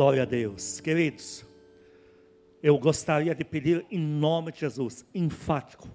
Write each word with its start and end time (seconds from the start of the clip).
Glória 0.00 0.22
a 0.22 0.24
Deus. 0.24 0.80
Queridos, 0.80 1.44
eu 2.62 2.78
gostaria 2.78 3.34
de 3.34 3.44
pedir 3.44 3.84
em 3.90 3.98
nome 3.98 4.50
de 4.50 4.60
Jesus, 4.60 5.04
enfático, 5.14 5.86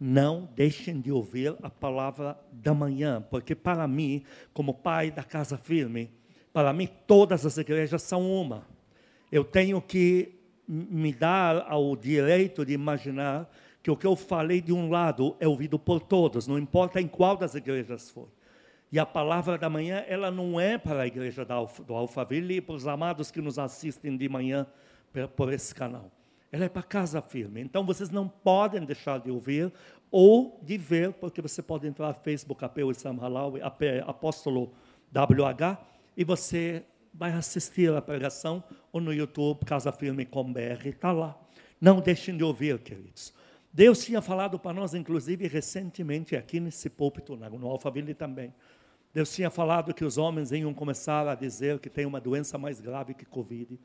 não 0.00 0.48
deixem 0.56 1.00
de 1.00 1.12
ouvir 1.12 1.54
a 1.62 1.70
palavra 1.70 2.36
da 2.50 2.74
manhã, 2.74 3.24
porque 3.30 3.54
para 3.54 3.86
mim, 3.86 4.24
como 4.52 4.74
pai 4.74 5.12
da 5.12 5.22
casa 5.22 5.56
firme, 5.56 6.10
para 6.52 6.72
mim 6.72 6.88
todas 7.06 7.46
as 7.46 7.56
igrejas 7.56 8.02
são 8.02 8.28
uma. 8.28 8.66
Eu 9.30 9.44
tenho 9.44 9.80
que 9.80 10.34
me 10.66 11.12
dar 11.12 11.64
ao 11.68 11.94
direito 11.94 12.66
de 12.66 12.72
imaginar 12.72 13.48
que 13.80 13.88
o 13.88 13.96
que 13.96 14.04
eu 14.04 14.16
falei 14.16 14.60
de 14.60 14.72
um 14.72 14.90
lado 14.90 15.36
é 15.38 15.46
ouvido 15.46 15.78
por 15.78 16.00
todos, 16.00 16.48
não 16.48 16.58
importa 16.58 17.00
em 17.00 17.06
qual 17.06 17.36
das 17.36 17.54
igrejas 17.54 18.10
for. 18.10 18.28
E 18.94 18.98
a 19.00 19.04
palavra 19.04 19.58
da 19.58 19.68
manhã, 19.68 20.04
ela 20.06 20.30
não 20.30 20.60
é 20.60 20.78
para 20.78 21.02
a 21.02 21.06
igreja 21.08 21.44
do 21.44 21.92
Alphaville 21.92 22.58
e 22.58 22.60
para 22.60 22.76
os 22.76 22.86
amados 22.86 23.28
que 23.28 23.40
nos 23.40 23.58
assistem 23.58 24.16
de 24.16 24.28
manhã 24.28 24.68
por 25.34 25.52
esse 25.52 25.74
canal. 25.74 26.12
Ela 26.52 26.66
é 26.66 26.68
para 26.68 26.84
casa 26.84 27.20
firme. 27.20 27.60
Então 27.60 27.84
vocês 27.84 28.08
não 28.10 28.28
podem 28.28 28.84
deixar 28.84 29.18
de 29.18 29.32
ouvir 29.32 29.72
ou 30.12 30.60
de 30.62 30.78
ver, 30.78 31.12
porque 31.14 31.42
você 31.42 31.60
pode 31.60 31.88
entrar 31.88 32.06
no 32.06 32.14
Facebook, 32.14 32.64
Apeu 32.64 32.88
Islam 32.88 33.18
Halal, 33.20 33.54
Apóstolo 34.06 34.72
WH, 35.12 35.76
e 36.16 36.22
você 36.22 36.84
vai 37.12 37.32
assistir 37.32 37.92
a 37.92 38.00
pregação, 38.00 38.62
ou 38.92 39.00
no 39.00 39.12
YouTube, 39.12 39.64
Casa 39.64 39.90
Firme 39.90 40.24
com 40.24 40.52
BR, 40.52 40.86
está 40.86 41.10
lá. 41.10 41.36
Não 41.80 42.00
deixem 42.00 42.36
de 42.36 42.44
ouvir, 42.44 42.78
queridos. 42.78 43.34
Deus 43.72 44.04
tinha 44.04 44.22
falado 44.22 44.56
para 44.56 44.72
nós, 44.72 44.94
inclusive, 44.94 45.48
recentemente, 45.48 46.36
aqui 46.36 46.60
nesse 46.60 46.88
púlpito, 46.88 47.34
no 47.34 47.66
Alphaville 47.66 48.14
também. 48.14 48.54
Deus 49.14 49.32
tinha 49.32 49.48
falado 49.48 49.94
que 49.94 50.04
os 50.04 50.18
homens 50.18 50.50
iam 50.50 50.74
começar 50.74 51.28
a 51.28 51.36
dizer 51.36 51.78
que 51.78 51.88
tem 51.88 52.04
uma 52.04 52.20
doença 52.20 52.58
mais 52.58 52.80
grave 52.80 53.14
que 53.14 53.24
Covid. 53.24 53.78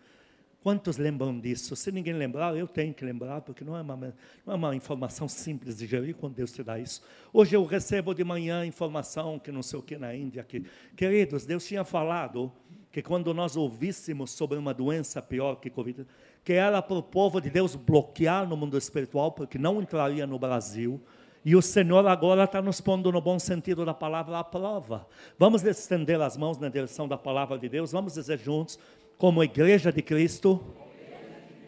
Quantos 0.63 0.97
lembram 0.97 1.39
disso? 1.39 1.75
Se 1.75 1.91
ninguém 1.91 2.15
lembrar, 2.15 2.57
eu 2.57 2.67
tenho 2.67 2.95
que 2.95 3.05
lembrar, 3.05 3.41
porque 3.41 3.63
não 3.63 3.77
é 3.77 3.81
uma, 3.81 3.95
não 3.95 4.53
é 4.53 4.55
uma 4.55 4.75
informação 4.75 5.27
simples 5.27 5.77
de 5.77 5.85
gerir 5.85 6.15
quando 6.15 6.33
Deus 6.33 6.51
te 6.51 6.63
dá 6.63 6.79
isso. 6.79 7.03
Hoje 7.31 7.55
eu 7.55 7.63
recebo 7.63 8.15
de 8.15 8.23
manhã 8.23 8.65
informação 8.65 9.37
que 9.37 9.51
não 9.51 9.61
sei 9.61 9.77
o 9.77 9.83
que 9.83 9.99
na 9.99 10.15
Índia. 10.15 10.43
Que, 10.43 10.65
queridos, 10.97 11.45
Deus 11.45 11.63
tinha 11.63 11.83
falado 11.83 12.51
que 12.91 13.03
quando 13.03 13.31
nós 13.31 13.55
ouvíssemos 13.55 14.31
sobre 14.31 14.57
uma 14.57 14.73
doença 14.73 15.21
pior 15.21 15.57
que 15.57 15.69
Covid, 15.69 16.07
que 16.43 16.53
era 16.53 16.81
para 16.81 16.97
o 16.97 17.03
povo 17.03 17.39
de 17.39 17.51
Deus 17.51 17.75
bloquear 17.75 18.49
no 18.49 18.57
mundo 18.57 18.79
espiritual, 18.79 19.31
porque 19.31 19.59
não 19.59 19.79
entraria 19.79 20.25
no 20.25 20.39
Brasil, 20.39 20.99
e 21.43 21.55
o 21.55 21.61
Senhor 21.61 22.05
agora 22.05 22.43
está 22.43 22.61
nos 22.61 22.81
pondo, 22.81 23.11
no 23.11 23.21
bom 23.21 23.39
sentido 23.39 23.85
da 23.85 23.93
palavra, 23.93 24.39
à 24.39 24.43
prova. 24.43 25.07
Vamos 25.37 25.63
estender 25.63 26.19
as 26.21 26.35
mãos 26.35 26.57
na 26.57 26.67
direção 26.67 27.07
da 27.07 27.17
palavra 27.17 27.57
de 27.57 27.69
Deus, 27.69 27.91
vamos 27.91 28.13
dizer 28.13 28.37
juntos, 28.39 28.77
como 29.17 29.43
igreja 29.43 29.91
de 29.91 30.01
Cristo, 30.01 30.61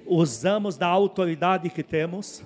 usamos 0.05 0.77
da 0.77 0.87
autoridade 0.87 1.69
que 1.69 1.83
temos, 1.83 2.45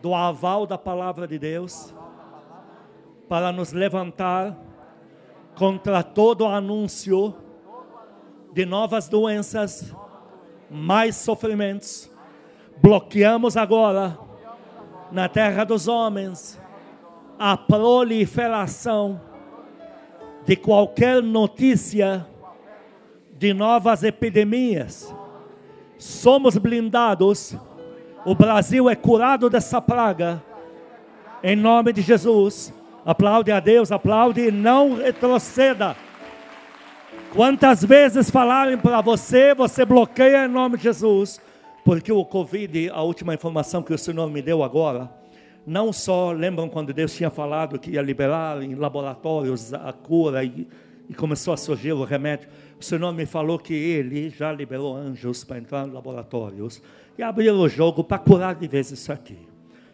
do 0.00 0.14
aval 0.14 0.66
da 0.66 0.78
palavra 0.78 1.26
de 1.28 1.38
Deus, 1.38 1.94
para 3.28 3.52
nos 3.52 3.72
levantar 3.72 4.56
contra 5.54 6.02
todo 6.02 6.46
anúncio 6.46 7.34
de 8.52 8.64
novas 8.64 9.08
doenças, 9.08 9.94
mais 10.70 11.16
sofrimentos. 11.16 12.10
Bloqueamos 12.80 13.56
agora 13.56 14.29
na 15.10 15.28
terra 15.28 15.64
dos 15.64 15.88
homens 15.88 16.60
a 17.38 17.56
proliferação 17.56 19.20
de 20.44 20.56
qualquer 20.56 21.22
notícia 21.22 22.26
de 23.38 23.54
novas 23.54 24.02
epidemias. 24.02 25.14
Somos 25.98 26.58
blindados. 26.58 27.56
O 28.26 28.34
Brasil 28.34 28.90
é 28.90 28.94
curado 28.94 29.48
dessa 29.48 29.80
praga. 29.80 30.42
Em 31.42 31.56
nome 31.56 31.94
de 31.94 32.02
Jesus. 32.02 32.74
Aplaude 33.06 33.50
a 33.50 33.60
Deus, 33.60 33.90
aplaude 33.90 34.42
e 34.42 34.50
não 34.50 34.96
retroceda. 34.96 35.96
Quantas 37.32 37.82
vezes 37.82 38.30
falarem 38.30 38.76
para 38.76 39.00
você, 39.00 39.54
você 39.54 39.84
bloqueia 39.86 40.44
em 40.44 40.48
nome 40.48 40.76
de 40.76 40.82
Jesus. 40.82 41.40
Porque 41.84 42.12
o 42.12 42.24
Covid, 42.24 42.90
a 42.90 43.02
última 43.02 43.34
informação 43.34 43.82
que 43.82 43.92
o 43.92 43.98
Senhor 43.98 44.28
me 44.30 44.42
deu 44.42 44.62
agora, 44.62 45.10
não 45.66 45.92
só 45.92 46.32
lembram 46.32 46.68
quando 46.68 46.92
Deus 46.92 47.14
tinha 47.14 47.30
falado 47.30 47.78
que 47.78 47.92
ia 47.92 48.02
liberar 48.02 48.62
em 48.62 48.74
laboratórios 48.74 49.72
a 49.72 49.92
cura 49.92 50.44
e, 50.44 50.66
e 51.08 51.14
começou 51.14 51.54
a 51.54 51.56
surgir 51.56 51.92
o 51.92 52.04
remédio. 52.04 52.48
O 52.78 52.84
Senhor 52.84 53.12
me 53.12 53.26
falou 53.26 53.58
que 53.58 53.74
Ele 53.74 54.30
já 54.30 54.52
liberou 54.52 54.96
anjos 54.96 55.44
para 55.44 55.58
entrar 55.58 55.86
em 55.86 55.90
laboratórios 55.90 56.82
e 57.16 57.22
abrir 57.22 57.50
o 57.50 57.68
jogo 57.68 58.02
para 58.02 58.18
curar 58.18 58.54
de 58.54 58.66
vez 58.66 58.90
isso 58.90 59.12
aqui. 59.12 59.38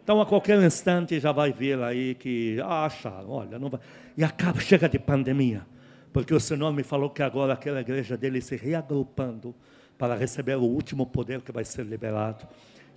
Então, 0.03 0.21
a 0.21 0.27
qualquer 0.27 0.63
instante 0.63 1.19
já 1.19 1.33
vai 1.33 1.53
vir 1.53 1.81
aí 1.83 2.15
que 2.15 2.61
ah, 2.63 2.85
acharam, 2.85 3.29
olha, 3.29 3.59
não 3.59 3.69
vai. 3.69 3.81
E 4.17 4.23
acaba, 4.23 4.61
chega 4.61 4.89
de 4.89 5.01
pandemia. 5.01 5.67
Porque 6.13 6.33
o 6.33 6.39
Senhor 6.39 6.73
me 6.73 6.85
falou 6.85 7.11
que 7.11 7.23
agora 7.23 7.55
aquela 7.55 7.81
igreja 7.81 8.17
dele 8.17 8.41
se 8.41 8.55
reagrupando 8.55 9.53
para 9.99 10.15
receber 10.15 10.57
o 10.57 10.62
último 10.62 11.07
poder 11.07 11.41
que 11.41 11.53
vai 11.53 11.65
ser 11.65 11.84
liberado 11.84 12.47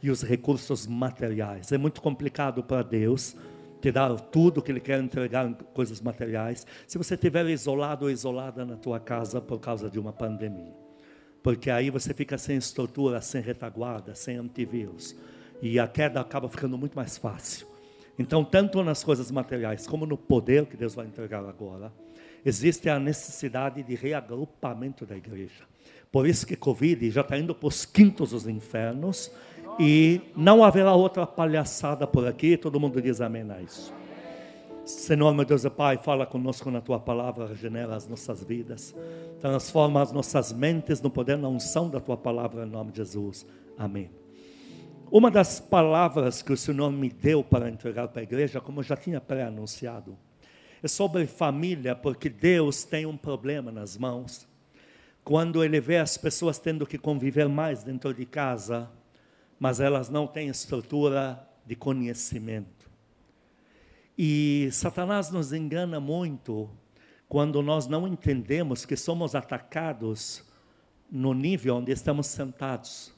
e 0.01 0.09
os 0.09 0.21
recursos 0.21 0.87
materiais. 0.87 1.71
É 1.71 1.77
muito 1.77 2.01
complicado 2.01 2.63
para 2.63 2.81
Deus 2.81 3.35
te 3.81 3.91
dar 3.91 4.13
tudo 4.19 4.61
que 4.61 4.71
Ele 4.71 4.79
quer 4.79 4.99
entregar 4.99 5.47
em 5.47 5.53
coisas 5.73 6.01
materiais, 6.01 6.67
se 6.85 6.97
você 6.97 7.15
estiver 7.15 7.45
isolado 7.47 8.05
ou 8.05 8.11
isolada 8.11 8.65
na 8.65 8.75
tua 8.75 8.99
casa 8.99 9.39
por 9.39 9.59
causa 9.59 9.89
de 9.89 9.97
uma 9.97 10.11
pandemia. 10.11 10.73
Porque 11.41 11.71
aí 11.71 11.89
você 11.89 12.13
fica 12.13 12.37
sem 12.37 12.57
estrutura, 12.57 13.21
sem 13.21 13.41
retaguarda, 13.41 14.13
sem 14.13 14.35
antivírus. 14.35 15.15
E 15.61 15.79
a 15.79 15.87
queda 15.87 16.19
acaba 16.19 16.49
ficando 16.49 16.77
muito 16.77 16.95
mais 16.95 17.17
fácil. 17.17 17.67
Então, 18.17 18.43
tanto 18.43 18.83
nas 18.83 19.01
coisas 19.01 19.31
materiais 19.31 19.87
como 19.87 20.05
no 20.05 20.17
poder 20.17 20.65
que 20.65 20.75
Deus 20.75 20.93
vai 20.93 21.05
entregar 21.05 21.45
agora, 21.45 21.91
existe 22.45 22.89
a 22.89 22.99
necessidade 22.99 23.81
de 23.81 23.95
reagrupamento 23.95 25.05
da 25.05 25.15
igreja. 25.15 25.63
Por 26.11 26.27
isso 26.27 26.45
que 26.47 26.55
Covid 26.55 27.11
já 27.11 27.21
está 27.21 27.37
indo 27.37 27.53
para 27.53 27.67
os 27.67 27.85
quintos 27.85 28.31
dos 28.31 28.47
infernos 28.47 29.31
e 29.79 30.21
não 30.35 30.63
haverá 30.63 30.93
outra 30.93 31.25
palhaçada 31.25 32.07
por 32.07 32.27
aqui. 32.27 32.57
Todo 32.57 32.79
mundo 32.79 32.99
diz 33.01 33.21
amém 33.21 33.45
a 33.49 33.61
isso. 33.61 33.93
Senhor, 34.83 35.31
meu 35.35 35.45
Deus 35.45 35.63
e 35.63 35.69
Pai, 35.69 35.99
fala 35.99 36.25
conosco 36.25 36.71
na 36.71 36.81
tua 36.81 36.99
palavra, 36.99 37.45
regenera 37.45 37.95
as 37.95 38.07
nossas 38.07 38.43
vidas, 38.43 38.95
transforma 39.39 40.01
as 40.01 40.11
nossas 40.11 40.51
mentes 40.51 40.99
no 40.99 41.11
poder, 41.11 41.37
na 41.37 41.47
unção 41.47 41.87
da 41.87 41.99
tua 41.99 42.17
palavra, 42.17 42.65
em 42.65 42.69
nome 42.69 42.91
de 42.91 42.97
Jesus. 42.97 43.45
Amém. 43.77 44.09
Uma 45.11 45.29
das 45.29 45.59
palavras 45.59 46.41
que 46.41 46.51
o 46.51 46.57
Senhor 46.57 46.91
me 46.91 47.09
deu 47.09 47.43
para 47.43 47.69
entregar 47.69 48.07
para 48.07 48.21
a 48.21 48.23
igreja, 48.23 48.59
como 48.59 48.79
eu 48.79 48.83
já 48.83 48.97
tinha 48.97 49.21
pré-anunciado, 49.21 50.17
é 50.81 50.87
sobre 50.87 51.27
família, 51.27 51.95
porque 51.95 52.27
Deus 52.27 52.83
tem 52.83 53.05
um 53.05 53.15
problema 53.15 53.71
nas 53.71 53.95
mãos 53.95 54.48
quando 55.29 55.63
ele 55.63 55.79
vê 55.79 55.97
as 55.97 56.17
pessoas 56.17 56.57
tendo 56.57 56.87
que 56.87 56.97
conviver 56.97 57.47
mais 57.47 57.83
dentro 57.83 58.11
de 58.15 58.25
casa, 58.25 58.89
mas 59.59 59.79
elas 59.79 60.09
não 60.09 60.25
têm 60.25 60.47
estrutura 60.47 61.47
de 61.67 61.75
conhecimento. 61.75 62.89
E 64.17 64.69
Satanás 64.71 65.29
nos 65.29 65.53
engana 65.53 65.99
muito 65.99 66.67
quando 67.27 67.61
nós 67.61 67.85
não 67.85 68.07
entendemos 68.07 68.87
que 68.87 68.97
somos 68.97 69.35
atacados 69.35 70.43
no 71.11 71.35
nível 71.35 71.75
onde 71.75 71.91
estamos 71.91 72.25
sentados. 72.25 73.13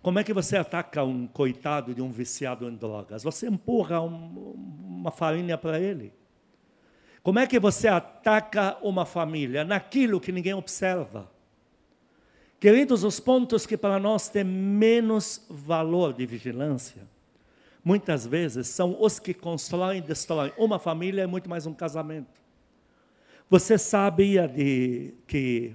Como 0.00 0.18
é 0.18 0.24
que 0.24 0.32
você 0.32 0.56
ataca 0.56 1.04
um 1.04 1.26
coitado 1.26 1.94
de 1.94 2.00
um 2.00 2.10
viciado 2.10 2.66
em 2.66 2.74
drogas? 2.74 3.22
Você 3.24 3.46
empurra 3.46 4.00
um, 4.00 4.54
uma 4.88 5.10
farinha 5.10 5.58
para 5.58 5.78
ele. 5.78 6.14
Como 7.22 7.38
é 7.38 7.46
que 7.46 7.58
você 7.58 7.86
ataca 7.86 8.78
uma 8.82 9.04
família? 9.04 9.64
Naquilo 9.64 10.20
que 10.20 10.32
ninguém 10.32 10.54
observa. 10.54 11.30
Queridos, 12.58 13.04
os 13.04 13.20
pontos 13.20 13.66
que 13.66 13.76
para 13.76 13.98
nós 13.98 14.28
têm 14.28 14.44
menos 14.44 15.44
valor 15.48 16.12
de 16.12 16.26
vigilância, 16.26 17.06
muitas 17.84 18.26
vezes 18.26 18.68
são 18.68 18.96
os 19.00 19.18
que 19.18 19.34
constroem 19.34 19.98
e 19.98 20.02
destroem. 20.02 20.52
Uma 20.58 20.78
família 20.78 21.22
é 21.22 21.26
muito 21.26 21.48
mais 21.48 21.66
um 21.66 21.74
casamento. 21.74 22.40
Você 23.48 23.76
sabia 23.76 24.46
de 24.46 25.14
que 25.26 25.74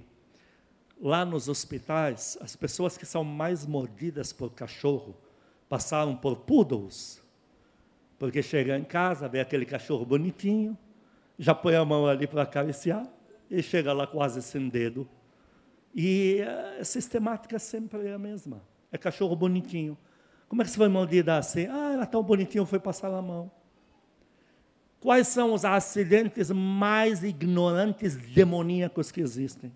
lá 1.01 1.25
nos 1.25 1.47
hospitais, 1.47 2.37
as 2.41 2.55
pessoas 2.55 2.97
que 2.97 3.05
são 3.05 3.23
mais 3.23 3.65
mordidas 3.65 4.31
por 4.31 4.51
cachorro 4.51 5.15
passaram 5.67 6.15
por 6.15 6.37
poodles? 6.37 7.21
Porque 8.17 8.41
chega 8.41 8.77
em 8.77 8.83
casa, 8.83 9.27
vê 9.27 9.41
aquele 9.41 9.65
cachorro 9.65 10.05
bonitinho, 10.05 10.77
já 11.37 11.53
põe 11.53 11.75
a 11.75 11.85
mão 11.85 12.07
ali 12.07 12.27
para 12.27 12.43
acariciar 12.43 13.05
e 13.49 13.61
chega 13.61 13.93
lá 13.93 14.07
quase 14.07 14.41
sem 14.41 14.69
dedo. 14.69 15.07
E 15.93 16.41
a 16.79 16.83
sistemática 16.83 17.57
sempre 17.59 18.07
é 18.07 18.13
a 18.13 18.19
mesma. 18.19 18.61
É 18.91 18.97
cachorro 18.97 19.35
bonitinho. 19.35 19.97
Como 20.47 20.61
é 20.61 20.65
que 20.65 20.71
você 20.71 20.77
vai 20.77 20.87
mordida 20.87 21.37
assim? 21.37 21.67
Ah, 21.67 21.93
ela 21.93 22.05
tão 22.05 22.21
bonitinho, 22.21 22.65
foi 22.65 22.79
passar 22.79 23.13
a 23.13 23.21
mão. 23.21 23.51
Quais 24.99 25.27
são 25.27 25.53
os 25.53 25.63
acidentes 25.63 26.49
mais 26.51 27.23
ignorantes, 27.23 28.15
demoníacos 28.15 29.11
que 29.11 29.21
existem? 29.21 29.71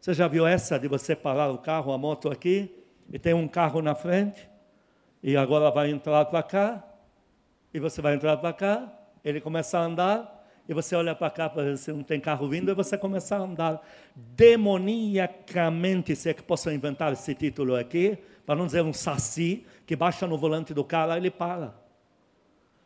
Você 0.00 0.14
já 0.14 0.26
viu 0.28 0.46
essa 0.46 0.78
de 0.78 0.88
você 0.88 1.14
parar 1.14 1.50
o 1.50 1.58
carro, 1.58 1.92
a 1.92 1.98
moto 1.98 2.30
aqui, 2.30 2.72
e 3.12 3.18
tem 3.18 3.34
um 3.34 3.46
carro 3.46 3.82
na 3.82 3.94
frente, 3.94 4.48
e 5.22 5.36
agora 5.36 5.70
vai 5.70 5.90
entrar 5.90 6.24
para 6.24 6.42
cá, 6.42 6.84
e 7.72 7.78
você 7.78 8.00
vai 8.00 8.14
entrar 8.14 8.36
para 8.36 8.52
cá, 8.52 8.92
ele 9.24 9.40
começa 9.40 9.78
a 9.78 9.82
andar, 9.82 10.41
e 10.68 10.74
você 10.74 10.94
olha 10.94 11.14
para 11.14 11.30
cá 11.30 11.48
para 11.48 11.64
ver 11.64 11.78
se 11.78 11.92
não 11.92 12.02
tem 12.02 12.20
carro 12.20 12.48
vindo, 12.48 12.70
e 12.70 12.74
você 12.74 12.96
começa 12.96 13.36
a 13.36 13.40
andar 13.40 13.82
demoniacamente, 14.14 16.14
se 16.14 16.28
é 16.28 16.34
que 16.34 16.42
posso 16.42 16.70
inventar 16.70 17.12
esse 17.12 17.34
título 17.34 17.74
aqui, 17.74 18.16
para 18.46 18.54
não 18.54 18.66
dizer 18.66 18.82
um 18.82 18.92
saci, 18.92 19.66
que 19.86 19.96
baixa 19.96 20.26
no 20.26 20.38
volante 20.38 20.72
do 20.72 20.84
carro, 20.84 21.12
e 21.12 21.16
ele 21.16 21.30
para. 21.30 21.74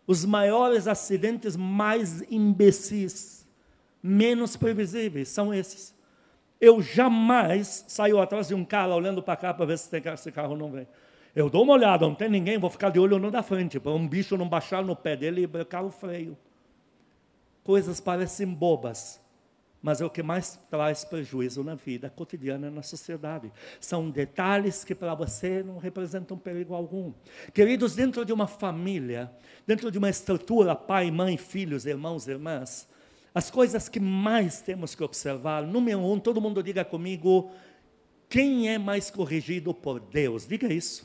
Os 0.06 0.25
maiores 0.25 0.87
acidentes 0.87 1.56
mais 1.56 2.23
imbecis, 2.31 3.46
menos 4.02 4.56
previsíveis, 4.56 5.28
são 5.28 5.52
esses. 5.52 5.94
Eu 6.61 6.81
jamais 6.81 7.84
saio 7.88 8.20
atrás 8.20 8.49
de 8.49 8.55
um 8.55 8.64
carro 8.64 8.94
olhando 8.94 9.23
para 9.23 9.37
cá 9.37 9.52
para 9.52 9.67
ver 9.67 9.78
se 9.78 9.90
tem 9.90 10.00
carro, 10.00 10.14
esse 10.14 10.32
carro 10.32 10.56
não 10.56 10.70
vem. 10.70 10.87
Eu 11.34 11.50
dou 11.50 11.64
uma 11.64 11.75
olhada, 11.75 12.06
não 12.06 12.14
tem 12.14 12.31
ninguém, 12.31 12.56
vou 12.56 12.70
ficar 12.70 12.88
de 12.88 12.99
olho 12.99 13.19
no 13.19 13.31
da 13.31 13.43
frente, 13.43 13.78
para 13.78 13.93
um 13.93 14.08
bicho 14.08 14.38
não 14.38 14.49
baixar 14.49 14.82
no 14.82 14.96
pé 14.96 15.14
dele 15.14 15.43
e 15.43 15.46
brecar 15.46 15.84
o 15.84 15.90
freio. 15.90 16.38
Coisas 17.67 17.99
parecem 17.99 18.47
bobas, 18.47 19.21
mas 19.83 20.01
é 20.01 20.05
o 20.05 20.09
que 20.09 20.23
mais 20.23 20.57
traz 20.71 21.05
prejuízo 21.05 21.65
na 21.65 21.75
vida 21.75 22.09
cotidiana, 22.09 22.71
na 22.71 22.81
sociedade. 22.81 23.51
São 23.81 24.09
detalhes 24.09 24.85
que 24.85 24.95
para 24.95 25.17
você 25.17 25.65
não 25.65 25.77
representam 25.77 26.39
perigo 26.39 26.75
algum. 26.75 27.13
Queridos, 27.53 27.97
dentro 27.97 28.25
de 28.25 28.33
uma 28.33 28.47
família, 28.47 29.33
dentro 29.67 29.91
de 29.91 29.99
uma 29.99 30.09
estrutura, 30.09 30.77
pai, 30.77 31.11
mãe, 31.11 31.37
filhos, 31.37 31.87
irmãos, 31.87 32.29
irmãs, 32.29 32.89
as 33.35 33.51
coisas 33.51 33.89
que 33.89 33.99
mais 33.99 34.61
temos 34.61 34.95
que 34.95 35.03
observar, 35.03 35.67
número 35.67 35.99
um, 35.99 36.21
todo 36.21 36.41
mundo 36.41 36.62
diga 36.62 36.85
comigo, 36.85 37.51
quem 38.29 38.69
é 38.69 38.79
mais 38.79 39.11
corrigido 39.11 39.75
por 39.75 39.99
Deus? 39.99 40.47
Diga 40.47 40.73
isso. 40.73 41.05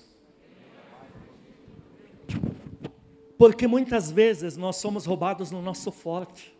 Porque 3.41 3.65
muitas 3.65 4.11
vezes 4.11 4.55
nós 4.55 4.75
somos 4.75 5.07
roubados 5.07 5.49
no 5.49 5.63
nosso 5.63 5.91
forte. 5.91 6.55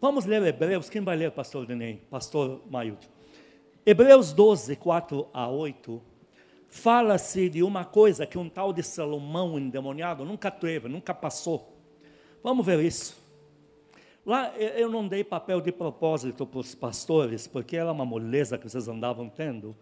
Vamos 0.00 0.24
ler 0.24 0.42
Hebreus, 0.42 0.90
quem 0.90 1.00
vai 1.02 1.16
ler, 1.16 1.30
pastor 1.30 1.64
Denei? 1.64 2.02
Pastor 2.10 2.62
Mailton. 2.68 3.06
Hebreus 3.86 4.32
12, 4.32 4.74
4 4.74 5.28
a 5.32 5.48
8, 5.48 6.02
fala-se 6.68 7.48
de 7.48 7.62
uma 7.62 7.84
coisa 7.84 8.26
que 8.26 8.36
um 8.36 8.48
tal 8.48 8.72
de 8.72 8.82
Salomão 8.82 9.56
endemoniado 9.56 10.24
nunca 10.24 10.50
teve, 10.50 10.88
nunca 10.88 11.14
passou. 11.14 11.80
Vamos 12.42 12.66
ver 12.66 12.80
isso. 12.80 13.16
Lá 14.26 14.52
eu 14.58 14.90
não 14.90 15.06
dei 15.06 15.22
papel 15.22 15.60
de 15.60 15.70
propósito 15.70 16.44
para 16.44 16.58
os 16.58 16.74
pastores, 16.74 17.46
porque 17.46 17.76
era 17.76 17.92
uma 17.92 18.04
moleza 18.04 18.58
que 18.58 18.68
vocês 18.68 18.88
andavam 18.88 19.28
tendo. 19.28 19.76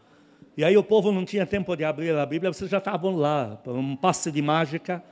E 0.58 0.62
aí 0.62 0.76
o 0.76 0.84
povo 0.84 1.10
não 1.10 1.24
tinha 1.24 1.46
tempo 1.46 1.74
de 1.74 1.84
abrir 1.84 2.14
a 2.14 2.26
Bíblia, 2.26 2.52
vocês 2.52 2.70
já 2.70 2.76
estavam 2.76 3.16
lá, 3.16 3.58
um 3.66 3.96
passe 3.96 4.30
de 4.30 4.42
mágica. 4.42 5.02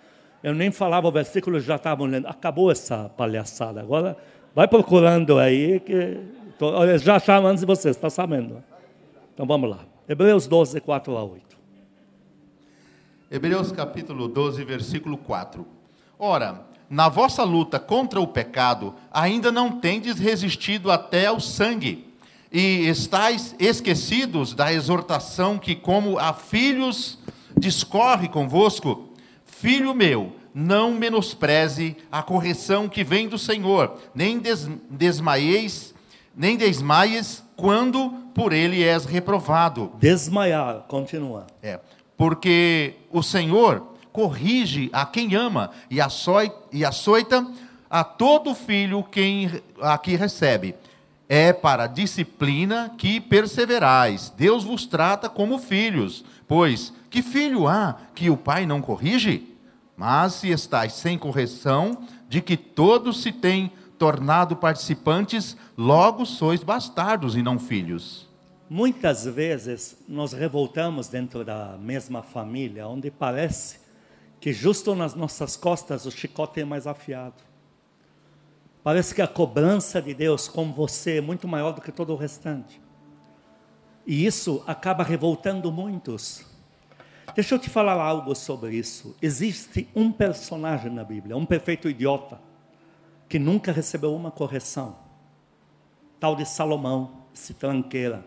Eu 0.46 0.54
nem 0.54 0.70
falava 0.70 1.08
o 1.08 1.10
versículo, 1.10 1.58
já 1.58 1.75
estavam 1.75 2.06
lendo. 2.06 2.28
Acabou 2.28 2.70
essa 2.70 3.08
palhaçada. 3.16 3.81
Agora 3.81 4.16
vai 4.54 4.69
procurando 4.69 5.40
aí, 5.40 5.81
que 5.81 6.20
tô, 6.56 6.96
já 6.98 7.16
acharam 7.16 7.48
antes 7.48 7.62
de 7.62 7.66
vocês, 7.66 7.96
está 7.96 8.08
sabendo. 8.08 8.62
Então 9.34 9.44
vamos 9.44 9.69
lá. 9.69 9.81
Hebreus 10.08 10.46
12, 10.46 10.81
4 10.81 11.16
a 11.16 11.25
8. 11.25 11.58
Hebreus 13.28 13.72
capítulo 13.72 14.28
12, 14.28 14.62
versículo 14.62 15.19
4. 15.19 15.66
Ora, 16.16 16.60
na 16.88 17.08
vossa 17.08 17.43
luta 17.43 17.81
contra 17.81 18.20
o 18.20 18.28
pecado, 18.28 18.94
ainda 19.10 19.50
não 19.50 19.81
tendes 19.81 20.16
resistido 20.16 20.93
até 20.93 21.26
ao 21.26 21.40
sangue, 21.40 22.06
e 22.52 22.87
estáis 22.87 23.56
esquecidos 23.58 24.54
da 24.54 24.72
exortação 24.72 25.58
que, 25.58 25.75
como 25.75 26.20
a 26.20 26.32
filhos, 26.32 27.19
discorre 27.58 28.28
convosco. 28.28 29.06
Filho 29.58 29.94
meu, 29.94 30.37
não 30.55 30.93
menospreze 30.93 31.97
a 32.12 32.23
correção 32.23 32.91
que 32.91 33.03
vem 33.03 33.26
do 33.26 33.38
Senhor, 33.38 33.97
nem 34.14 34.38
des, 34.38 34.69
desmaieis, 34.91 35.94
nem 36.37 36.58
desmaies 36.58 37.43
quando 37.56 38.11
por 38.35 38.53
ele 38.53 38.82
és 38.82 39.06
reprovado. 39.06 39.93
Desmaiar, 39.99 40.85
continua. 40.88 41.47
É, 41.62 41.81
porque 42.19 42.97
o 43.11 43.23
Senhor 43.23 43.94
corrige 44.12 44.91
a 44.93 45.06
quem 45.06 45.35
ama 45.35 45.70
e 45.91 46.03
açoita 46.03 47.47
a 47.88 48.05
todo 48.05 48.55
filho 48.55 49.03
quem 49.05 49.50
a 49.81 49.97
que 49.97 50.17
recebe. 50.17 50.75
É 51.29 51.50
para 51.50 51.87
disciplina 51.87 52.94
que 52.99 53.20
perseverais. 53.20 54.31
Deus 54.37 54.64
vos 54.64 54.85
trata 54.85 55.31
como 55.31 55.58
filhos, 55.58 56.25
pois 56.47 56.93
que 57.17 57.23
filho 57.23 57.67
há 57.67 57.97
que 58.15 58.29
o 58.29 58.37
pai 58.37 58.67
não 58.67 58.83
corrige? 58.83 59.57
Mas 59.97 60.35
se 60.35 60.51
estáis 60.51 60.93
sem 60.93 61.17
correção, 61.17 62.07
de 62.29 62.43
que 62.43 62.59
todos 62.59 63.23
se 63.23 63.33
têm 63.33 63.73
tornado 63.99 64.55
participantes, 64.55 65.57
logo 65.79 66.27
sois 66.27 66.63
bastardos 66.63 67.35
e 67.35 67.43
não 67.43 67.59
filhos. 67.59 68.29
Muitas 68.69 69.25
vezes 69.25 69.97
nos 70.07 70.35
revoltamos 70.35 71.09
dentro 71.09 71.43
da 71.43 71.79
mesma 71.81 72.23
família, 72.23 72.87
onde 72.87 73.11
parece 73.11 73.81
que 74.39 74.53
justo 74.53 74.95
nas 74.95 75.15
nossas 75.15 75.57
costas 75.57 76.05
o 76.05 76.11
chicote 76.11 76.61
é 76.61 76.67
mais 76.67 76.87
afiado. 76.87 77.43
Parece 78.85 79.15
que 79.15 79.23
a 79.23 79.27
cobrança 79.27 80.03
de 80.03 80.13
Deus 80.13 80.49
com 80.49 80.71
você 80.71 81.17
é 81.17 81.23
muito 81.23 81.49
maior 81.49 81.73
do 81.73 81.81
que 81.81 81.91
todo 81.91 82.13
o 82.13 82.17
restante. 82.17 82.79
E 84.07 84.27
isso 84.27 84.63
acaba 84.67 85.03
revoltando 85.03 85.73
muitos. 85.73 86.55
Deixa 87.34 87.55
eu 87.55 87.58
te 87.58 87.69
falar 87.69 87.94
algo 87.94 88.34
sobre 88.34 88.76
isso. 88.76 89.17
Existe 89.20 89.88
um 89.94 90.11
personagem 90.11 90.90
na 90.90 91.05
Bíblia, 91.05 91.37
um 91.37 91.44
perfeito 91.44 91.88
idiota, 91.88 92.40
que 93.28 93.38
nunca 93.38 93.73
recebeu 93.73 94.14
uma 94.14 94.31
correção. 94.31 94.96
Tal 96.19 96.34
de 96.34 96.46
Salomão, 96.46 97.25
esse 97.34 97.52
tranqueira. 97.52 98.25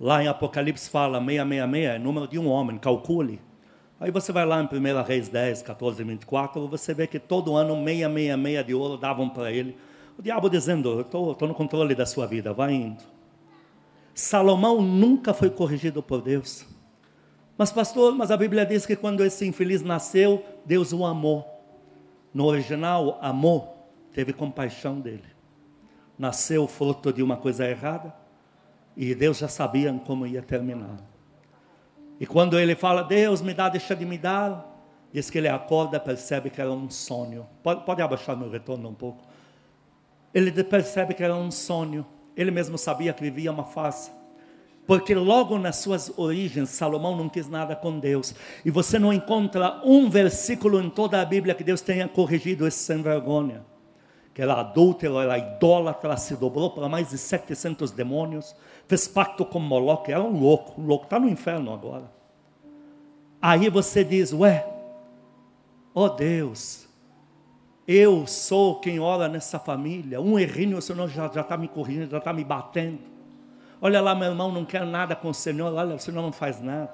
Lá 0.00 0.22
em 0.22 0.28
Apocalipse 0.28 0.88
fala 0.88 1.18
666, 1.18 1.84
é 1.84 1.98
número 1.98 2.26
de 2.26 2.38
um 2.38 2.48
homem, 2.48 2.78
calcule. 2.78 3.40
Aí 4.00 4.10
você 4.10 4.32
vai 4.32 4.46
lá 4.46 4.60
em 4.60 4.64
1 4.64 5.02
Reis 5.02 5.28
10, 5.28 5.62
14, 5.62 6.04
24, 6.04 6.68
você 6.68 6.94
vê 6.94 7.06
que 7.06 7.18
todo 7.18 7.56
ano 7.56 7.76
meia, 7.76 8.08
meia, 8.08 8.36
meia 8.36 8.62
de 8.62 8.74
ouro 8.74 8.96
davam 8.96 9.28
para 9.28 9.50
ele. 9.52 9.76
O 10.16 10.22
diabo 10.22 10.48
dizendo, 10.48 11.00
estou 11.00 11.36
no 11.40 11.54
controle 11.54 11.94
da 11.94 12.06
sua 12.06 12.26
vida, 12.26 12.52
vai 12.52 12.72
indo. 12.72 13.02
Salomão 14.14 14.82
nunca 14.82 15.32
foi 15.32 15.50
corrigido 15.50 16.02
por 16.02 16.20
Deus. 16.20 16.66
Mas 17.58 17.72
pastor, 17.72 18.14
mas 18.14 18.30
a 18.30 18.36
Bíblia 18.36 18.64
diz 18.64 18.86
que 18.86 18.94
quando 18.94 19.24
esse 19.24 19.44
infeliz 19.44 19.82
nasceu, 19.82 20.44
Deus 20.64 20.92
o 20.92 21.04
amou. 21.04 21.44
No 22.32 22.44
original, 22.44 23.18
amou, 23.20 23.90
teve 24.12 24.32
compaixão 24.32 25.00
dele. 25.00 25.24
Nasceu 26.16 26.68
fruto 26.68 27.12
de 27.12 27.20
uma 27.20 27.36
coisa 27.36 27.68
errada 27.68 28.14
e 28.96 29.12
Deus 29.12 29.38
já 29.38 29.48
sabia 29.48 29.92
como 30.06 30.24
ia 30.24 30.40
terminar. 30.40 30.98
E 32.20 32.26
quando 32.26 32.56
ele 32.60 32.76
fala, 32.76 33.02
Deus 33.02 33.42
me 33.42 33.52
dá, 33.52 33.68
deixa 33.68 33.94
de 33.96 34.04
me 34.04 34.18
dar, 34.18 34.64
diz 35.12 35.28
que 35.28 35.38
ele 35.38 35.48
acorda, 35.48 35.98
percebe 35.98 36.50
que 36.50 36.60
era 36.60 36.70
um 36.70 36.88
sonho. 36.88 37.44
Pode, 37.60 37.84
pode 37.84 38.00
abaixar 38.00 38.36
meu 38.36 38.48
retorno 38.48 38.88
um 38.88 38.94
pouco. 38.94 39.24
Ele 40.32 40.62
percebe 40.62 41.12
que 41.12 41.24
era 41.24 41.34
um 41.34 41.50
sonho. 41.50 42.06
Ele 42.36 42.52
mesmo 42.52 42.78
sabia 42.78 43.12
que 43.12 43.22
vivia 43.22 43.50
uma 43.50 43.64
farsa. 43.64 44.17
Porque 44.88 45.14
logo 45.14 45.56
nas 45.56 45.76
suas 45.76 46.12
origens, 46.18 46.70
Salomão 46.70 47.16
não 47.16 47.28
quis 47.28 47.48
nada 47.48 47.76
com 47.76 48.00
Deus. 48.00 48.34
E 48.64 48.70
você 48.72 48.98
não 48.98 49.12
encontra 49.12 49.80
um 49.84 50.10
versículo 50.10 50.82
em 50.82 50.90
toda 50.90 51.20
a 51.20 51.24
Bíblia 51.24 51.54
que 51.54 51.62
Deus 51.62 51.80
tenha 51.80 52.08
corrigido 52.08 52.66
esse 52.66 52.78
sem 52.78 53.00
vergonha. 53.00 53.64
Que 54.34 54.42
era 54.42 54.54
adúltero, 54.54 55.20
era 55.20 55.38
idólatra, 55.38 56.16
se 56.16 56.34
dobrou 56.34 56.70
para 56.70 56.88
mais 56.88 57.10
de 57.10 57.18
700 57.18 57.92
demônios 57.92 58.56
fez 58.88 59.06
pacto 59.06 59.44
com 59.44 59.60
Moloque, 59.60 60.10
era 60.10 60.22
um 60.22 60.40
louco, 60.40 60.80
um 60.80 60.86
louco, 60.86 61.04
está 61.04 61.20
no 61.20 61.28
inferno 61.28 61.72
agora. 61.72 62.10
Aí 63.40 63.68
você 63.68 64.02
diz, 64.02 64.32
ué, 64.32 64.66
ó 65.94 66.06
oh 66.06 66.08
Deus, 66.08 66.88
eu 67.86 68.26
sou 68.26 68.80
quem 68.80 68.98
ora 68.98 69.28
nessa 69.28 69.58
família, 69.58 70.20
um 70.20 70.38
errinho 70.38 70.78
o 70.78 70.82
Senhor 70.82 71.08
já 71.08 71.26
está 71.26 71.56
me 71.56 71.68
corrigindo, 71.68 72.10
já 72.10 72.18
está 72.18 72.32
me 72.32 72.42
batendo. 72.42 73.17
Olha 73.80 74.00
lá, 74.00 74.14
meu 74.14 74.28
irmão 74.28 74.50
não 74.50 74.64
quer 74.64 74.84
nada 74.84 75.14
com 75.14 75.28
o 75.28 75.34
Senhor, 75.34 75.72
olha, 75.72 75.94
o 75.94 75.98
Senhor 75.98 76.20
não 76.20 76.32
faz 76.32 76.60
nada. 76.60 76.90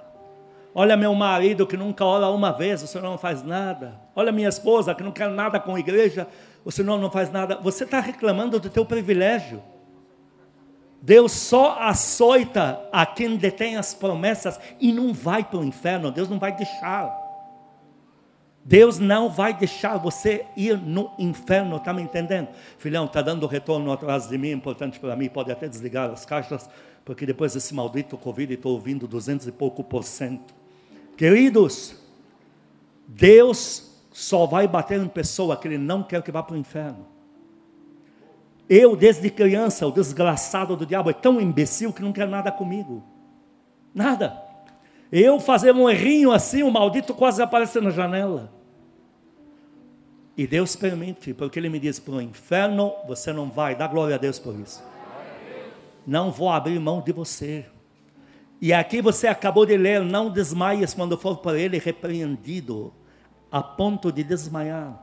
Olha 0.74 0.96
meu 0.96 1.14
marido 1.14 1.66
que 1.66 1.76
nunca 1.76 2.04
ora 2.04 2.28
uma 2.28 2.50
vez, 2.50 2.82
o 2.82 2.86
Senhor 2.86 3.04
não 3.04 3.16
faz 3.16 3.42
nada. 3.44 4.00
Olha 4.14 4.32
minha 4.32 4.48
esposa 4.48 4.94
que 4.94 5.02
não 5.02 5.12
quer 5.12 5.28
nada 5.28 5.60
com 5.60 5.74
a 5.74 5.80
igreja, 5.80 6.26
o 6.64 6.72
Senhor 6.72 6.98
não 6.98 7.10
faz 7.10 7.30
nada. 7.30 7.56
Você 7.62 7.84
está 7.84 8.00
reclamando 8.00 8.58
do 8.58 8.68
teu 8.68 8.84
privilégio. 8.84 9.62
Deus 11.00 11.32
só 11.32 11.78
açoita 11.80 12.80
a 12.90 13.04
quem 13.06 13.36
detém 13.36 13.76
as 13.76 13.94
promessas 13.94 14.58
e 14.80 14.90
não 14.90 15.12
vai 15.12 15.44
para 15.44 15.60
o 15.60 15.64
inferno. 15.64 16.10
Deus 16.10 16.28
não 16.28 16.38
vai 16.38 16.50
deixar. 16.52 17.23
Deus 18.64 18.98
não 18.98 19.28
vai 19.28 19.52
deixar 19.52 19.98
você 19.98 20.46
ir 20.56 20.78
no 20.78 21.10
inferno, 21.18 21.76
está 21.76 21.92
me 21.92 22.00
entendendo? 22.00 22.48
Filhão, 22.78 23.04
está 23.04 23.20
dando 23.20 23.46
retorno 23.46 23.92
atrás 23.92 24.26
de 24.26 24.38
mim, 24.38 24.52
importante 24.52 24.98
para 24.98 25.14
mim, 25.14 25.28
pode 25.28 25.52
até 25.52 25.68
desligar 25.68 26.10
as 26.10 26.24
caixas, 26.24 26.68
porque 27.04 27.26
depois 27.26 27.52
desse 27.52 27.74
maldito 27.74 28.16
Covid 28.16 28.54
estou 28.54 28.72
ouvindo 28.72 29.06
200 29.06 29.48
e 29.48 29.52
pouco 29.52 29.84
por 29.84 30.02
cento. 30.02 30.54
Queridos, 31.14 31.94
Deus 33.06 34.00
só 34.10 34.46
vai 34.46 34.66
bater 34.66 34.98
em 34.98 35.08
pessoa 35.08 35.58
que 35.58 35.68
Ele 35.68 35.76
não 35.76 36.02
quer 36.02 36.22
que 36.22 36.32
vá 36.32 36.42
para 36.42 36.54
o 36.54 36.58
inferno. 36.58 37.06
Eu, 38.66 38.96
desde 38.96 39.28
criança, 39.28 39.86
o 39.86 39.92
desgraçado 39.92 40.74
do 40.74 40.86
diabo 40.86 41.10
é 41.10 41.12
tão 41.12 41.38
imbecil 41.38 41.92
que 41.92 42.00
não 42.00 42.12
quer 42.12 42.26
nada 42.26 42.50
comigo. 42.50 43.04
Nada. 43.94 44.43
Eu 45.16 45.38
fazer 45.38 45.72
um 45.72 45.88
errinho 45.88 46.32
assim, 46.32 46.64
o 46.64 46.72
maldito 46.72 47.14
quase 47.14 47.40
aparece 47.40 47.80
na 47.80 47.90
janela. 47.90 48.52
E 50.36 50.44
Deus 50.44 50.74
permite, 50.74 51.32
porque 51.32 51.56
Ele 51.56 51.68
me 51.68 51.78
diz: 51.78 52.00
para 52.00 52.14
o 52.14 52.20
inferno 52.20 52.92
você 53.06 53.32
não 53.32 53.48
vai. 53.48 53.76
Dá 53.76 53.86
glória 53.86 54.16
a 54.16 54.18
Deus 54.18 54.40
por 54.40 54.58
isso. 54.58 54.82
Não 56.04 56.32
vou 56.32 56.50
abrir 56.50 56.80
mão 56.80 57.00
de 57.00 57.12
você. 57.12 57.64
E 58.60 58.72
aqui 58.72 59.00
você 59.00 59.28
acabou 59.28 59.64
de 59.64 59.76
ler: 59.76 60.02
não 60.02 60.28
desmaies 60.28 60.92
quando 60.92 61.16
for 61.16 61.36
por 61.36 61.54
Ele 61.54 61.78
repreendido, 61.78 62.92
a 63.52 63.62
ponto 63.62 64.10
de 64.10 64.24
desmaiar. 64.24 65.00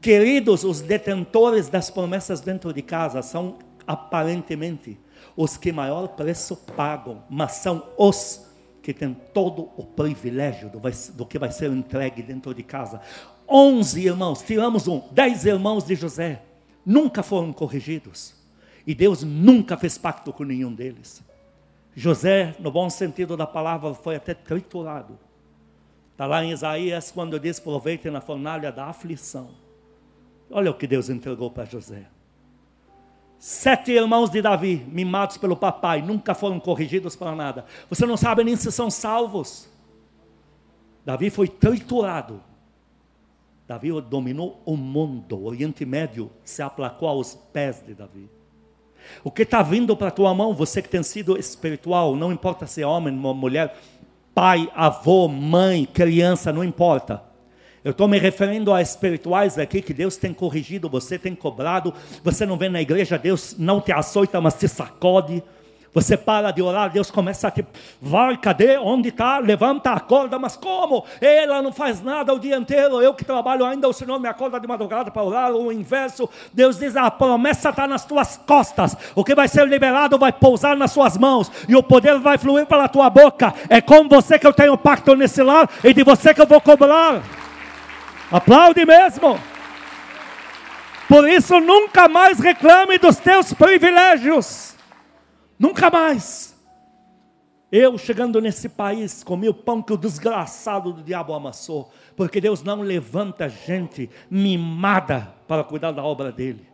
Queridos, 0.00 0.64
os 0.64 0.80
detentores 0.80 1.68
das 1.68 1.90
promessas 1.90 2.40
dentro 2.40 2.72
de 2.72 2.82
casa 2.82 3.22
são 3.22 3.56
aparentemente 3.86 4.98
os 5.36 5.56
que 5.56 5.70
maior 5.70 6.08
preço 6.08 6.56
pagam, 6.56 7.22
mas 7.30 7.52
são 7.52 7.84
os 7.96 8.49
que 8.82 8.92
têm 8.92 9.14
todo 9.34 9.70
o 9.76 9.84
privilégio 9.84 10.68
do, 10.68 10.80
do 11.14 11.26
que 11.26 11.38
vai 11.38 11.50
ser 11.50 11.70
entregue 11.70 12.22
dentro 12.22 12.54
de 12.54 12.62
casa. 12.62 13.00
Onze 13.48 14.06
irmãos, 14.06 14.42
tiramos 14.42 14.86
um, 14.88 15.02
dez 15.10 15.44
irmãos 15.44 15.84
de 15.84 15.94
José, 15.94 16.42
nunca 16.84 17.22
foram 17.22 17.52
corrigidos. 17.52 18.34
E 18.86 18.94
Deus 18.94 19.22
nunca 19.22 19.76
fez 19.76 19.98
pacto 19.98 20.32
com 20.32 20.44
nenhum 20.44 20.72
deles. 20.72 21.22
José, 21.94 22.54
no 22.58 22.70
bom 22.70 22.88
sentido 22.88 23.36
da 23.36 23.46
palavra, 23.46 23.92
foi 23.94 24.16
até 24.16 24.32
triturado. 24.32 25.18
Está 26.12 26.26
lá 26.26 26.44
em 26.44 26.52
Isaías, 26.52 27.10
quando 27.10 27.38
diz: 27.38 27.60
Proveitem 27.60 28.10
na 28.10 28.20
fornalha 28.20 28.72
da 28.72 28.86
aflição. 28.86 29.50
Olha 30.50 30.70
o 30.70 30.74
que 30.74 30.86
Deus 30.86 31.08
entregou 31.08 31.50
para 31.50 31.64
José. 31.64 32.06
Sete 33.40 33.92
irmãos 33.92 34.28
de 34.28 34.42
Davi, 34.42 34.86
mimados 34.86 35.38
pelo 35.38 35.56
papai, 35.56 36.02
nunca 36.02 36.34
foram 36.34 36.60
corrigidos 36.60 37.16
para 37.16 37.34
nada. 37.34 37.64
Você 37.88 38.04
não 38.04 38.14
sabe 38.14 38.44
nem 38.44 38.54
se 38.54 38.70
são 38.70 38.90
salvos. 38.90 39.66
Davi 41.06 41.30
foi 41.30 41.48
triturado. 41.48 42.42
Davi 43.66 43.98
dominou 44.02 44.60
o 44.66 44.76
mundo. 44.76 45.38
O 45.38 45.46
Oriente 45.46 45.86
Médio 45.86 46.30
se 46.44 46.60
aplacou 46.60 47.08
aos 47.08 47.34
pés 47.34 47.82
de 47.86 47.94
Davi. 47.94 48.28
O 49.24 49.30
que 49.30 49.40
está 49.40 49.62
vindo 49.62 49.96
para 49.96 50.08
a 50.08 50.12
tua 50.12 50.34
mão, 50.34 50.52
você 50.52 50.82
que 50.82 50.90
tem 50.90 51.02
sido 51.02 51.38
espiritual, 51.38 52.14
não 52.14 52.30
importa 52.30 52.66
se 52.66 52.82
é 52.82 52.86
homem, 52.86 53.14
mulher, 53.14 53.74
pai, 54.34 54.70
avô, 54.74 55.26
mãe, 55.28 55.86
criança, 55.86 56.52
não 56.52 56.62
importa. 56.62 57.29
Eu 57.82 57.92
estou 57.92 58.06
me 58.06 58.18
referindo 58.18 58.74
a 58.74 58.82
espirituais 58.82 59.58
aqui 59.58 59.80
que 59.80 59.94
Deus 59.94 60.16
tem 60.16 60.34
corrigido, 60.34 60.88
você 60.88 61.18
tem 61.18 61.34
cobrado. 61.34 61.94
Você 62.22 62.44
não 62.44 62.58
vem 62.58 62.68
na 62.68 62.82
igreja, 62.82 63.18
Deus 63.18 63.56
não 63.58 63.80
te 63.80 63.90
açoita, 63.90 64.38
mas 64.38 64.54
te 64.54 64.68
sacode. 64.68 65.42
Você 65.92 66.16
para 66.16 66.52
de 66.52 66.62
orar, 66.62 66.90
Deus 66.90 67.10
começa 67.10 67.48
a 67.48 67.50
te. 67.50 67.64
Vai, 68.00 68.36
cadê? 68.36 68.76
Onde 68.78 69.08
está? 69.08 69.38
Levanta, 69.38 69.90
acorda, 69.90 70.38
mas 70.38 70.56
como? 70.56 71.04
Ela 71.20 71.60
não 71.62 71.72
faz 71.72 72.00
nada 72.00 72.32
o 72.32 72.38
dia 72.38 72.56
inteiro. 72.56 73.02
Eu 73.02 73.12
que 73.12 73.24
trabalho 73.24 73.64
ainda, 73.64 73.88
o 73.88 73.92
Senhor 73.92 74.20
me 74.20 74.28
acorda 74.28 74.60
de 74.60 74.68
madrugada 74.68 75.10
para 75.10 75.22
orar. 75.22 75.50
O 75.50 75.72
inverso, 75.72 76.28
Deus 76.52 76.78
diz: 76.78 76.96
a 76.96 77.10
promessa 77.10 77.70
está 77.70 77.88
nas 77.88 78.04
tuas 78.04 78.36
costas. 78.36 78.96
O 79.16 79.24
que 79.24 79.34
vai 79.34 79.48
ser 79.48 79.66
liberado 79.66 80.18
vai 80.18 80.32
pousar 80.32 80.76
nas 80.76 80.92
suas 80.92 81.16
mãos. 81.16 81.50
E 81.66 81.74
o 81.74 81.82
poder 81.82 82.18
vai 82.18 82.38
fluir 82.38 82.66
pela 82.66 82.88
tua 82.88 83.10
boca. 83.10 83.52
É 83.68 83.80
com 83.80 84.06
você 84.06 84.38
que 84.38 84.46
eu 84.46 84.52
tenho 84.52 84.78
pacto 84.78 85.16
nesse 85.16 85.42
lar 85.42 85.68
e 85.82 85.92
de 85.92 86.04
você 86.04 86.32
que 86.32 86.40
eu 86.40 86.46
vou 86.46 86.60
cobrar. 86.60 87.20
Aplaude 88.30 88.84
mesmo. 88.84 89.38
Por 91.08 91.28
isso, 91.28 91.58
nunca 91.58 92.08
mais 92.08 92.38
reclame 92.38 92.96
dos 92.96 93.16
teus 93.16 93.52
privilégios. 93.52 94.76
Nunca 95.58 95.90
mais. 95.90 96.56
Eu 97.72 97.98
chegando 97.98 98.40
nesse 98.40 98.68
país 98.68 99.22
comi 99.22 99.48
o 99.48 99.54
pão 99.54 99.82
que 99.82 99.92
o 99.92 99.96
desgraçado 99.96 100.92
do 100.92 101.02
diabo 101.02 101.34
amassou, 101.34 101.92
porque 102.16 102.40
Deus 102.40 102.62
não 102.62 102.80
levanta 102.82 103.48
gente 103.48 104.10
mimada 104.30 105.32
para 105.46 105.62
cuidar 105.62 105.92
da 105.92 106.02
obra 106.02 106.32
dele. 106.32 106.68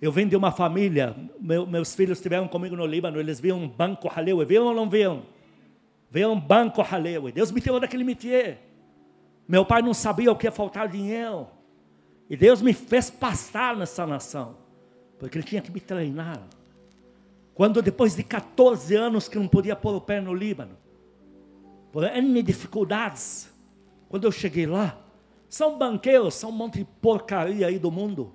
Eu 0.00 0.10
venho 0.10 0.28
de 0.28 0.36
uma 0.36 0.50
família, 0.50 1.14
meu, 1.38 1.66
meus 1.66 1.94
filhos 1.94 2.18
estiveram 2.18 2.48
comigo 2.48 2.74
no 2.74 2.86
Líbano, 2.86 3.20
eles 3.20 3.38
viam 3.38 3.58
um 3.58 3.68
banco 3.68 4.08
raleu, 4.08 4.44
viram 4.46 4.66
ou 4.66 4.74
não 4.74 4.88
viram? 4.88 5.22
Viram 6.10 6.32
um 6.32 6.40
banco 6.40 6.80
raleu, 6.80 7.30
Deus 7.30 7.50
me 7.50 7.60
tirou 7.60 7.78
daquele 7.78 8.04
métier. 8.04 8.69
Meu 9.50 9.64
pai 9.64 9.82
não 9.82 9.92
sabia 9.92 10.30
o 10.30 10.36
que 10.36 10.46
ia 10.46 10.52
faltar 10.52 10.86
dinheiro. 10.86 11.48
E 12.28 12.36
Deus 12.36 12.62
me 12.62 12.72
fez 12.72 13.10
passar 13.10 13.76
nessa 13.76 14.06
nação, 14.06 14.56
porque 15.18 15.36
Ele 15.36 15.44
tinha 15.44 15.60
que 15.60 15.72
me 15.72 15.80
treinar. 15.80 16.40
Quando 17.52 17.82
depois 17.82 18.14
de 18.14 18.22
14 18.22 18.94
anos 18.94 19.28
que 19.28 19.36
não 19.36 19.48
podia 19.48 19.74
pôr 19.74 19.96
o 19.96 20.00
pé 20.00 20.20
no 20.20 20.32
Líbano, 20.32 20.78
por 21.90 22.04
N 22.04 22.40
dificuldades, 22.44 23.52
quando 24.08 24.22
eu 24.22 24.30
cheguei 24.30 24.66
lá, 24.66 24.96
são 25.48 25.76
banqueiros, 25.76 26.34
são 26.34 26.50
um 26.50 26.52
monte 26.52 26.78
de 26.78 26.84
porcaria 26.84 27.66
aí 27.66 27.76
do 27.76 27.90
mundo. 27.90 28.32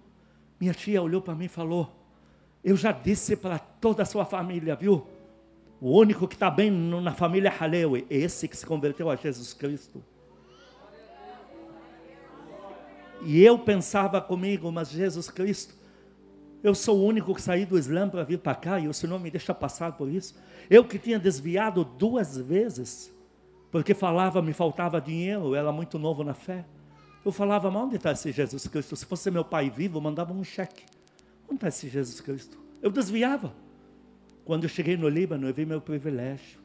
Minha 0.60 0.74
tia 0.74 1.02
olhou 1.02 1.22
para 1.22 1.34
mim 1.34 1.46
e 1.46 1.48
falou: 1.48 1.96
Eu 2.62 2.76
já 2.76 2.92
disse 2.92 3.38
para 3.38 3.58
toda 3.58 4.04
a 4.04 4.06
sua 4.06 4.26
família, 4.26 4.76
viu? 4.76 5.08
O 5.80 5.98
único 5.98 6.28
que 6.28 6.36
está 6.36 6.52
bem 6.52 6.70
na 6.70 7.14
família 7.14 7.54
Haleu 7.58 7.96
é 7.96 8.04
esse 8.10 8.50
que 8.50 8.58
se 8.58 8.66
converteu 8.66 9.10
a 9.10 9.16
Jesus 9.16 9.54
Cristo. 9.54 10.04
E 13.26 13.44
eu 13.44 13.58
pensava 13.58 14.22
comigo, 14.22 14.72
mas 14.72 14.90
Jesus 14.90 15.32
Cristo, 15.32 15.74
eu 16.64 16.76
sou 16.76 17.00
o 17.00 17.06
único 17.06 17.34
que 17.34 17.42
saí 17.42 17.66
do 17.66 17.78
Islã 17.78 18.08
para 18.08 18.24
vir 18.24 18.38
para 18.38 18.54
cá 18.54 18.80
e 18.80 18.88
o 18.88 18.94
Senhor 18.94 19.20
me 19.20 19.32
deixa 19.32 19.54
passar 19.54 19.94
por 19.94 20.08
isso. 20.08 20.36
Eu 20.70 20.86
que 20.86 21.00
tinha 21.00 21.18
desviado 21.18 21.84
duas 21.84 22.38
vezes, 22.38 23.12
porque 23.72 23.96
falava, 23.96 24.44
me 24.44 24.54
faltava 24.54 25.02
dinheiro, 25.02 25.48
eu 25.48 25.56
era 25.56 25.72
muito 25.72 25.98
novo 25.98 26.24
na 26.24 26.36
fé. 26.36 26.66
Eu 27.26 27.32
falava, 27.32 27.72
mas 27.72 27.84
onde 27.84 27.96
está 27.96 28.12
esse 28.12 28.32
Jesus 28.32 28.68
Cristo? 28.68 28.96
Se 28.96 29.06
fosse 29.06 29.32
meu 29.32 29.44
pai 29.44 29.72
vivo, 29.72 29.98
eu 29.98 30.02
mandava 30.02 30.32
um 30.32 30.44
cheque. 30.44 30.84
Onde 31.46 31.56
está 31.56 31.68
esse 31.68 31.90
Jesus 31.90 32.22
Cristo? 32.22 32.60
Eu 32.80 32.92
desviava. 32.92 33.52
Quando 34.44 34.64
eu 34.64 34.70
cheguei 34.70 34.96
no 34.96 35.10
Líbano, 35.10 35.48
eu 35.48 35.54
vi 35.54 35.66
meu 35.66 35.82
privilégio. 35.82 36.60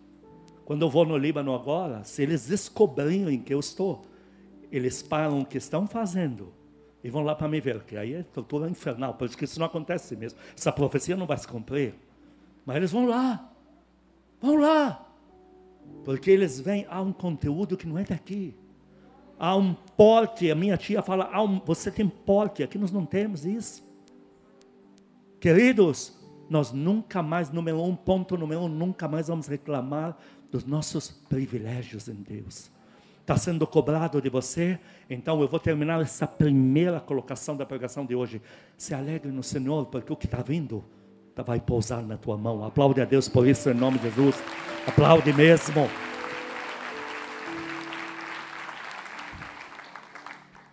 Quando 0.67 0.83
eu 0.83 0.91
vou 0.91 1.07
no 1.07 1.17
Líbano 1.17 1.55
agora, 1.55 2.05
se 2.05 2.23
eles 2.23 2.47
descobrirem 2.47 3.41
que 3.41 3.55
eu 3.55 3.59
estou, 3.59 4.05
eles 4.71 5.03
param 5.03 5.41
o 5.41 5.45
que 5.45 5.59
estão 5.59 5.87
fazendo 5.87 6.53
e 7.03 7.09
vão 7.09 7.23
lá 7.23 7.35
para 7.35 7.49
me 7.49 7.61
ver, 7.61 7.83
que 7.85 7.97
aí 7.97 8.15
é 8.15 8.23
tortura 8.23 8.69
infernal, 8.69 9.15
por 9.15 9.27
isso 9.27 9.37
que 9.37 9.45
isso 9.45 9.59
não 9.59 9.67
acontece 9.67 10.15
mesmo. 10.15 10.39
Essa 10.57 10.71
profecia 10.71 11.17
não 11.17 11.27
vai 11.27 11.39
se 11.39 11.49
cumprir. 11.49 11.95
Mas 12.65 12.77
eles 12.77 12.93
vão 12.93 13.07
lá, 13.07 13.51
vão 14.41 14.57
lá, 14.57 15.09
porque 16.05 16.31
eles 16.31 16.61
vêm, 16.61 16.87
há 16.91 17.01
um 17.01 17.13
conteúdo 17.13 17.77
que 17.77 17.87
não 17.87 17.99
é 17.99 18.05
daqui. 18.05 18.55
Há 19.39 19.57
um 19.57 19.73
porte, 19.73 20.51
a 20.51 20.55
minha 20.55 20.77
tia 20.77 21.01
fala, 21.01 21.43
um, 21.43 21.59
você 21.61 21.91
tem 21.91 22.07
porte, 22.07 22.63
aqui 22.63 22.77
nós 22.77 22.93
não 22.93 23.07
temos 23.07 23.47
isso. 23.47 23.83
Queridos, 25.41 26.15
nós 26.51 26.71
nunca 26.71 27.23
mais, 27.23 27.51
número 27.51 27.83
um, 27.83 27.97
ponto 27.97 28.37
número 28.37 28.61
um, 28.61 28.69
nunca 28.69 29.09
mais 29.09 29.29
vamos 29.29 29.47
reclamar 29.47 30.19
dos 30.51 30.67
nossos 30.67 31.11
privilégios 31.11 32.09
em 32.09 32.15
Deus 32.15 32.71
está 33.31 33.37
sendo 33.37 33.65
cobrado 33.65 34.21
de 34.21 34.29
você, 34.29 34.77
então 35.09 35.41
eu 35.41 35.47
vou 35.47 35.61
terminar 35.61 36.01
essa 36.01 36.27
primeira 36.27 36.99
colocação 36.99 37.57
da 37.57 37.65
pregação 37.65 38.05
de 38.05 38.13
hoje. 38.13 38.43
Se 38.77 38.93
alegre 38.93 39.31
no 39.31 39.41
Senhor, 39.41 39.87
porque 39.87 40.13
o 40.13 40.17
que 40.17 40.27
está 40.27 40.43
vindo 40.43 40.85
tá, 41.33 41.41
vai 41.45 41.61
pousar 41.61 42.03
na 42.03 42.17
tua 42.17 42.37
mão. 42.37 42.65
Aplaude 42.65 43.01
a 43.01 43.05
Deus 43.05 43.29
por 43.29 43.47
isso, 43.47 43.71
em 43.71 43.75
nome 43.75 43.99
de 43.99 44.11
Jesus. 44.11 44.43
Aplaude 44.85 45.33
mesmo. 45.33 45.89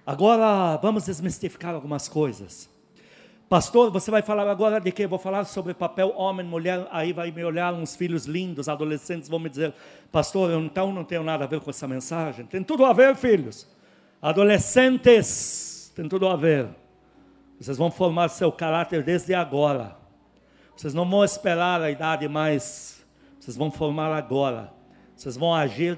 Agora 0.04 0.78
vamos 0.78 1.06
desmistificar 1.06 1.76
algumas 1.76 2.08
coisas. 2.08 2.68
Pastor, 3.50 3.90
você 3.90 4.12
vai 4.12 4.22
falar 4.22 4.46
agora 4.50 4.78
de 4.78 4.92
quê? 4.92 5.08
Vou 5.08 5.18
falar 5.18 5.46
sobre 5.46 5.74
papel 5.74 6.14
homem, 6.18 6.46
mulher. 6.46 6.86
Aí 6.92 7.14
vai 7.14 7.32
me 7.32 7.42
olhar 7.46 7.74
uns 7.74 7.96
filhos 7.96 8.26
lindos, 8.26 8.68
adolescentes, 8.68 9.30
vão 9.30 9.40
me 9.40 9.50
dizer, 9.50 9.74
pastor, 10.12 10.52
eu 10.52 10.60
então 10.60 10.92
não 10.92 11.06
tenho 11.06 11.24
nada 11.24 11.46
a 11.46 11.48
ver 11.48 11.62
com 11.62 11.70
essa 11.70 11.88
mensagem. 11.88 12.46
Tem 12.46 12.62
tudo 12.62 12.84
a 12.84 12.92
ver, 12.92 13.16
filhos. 13.16 13.66
Adolescentes, 14.22 15.94
tem 15.96 16.10
tudo 16.10 16.28
a 16.28 16.36
ver. 16.36 16.68
Vocês 17.58 17.78
vão 17.78 17.90
formar 17.90 18.28
seu 18.28 18.52
caráter 18.52 19.02
desde 19.02 19.34
agora. 19.34 19.96
Vocês 20.76 20.94
não 20.94 21.10
vão 21.10 21.24
esperar 21.24 21.82
a 21.82 21.90
idade 21.90 22.28
mais. 22.28 23.02
Vocês 23.40 23.56
vão 23.56 23.72
formar 23.72 24.12
agora. 24.12 24.74
Vocês 25.16 25.38
vão 25.38 25.56
agir 25.56 25.98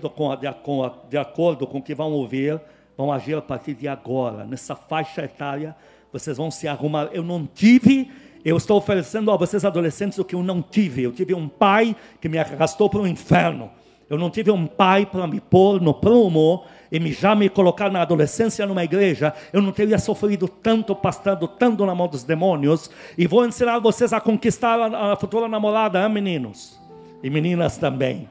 de 1.09 1.17
acordo 1.17 1.65
com 1.65 1.79
o 1.79 1.81
que 1.81 1.95
vão 1.95 2.11
ouvir. 2.11 2.61
Vão 2.95 3.11
agir 3.11 3.35
a 3.35 3.41
partir 3.41 3.73
de 3.73 3.87
agora, 3.87 4.43
nessa 4.43 4.75
faixa 4.75 5.23
etária 5.23 5.75
vocês 6.11 6.37
vão 6.37 6.49
se 6.49 6.67
arrumar. 6.67 7.09
Eu 7.11 7.23
não 7.23 7.45
tive 7.45 8.09
Eu 8.43 8.55
estou 8.55 8.77
oferecendo 8.77 9.31
a 9.31 9.37
vocês 9.37 9.65
adolescentes 9.65 10.17
o 10.17 10.23
que 10.23 10.33
eu 10.33 10.41
não 10.41 10.61
tive. 10.61 11.03
Eu 11.03 11.11
tive 11.11 11.33
um 11.33 11.47
pai 11.47 11.95
que 12.21 12.29
me 12.29 12.37
arrastou 12.37 12.89
para 12.89 13.01
o 13.01 13.07
inferno. 13.07 13.69
Eu 14.09 14.17
não 14.17 14.29
tive 14.29 14.49
um 14.49 14.65
pai 14.65 15.05
para 15.05 15.27
me 15.27 15.39
pôr 15.39 15.81
no 15.81 15.93
prumo 15.93 16.63
e 16.91 16.99
me, 16.99 17.11
já 17.11 17.35
me 17.35 17.49
colocar 17.49 17.91
na 17.91 18.01
adolescência 18.01 18.65
numa 18.65 18.83
igreja. 18.83 19.33
Eu 19.53 19.61
não 19.61 19.71
teria 19.71 19.99
sofrido 19.99 20.47
tanto, 20.47 20.95
pastando 20.95 21.47
tanto 21.47 21.85
na 21.85 21.93
mão 21.93 22.07
dos 22.07 22.23
demônios. 22.23 22.89
E 23.17 23.27
vou 23.27 23.45
ensinar 23.45 23.77
vocês 23.79 24.13
a 24.13 24.21
conquistar 24.21 24.79
a, 24.79 25.13
a 25.13 25.15
futura 25.15 25.47
namorada, 25.47 26.01
hein, 26.01 26.09
meninos? 26.09 26.79
E 27.21 27.29
meninas 27.29 27.77
também. 27.77 28.27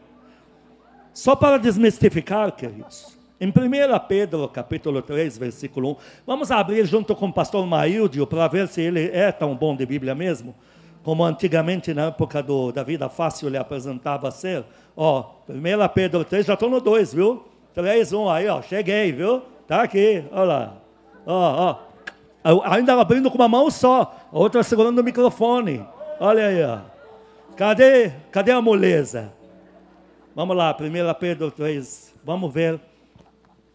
Só 1.12 1.36
para 1.36 1.58
desmistificar, 1.58 2.50
queridos. 2.52 3.17
Em 3.40 3.50
1 3.50 3.52
Pedro, 4.08 4.48
capítulo 4.48 5.00
3, 5.00 5.38
versículo 5.38 5.92
1, 5.92 5.96
vamos 6.26 6.50
abrir 6.50 6.84
junto 6.86 7.14
com 7.14 7.26
o 7.26 7.32
pastor 7.32 7.64
Maíldio 7.64 8.26
para 8.26 8.48
ver 8.48 8.66
se 8.66 8.80
ele 8.80 9.10
é 9.12 9.30
tão 9.30 9.54
bom 9.54 9.76
de 9.76 9.86
Bíblia 9.86 10.12
mesmo, 10.12 10.56
como 11.04 11.22
antigamente, 11.22 11.94
na 11.94 12.06
época 12.06 12.42
do, 12.42 12.72
da 12.72 12.82
vida 12.82 13.08
fácil, 13.08 13.46
ele 13.46 13.56
apresentava 13.56 14.28
ser. 14.32 14.64
Ó, 14.96 15.24
1 15.48 15.54
Pedro 15.94 16.24
3, 16.24 16.46
já 16.46 16.54
estou 16.54 16.68
no 16.68 16.80
2, 16.80 17.14
viu? 17.14 17.44
3, 17.74 18.12
1, 18.12 18.28
aí, 18.28 18.48
ó, 18.48 18.60
cheguei, 18.60 19.12
viu? 19.12 19.42
Tá 19.68 19.82
aqui, 19.82 20.24
olha 20.32 20.42
lá. 20.42 20.76
Ó, 21.24 21.78
ó. 22.44 22.62
Ainda 22.64 23.00
abrindo 23.00 23.30
com 23.30 23.38
uma 23.38 23.48
mão 23.48 23.70
só, 23.70 24.26
a 24.32 24.36
outra 24.36 24.64
segurando 24.64 24.98
o 24.98 25.04
microfone. 25.04 25.86
Olha 26.18 26.44
aí, 26.44 26.64
ó. 26.64 26.80
Cadê, 27.56 28.10
cadê 28.32 28.50
a 28.50 28.60
moleza? 28.60 29.32
Vamos 30.34 30.56
lá, 30.56 30.76
1 30.76 31.14
Pedro 31.20 31.52
3, 31.52 32.14
vamos 32.24 32.52
ver 32.52 32.80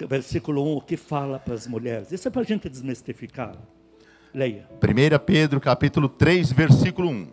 versículo 0.08 0.64
1, 0.64 0.78
o 0.78 0.82
que 0.82 0.98
fala 0.98 1.40
para 1.40 1.54
as 1.54 1.68
mulheres. 1.68 2.12
Isso 2.12 2.28
é 2.28 2.32
para 2.32 2.42
a 2.42 2.46
gente 2.46 2.70
desmistificar. 2.70 3.56
Leia. 4.34 4.68
1 4.82 5.26
Pedro 5.26 5.62
capítulo 5.62 6.10
3, 6.10 6.52
versículo 6.52 7.10
1. 7.10 7.28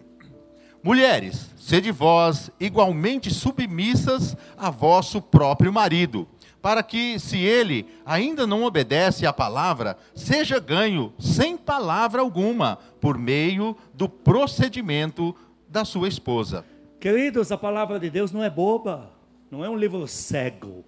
Mulheres, 0.83 1.51
sede 1.59 1.91
vós 1.91 2.51
igualmente 2.59 3.31
submissas 3.33 4.35
a 4.57 4.71
vosso 4.71 5.21
próprio 5.21 5.73
marido, 5.73 6.27
para 6.63 6.83
que, 6.83 7.19
se 7.19 7.39
ele 7.39 7.87
ainda 8.05 8.47
não 8.47 8.65
obedece 8.65 9.27
à 9.27 9.33
palavra, 9.33 9.97
seja 10.15 10.59
ganho 10.59 11.13
sem 11.19 11.57
palavra 11.57 12.23
alguma, 12.23 12.79
por 13.01 13.19
meio 13.19 13.77
do 13.93 14.09
procedimento 14.09 15.35
da 15.69 15.85
sua 15.85 16.09
esposa. 16.09 16.65
Queridos, 16.99 17.53
a 17.53 17.59
palavra 17.59 17.99
de 17.99 18.11
Deus 18.11 18.33
não 18.33 18.43
é 18.43 18.51
boba, 18.51 19.11
não 19.51 19.65
é 19.65 19.69
um 19.71 19.77
livro 19.77 20.07
cego. 20.07 20.85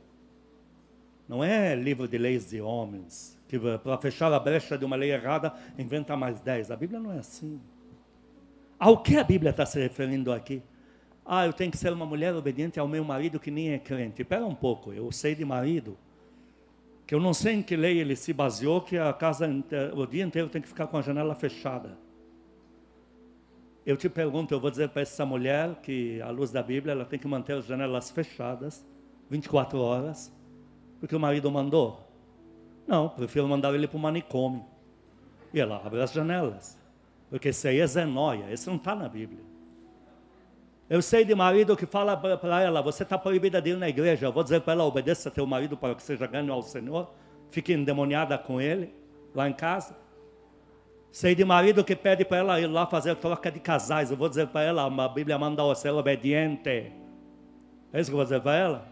Não 1.28 1.42
é 1.42 1.74
livro 1.74 2.06
de 2.06 2.18
leis 2.18 2.50
de 2.50 2.60
homens, 2.60 3.38
que 3.48 3.58
para 3.58 3.98
fechar 3.98 4.32
a 4.32 4.40
brecha 4.40 4.76
de 4.76 4.84
uma 4.84 4.96
lei 4.96 5.12
errada, 5.12 5.54
inventa 5.78 6.16
mais 6.16 6.40
dez. 6.40 6.70
A 6.70 6.76
Bíblia 6.76 7.00
não 7.00 7.12
é 7.12 7.18
assim. 7.18 7.60
Ao 8.78 9.00
que 9.00 9.16
a 9.16 9.24
Bíblia 9.24 9.50
está 9.50 9.64
se 9.64 9.80
referindo 9.80 10.32
aqui? 10.32 10.62
Ah, 11.24 11.46
eu 11.46 11.52
tenho 11.52 11.70
que 11.70 11.78
ser 11.78 11.92
uma 11.92 12.04
mulher 12.04 12.34
obediente 12.34 12.80
ao 12.80 12.88
meu 12.88 13.04
marido 13.04 13.38
que 13.38 13.50
nem 13.50 13.70
é 13.70 13.78
crente. 13.78 14.22
Espera 14.22 14.44
um 14.44 14.54
pouco, 14.54 14.92
eu 14.92 15.10
sei 15.12 15.34
de 15.34 15.44
marido, 15.44 15.96
que 17.06 17.14
eu 17.14 17.20
não 17.20 17.32
sei 17.32 17.54
em 17.54 17.62
que 17.62 17.76
lei 17.76 17.98
ele 17.98 18.16
se 18.16 18.32
baseou, 18.32 18.80
que 18.80 18.98
a 18.98 19.12
casa, 19.12 19.48
o 19.94 20.06
dia 20.06 20.24
inteiro 20.24 20.48
tem 20.48 20.60
que 20.60 20.68
ficar 20.68 20.86
com 20.88 20.96
a 20.96 21.02
janela 21.02 21.34
fechada. 21.34 21.96
Eu 23.84 23.96
te 23.96 24.08
pergunto, 24.08 24.54
eu 24.54 24.60
vou 24.60 24.70
dizer 24.70 24.88
para 24.88 25.02
essa 25.02 25.26
mulher 25.26 25.76
que, 25.82 26.20
à 26.22 26.30
luz 26.30 26.50
da 26.50 26.62
Bíblia, 26.62 26.92
ela 26.92 27.04
tem 27.04 27.18
que 27.18 27.26
manter 27.26 27.54
as 27.54 27.66
janelas 27.66 28.10
fechadas, 28.10 28.84
24 29.28 29.78
horas, 29.78 30.32
porque 31.02 31.16
o 31.16 31.18
marido 31.18 31.50
mandou? 31.50 32.08
Não, 32.86 33.08
prefiro 33.08 33.48
mandar 33.48 33.74
ele 33.74 33.88
para 33.88 33.96
o 33.96 34.00
manicômio. 34.00 34.64
E 35.52 35.58
ela 35.58 35.82
abre 35.84 36.00
as 36.00 36.12
janelas. 36.12 36.78
Porque 37.28 37.48
isso 37.48 37.66
aí 37.66 37.80
é 37.80 37.86
zenóia, 37.88 38.52
isso 38.52 38.70
não 38.70 38.76
está 38.76 38.94
na 38.94 39.08
Bíblia. 39.08 39.42
Eu 40.88 41.02
sei 41.02 41.24
de 41.24 41.34
marido 41.34 41.76
que 41.76 41.86
fala 41.86 42.16
para 42.16 42.62
ela, 42.62 42.80
você 42.80 43.02
está 43.02 43.18
proibida 43.18 43.60
de 43.60 43.70
ir 43.70 43.76
na 43.76 43.88
igreja. 43.88 44.26
Eu 44.26 44.32
vou 44.32 44.44
dizer 44.44 44.60
para 44.60 44.74
ela, 44.74 44.84
obedeça 44.84 45.28
teu 45.28 45.44
marido 45.44 45.76
para 45.76 45.96
que 45.96 46.04
seja 46.04 46.24
ganho 46.24 46.52
ao 46.52 46.62
Senhor. 46.62 47.10
Fique 47.50 47.72
endemoniada 47.72 48.38
com 48.38 48.60
ele, 48.60 48.94
lá 49.34 49.48
em 49.48 49.52
casa. 49.52 49.96
Sei 51.10 51.34
de 51.34 51.44
marido 51.44 51.82
que 51.82 51.96
pede 51.96 52.24
para 52.24 52.36
ela 52.36 52.60
ir 52.60 52.68
lá 52.68 52.86
fazer 52.86 53.16
troca 53.16 53.50
de 53.50 53.58
casais. 53.58 54.12
Eu 54.12 54.16
vou 54.16 54.28
dizer 54.28 54.46
para 54.46 54.62
ela, 54.62 54.84
a 54.86 55.08
Bíblia 55.08 55.36
manda 55.36 55.64
você 55.64 55.88
ser 55.88 55.90
obediente. 55.90 56.92
É 57.92 58.00
isso 58.00 58.08
que 58.08 58.14
eu 58.14 58.18
vou 58.18 58.24
dizer 58.24 58.40
para 58.40 58.54
ela? 58.54 58.91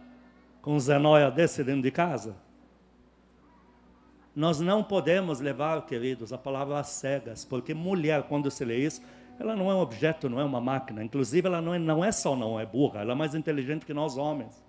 Com 0.62 0.75
um 0.75 0.81
zenóia 0.81 1.31
desse 1.31 1.64
dentro 1.64 1.83
de 1.83 1.90
casa? 1.90 2.37
Nós 4.35 4.61
não 4.61 4.83
podemos 4.83 5.40
levar, 5.40 5.85
queridos, 5.87 6.33
a 6.33 6.38
palavra 6.38 6.79
às 6.79 6.88
cegas, 6.88 7.44
porque 7.44 7.75
mulher, 7.75 8.23
quando 8.25 8.51
se 8.51 8.64
lê 8.64 8.79
isso, 8.79 9.03
ela 9.38 9.57
não 9.57 9.70
é 9.70 9.75
um 9.75 9.81
objeto, 9.81 10.29
não 10.29 10.38
é 10.38 10.44
uma 10.44 10.61
máquina. 10.61 11.03
Inclusive, 11.03 11.49
ela 11.49 11.61
não 11.61 11.75
é, 11.75 11.79
não 11.79 12.05
é 12.05 12.12
só 12.12 12.37
não 12.37 12.61
é 12.61 12.64
burra, 12.64 13.01
ela 13.01 13.12
é 13.12 13.14
mais 13.14 13.35
inteligente 13.35 13.85
que 13.85 13.94
nós 13.94 14.16
homens. 14.16 14.62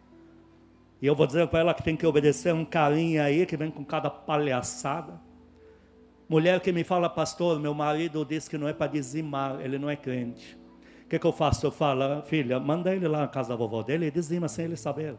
E 1.01 1.05
eu 1.05 1.15
vou 1.15 1.27
dizer 1.27 1.47
para 1.47 1.59
ela 1.59 1.73
que 1.73 1.83
tem 1.83 1.95
que 1.95 2.05
obedecer 2.05 2.53
um 2.53 2.63
carinha 2.63 3.23
aí 3.23 3.45
que 3.45 3.57
vem 3.57 3.69
com 3.69 3.83
cada 3.83 4.09
palhaçada. 4.09 5.19
Mulher 6.29 6.59
que 6.61 6.71
me 6.71 6.83
fala, 6.83 7.09
pastor, 7.09 7.59
meu 7.59 7.73
marido 7.73 8.23
disse 8.23 8.49
que 8.49 8.57
não 8.57 8.67
é 8.67 8.73
para 8.73 8.91
dizimar, 8.91 9.59
ele 9.59 9.77
não 9.77 9.89
é 9.89 9.95
crente. 9.95 10.57
O 11.05 11.09
que, 11.09 11.19
que 11.19 11.25
eu 11.27 11.33
faço? 11.33 11.65
Eu 11.65 11.71
falo, 11.71 12.21
filha, 12.23 12.59
manda 12.59 12.95
ele 12.95 13.07
lá 13.07 13.19
na 13.19 13.27
casa 13.27 13.49
da 13.49 13.55
vovó 13.55 13.83
dele 13.83 14.05
e 14.05 14.11
dizima 14.11 14.47
sem 14.47 14.65
ele 14.65 14.77
saber. 14.77 15.15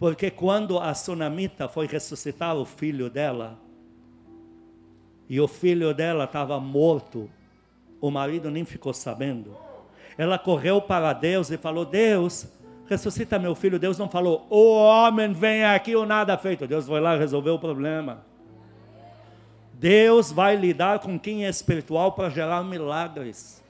Porque 0.00 0.30
quando 0.30 0.78
a 0.78 0.94
sunamita 0.94 1.68
foi 1.68 1.86
ressuscitar 1.86 2.56
o 2.56 2.64
filho 2.64 3.10
dela, 3.10 3.58
e 5.28 5.38
o 5.38 5.46
filho 5.46 5.92
dela 5.92 6.24
estava 6.24 6.58
morto, 6.58 7.30
o 8.00 8.10
marido 8.10 8.50
nem 8.50 8.64
ficou 8.64 8.94
sabendo. 8.94 9.54
Ela 10.16 10.38
correu 10.38 10.80
para 10.80 11.12
Deus 11.12 11.50
e 11.50 11.58
falou: 11.58 11.84
Deus, 11.84 12.48
ressuscita 12.86 13.38
meu 13.38 13.54
filho. 13.54 13.78
Deus 13.78 13.98
não 13.98 14.08
falou: 14.08 14.46
O 14.48 14.72
homem 14.72 15.34
vem 15.34 15.64
aqui 15.64 15.94
ou 15.94 16.06
nada 16.06 16.38
feito. 16.38 16.66
Deus 16.66 16.86
foi 16.86 16.98
lá 16.98 17.18
resolver 17.18 17.50
o 17.50 17.58
problema. 17.58 18.24
Deus 19.74 20.32
vai 20.32 20.56
lidar 20.56 21.00
com 21.00 21.18
quem 21.18 21.44
é 21.44 21.50
espiritual 21.50 22.12
para 22.12 22.30
gerar 22.30 22.64
milagres. 22.64 23.62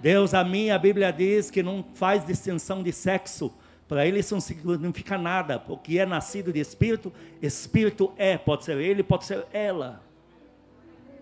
Deus, 0.00 0.34
a 0.34 0.42
minha 0.42 0.76
Bíblia 0.80 1.12
diz 1.12 1.48
que 1.48 1.62
não 1.62 1.84
faz 1.94 2.26
distinção 2.26 2.82
de 2.82 2.92
sexo. 2.92 3.52
Para 3.90 4.06
ele 4.06 4.20
isso 4.20 4.34
não 4.34 4.40
significa 4.40 5.18
nada. 5.18 5.60
O 5.66 5.76
que 5.76 5.98
é 5.98 6.06
nascido 6.06 6.52
de 6.52 6.60
espírito, 6.60 7.12
espírito 7.42 8.12
é. 8.16 8.38
Pode 8.38 8.64
ser 8.64 8.78
ele, 8.78 9.02
pode 9.02 9.24
ser 9.24 9.44
ela. 9.52 10.00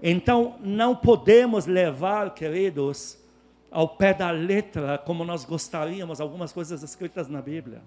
Então, 0.02 0.56
não 0.60 0.94
podemos 0.94 1.64
levar, 1.64 2.34
queridos, 2.34 3.18
ao 3.70 3.88
pé 3.88 4.12
da 4.12 4.30
letra, 4.30 4.98
como 4.98 5.24
nós 5.24 5.46
gostaríamos, 5.46 6.20
algumas 6.20 6.52
coisas 6.52 6.82
escritas 6.82 7.26
na 7.26 7.40
Bíblia. 7.40 7.80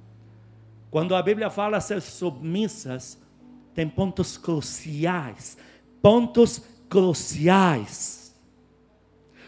Quando 0.90 1.14
a 1.16 1.22
Bíblia 1.22 1.52
fala 1.52 1.80
ser 1.80 2.02
submissas, 2.02 3.22
tem 3.76 3.88
pontos 3.88 4.36
cruciais. 4.36 5.60
Pontos 6.02 6.60
cruciais. 6.90 8.36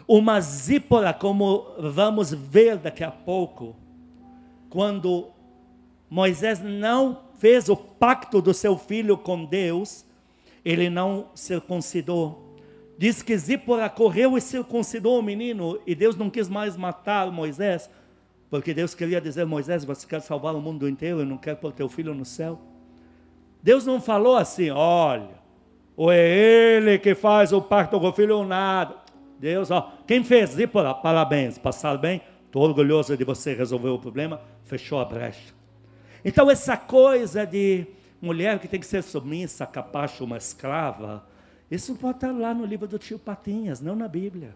Uma 0.07 0.39
zípora, 0.39 1.11
como 1.11 1.73
vamos 1.79 2.31
ver 2.31 2.77
daqui 2.77 3.03
a 3.03 3.09
pouco, 3.09 3.81
quando 4.73 5.27
Moisés 6.09 6.59
não 6.59 7.25
fez 7.35 7.69
o 7.69 7.75
pacto 7.75 8.41
do 8.41 8.55
seu 8.55 8.75
filho 8.75 9.15
com 9.15 9.45
Deus, 9.45 10.03
ele 10.65 10.89
não 10.89 11.27
circuncidou. 11.35 12.55
Diz 12.97 13.21
que 13.21 13.37
Zípora 13.37 13.87
correu 13.87 14.35
e 14.35 14.41
circuncidou 14.41 15.19
o 15.19 15.21
menino, 15.21 15.79
e 15.85 15.93
Deus 15.93 16.15
não 16.15 16.27
quis 16.27 16.49
mais 16.49 16.75
matar 16.75 17.31
Moisés, 17.31 17.87
porque 18.49 18.73
Deus 18.73 18.95
queria 18.95 19.21
dizer: 19.21 19.45
Moisés, 19.45 19.85
você 19.85 20.07
quer 20.07 20.21
salvar 20.21 20.55
o 20.55 20.61
mundo 20.61 20.89
inteiro 20.89 21.21
e 21.21 21.25
não 21.25 21.37
quer 21.37 21.55
pôr 21.55 21.71
teu 21.71 21.87
filho 21.87 22.15
no 22.15 22.25
céu? 22.25 22.59
Deus 23.61 23.85
não 23.85 24.01
falou 24.01 24.35
assim: 24.35 24.71
olha, 24.71 25.35
ou 25.95 26.11
é 26.11 26.27
ele 26.27 26.97
que 26.97 27.13
faz 27.13 27.53
o 27.53 27.61
pacto 27.61 27.99
com 27.99 28.07
o 28.07 28.13
filho 28.13 28.39
ou 28.39 28.43
nada. 28.43 28.95
Deus, 29.39 29.69
ó, 29.69 29.93
quem 30.07 30.23
fez 30.23 30.49
Zípora, 30.49 30.95
parabéns, 30.95 31.59
passar 31.59 31.95
bem, 31.95 32.21
estou 32.47 32.63
orgulhoso 32.63 33.15
de 33.15 33.23
você 33.23 33.53
resolver 33.53 33.89
o 33.89 33.99
problema 33.99 34.41
fechou 34.65 34.99
a 34.99 35.05
brecha. 35.05 35.53
Então, 36.23 36.49
essa 36.49 36.77
coisa 36.77 37.45
de 37.45 37.85
mulher 38.21 38.59
que 38.59 38.67
tem 38.67 38.79
que 38.79 38.85
ser 38.85 39.03
submissa, 39.03 39.65
capacha, 39.65 40.23
uma 40.23 40.37
escrava, 40.37 41.27
isso 41.69 41.95
pode 41.95 42.17
estar 42.17 42.31
lá 42.31 42.53
no 42.53 42.65
livro 42.65 42.87
do 42.87 42.97
tio 42.97 43.19
Patinhas, 43.19 43.81
não 43.81 43.95
na 43.95 44.07
Bíblia. 44.07 44.55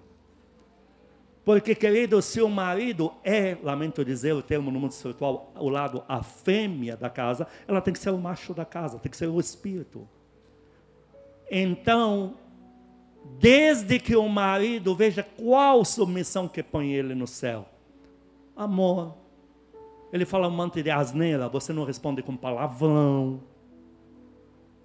Porque, 1.44 1.74
querido, 1.74 2.22
se 2.22 2.42
o 2.42 2.50
marido 2.50 3.14
é, 3.24 3.58
lamento 3.64 4.04
dizer 4.04 4.34
o 4.34 4.42
termo 4.42 4.70
no 4.70 4.80
mundo 4.80 4.92
espiritual, 4.92 5.54
o 5.58 5.70
lado, 5.70 6.04
a 6.08 6.22
fêmea 6.22 6.98
da 6.98 7.10
casa, 7.10 7.48
ela 7.66 7.80
tem 7.80 7.94
que 7.94 8.00
ser 8.00 8.10
o 8.10 8.18
macho 8.18 8.54
da 8.54 8.66
casa, 8.66 9.00
tem 9.00 9.10
que 9.10 9.16
ser 9.16 9.28
o 9.28 9.40
espírito. 9.40 10.08
Então, 11.50 12.36
desde 13.40 14.00
que 14.00 14.16
o 14.16 14.28
marido 14.28 14.94
veja 14.94 15.24
qual 15.24 15.86
submissão 15.86 16.48
que 16.48 16.62
põe 16.62 16.94
ele 16.94 17.16
no 17.16 17.26
céu: 17.26 17.66
amor, 18.56 19.16
ele 20.12 20.26
fala 20.26 20.48
um 20.48 20.52
monte 20.52 20.82
de 20.82 20.90
asneira, 20.90 21.50
você 21.50 21.74
não 21.74 21.84
responde 21.84 22.22
com 22.22 22.36
palavrão. 22.36 23.42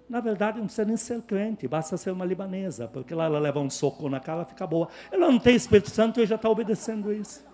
Na 0.09 0.19
verdade, 0.19 0.57
não 0.57 0.65
precisa 0.65 0.85
nem 0.85 0.97
ser 0.97 1.21
crente, 1.21 1.67
basta 1.67 1.95
ser 1.97 2.11
uma 2.11 2.25
libanesa, 2.25 2.87
porque 2.87 3.15
lá 3.15 3.25
ela 3.25 3.39
leva 3.39 3.59
um 3.59 3.69
soco 3.69 4.09
na 4.09 4.19
cara, 4.19 4.45
fica 4.45 4.67
boa. 4.67 4.87
Ela 5.11 5.31
não 5.31 5.39
tem 5.39 5.55
Espírito 5.55 5.89
Santo 5.89 6.21
e 6.21 6.25
já 6.25 6.35
está 6.35 6.49
obedecendo 6.49 7.11
isso. 7.11 7.45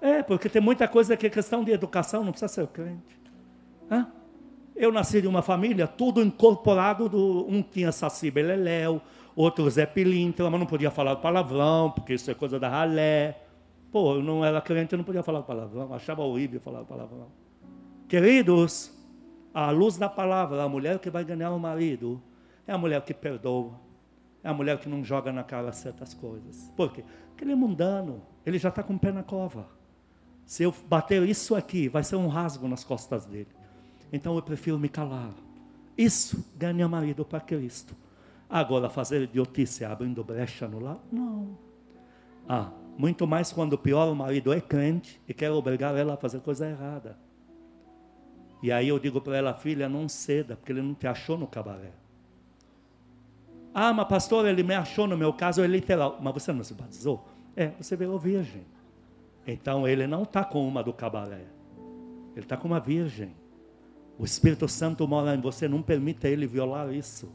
É, 0.00 0.22
porque 0.22 0.48
tem 0.48 0.60
muita 0.60 0.88
coisa 0.88 1.16
que 1.16 1.26
é 1.26 1.30
questão 1.30 1.62
de 1.62 1.70
educação, 1.70 2.24
não 2.24 2.32
precisa 2.32 2.52
ser 2.52 2.66
crente. 2.66 3.20
Hã? 3.90 4.08
Eu 4.74 4.90
nasci 4.90 5.20
de 5.20 5.28
uma 5.28 5.42
família, 5.42 5.86
tudo 5.86 6.20
incorporado, 6.22 7.08
do, 7.08 7.46
um 7.48 7.62
tinha 7.62 7.92
Saci 7.92 8.30
Beleléu, 8.30 9.00
outro 9.36 9.68
Zé 9.70 9.86
Pilintra, 9.86 10.50
mas 10.50 10.58
não 10.58 10.66
podia 10.66 10.90
falar 10.90 11.16
palavrão, 11.16 11.90
porque 11.90 12.14
isso 12.14 12.30
é 12.30 12.34
coisa 12.34 12.58
da 12.58 12.68
ralé. 12.68 13.41
Pô, 13.92 14.14
eu 14.14 14.22
não 14.22 14.42
era 14.42 14.58
crente, 14.62 14.94
eu 14.94 14.96
não 14.96 15.04
podia 15.04 15.22
falar 15.22 15.42
palavrão, 15.42 15.92
achava 15.92 16.22
horrível 16.22 16.58
falar 16.58 16.82
palavrão. 16.82 17.28
Queridos, 18.08 18.90
à 19.52 19.70
luz 19.70 19.98
da 19.98 20.08
palavra, 20.08 20.62
a 20.62 20.68
mulher 20.68 20.98
que 20.98 21.10
vai 21.10 21.22
ganhar 21.24 21.50
o 21.52 21.60
marido 21.60 22.20
é 22.66 22.72
a 22.72 22.78
mulher 22.78 23.02
que 23.02 23.12
perdoa, 23.12 23.78
é 24.42 24.48
a 24.48 24.54
mulher 24.54 24.78
que 24.78 24.88
não 24.88 25.04
joga 25.04 25.30
na 25.30 25.44
cara 25.44 25.70
certas 25.72 26.14
coisas. 26.14 26.72
Por 26.74 26.90
quê? 26.90 27.04
Porque 27.28 27.44
ele 27.44 27.52
é 27.52 27.54
mundano, 27.54 28.22
ele 28.46 28.58
já 28.58 28.70
está 28.70 28.82
com 28.82 28.94
o 28.94 28.98
pé 28.98 29.12
na 29.12 29.22
cova. 29.22 29.66
Se 30.46 30.62
eu 30.62 30.74
bater 30.88 31.22
isso 31.28 31.54
aqui, 31.54 31.86
vai 31.86 32.02
ser 32.02 32.16
um 32.16 32.28
rasgo 32.28 32.66
nas 32.66 32.82
costas 32.82 33.26
dele. 33.26 33.48
Então 34.10 34.34
eu 34.36 34.42
prefiro 34.42 34.78
me 34.78 34.88
calar. 34.88 35.34
Isso 35.96 36.50
ganha 36.56 36.88
marido 36.88 37.26
para 37.26 37.40
Cristo. 37.40 37.94
Agora, 38.48 38.88
fazer 38.88 39.22
idiotice 39.22 39.84
abrindo 39.84 40.24
brecha 40.24 40.66
no 40.66 40.80
lado? 40.80 41.00
Não. 41.10 41.58
Ah, 42.48 42.70
muito 42.96 43.26
mais 43.26 43.52
quando 43.52 43.78
pior 43.78 44.10
o 44.10 44.14
marido 44.14 44.52
é 44.52 44.60
crente 44.60 45.20
e 45.28 45.34
quer 45.34 45.50
obrigar 45.50 45.96
ela 45.96 46.14
a 46.14 46.16
fazer 46.16 46.40
coisa 46.40 46.68
errada. 46.68 47.16
E 48.62 48.70
aí 48.70 48.88
eu 48.88 48.98
digo 48.98 49.20
para 49.20 49.36
ela, 49.36 49.54
filha, 49.54 49.88
não 49.88 50.08
ceda, 50.08 50.56
porque 50.56 50.70
ele 50.70 50.82
não 50.82 50.94
te 50.94 51.06
achou 51.06 51.36
no 51.36 51.46
cabaré. 51.46 51.92
Ah, 53.74 53.92
mas 53.92 54.06
pastor, 54.06 54.46
ele 54.46 54.62
me 54.62 54.74
achou 54.74 55.06
no 55.06 55.16
meu 55.16 55.32
caso, 55.32 55.62
é 55.62 55.66
literal. 55.66 56.18
Mas 56.20 56.34
você 56.34 56.52
não 56.52 56.62
se 56.62 56.74
batizou? 56.74 57.26
É, 57.56 57.68
você 57.80 57.96
virou 57.96 58.18
virgem. 58.18 58.64
Então 59.46 59.88
ele 59.88 60.06
não 60.06 60.22
está 60.22 60.44
com 60.44 60.66
uma 60.66 60.82
do 60.82 60.92
cabaré. 60.92 61.46
Ele 62.36 62.44
está 62.44 62.56
com 62.56 62.68
uma 62.68 62.78
virgem. 62.78 63.34
O 64.18 64.24
Espírito 64.24 64.68
Santo 64.68 65.08
mora 65.08 65.34
em 65.34 65.40
você, 65.40 65.66
não 65.66 65.82
permita 65.82 66.28
ele 66.28 66.46
violar 66.46 66.92
isso. 66.92 67.32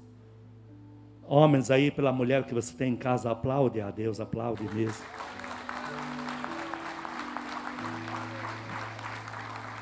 Homens 1.27 1.69
aí, 1.69 1.91
pela 1.91 2.13
mulher 2.13 2.45
que 2.45 2.53
você 2.53 2.73
tem 2.73 2.93
em 2.93 2.95
casa, 2.95 3.29
aplaude 3.29 3.81
a 3.81 3.91
Deus, 3.91 4.21
aplaude 4.21 4.63
mesmo. 4.73 5.03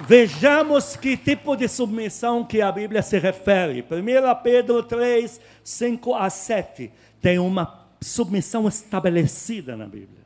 Vejamos 0.02 0.96
que 0.96 1.16
tipo 1.16 1.56
de 1.56 1.68
submissão 1.68 2.44
que 2.44 2.62
a 2.62 2.72
Bíblia 2.72 3.02
se 3.02 3.18
refere. 3.18 3.82
1 3.82 4.44
Pedro 4.44 4.84
3, 4.84 5.40
5 5.64 6.16
a 6.16 6.30
7. 6.30 6.92
Tem 7.22 7.40
uma 7.40 7.86
submissão 8.02 8.68
estabelecida 8.68 9.78
na 9.78 9.86
Bíblia. 9.86 10.24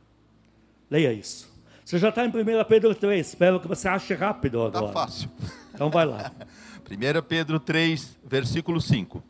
Leia 0.90 1.14
isso. 1.14 1.50
Você 1.86 1.98
já 1.98 2.10
está 2.10 2.26
em 2.26 2.30
1 2.30 2.32
Pedro 2.68 2.94
3, 2.94 3.28
espero 3.28 3.60
que 3.60 3.68
você 3.68 3.88
ache 3.88 4.14
rápido 4.14 4.62
agora. 4.62 4.88
Está 4.88 4.94
fácil. 4.94 5.30
Então 5.74 5.90
vai 5.90 6.06
lá. 6.06 6.32
1 6.90 7.22
Pedro 7.28 7.60
3, 7.60 8.18
versículo 8.26 8.82
5. 8.82 9.24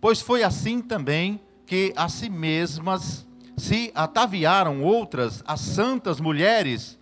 Pois 0.00 0.20
foi 0.20 0.42
assim 0.42 0.80
também 0.80 1.40
que 1.66 1.92
a 1.96 2.08
si 2.08 2.30
mesmas 2.30 3.26
se 3.56 3.90
ataviaram 3.94 4.82
outras, 4.82 5.42
as 5.46 5.60
santas 5.60 6.20
mulheres, 6.20 6.98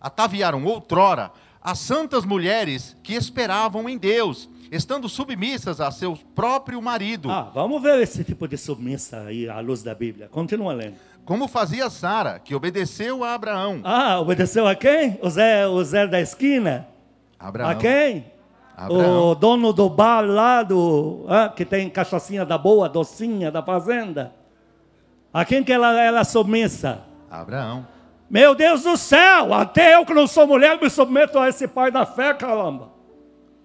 ataviaram 0.00 0.64
outrora, 0.64 1.30
as 1.62 1.78
santas 1.78 2.24
mulheres 2.24 2.96
que 3.02 3.14
esperavam 3.14 3.88
em 3.88 3.98
Deus, 3.98 4.48
estando 4.70 5.08
submissas 5.08 5.80
a 5.80 5.90
seu 5.90 6.16
próprio 6.34 6.80
marido. 6.80 7.30
Ah, 7.30 7.50
vamos 7.52 7.82
ver 7.82 8.00
esse 8.00 8.24
tipo 8.24 8.48
de 8.48 8.56
submissa 8.56 9.22
aí 9.22 9.48
à 9.48 9.60
luz 9.60 9.82
da 9.82 9.94
Bíblia. 9.94 10.28
Continua 10.28 10.72
lendo. 10.72 10.94
Como 11.24 11.46
fazia 11.46 11.90
Sara, 11.90 12.38
que 12.38 12.54
obedeceu 12.54 13.22
a 13.22 13.34
Abraão. 13.34 13.80
Ah, 13.84 14.18
obedeceu 14.20 14.66
a 14.66 14.74
quem? 14.74 15.18
O 15.22 15.28
Zé, 15.28 15.66
o 15.66 15.84
Zé 15.84 16.06
da 16.06 16.20
esquina? 16.20 16.88
Abraão. 17.38 17.70
A 17.70 17.74
quem? 17.74 18.24
Abraão. 18.76 19.30
O 19.30 19.34
dono 19.34 19.72
do 19.72 19.88
bar 19.88 20.22
lá, 20.22 20.62
do, 20.62 21.26
ah, 21.28 21.48
que 21.48 21.64
tem 21.64 21.90
cachaçinha 21.90 22.44
da 22.44 22.56
boa, 22.56 22.88
docinha 22.88 23.50
da 23.50 23.62
fazenda. 23.62 24.32
A 25.32 25.44
quem 25.44 25.62
que 25.62 25.72
ela 25.72 25.92
era 26.00 26.24
submissa? 26.24 27.02
Abraão. 27.30 27.86
Meu 28.30 28.54
Deus 28.54 28.84
do 28.84 28.96
céu, 28.96 29.52
até 29.52 29.96
eu 29.96 30.06
que 30.06 30.14
não 30.14 30.24
sou 30.24 30.46
mulher 30.46 30.80
me 30.80 30.88
submeto 30.88 31.36
a 31.36 31.48
esse 31.48 31.66
pai 31.66 31.90
da 31.90 32.06
fé, 32.06 32.32
caramba. 32.32 32.92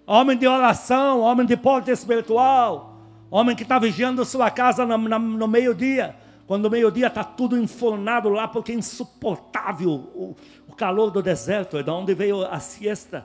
Homem 0.08 0.36
de 0.36 0.48
oração, 0.48 1.22
homem 1.22 1.46
de 1.46 1.56
porte 1.56 1.92
espiritual, 1.92 3.00
homem 3.30 3.56
que 3.56 3.62
está 3.62 3.78
vigiando 3.78 4.26
sua 4.26 4.50
casa 4.50 4.84
no, 4.84 4.98
no 4.98 5.48
meio-dia. 5.48 6.16
Quando 6.48 6.66
o 6.66 6.70
meio-dia 6.72 7.08
está 7.08 7.24
tudo 7.24 7.56
enfornado 7.56 8.28
lá, 8.30 8.48
porque 8.48 8.72
é 8.72 8.76
insuportável 8.76 9.92
o, 9.92 10.36
o 10.68 10.76
calor 10.76 11.12
do 11.12 11.22
deserto, 11.22 11.78
é 11.78 11.84
de 11.84 11.92
onde 11.92 12.16
veio 12.16 12.44
a 12.44 12.60
siesta. 12.60 13.24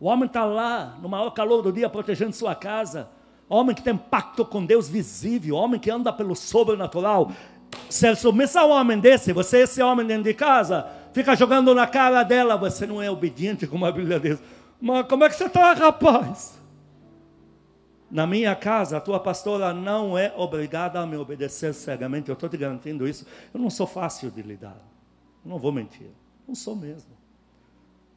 O 0.00 0.08
homem 0.08 0.26
está 0.26 0.44
lá, 0.44 0.98
no 1.00 1.08
maior 1.08 1.30
calor 1.30 1.62
do 1.62 1.70
dia, 1.72 1.88
protegendo 1.88 2.32
sua 2.32 2.56
casa. 2.56 3.08
Homem 3.48 3.76
que 3.76 3.82
tem 3.82 3.96
pacto 3.96 4.44
com 4.44 4.64
Deus 4.64 4.88
visível, 4.88 5.54
homem 5.54 5.78
que 5.78 5.90
anda 5.90 6.12
pelo 6.12 6.34
sobrenatural 6.34 7.30
submisso 8.16 8.58
a 8.58 8.66
um 8.66 8.70
homem 8.70 8.98
desse, 8.98 9.32
você 9.32 9.58
é 9.58 9.60
esse 9.62 9.82
homem 9.82 10.06
dentro 10.06 10.24
de 10.24 10.34
casa, 10.34 10.86
fica 11.12 11.36
jogando 11.36 11.74
na 11.74 11.86
cara 11.86 12.22
dela, 12.22 12.56
você 12.56 12.86
não 12.86 13.02
é 13.02 13.10
obediente 13.10 13.66
como 13.66 13.84
a 13.84 13.92
Bíblia 13.92 14.18
diz. 14.18 14.38
Mas 14.80 15.06
como 15.06 15.24
é 15.24 15.28
que 15.28 15.34
você 15.34 15.44
está, 15.44 15.72
rapaz? 15.74 16.58
Na 18.10 18.26
minha 18.26 18.54
casa, 18.56 18.96
a 18.96 19.00
tua 19.00 19.20
pastora 19.20 19.72
não 19.72 20.18
é 20.18 20.32
obrigada 20.36 20.98
a 20.98 21.06
me 21.06 21.16
obedecer 21.16 21.72
cegamente, 21.74 22.28
eu 22.28 22.32
estou 22.32 22.48
te 22.48 22.56
garantindo 22.56 23.06
isso. 23.06 23.26
Eu 23.52 23.60
não 23.60 23.70
sou 23.70 23.86
fácil 23.86 24.30
de 24.30 24.42
lidar, 24.42 24.76
não 25.44 25.58
vou 25.58 25.70
mentir, 25.70 26.10
não 26.48 26.54
sou 26.54 26.74
mesmo. 26.74 27.12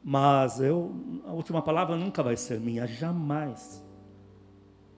Mas 0.02 0.60
eu, 0.60 0.94
a 1.26 1.32
última 1.32 1.62
palavra 1.62 1.96
nunca 1.96 2.22
vai 2.22 2.36
ser 2.36 2.60
minha, 2.60 2.86
jamais. 2.86 3.83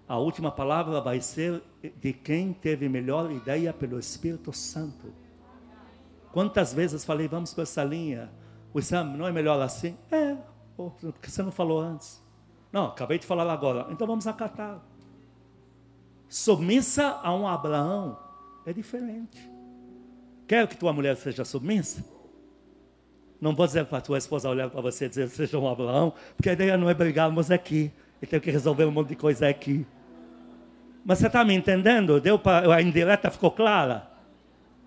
A 0.08 0.18
última 0.18 0.52
palavra 0.52 1.00
vai 1.00 1.20
ser 1.20 1.62
de 2.00 2.12
quem 2.12 2.52
teve 2.52 2.88
melhor 2.88 3.30
ideia 3.30 3.72
pelo 3.72 3.98
Espírito 3.98 4.52
Santo. 4.52 5.12
Quantas 6.32 6.72
vezes 6.72 7.04
falei, 7.04 7.26
vamos 7.26 7.52
para 7.52 7.62
essa 7.62 7.82
linha? 7.82 8.30
O 8.72 8.78
exame 8.78 9.16
não 9.16 9.26
é 9.26 9.32
melhor 9.32 9.60
assim? 9.60 9.96
É, 10.10 10.36
porque 10.76 11.28
você 11.28 11.42
não 11.42 11.50
falou 11.50 11.80
antes. 11.80 12.22
Não, 12.70 12.86
acabei 12.86 13.18
de 13.18 13.26
falar 13.26 13.50
agora. 13.50 13.86
Então 13.90 14.06
vamos 14.06 14.26
acatar. 14.26 14.80
Submissa 16.28 17.18
a 17.22 17.34
um 17.34 17.48
Abraão 17.48 18.18
é 18.64 18.72
diferente. 18.72 19.50
Quer 20.46 20.68
que 20.68 20.76
tua 20.76 20.92
mulher 20.92 21.16
seja 21.16 21.44
submissa? 21.44 22.04
Não 23.40 23.54
vou 23.54 23.66
dizer 23.66 23.86
para 23.86 24.00
tua 24.00 24.18
esposa 24.18 24.48
olhar 24.48 24.70
para 24.70 24.80
você 24.80 25.06
e 25.06 25.08
dizer 25.08 25.28
seja 25.28 25.58
um 25.58 25.68
Abraão, 25.68 26.12
porque 26.36 26.50
a 26.50 26.52
ideia 26.52 26.76
não 26.76 26.88
é 26.88 26.94
brigarmos 26.94 27.50
aqui. 27.50 27.90
E 28.20 28.26
tem 28.26 28.40
que 28.40 28.50
resolver 28.50 28.84
um 28.84 28.90
monte 28.90 29.08
de 29.08 29.16
coisa 29.16 29.48
aqui. 29.48 29.86
Mas 31.06 31.18
você 31.18 31.28
está 31.28 31.44
me 31.44 31.54
entendendo? 31.54 32.20
Deu 32.20 32.36
pra, 32.36 32.74
a 32.74 32.82
indireta 32.82 33.30
ficou 33.30 33.52
clara? 33.52 34.10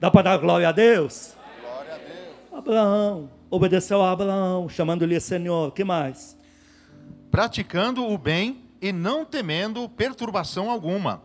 Dá 0.01 0.11
para 0.11 0.23
dar 0.23 0.37
glória 0.37 0.67
a 0.67 0.71
Deus? 0.73 1.33
Glória 1.61 1.95
a 1.95 1.97
Deus. 1.97 2.35
Abraão, 2.51 3.29
obedeceu 3.49 4.01
a 4.01 4.11
Abraão, 4.11 4.67
chamando-lhe 4.67 5.17
Senhor. 5.21 5.71
que 5.71 5.85
mais? 5.85 6.37
Praticando 7.31 8.05
o 8.05 8.17
bem 8.17 8.65
e 8.81 8.91
não 8.91 9.23
temendo 9.23 9.87
perturbação 9.87 10.69
alguma. 10.69 11.21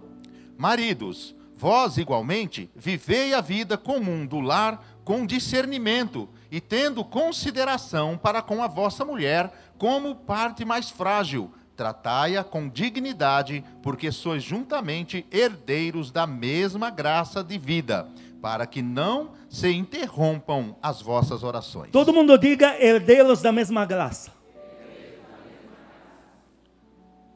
Maridos, 0.56 1.34
vós 1.56 1.98
igualmente 1.98 2.70
vivei 2.76 3.34
a 3.34 3.40
vida 3.40 3.76
comum 3.76 4.24
do 4.24 4.38
lar 4.38 4.80
com 5.04 5.26
discernimento 5.26 6.28
e 6.52 6.60
tendo 6.60 7.04
consideração 7.04 8.16
para 8.16 8.40
com 8.40 8.62
a 8.62 8.68
vossa 8.68 9.04
mulher 9.04 9.52
como 9.76 10.14
parte 10.14 10.64
mais 10.64 10.88
frágil 10.88 11.50
Tratai-a 11.76 12.44
com 12.44 12.68
dignidade, 12.68 13.64
porque 13.82 14.12
sois 14.12 14.42
juntamente 14.42 15.26
herdeiros 15.30 16.10
da 16.10 16.26
mesma 16.26 16.90
graça 16.90 17.42
de 17.42 17.58
vida, 17.58 18.08
para 18.40 18.66
que 18.66 18.80
não 18.80 19.32
se 19.48 19.70
interrompam 19.72 20.76
as 20.80 21.02
vossas 21.02 21.42
orações. 21.42 21.90
Todo 21.90 22.12
mundo 22.12 22.38
diga 22.38 22.80
herdeiros 22.80 23.42
da 23.42 23.50
mesma 23.50 23.84
graça. 23.84 24.32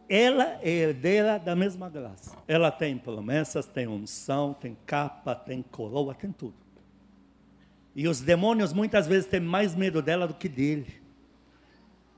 Ela 0.08 0.58
é 0.62 0.70
herdeira 0.70 1.38
da 1.38 1.54
mesma 1.54 1.90
graça. 1.90 2.34
Ela 2.46 2.70
tem 2.70 2.96
promessas, 2.96 3.66
tem 3.66 3.86
unção, 3.86 4.54
tem 4.54 4.76
capa, 4.86 5.34
tem 5.34 5.62
coroa, 5.62 6.14
tem 6.14 6.32
tudo. 6.32 6.54
E 7.94 8.08
os 8.08 8.20
demônios 8.20 8.72
muitas 8.72 9.06
vezes 9.06 9.28
têm 9.28 9.40
mais 9.40 9.74
medo 9.74 10.00
dela 10.00 10.26
do 10.26 10.32
que 10.32 10.48
dele. 10.48 10.97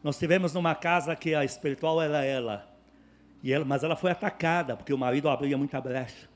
Nós 0.03 0.19
tivemos 0.19 0.55
numa 0.55 0.75
casa 0.75 1.15
que 1.15 1.35
a 1.35 1.45
espiritual 1.45 2.01
era 2.01 2.25
ela, 2.25 2.67
e 3.43 3.53
ela, 3.53 3.65
mas 3.65 3.83
ela 3.83 3.97
foi 3.97 4.11
atacada 4.11 4.77
porque 4.77 4.93
o 4.93 4.99
marido 4.99 5.29
abria 5.29 5.57
muita 5.57 5.81
brecha. 5.81 6.29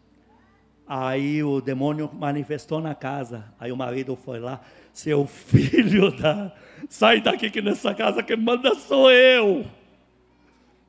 Aí 0.86 1.42
o 1.42 1.60
demônio 1.60 2.10
manifestou 2.12 2.80
na 2.80 2.94
casa. 2.94 3.44
Aí 3.58 3.72
o 3.72 3.76
marido 3.76 4.16
foi 4.16 4.38
lá, 4.38 4.60
seu 4.92 5.26
filho 5.26 6.10
da, 6.10 6.52
sai 6.88 7.20
daqui 7.20 7.50
que 7.50 7.62
nessa 7.62 7.94
casa 7.94 8.22
quem 8.22 8.36
manda 8.36 8.74
sou 8.74 9.10
eu. 9.10 9.64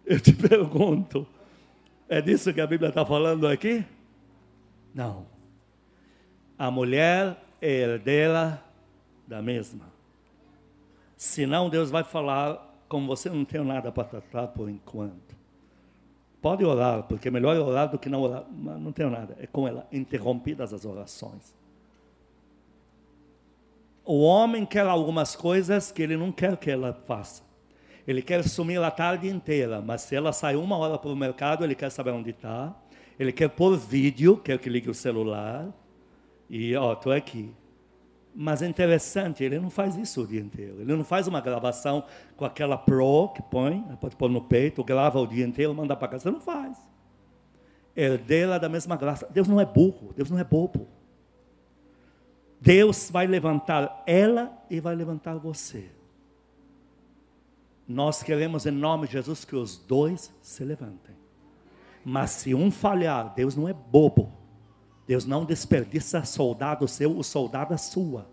Eu 0.05 0.19
te 0.19 0.33
pergunto, 0.35 1.27
É 2.07 2.21
disso 2.21 2.53
que 2.53 2.61
a 2.61 2.67
Bíblia 2.67 2.89
está 2.89 3.05
falando 3.05 3.47
aqui? 3.47 3.83
Não. 4.93 5.25
A 6.57 6.69
mulher 6.69 7.35
é 7.61 7.69
herdeira 7.69 8.61
da 9.27 9.41
mesma. 9.41 9.85
Senão 11.17 11.69
Deus 11.69 11.89
vai 11.89 12.03
falar 12.03 12.64
com 12.87 13.05
você 13.07 13.29
não 13.29 13.45
tem 13.45 13.63
nada 13.63 13.91
para 13.91 14.03
tratar 14.03 14.47
por 14.47 14.69
enquanto. 14.69 15.35
Pode 16.41 16.63
orar, 16.63 17.03
porque 17.03 17.27
é 17.27 17.31
melhor 17.31 17.57
orar 17.57 17.89
do 17.89 17.97
que 17.97 18.07
não 18.07 18.21
orar, 18.21 18.45
mas 18.51 18.79
não 18.79 18.91
tenho 18.91 19.09
nada. 19.09 19.35
É 19.39 19.47
com 19.47 19.67
ela, 19.67 19.87
interrompidas 19.91 20.73
as 20.73 20.85
orações. 20.85 21.55
O 24.03 24.21
homem 24.21 24.65
quer 24.65 24.85
algumas 24.85 25.35
coisas 25.35 25.91
que 25.91 26.03
ele 26.03 26.15
não 26.15 26.31
quer 26.31 26.55
que 26.57 26.69
ela 26.69 26.93
faça. 26.93 27.43
Ele 28.07 28.21
quer 28.21 28.43
sumir 28.47 28.79
a 28.83 28.91
tarde 28.91 29.27
inteira, 29.27 29.81
mas 29.81 30.01
se 30.01 30.15
ela 30.15 30.31
sai 30.31 30.55
uma 30.55 30.77
hora 30.77 30.99
para 30.99 31.09
o 31.09 31.15
mercado, 31.15 31.63
ele 31.63 31.73
quer 31.73 31.89
saber 31.89 32.11
onde 32.11 32.29
está. 32.29 32.75
Ele 33.17 33.31
quer 33.31 33.49
pôr 33.49 33.75
vídeo, 33.75 34.37
quer 34.37 34.59
que 34.59 34.69
ligue 34.69 34.89
o 34.89 34.93
celular. 34.93 35.73
E, 36.47 36.75
ó, 36.75 36.93
estou 36.93 37.11
aqui. 37.11 37.51
Mas 38.37 38.61
é 38.61 38.67
interessante, 38.67 39.43
ele 39.45 39.57
não 39.57 39.69
faz 39.69 39.95
isso 39.95 40.21
o 40.21 40.27
dia 40.27 40.41
inteiro. 40.41 40.81
Ele 40.81 40.93
não 40.93 41.05
faz 41.05 41.25
uma 41.25 41.39
gravação 41.39 42.03
com 42.35 42.43
aquela 42.43 42.77
Pro 42.77 43.29
que 43.29 43.41
põe, 43.41 43.81
pode 44.01 44.17
pôr 44.17 44.29
no 44.29 44.41
peito, 44.41 44.83
grava 44.83 45.19
o 45.21 45.25
dia 45.25 45.45
inteiro, 45.45 45.73
manda 45.73 45.95
para 45.95 46.09
casa. 46.09 46.29
Não 46.29 46.41
faz. 46.41 46.77
Herdeira 47.95 48.59
da 48.59 48.67
mesma 48.67 48.97
graça. 48.97 49.25
Deus 49.31 49.47
não 49.47 49.61
é 49.61 49.65
burro, 49.65 50.11
Deus 50.13 50.29
não 50.29 50.37
é 50.37 50.43
bobo. 50.43 50.85
Deus 52.59 53.09
vai 53.09 53.25
levantar 53.25 54.03
ela 54.05 54.51
e 54.69 54.81
vai 54.81 54.95
levantar 54.95 55.35
você. 55.37 55.89
Nós 57.87 58.21
queremos, 58.21 58.65
em 58.65 58.71
nome 58.71 59.07
de 59.07 59.13
Jesus, 59.13 59.45
que 59.45 59.55
os 59.55 59.77
dois 59.77 60.33
se 60.41 60.63
levantem. 60.65 61.15
Mas 62.03 62.31
se 62.31 62.53
um 62.53 62.69
falhar, 62.69 63.33
Deus 63.33 63.55
não 63.55 63.69
é 63.69 63.73
bobo. 63.73 64.31
Deus 65.07 65.25
não 65.25 65.45
desperdiça 65.45 66.23
soldado 66.23 66.87
seu 66.87 67.15
ou 67.15 67.23
soldada 67.23 67.77
sua. 67.77 68.27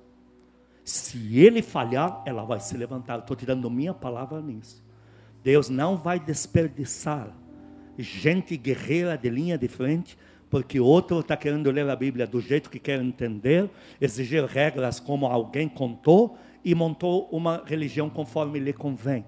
Se 0.84 1.38
ele 1.38 1.62
falhar, 1.62 2.22
ela 2.24 2.44
vai 2.44 2.60
se 2.60 2.76
levantar. 2.76 3.20
Estou 3.20 3.36
te 3.36 3.46
dando 3.46 3.70
minha 3.70 3.94
palavra 3.94 4.40
nisso. 4.40 4.82
Deus 5.42 5.68
não 5.68 5.96
vai 5.96 6.18
desperdiçar 6.18 7.32
gente 7.98 8.56
guerreira 8.56 9.16
de 9.16 9.28
linha 9.28 9.58
de 9.58 9.68
frente, 9.68 10.16
porque 10.48 10.80
outro 10.80 11.20
está 11.20 11.36
querendo 11.36 11.70
ler 11.70 11.88
a 11.88 11.96
Bíblia 11.96 12.26
do 12.26 12.40
jeito 12.40 12.70
que 12.70 12.78
quer 12.78 13.00
entender, 13.00 13.70
exigir 14.00 14.44
regras 14.44 15.00
como 15.00 15.26
alguém 15.26 15.68
contou 15.68 16.36
e 16.64 16.74
montou 16.74 17.28
uma 17.30 17.62
religião 17.64 18.08
conforme 18.10 18.58
lhe 18.58 18.72
convém. 18.72 19.24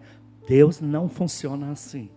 Deus 0.47 0.81
não 0.81 1.09
funciona 1.09 1.71
assim. 1.71 2.11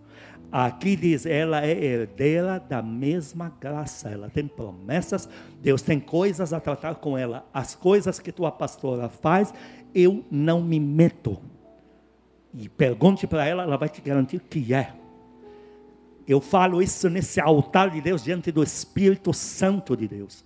Aqui 0.50 0.96
diz, 0.96 1.26
ela 1.26 1.64
é 1.64 1.72
herdeira 1.72 2.58
da 2.58 2.80
mesma 2.80 3.52
graça, 3.60 4.08
ela 4.08 4.30
tem 4.30 4.46
promessas, 4.46 5.28
Deus 5.60 5.82
tem 5.82 6.00
coisas 6.00 6.54
a 6.54 6.60
tratar 6.60 6.94
com 6.94 7.18
ela. 7.18 7.46
As 7.52 7.74
coisas 7.74 8.18
que 8.18 8.32
tua 8.32 8.50
pastora 8.50 9.10
faz, 9.10 9.52
eu 9.94 10.24
não 10.30 10.62
me 10.62 10.80
meto. 10.80 11.38
E 12.54 12.66
pergunte 12.68 13.26
para 13.26 13.46
ela, 13.46 13.62
ela 13.62 13.76
vai 13.76 13.90
te 13.90 14.00
garantir 14.00 14.40
que 14.40 14.72
é. 14.72 14.94
Eu 16.26 16.40
falo 16.40 16.82
isso 16.82 17.10
nesse 17.10 17.40
altar 17.40 17.90
de 17.90 18.00
Deus, 18.00 18.24
diante 18.24 18.50
do 18.50 18.62
Espírito 18.62 19.34
Santo 19.34 19.94
de 19.96 20.08
Deus. 20.08 20.44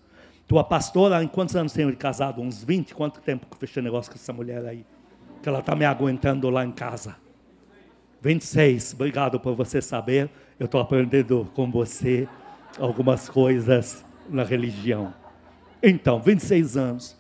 Tua 0.49 0.65
pastora, 0.65 1.23
em 1.23 1.29
quantos 1.29 1.55
anos 1.55 1.73
tem 1.73 1.89
de 1.89 1.97
casado? 1.97 2.43
Uns 2.43 2.63
20? 2.63 2.95
Quanto 2.95 3.21
tempo 3.21 3.47
que 3.47 3.57
fechei 3.57 3.83
negócio 3.83 4.11
com 4.11 4.19
essa 4.19 4.33
mulher 4.33 4.65
aí? 4.67 4.85
Que 5.43 5.49
ela 5.49 5.61
está 5.61 5.75
me 5.75 5.85
aguentando 5.85 6.51
lá 6.51 6.65
em 6.65 6.73
casa. 6.73 7.17
26, 8.23 8.95
obrigado 8.95 9.41
por 9.41 9.57
você 9.57 9.83
saber. 9.83 10.31
Eu 10.59 10.67
estou 10.67 10.81
aprendendo 10.81 11.51
com 11.55 11.69
você 11.69 12.29
algumas 12.79 13.29
coisas 13.29 14.05
na 14.31 14.45
religião. 14.45 15.13
Então, 15.83 16.21
26 16.21 16.77
anos. 16.77 17.17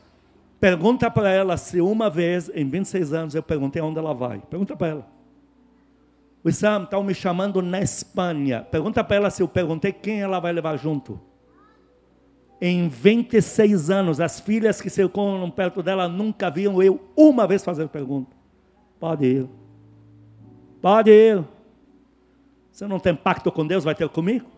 Pergunta 0.60 1.10
para 1.10 1.28
ela 1.28 1.56
se 1.56 1.80
uma 1.80 2.08
vez, 2.08 2.48
em 2.54 2.68
26 2.68 3.12
anos, 3.12 3.34
eu 3.34 3.42
perguntei 3.42 3.82
onde 3.82 3.98
ela 3.98 4.14
vai. 4.14 4.38
Pergunta 4.48 4.76
para 4.76 4.86
ela. 4.86 5.08
O 6.44 6.52
Sam 6.52 6.84
está 6.84 7.02
me 7.02 7.14
chamando 7.14 7.60
na 7.60 7.80
Espanha. 7.80 8.62
Pergunta 8.62 9.02
para 9.02 9.16
ela 9.16 9.30
se 9.30 9.42
eu 9.42 9.48
perguntei 9.48 9.92
quem 9.92 10.22
ela 10.22 10.38
vai 10.38 10.52
levar 10.52 10.76
junto. 10.76 11.20
Em 12.60 12.88
26 12.88 13.90
anos, 13.90 14.20
as 14.20 14.38
filhas 14.38 14.80
que 14.80 14.88
circulam 14.88 15.50
perto 15.50 15.82
dela 15.82 16.06
nunca 16.08 16.48
viram 16.48 16.80
eu 16.80 17.00
uma 17.16 17.44
vez 17.44 17.64
fazer 17.64 17.88
pergunta. 17.88 18.36
Pode 19.00 19.26
ir. 19.26 19.61
Pode 20.82 21.12
ir. 21.12 21.44
Você 22.72 22.88
não 22.88 22.98
tem 22.98 23.14
pacto 23.14 23.52
com 23.52 23.64
Deus, 23.64 23.84
vai 23.84 23.94
ter 23.94 24.08
comigo? 24.08 24.50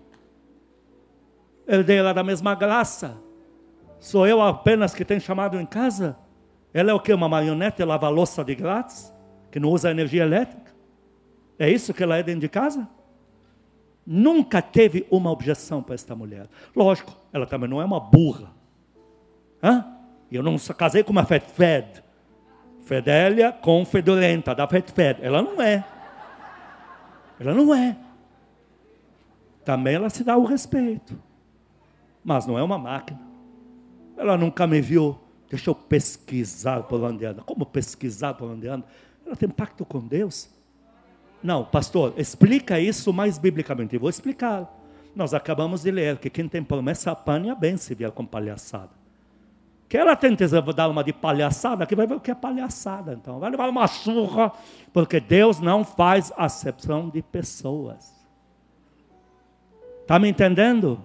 Herdeira 1.69 2.15
da 2.15 2.25
mesma 2.25 2.55
graça. 2.55 3.19
Sou 4.01 4.27
eu 4.27 4.41
apenas 4.41 4.95
que 4.95 5.05
tenho 5.05 5.21
chamado 5.21 5.61
em 5.61 5.67
casa? 5.67 6.17
Ela 6.73 6.91
é 6.91 6.95
o 6.95 7.01
que? 7.01 7.13
Uma 7.13 7.29
marionete, 7.29 7.85
lava 7.85 8.09
louça 8.09 8.43
de 8.43 8.55
grátis? 8.55 9.13
Que 9.51 9.61
não 9.61 9.69
usa 9.69 9.91
energia 9.91 10.23
elétrica? 10.23 10.73
É 11.59 11.69
isso 11.71 11.93
que 11.93 12.03
ela 12.03 12.17
é 12.17 12.23
dentro 12.23 12.41
de 12.41 12.49
casa? 12.49 12.89
Nunca 14.07 14.61
teve 14.61 15.07
uma 15.11 15.31
objeção 15.31 15.83
para 15.83 15.95
esta 15.95 16.15
mulher. 16.17 16.49
Lógico, 16.75 17.15
ela 17.33 17.47
também 17.47 17.69
não 17.69 17.81
é 17.81 17.85
uma 17.85 18.01
burra. 18.01 18.51
Hã? 19.63 19.85
Eu 20.33 20.43
não 20.43 20.57
casei 20.59 21.03
com 21.03 21.13
uma 21.13 21.25
fed 21.25 21.45
fed. 21.47 22.03
Fedélia 22.83 23.53
com 23.53 23.85
fedorenta, 23.85 24.55
da 24.55 24.67
fed. 24.67 25.19
Ela 25.23 25.41
não 25.43 25.61
é. 25.63 25.85
Ela 27.39 27.55
não 27.55 27.75
é. 27.75 27.97
Também 29.65 29.95
ela 29.95 30.11
se 30.11 30.23
dá 30.23 30.37
o 30.37 30.45
respeito. 30.45 31.19
Mas 32.23 32.47
não 32.47 32.59
é 32.59 32.63
uma 32.63 32.79
máquina. 32.79 33.21
Ela 34.17 34.37
nunca 34.37 34.67
me 34.67 34.81
viu. 34.81 35.19
Deixa 35.49 35.71
eu 35.71 35.75
pesquisar 35.75 36.83
por 36.85 37.03
onde 37.03 37.25
anda. 37.25 37.43
Como 37.43 37.65
pesquisar 37.67 38.35
por 38.35 38.51
onde 38.51 38.67
anda? 38.67 38.87
Ela 39.25 39.37
tem 39.37 39.49
pacto 39.49 39.85
com 39.85 40.01
Deus. 40.01 40.49
Não, 41.43 41.65
pastor, 41.65 42.15
explica 42.17 42.81
isso 42.81 43.13
mais 43.13 43.39
biblicamente. 43.39 43.95
Eu 43.95 44.01
vou 44.01 44.11
explicar. 44.11 44.71
Nós 45.15 45.35
acabamos 45.35 45.83
de 45.83 45.91
ler 45.91 46.19
que 46.19 46.31
quem 46.31 46.49
tem 46.49 46.63
promessa 46.63 47.11
apanha 47.13 47.55
bem 47.55 47.77
se 47.77 47.95
vier 47.95 48.11
com 48.11 48.25
palhaçada. 48.25 49.04
Que 49.89 49.97
ela 49.97 50.17
tenta 50.17 50.47
dar 50.73 50.89
uma 50.89 51.05
de 51.05 51.13
palhaçada, 51.13 51.87
que 51.87 51.95
vai 51.95 52.07
ver 52.07 52.15
o 52.15 52.21
que 52.21 52.31
é 52.31 52.35
palhaçada. 52.35 53.13
Então, 53.13 53.39
vai 53.39 53.51
levar 53.51 53.69
uma 53.69 53.87
surra, 53.87 54.53
porque 54.93 55.21
Deus 55.21 55.61
não 55.61 55.85
faz 55.85 56.33
acepção 56.37 57.09
de 57.09 57.23
pessoas. 57.23 58.15
Está 60.03 60.19
me 60.19 60.29
entendendo? 60.29 61.03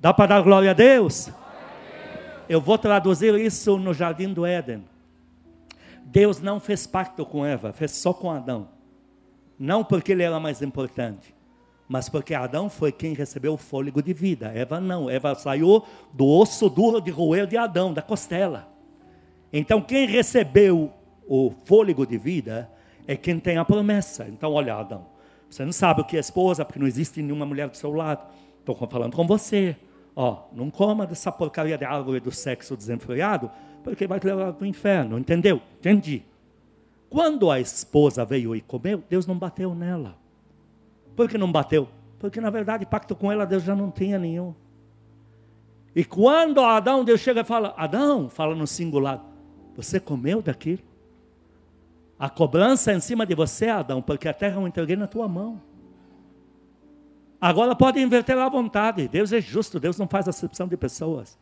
Dá 0.00 0.12
para 0.12 0.26
dar 0.26 0.42
glória 0.42 0.70
a 0.70 0.74
Deus? 0.74 1.30
Eu 2.48 2.60
vou 2.60 2.76
traduzir 2.76 3.34
isso 3.36 3.78
no 3.78 3.94
jardim 3.94 4.32
do 4.32 4.44
Éden. 4.44 4.84
Deus 6.04 6.40
não 6.40 6.60
fez 6.60 6.86
pacto 6.86 7.24
com 7.24 7.44
Eva, 7.44 7.72
fez 7.72 7.92
só 7.92 8.12
com 8.12 8.30
Adão. 8.30 8.68
Não 9.58 9.82
porque 9.82 10.12
ele 10.12 10.22
era 10.22 10.38
mais 10.38 10.60
importante, 10.60 11.34
mas 11.88 12.08
porque 12.08 12.34
Adão 12.34 12.70
foi 12.70 12.90
quem 12.90 13.14
recebeu 13.14 13.54
o 13.54 13.58
fôlego 13.58 14.02
de 14.02 14.12
vida. 14.12 14.50
Eva 14.54 14.80
não. 14.80 15.08
Eva 15.10 15.34
saiu 15.34 15.82
do 16.12 16.26
osso 16.26 16.68
duro 16.68 17.00
de 17.00 17.10
roer 17.10 17.46
de 17.46 17.56
Adão, 17.56 17.92
da 17.92 18.00
costela. 18.00 18.68
Então, 19.52 19.80
quem 19.80 20.06
recebeu 20.06 20.92
o 21.28 21.52
fôlego 21.64 22.06
de 22.06 22.16
vida 22.18 22.70
é 23.06 23.16
quem 23.16 23.38
tem 23.38 23.58
a 23.58 23.64
promessa. 23.64 24.26
Então, 24.28 24.52
olha, 24.52 24.74
Adão, 24.74 25.06
você 25.48 25.64
não 25.64 25.72
sabe 25.72 26.00
o 26.00 26.04
que 26.04 26.16
é 26.16 26.20
esposa, 26.20 26.64
porque 26.64 26.78
não 26.78 26.86
existe 26.86 27.22
nenhuma 27.22 27.46
mulher 27.46 27.68
do 27.68 27.76
seu 27.76 27.92
lado. 27.92 28.26
Estou 28.58 28.74
falando 28.88 29.14
com 29.14 29.26
você. 29.26 29.76
Ó, 30.16 30.44
não 30.52 30.70
coma 30.70 31.06
dessa 31.06 31.30
porcaria 31.30 31.76
de 31.76 31.84
árvore 31.84 32.20
do 32.20 32.30
sexo 32.30 32.76
desenfreado, 32.76 33.50
porque 33.82 34.06
vai 34.06 34.18
te 34.18 34.26
levar 34.26 34.52
para 34.54 34.64
o 34.64 34.66
inferno. 34.66 35.18
Entendeu? 35.18 35.60
Entendi. 35.78 36.22
Quando 37.10 37.50
a 37.50 37.60
esposa 37.60 38.24
veio 38.24 38.56
e 38.56 38.60
comeu, 38.60 39.02
Deus 39.08 39.26
não 39.26 39.38
bateu 39.38 39.74
nela. 39.74 40.16
Por 41.14 41.28
que 41.28 41.38
não 41.38 41.50
bateu? 41.50 41.88
Porque 42.18 42.40
na 42.40 42.50
verdade 42.50 42.86
pacto 42.86 43.14
com 43.14 43.30
ela 43.30 43.44
Deus 43.44 43.62
já 43.62 43.74
não 43.74 43.90
tinha 43.90 44.18
nenhum. 44.18 44.54
E 45.94 46.04
quando 46.04 46.60
Adão, 46.60 47.04
Deus 47.04 47.20
chega 47.20 47.42
e 47.42 47.44
fala, 47.44 47.72
Adão, 47.76 48.28
fala 48.28 48.54
no 48.54 48.66
singular, 48.66 49.24
você 49.76 50.00
comeu 50.00 50.42
daquilo? 50.42 50.82
A 52.18 52.28
cobrança 52.28 52.92
é 52.92 52.96
em 52.96 53.00
cima 53.00 53.24
de 53.24 53.34
você, 53.34 53.68
Adão, 53.68 54.02
porque 54.02 54.28
a 54.28 54.34
terra 54.34 54.60
eu 54.60 54.66
entreguei 54.66 54.96
na 54.96 55.06
tua 55.06 55.28
mão. 55.28 55.60
Agora 57.40 57.76
pode 57.76 58.00
inverter 58.00 58.38
à 58.38 58.48
vontade. 58.48 59.06
Deus 59.06 59.32
é 59.32 59.40
justo, 59.40 59.78
Deus 59.78 59.98
não 59.98 60.08
faz 60.08 60.26
acepção 60.26 60.66
de 60.66 60.76
pessoas. 60.76 61.38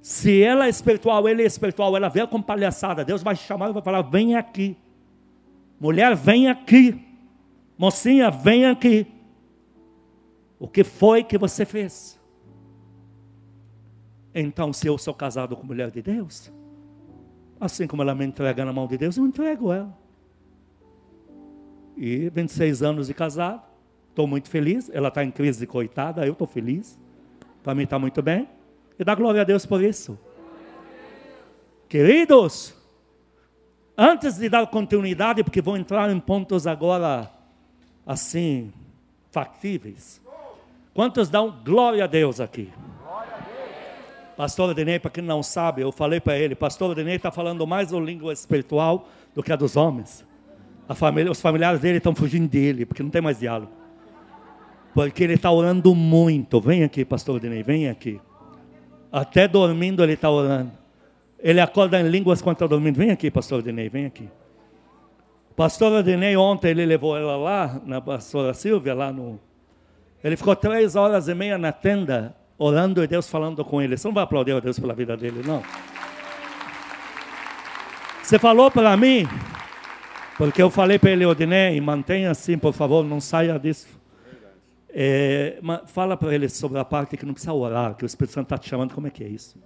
Se 0.00 0.42
ela 0.42 0.66
é 0.66 0.68
espiritual, 0.68 1.28
ele 1.28 1.42
é 1.42 1.46
espiritual, 1.46 1.96
ela 1.96 2.08
vê 2.08 2.26
com 2.26 2.40
palhaçada, 2.40 3.04
Deus 3.04 3.22
vai 3.22 3.36
chamar 3.36 3.70
e 3.70 3.72
vai 3.72 3.82
falar: 3.82 4.02
vem 4.02 4.36
aqui. 4.36 4.76
Mulher, 5.78 6.14
vem 6.16 6.48
aqui. 6.48 7.02
Mocinha, 7.76 8.30
vem 8.30 8.66
aqui. 8.66 9.06
O 10.58 10.68
que 10.68 10.84
foi 10.84 11.24
que 11.24 11.36
você 11.36 11.64
fez? 11.64 12.20
Então, 14.34 14.72
se 14.72 14.86
eu 14.86 14.96
sou 14.98 15.14
casado 15.14 15.56
com 15.56 15.66
mulher 15.66 15.90
de 15.90 16.02
Deus, 16.02 16.52
assim 17.60 17.86
como 17.86 18.02
ela 18.02 18.14
me 18.14 18.24
entrega 18.24 18.64
na 18.64 18.72
mão 18.72 18.86
de 18.86 18.96
Deus, 18.96 19.16
eu 19.16 19.26
entrego 19.26 19.72
ela. 19.72 19.96
E 21.96 22.28
26 22.30 22.82
anos 22.82 23.06
de 23.06 23.14
casado, 23.14 23.62
Estou 24.14 24.28
muito 24.28 24.48
feliz. 24.48 24.88
Ela 24.94 25.08
está 25.08 25.24
em 25.24 25.30
crise, 25.32 25.66
coitada. 25.66 26.24
Eu 26.24 26.34
estou 26.34 26.46
feliz. 26.46 26.96
Para 27.64 27.74
mim 27.74 27.82
está 27.82 27.98
muito 27.98 28.22
bem. 28.22 28.48
E 28.96 29.02
dá 29.02 29.12
glória 29.12 29.40
a 29.40 29.44
Deus 29.44 29.66
por 29.66 29.82
isso. 29.82 30.16
Queridos, 31.88 32.72
antes 33.98 34.36
de 34.36 34.48
dar 34.48 34.64
continuidade, 34.68 35.42
porque 35.42 35.60
vou 35.60 35.76
entrar 35.76 36.08
em 36.10 36.20
pontos 36.20 36.64
agora 36.64 37.28
assim, 38.06 38.72
factíveis. 39.30 40.20
Quantos 40.92 41.28
dão 41.28 41.54
glória 41.64 42.04
a 42.04 42.06
Deus 42.06 42.40
aqui? 42.40 42.70
Pastor 44.36 44.70
Adnei, 44.70 44.98
para 44.98 45.10
quem 45.10 45.22
não 45.22 45.42
sabe, 45.42 45.82
eu 45.82 45.92
falei 45.92 46.20
para 46.20 46.36
ele, 46.36 46.54
Pastor 46.54 46.90
Adnei 46.90 47.16
está 47.16 47.30
falando 47.30 47.66
mais 47.66 47.92
a 47.92 48.00
língua 48.00 48.32
espiritual 48.32 49.08
do 49.34 49.42
que 49.42 49.52
a 49.52 49.56
dos 49.56 49.76
homens. 49.76 50.24
A 50.88 50.94
família, 50.94 51.30
os 51.30 51.40
familiares 51.40 51.80
dele 51.80 51.98
estão 51.98 52.14
fugindo 52.14 52.48
dele, 52.48 52.84
porque 52.84 53.02
não 53.02 53.10
tem 53.10 53.22
mais 53.22 53.38
diálogo. 53.38 53.72
Porque 54.92 55.24
ele 55.24 55.34
está 55.34 55.50
orando 55.50 55.94
muito. 55.94 56.60
Vem 56.60 56.84
aqui, 56.84 57.04
Pastor 57.04 57.36
Adnei, 57.36 57.62
vem 57.62 57.88
aqui. 57.88 58.20
Até 59.14 59.46
dormindo 59.46 60.02
ele 60.02 60.14
está 60.14 60.28
orando. 60.28 60.72
Ele 61.44 61.60
acorda 61.60 62.00
em 62.00 62.08
línguas 62.08 62.42
quando 62.42 62.56
está 62.56 62.66
dormindo. 62.66 62.96
Vem 62.96 63.10
aqui, 63.10 63.30
pastor 63.30 63.60
Adnei, 63.60 63.88
vem 63.90 64.06
aqui. 64.06 64.28
Pastor 65.56 65.92
Adnei, 65.98 66.36
ontem 66.36 66.70
ele 66.70 66.84
levou 66.84 67.16
ela 67.16 67.36
lá, 67.36 67.80
na 67.84 68.00
pastora 68.00 68.52
Silvia, 68.52 68.92
lá 68.92 69.12
no. 69.12 69.38
Ele 70.22 70.36
ficou 70.36 70.56
três 70.56 70.96
horas 70.96 71.28
e 71.28 71.34
meia 71.34 71.56
na 71.56 71.70
tenda, 71.70 72.34
orando 72.58 73.04
e 73.04 73.06
Deus 73.06 73.28
falando 73.28 73.64
com 73.64 73.80
ele. 73.80 73.96
Você 73.96 74.08
não 74.08 74.14
vai 74.14 74.24
aplaudir 74.24 74.52
a 74.52 74.60
Deus 74.60 74.78
pela 74.78 74.94
vida 74.94 75.16
dele, 75.16 75.42
não. 75.46 75.62
Você 78.20 78.38
falou 78.38 78.70
para 78.70 78.96
mim, 78.96 79.28
porque 80.36 80.60
eu 80.60 80.70
falei 80.70 80.98
para 80.98 81.10
ele, 81.10 81.24
Odinei, 81.24 81.80
mantenha 81.80 82.30
assim, 82.30 82.58
por 82.58 82.72
favor, 82.72 83.04
não 83.04 83.20
saia 83.20 83.56
disso. 83.58 83.86
É, 84.88 85.60
fala 85.86 86.16
para 86.16 86.34
ele 86.34 86.48
sobre 86.48 86.78
a 86.78 86.84
parte 86.84 87.16
que 87.16 87.26
não 87.26 87.34
precisa 87.34 87.52
orar, 87.52 87.94
que 87.94 88.04
o 88.04 88.06
Espírito 88.06 88.32
Santo 88.32 88.46
está 88.46 88.58
te 88.58 88.68
chamando, 88.68 88.94
como 88.94 89.06
é 89.06 89.10
que 89.10 89.22
é 89.22 89.28
isso? 89.28 89.62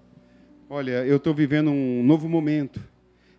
Olha, 0.69 1.05
eu 1.07 1.17
estou 1.17 1.33
vivendo 1.33 1.71
um 1.71 2.03
novo 2.03 2.29
momento. 2.29 2.79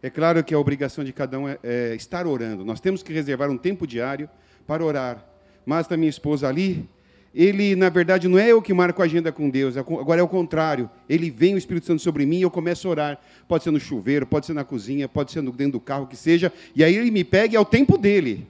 É 0.01 0.09
claro 0.09 0.43
que 0.43 0.53
a 0.53 0.59
obrigação 0.59 1.03
de 1.03 1.11
cada 1.11 1.37
um 1.37 1.47
é, 1.47 1.59
é, 1.61 1.95
estar 1.95 2.25
orando. 2.25 2.63
Nós 2.63 2.79
temos 2.79 3.03
que 3.03 3.11
reservar 3.11 3.49
um 3.49 3.57
tempo 3.57 3.85
diário 3.85 4.29
para 4.65 4.83
orar. 4.83 5.25
Mas 5.65 5.87
da 5.87 5.97
minha 5.97 6.09
esposa 6.09 6.47
ali, 6.47 6.87
ele, 7.35 7.75
na 7.75 7.89
verdade, 7.89 8.27
não 8.27 8.39
é 8.39 8.49
eu 8.49 8.61
que 8.61 8.73
marco 8.73 9.01
a 9.01 9.05
agenda 9.05 9.31
com 9.31 9.49
Deus, 9.49 9.75
é 9.75 9.81
agora 9.81 10.21
é 10.21 10.23
o 10.23 10.27
contrário. 10.27 10.89
Ele 11.07 11.29
vem 11.29 11.53
o 11.53 11.57
Espírito 11.57 11.85
Santo 11.85 12.01
sobre 12.01 12.25
mim 12.25 12.37
e 12.37 12.41
eu 12.41 12.49
começo 12.49 12.87
a 12.87 12.91
orar. 12.91 13.21
Pode 13.47 13.63
ser 13.63 13.71
no 13.71 13.79
chuveiro, 13.79 14.25
pode 14.25 14.45
ser 14.45 14.53
na 14.53 14.63
cozinha, 14.63 15.07
pode 15.07 15.31
ser 15.31 15.41
dentro 15.41 15.73
do 15.73 15.79
carro, 15.79 16.07
que 16.07 16.15
seja. 16.15 16.51
E 16.75 16.83
aí 16.83 16.95
ele 16.95 17.11
me 17.11 17.23
pega 17.23 17.53
e 17.53 17.57
é 17.57 17.59
o 17.59 17.65
tempo 17.65 17.97
dele. 17.97 18.47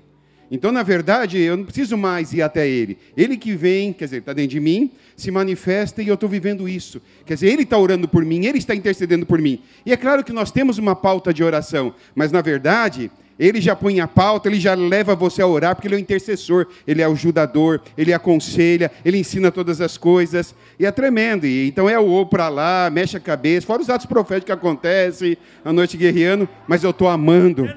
Então, 0.51 0.71
na 0.71 0.81
verdade, 0.81 1.39
eu 1.39 1.55
não 1.55 1.63
preciso 1.63 1.95
mais 1.95 2.33
ir 2.33 2.41
até 2.41 2.67
Ele. 2.67 2.97
Ele 3.15 3.37
que 3.37 3.55
vem, 3.55 3.93
quer 3.93 4.05
dizer, 4.05 4.17
está 4.17 4.33
dentro 4.33 4.51
de 4.51 4.59
mim, 4.59 4.91
se 5.15 5.29
manifesta 5.29 6.01
e 6.01 6.07
eu 6.07 6.15
estou 6.15 6.27
vivendo 6.27 6.67
isso. 6.67 7.01
Quer 7.25 7.35
dizer, 7.35 7.47
Ele 7.47 7.63
está 7.63 7.77
orando 7.77 8.07
por 8.07 8.25
mim, 8.25 8.45
Ele 8.45 8.57
está 8.57 8.73
intercedendo 8.73 9.25
por 9.25 9.39
mim. 9.39 9.61
E 9.85 9.93
é 9.93 9.97
claro 9.97 10.23
que 10.23 10.33
nós 10.33 10.51
temos 10.51 10.77
uma 10.77 10.95
pauta 10.95 11.33
de 11.33 11.43
oração, 11.43 11.93
mas 12.15 12.31
na 12.31 12.41
verdade, 12.41 13.11
Ele 13.37 13.61
já 13.61 13.75
põe 13.75 13.99
a 13.99 14.07
pauta, 14.07 14.49
Ele 14.49 14.59
já 14.59 14.73
leva 14.73 15.15
você 15.15 15.43
a 15.43 15.47
orar, 15.47 15.75
porque 15.75 15.87
Ele 15.87 15.95
é 15.95 15.97
o 15.97 16.01
intercessor, 16.01 16.65
Ele 16.87 17.03
é 17.03 17.07
o 17.07 17.11
ajudador, 17.11 17.81
Ele 17.95 18.11
aconselha, 18.11 18.91
Ele 19.05 19.19
ensina 19.19 19.51
todas 19.51 19.79
as 19.81 19.99
coisas. 19.99 20.55
E 20.79 20.85
é 20.85 20.91
tremendo. 20.91 21.45
E, 21.45 21.67
então 21.67 21.87
é 21.87 21.99
o 21.99 22.05
ou 22.05 22.25
para 22.25 22.49
lá, 22.49 22.89
mexe 22.89 23.15
a 23.15 23.19
cabeça, 23.19 23.67
fora 23.67 23.83
os 23.83 23.89
atos 23.89 24.07
proféticos 24.07 24.47
que 24.47 24.51
acontecem, 24.51 25.37
a 25.63 25.71
noite 25.71 25.95
guerreando, 25.95 26.49
mas 26.67 26.83
eu 26.83 26.89
estou 26.89 27.07
amando. 27.07 27.67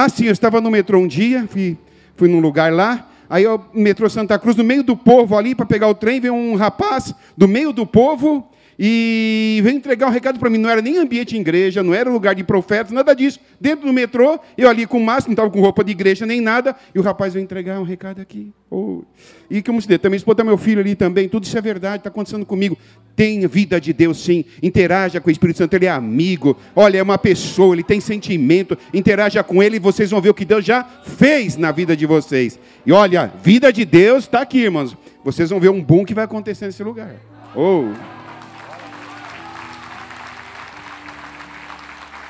Ah, 0.00 0.08
sim, 0.08 0.26
eu 0.26 0.32
estava 0.32 0.60
no 0.60 0.70
metrô 0.70 1.00
um 1.00 1.08
dia, 1.08 1.44
fui, 1.48 1.76
fui 2.14 2.28
num 2.28 2.38
lugar 2.38 2.72
lá, 2.72 3.08
aí 3.28 3.44
o 3.48 3.60
metrô 3.74 4.08
Santa 4.08 4.38
Cruz, 4.38 4.54
no 4.54 4.62
meio 4.62 4.84
do 4.84 4.96
povo 4.96 5.36
ali, 5.36 5.56
para 5.56 5.66
pegar 5.66 5.88
o 5.88 5.94
trem, 5.94 6.20
veio 6.20 6.34
um 6.34 6.54
rapaz 6.54 7.12
do 7.36 7.48
meio 7.48 7.72
do 7.72 7.84
povo 7.84 8.48
e 8.78 9.60
veio 9.62 9.76
entregar 9.76 10.06
um 10.06 10.10
recado 10.10 10.38
para 10.38 10.48
mim. 10.48 10.58
Não 10.58 10.70
era 10.70 10.80
nem 10.80 10.98
ambiente 10.98 11.34
de 11.34 11.40
igreja, 11.40 11.82
não 11.82 11.92
era 11.92 12.08
lugar 12.08 12.34
de 12.34 12.44
profetas, 12.44 12.92
nada 12.92 13.12
disso. 13.14 13.40
Dentro 13.60 13.86
do 13.86 13.92
metrô, 13.92 14.38
eu 14.56 14.68
ali 14.68 14.86
com 14.86 15.00
máscara, 15.00 15.30
não 15.30 15.32
estava 15.32 15.50
com 15.50 15.60
roupa 15.60 15.82
de 15.82 15.90
igreja 15.90 16.24
nem 16.24 16.40
nada, 16.40 16.76
e 16.94 16.98
o 16.98 17.02
rapaz 17.02 17.34
veio 17.34 17.42
entregar 17.42 17.80
um 17.80 17.84
recado 17.84 18.20
aqui. 18.20 18.52
Oh. 18.70 19.02
E 19.50 19.62
como 19.62 19.82
se 19.82 19.88
diz, 19.88 19.98
também 19.98 20.16
esposa 20.16 20.44
meu 20.44 20.56
filho 20.56 20.80
ali 20.80 20.94
também, 20.94 21.28
tudo 21.28 21.44
isso 21.44 21.58
é 21.58 21.60
verdade, 21.60 21.98
está 21.98 22.08
acontecendo 22.08 22.46
comigo. 22.46 22.78
Tem 23.16 23.44
vida 23.48 23.80
de 23.80 23.92
Deus 23.92 24.22
sim, 24.22 24.44
interaja 24.62 25.20
com 25.20 25.28
o 25.28 25.32
Espírito 25.32 25.56
Santo, 25.56 25.74
ele 25.74 25.86
é 25.86 25.90
amigo, 25.90 26.56
olha, 26.76 26.98
é 26.98 27.02
uma 27.02 27.18
pessoa, 27.18 27.74
ele 27.74 27.82
tem 27.82 28.00
sentimento, 28.00 28.78
interaja 28.94 29.42
com 29.42 29.60
ele 29.60 29.76
e 29.76 29.80
vocês 29.80 30.10
vão 30.10 30.20
ver 30.20 30.30
o 30.30 30.34
que 30.34 30.44
Deus 30.44 30.64
já 30.64 30.84
fez 30.84 31.56
na 31.56 31.72
vida 31.72 31.96
de 31.96 32.06
vocês. 32.06 32.60
E 32.86 32.92
olha, 32.92 33.32
vida 33.42 33.72
de 33.72 33.84
Deus 33.84 34.24
está 34.24 34.42
aqui, 34.42 34.58
irmãos. 34.58 34.96
Vocês 35.24 35.50
vão 35.50 35.58
ver 35.58 35.70
um 35.70 35.82
boom 35.82 36.04
que 36.04 36.14
vai 36.14 36.24
acontecer 36.24 36.66
nesse 36.66 36.84
lugar. 36.84 37.16
Oh. 37.56 38.17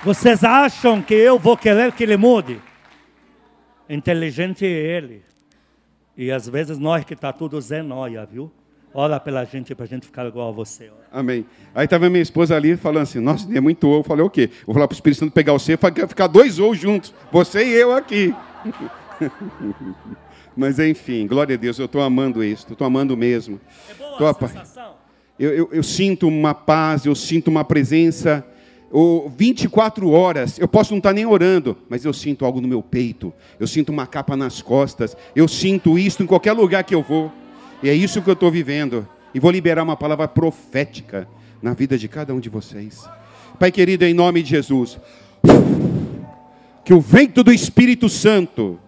Vocês 0.05 0.45
acham 0.45 1.03
que 1.03 1.15
eu 1.15 1.39
vou 1.39 1.57
querer 1.57 1.93
que 1.93 2.05
ele 2.05 2.17
mude? 2.17 2.61
Inteligente 3.89 4.65
é 4.65 4.69
ele. 4.69 5.23
E 6.17 6.31
às 6.31 6.49
vezes 6.49 6.79
nós 6.79 7.05
que 7.05 7.15
está 7.15 7.33
tudo 7.33 7.61
zenóia, 7.61 8.25
viu? 8.25 8.51
Ora 8.95 9.19
pela 9.19 9.45
gente 9.45 9.75
para 9.75 9.85
a 9.85 9.89
gente 9.89 10.07
ficar 10.07 10.27
igual 10.27 10.49
a 10.49 10.53
você. 10.53 10.91
Amém. 11.13 11.45
Aí 11.75 11.85
estava 11.85 12.09
minha 12.09 12.23
esposa 12.23 12.57
ali 12.57 12.77
falando 12.77 13.03
assim, 13.03 13.21
nossa, 13.21 13.49
é 13.57 13.61
muito 13.61 13.89
ou. 13.89 13.99
Eu 13.99 14.03
falei, 14.03 14.25
o 14.25 14.31
quê? 14.31 14.51
Vou 14.65 14.73
falar 14.75 14.87
para 14.87 14.95
o 14.95 14.97
Espírito 14.97 15.19
Santo 15.19 15.33
pegar 15.33 15.53
você, 15.53 15.77
ficar 15.77 16.27
dois 16.27 16.59
ou 16.59 16.75
juntos. 16.75 17.13
Você 17.31 17.65
e 17.65 17.75
eu 17.75 17.93
aqui. 17.93 18.35
Mas 20.57 20.79
enfim, 20.79 21.27
glória 21.27 21.55
a 21.55 21.59
Deus, 21.59 21.79
eu 21.79 21.85
estou 21.85 22.03
amando 22.03 22.43
isso, 22.43 22.67
estou 22.71 22.87
amando 22.87 23.17
mesmo. 23.17 23.61
É 23.89 23.95
boa 23.95 24.17
tô 24.17 24.27
a 24.27 24.49
sensação? 24.49 24.95
Eu, 25.39 25.53
eu, 25.53 25.69
eu 25.73 25.83
sinto 25.83 26.27
uma 26.27 26.55
paz, 26.55 27.05
eu 27.05 27.15
sinto 27.15 27.49
uma 27.49 27.65
presença 27.65 28.45
ou 28.91 29.29
24 29.29 30.11
horas, 30.11 30.59
eu 30.59 30.67
posso 30.67 30.93
não 30.93 30.99
estar 30.99 31.13
nem 31.13 31.27
orando, 31.27 31.77
mas 31.89 32.05
eu 32.05 32.13
sinto 32.13 32.45
algo 32.45 32.61
no 32.61 32.69
meu 32.69 32.83
peito, 32.83 33.33
eu 33.61 33.67
sinto 33.67 33.91
uma 33.91 34.07
capa 34.07 34.37
nas 34.37 34.63
costas, 34.63 35.17
eu 35.37 35.47
sinto 35.47 35.99
isso 35.99 36.23
em 36.23 36.27
qualquer 36.27 36.53
lugar 36.53 36.85
que 36.85 36.95
eu 36.95 37.03
vou, 37.03 37.31
e 37.83 37.89
é 37.89 37.95
isso 37.95 38.23
que 38.23 38.29
eu 38.29 38.35
estou 38.35 38.51
vivendo, 38.51 39.07
e 39.35 39.41
vou 39.41 39.51
liberar 39.51 39.83
uma 39.83 39.97
palavra 39.97 40.27
profética 40.27 41.29
na 41.61 41.75
vida 41.75 41.99
de 41.99 42.09
cada 42.09 42.35
um 42.35 42.41
de 42.41 42.49
vocês. 42.49 43.09
Pai 43.59 43.71
querido, 43.71 44.05
em 44.05 44.15
nome 44.15 44.43
de 44.43 44.51
Jesus, 44.51 44.99
que 46.85 46.95
o 46.95 47.01
vento 47.01 47.43
do 47.43 47.53
Espírito 47.53 48.09
Santo 48.09 48.79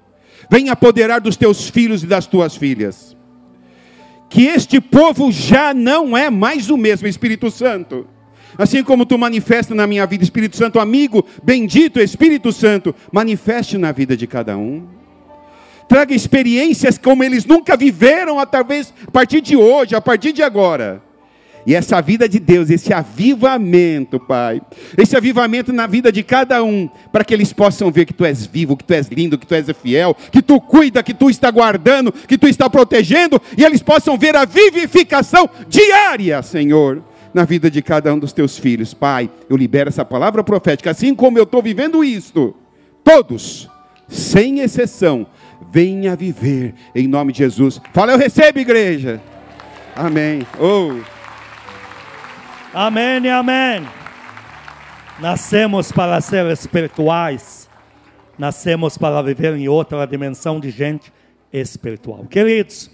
venha 0.51 0.73
apoderar 0.73 1.21
dos 1.21 1.37
teus 1.37 1.69
filhos 1.69 2.03
e 2.03 2.07
das 2.07 2.27
tuas 2.27 2.57
filhas, 2.57 3.15
que 4.31 4.45
este 4.45 4.81
povo 4.81 5.31
já 5.31 5.75
não 5.75 6.17
é 6.17 6.31
mais 6.31 6.71
o 6.71 6.77
mesmo 6.77 7.07
Espírito 7.07 7.51
Santo 7.51 8.07
Assim 8.59 8.83
como 8.83 9.07
tu 9.07 9.17
manifesta 9.19 9.75
na 9.75 9.87
minha 9.87 10.07
vida, 10.07 10.25
Espírito 10.25 10.57
Santo, 10.57 10.81
amigo, 10.81 11.25
bendito 11.43 12.01
Espírito 12.01 12.53
Santo, 12.53 12.95
manifeste 13.13 13.79
na 13.79 13.93
vida 13.93 14.17
de 14.17 14.27
cada 14.27 14.57
um. 14.57 14.87
Traga 15.89 16.15
experiências 16.15 16.97
como 16.99 17.25
eles 17.25 17.45
nunca 17.45 17.77
viveram, 17.77 18.45
talvez 18.47 18.95
a 19.07 19.11
partir 19.11 19.41
de 19.41 19.57
hoje, 19.57 19.95
a 19.95 20.01
partir 20.01 20.33
de 20.33 20.43
agora. 20.43 21.03
E 21.67 21.75
essa 21.75 22.01
vida 22.01 22.29
de 22.29 22.39
Deus, 22.39 22.71
esse 22.71 22.93
avivamento, 22.93 24.19
Pai, 24.19 24.63
esse 24.97 25.17
avivamento 25.17 25.73
na 25.73 25.87
vida 25.87 26.11
de 26.11 26.23
cada 26.23 26.63
um, 26.63 26.89
para 27.13 27.25
que 27.25 27.35
eles 27.35 27.53
possam 27.53 27.91
ver 27.91 28.07
que 28.07 28.15
Tu 28.15 28.25
és 28.25 28.47
vivo, 28.47 28.77
que 28.77 28.85
Tu 28.85 28.95
és 28.95 29.09
lindo, 29.09 29.37
que 29.37 29.47
Tu 29.47 29.55
és 29.55 29.67
fiel, 29.83 30.17
que 30.33 30.41
Tu 30.41 30.61
cuida, 30.61 31.03
que 31.03 31.13
Tu 31.13 31.29
está 31.29 31.51
guardando, 31.51 32.13
que 32.13 32.39
Tu 32.39 32.49
está 32.49 32.71
protegendo, 32.71 33.41
e 33.59 33.65
eles 33.65 33.83
possam 33.83 34.17
ver 34.17 34.37
a 34.37 34.45
vivificação 34.45 35.51
diária, 35.69 36.43
Senhor 36.43 37.10
na 37.33 37.45
vida 37.45 37.71
de 37.71 37.83
cada 37.83 38.13
um 38.13 38.19
dos 38.19 38.33
teus 38.33 38.59
filhos. 38.59 38.95
Pai, 38.95 39.31
eu 39.49 39.57
libero 39.57 39.89
essa 39.89 40.05
palavra 40.05 40.43
profética, 40.43 40.91
assim 40.91 41.15
como 41.15 41.39
eu 41.39 41.45
estou 41.45 41.63
vivendo 41.63 42.05
isto. 42.05 42.55
Todos, 43.05 43.69
sem 44.09 44.61
exceção, 44.61 45.27
venha 45.73 46.17
viver 46.17 46.75
em 46.95 47.07
nome 47.07 47.33
de 47.33 47.39
Jesus. 47.39 47.81
Fala, 47.93 48.13
eu 48.13 48.19
recebo, 48.19 48.59
igreja. 48.59 49.21
Amém. 49.95 50.47
Oh. 50.59 51.01
Amém 52.73 53.25
e 53.25 53.29
amém. 53.29 53.87
Nascemos 55.19 55.93
para 55.93 56.21
ser 56.21 56.47
espirituais. 56.47 57.69
Nascemos 58.39 58.97
para 58.97 59.21
viver 59.23 59.55
em 59.55 59.69
outra 59.69 60.07
dimensão 60.07 60.59
de 60.59 60.71
gente 60.71 61.13
espiritual. 61.53 62.25
Queridos, 62.25 62.91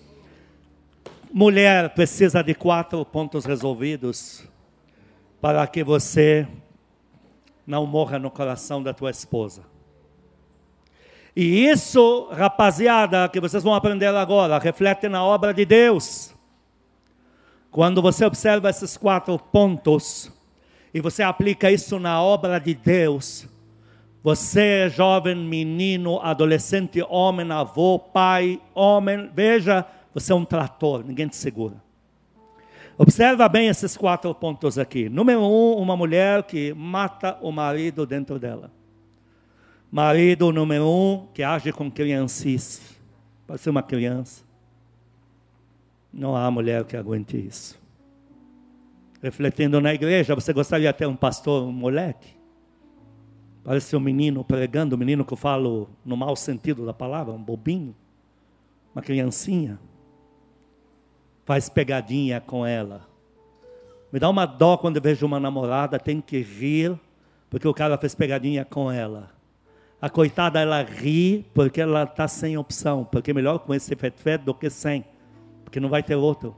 mulher 1.33 1.91
precisa 1.91 2.43
de 2.43 2.55
quatro 2.55 3.05
pontos 3.05 3.45
resolvidos 3.45 4.45
para 5.41 5.66
que 5.66 5.85
você 5.85 6.47
não 7.66 7.87
morra 7.87 8.18
no 8.18 8.31
coração 8.31 8.83
da 8.83 8.95
tua 8.95 9.11
esposa. 9.11 9.62
E 11.35 11.66
isso, 11.66 12.29
rapaziada, 12.33 13.29
que 13.29 13.41
vocês 13.41 13.62
vão 13.62 13.74
aprender 13.74 14.07
agora, 14.07 14.59
reflete 14.59 15.09
na 15.09 15.22
obra 15.22 15.53
de 15.53 15.66
Deus. 15.66 16.35
Quando 17.70 18.01
você 18.01 18.24
observa 18.24 18.70
esses 18.70 18.97
quatro 18.97 19.39
pontos 19.39 20.33
e 20.95 21.01
você 21.01 21.22
aplica 21.22 21.70
isso 21.70 21.99
na 21.99 22.22
obra 22.22 22.59
de 22.59 22.74
Deus, 22.74 23.47
Você 24.27 24.89
jovem, 24.89 25.37
menino, 25.37 26.18
adolescente, 26.20 27.01
homem, 27.09 27.49
avô, 27.53 27.97
pai, 27.97 28.61
homem, 28.74 29.31
veja, 29.33 29.87
você 30.17 30.33
é 30.33 30.35
um 30.35 30.47
trator, 30.47 31.05
ninguém 31.05 31.29
te 31.29 31.37
segura. 31.37 31.75
Observa 32.97 33.47
bem 33.51 33.69
esses 33.69 33.99
quatro 33.99 34.35
pontos 34.35 34.79
aqui. 34.79 35.11
Número 35.11 35.43
um, 35.43 35.75
uma 35.75 35.95
mulher 35.95 36.43
que 36.45 36.73
mata 36.73 37.37
o 37.43 37.53
marido 37.53 38.07
dentro 38.07 38.39
dela. 38.39 38.73
Marido 39.93 40.51
número 40.51 40.89
um, 40.89 41.27
que 41.35 41.43
age 41.43 41.71
com 41.71 41.91
criancice. 41.91 42.97
Ser 43.59 43.69
uma 43.69 43.83
criança. 43.83 44.43
Não 46.11 46.35
há 46.35 46.51
mulher 46.51 46.83
que 46.85 46.97
aguente 46.97 47.37
isso. 47.37 47.79
Refletindo 49.23 49.83
na 49.83 49.93
igreja, 49.93 50.35
você 50.35 50.51
gostaria 50.55 50.91
de 50.91 50.99
ter 50.99 51.07
um 51.07 51.14
pastor, 51.14 51.62
um 51.64 51.73
moleque? 51.73 52.35
Parece 53.62 53.95
um 53.95 54.01
menino 54.01 54.43
pregando, 54.43 54.97
um 54.97 54.99
menino 54.99 55.27
que 55.27 55.35
eu 55.35 55.37
falo 55.37 55.91
no 56.03 56.17
mau 56.17 56.35
sentido 56.35 56.87
da 56.87 56.95
palavra, 56.95 57.35
um 57.35 57.43
bobinho, 57.43 57.95
uma 58.95 59.03
criancinha. 59.03 59.79
Faz 61.47 61.70
pegadinha 61.70 62.42
com 62.42 62.66
ela. 62.66 63.01
Me 64.12 64.20
dá 64.20 64.28
uma 64.28 64.44
dó 64.44 64.76
quando 64.76 64.97
eu 64.97 65.03
vejo 65.03 65.24
uma 65.24 65.40
namorada, 65.40 65.99
tem 65.99 66.20
que 66.20 66.42
rir, 66.42 66.94
porque 67.49 67.66
o 67.66 67.72
cara 67.72 67.97
fez 67.97 68.14
pegadinha 68.14 68.66
com 68.66 68.92
ela. 68.92 69.30
A 69.99 70.11
coitada, 70.11 70.61
ela 70.61 70.82
ri 70.82 71.47
porque 71.55 71.80
ela 71.80 72.03
está 72.03 72.28
sem 72.28 72.59
opção, 72.59 73.03
porque 73.11 73.30
é 73.30 73.34
melhor 73.34 73.61
com 73.61 73.74
esse 73.74 73.97
fet 73.97 74.44
do 74.44 74.53
que 74.53 74.68
sem, 74.68 75.03
porque 75.64 75.80
não 75.80 75.88
vai 75.88 76.03
ter 76.03 76.16
outro. 76.16 76.55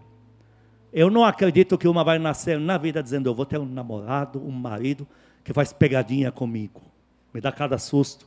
Eu 0.92 1.08
não 1.08 1.24
acredito 1.24 1.78
que 1.78 1.86
uma 1.86 2.02
vai 2.02 2.18
nascer 2.18 2.58
na 2.58 2.76
vida 2.76 3.00
dizendo, 3.00 3.28
eu 3.28 3.34
vou 3.34 3.46
ter 3.46 3.60
um 3.60 3.64
namorado, 3.64 4.44
um 4.44 4.50
marido 4.50 5.06
que 5.44 5.52
faz 5.52 5.72
pegadinha 5.72 6.32
comigo 6.32 6.88
me 7.32 7.40
dá 7.40 7.52
cada 7.52 7.78
susto, 7.78 8.26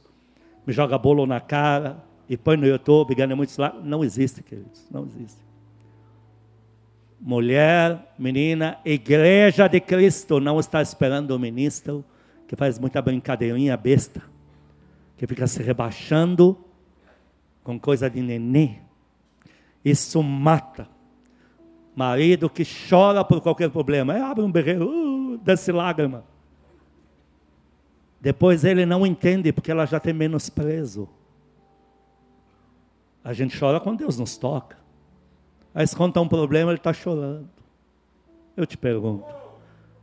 me 0.66 0.74
joga 0.74 0.98
bolo 0.98 1.26
na 1.26 1.40
cara 1.40 2.04
e 2.30 2.38
põe 2.38 2.56
no 2.56 2.66
YouTube, 2.66 3.16
ganha 3.16 3.36
muitos 3.36 3.58
lá. 3.58 3.74
Não 3.84 4.04
existe, 4.04 4.42
queridos, 4.44 4.88
não 4.90 5.06
existe. 5.06 5.40
Mulher, 7.24 8.14
menina, 8.18 8.80
igreja 8.84 9.68
de 9.68 9.80
Cristo 9.80 10.40
não 10.40 10.60
está 10.60 10.82
esperando 10.82 11.30
o 11.30 11.40
ministro 11.40 12.04
que 12.48 12.56
faz 12.56 12.80
muita 12.80 13.00
brincadeirinha 13.00 13.78
besta, 13.78 14.24
que 15.16 15.28
fica 15.28 15.46
se 15.46 15.62
rebaixando 15.62 16.58
com 17.64 17.80
coisa 17.80 18.10
de 18.10 18.24
nenê. 18.24 18.78
Isso 19.86 20.24
mata. 20.24 20.90
Marido 21.96 22.50
que 22.50 22.64
chora 22.66 23.24
por 23.24 23.40
qualquer 23.40 23.70
problema, 23.70 24.18
é, 24.18 24.22
abre 24.22 24.44
um 24.44 24.52
berreiro, 24.52 24.90
uh, 24.90 25.38
desce 25.38 25.72
lágrima. 25.72 26.24
Depois 28.20 28.64
ele 28.64 28.84
não 28.84 29.06
entende 29.06 29.54
porque 29.54 29.70
ela 29.70 29.86
já 29.86 30.00
tem 30.00 30.12
menosprezo. 30.14 31.08
A 33.24 33.32
gente 33.32 33.60
chora 33.60 33.80
quando 33.80 34.00
Deus 34.00 34.18
nos 34.18 34.38
toca. 34.38 34.81
Aí 35.74 35.88
se 35.88 35.96
conta 35.96 36.20
um 36.20 36.28
problema, 36.28 36.72
ele 36.72 36.78
está 36.78 36.92
chorando. 36.92 37.50
Eu 38.56 38.66
te 38.66 38.78
pergunto. 38.78 39.26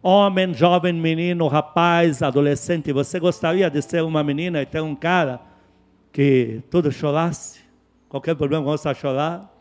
Homem, 0.03 0.55
jovem, 0.55 0.93
menino, 0.93 1.47
rapaz, 1.49 2.23
adolescente, 2.23 2.93
você 2.93 3.21
gostaria 3.21 3.71
de 3.71 3.83
ser 3.83 4.03
uma 4.03 4.23
menina 4.23 4.63
e 4.63 4.67
ter 4.67 4.81
um 4.81 4.95
cara 4.95 5.41
que 6.13 6.63
tudo 6.71 6.91
chorasse? 6.91 7.61
Qualquer 8.09 8.35
problema 8.35 8.65
gosta 8.65 8.91
a 8.91 8.95
chorar? 8.95 9.53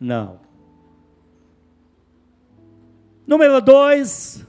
Não. 0.00 0.40
Número 3.26 3.60
dois, 3.60 4.44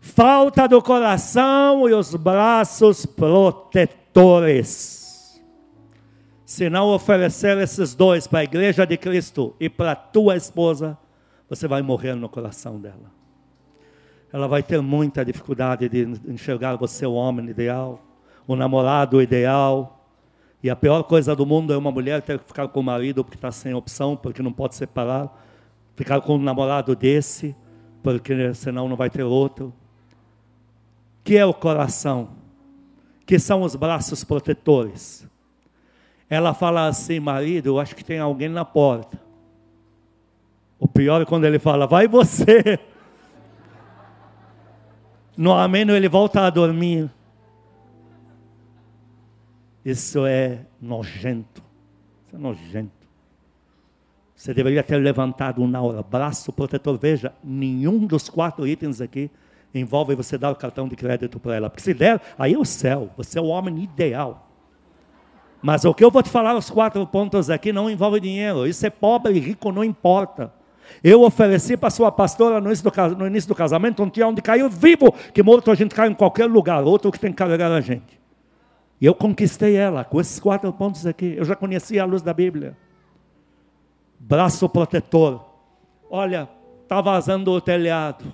falta 0.00 0.66
do 0.66 0.82
coração 0.82 1.88
e 1.88 1.92
os 1.92 2.16
braços 2.16 3.06
protetores. 3.06 5.07
Se 6.48 6.70
não 6.70 6.88
oferecer 6.88 7.58
esses 7.58 7.94
dois 7.94 8.26
para 8.26 8.38
a 8.38 8.44
igreja 8.44 8.86
de 8.86 8.96
Cristo 8.96 9.54
e 9.60 9.68
para 9.68 9.92
a 9.92 9.94
tua 9.94 10.34
esposa, 10.34 10.96
você 11.46 11.68
vai 11.68 11.82
morrer 11.82 12.14
no 12.14 12.26
coração 12.26 12.80
dela. 12.80 13.12
Ela 14.32 14.48
vai 14.48 14.62
ter 14.62 14.80
muita 14.80 15.22
dificuldade 15.22 15.90
de 15.90 16.04
enxergar 16.26 16.74
você 16.76 17.04
o 17.04 17.12
homem 17.12 17.50
ideal, 17.50 18.02
o 18.46 18.56
namorado 18.56 19.20
ideal. 19.20 20.06
E 20.62 20.70
a 20.70 20.74
pior 20.74 21.02
coisa 21.02 21.36
do 21.36 21.44
mundo 21.44 21.74
é 21.74 21.76
uma 21.76 21.92
mulher 21.92 22.22
ter 22.22 22.38
que 22.38 22.46
ficar 22.46 22.66
com 22.68 22.80
o 22.80 22.82
marido 22.82 23.22
porque 23.22 23.36
está 23.36 23.52
sem 23.52 23.74
opção, 23.74 24.16
porque 24.16 24.42
não 24.42 24.50
pode 24.50 24.74
separar. 24.74 25.30
Ficar 25.96 26.22
com 26.22 26.36
um 26.36 26.42
namorado 26.42 26.96
desse, 26.96 27.54
porque 28.02 28.54
senão 28.54 28.88
não 28.88 28.96
vai 28.96 29.10
ter 29.10 29.22
outro 29.22 29.70
que 31.22 31.36
é 31.36 31.44
o 31.44 31.52
coração, 31.52 32.30
que 33.26 33.38
são 33.38 33.60
os 33.60 33.76
braços 33.76 34.24
protetores. 34.24 35.28
Ela 36.30 36.52
fala 36.52 36.86
assim, 36.86 37.18
marido, 37.20 37.68
eu 37.68 37.80
acho 37.80 37.96
que 37.96 38.04
tem 38.04 38.18
alguém 38.18 38.48
na 38.48 38.64
porta. 38.64 39.18
O 40.78 40.86
pior 40.86 41.22
é 41.22 41.24
quando 41.24 41.44
ele 41.44 41.58
fala, 41.58 41.86
vai 41.86 42.06
você. 42.06 42.78
No 45.36 45.52
ameno 45.52 45.92
ele 45.92 46.08
volta 46.08 46.42
a 46.42 46.50
dormir. 46.50 47.10
Isso 49.84 50.26
é 50.26 50.66
nojento. 50.80 51.62
Isso 52.26 52.36
é 52.36 52.38
nojento. 52.38 53.08
Você 54.34 54.52
deveria 54.52 54.82
ter 54.82 54.96
levantado 54.98 55.66
na 55.66 55.80
hora. 55.80 56.02
Braço 56.02 56.52
protetor. 56.52 56.98
Veja, 56.98 57.32
nenhum 57.42 58.06
dos 58.06 58.28
quatro 58.28 58.66
itens 58.66 59.00
aqui 59.00 59.30
envolve 59.74 60.14
você 60.14 60.36
dar 60.36 60.50
o 60.50 60.56
cartão 60.56 60.86
de 60.86 60.94
crédito 60.94 61.40
para 61.40 61.56
ela. 61.56 61.70
Porque 61.70 61.82
se 61.82 61.94
der, 61.94 62.20
aí 62.38 62.54
é 62.54 62.58
o 62.58 62.64
céu. 62.64 63.10
Você 63.16 63.38
é 63.38 63.42
o 63.42 63.46
homem 63.46 63.82
ideal. 63.82 64.47
Mas 65.60 65.84
o 65.84 65.92
que 65.92 66.04
eu 66.04 66.10
vou 66.10 66.22
te 66.22 66.30
falar, 66.30 66.56
os 66.56 66.70
quatro 66.70 67.04
pontos 67.06 67.50
aqui, 67.50 67.72
não 67.72 67.90
envolve 67.90 68.20
dinheiro. 68.20 68.66
Isso 68.66 68.86
é 68.86 68.90
pobre 68.90 69.34
e 69.34 69.40
rico, 69.40 69.72
não 69.72 69.82
importa. 69.82 70.52
Eu 71.02 71.22
ofereci 71.22 71.76
para 71.76 71.90
sua 71.90 72.10
pastora 72.10 72.60
no 72.60 72.68
início, 72.68 72.90
do, 72.90 73.16
no 73.16 73.26
início 73.26 73.48
do 73.48 73.54
casamento 73.54 74.02
um 74.02 74.08
dia 74.08 74.26
onde 74.26 74.40
caiu 74.40 74.68
vivo, 74.68 75.12
que 75.32 75.42
morto 75.42 75.70
a 75.70 75.74
gente 75.74 75.94
cai 75.94 76.08
em 76.08 76.14
qualquer 76.14 76.46
lugar, 76.46 76.82
outro 76.84 77.10
que 77.12 77.18
tem 77.18 77.30
que 77.30 77.36
carregar 77.36 77.70
a 77.70 77.80
gente. 77.80 78.18
E 79.00 79.06
eu 79.06 79.14
conquistei 79.14 79.76
ela 79.76 80.04
com 80.04 80.20
esses 80.20 80.40
quatro 80.40 80.72
pontos 80.72 81.06
aqui. 81.06 81.34
Eu 81.36 81.44
já 81.44 81.54
conhecia 81.54 82.02
a 82.02 82.06
luz 82.06 82.22
da 82.22 82.34
Bíblia. 82.34 82.76
Braço 84.18 84.68
protetor. 84.68 85.44
Olha, 86.10 86.48
está 86.82 87.00
vazando 87.00 87.52
o 87.52 87.60
telhado. 87.60 88.32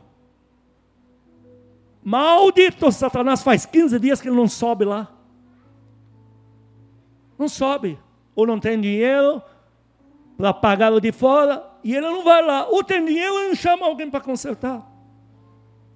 Maldito 2.02 2.90
Satanás, 2.92 3.42
faz 3.42 3.66
15 3.66 3.98
dias 3.98 4.20
que 4.20 4.28
ele 4.28 4.36
não 4.36 4.48
sobe 4.48 4.84
lá. 4.84 5.13
Não 7.44 7.48
sobe. 7.48 7.98
Ou 8.34 8.46
não 8.46 8.58
tem 8.58 8.80
dinheiro 8.80 9.42
para 10.36 10.52
pagar 10.54 10.92
o 10.94 11.00
de 11.00 11.12
fora, 11.12 11.62
e 11.84 11.94
ele 11.94 12.08
não 12.08 12.24
vai 12.24 12.42
lá. 12.42 12.66
Ou 12.68 12.82
tem 12.82 13.04
dinheiro 13.04 13.38
e 13.40 13.48
não 13.48 13.54
chama 13.54 13.84
alguém 13.84 14.08
para 14.08 14.20
consertar. 14.20 14.82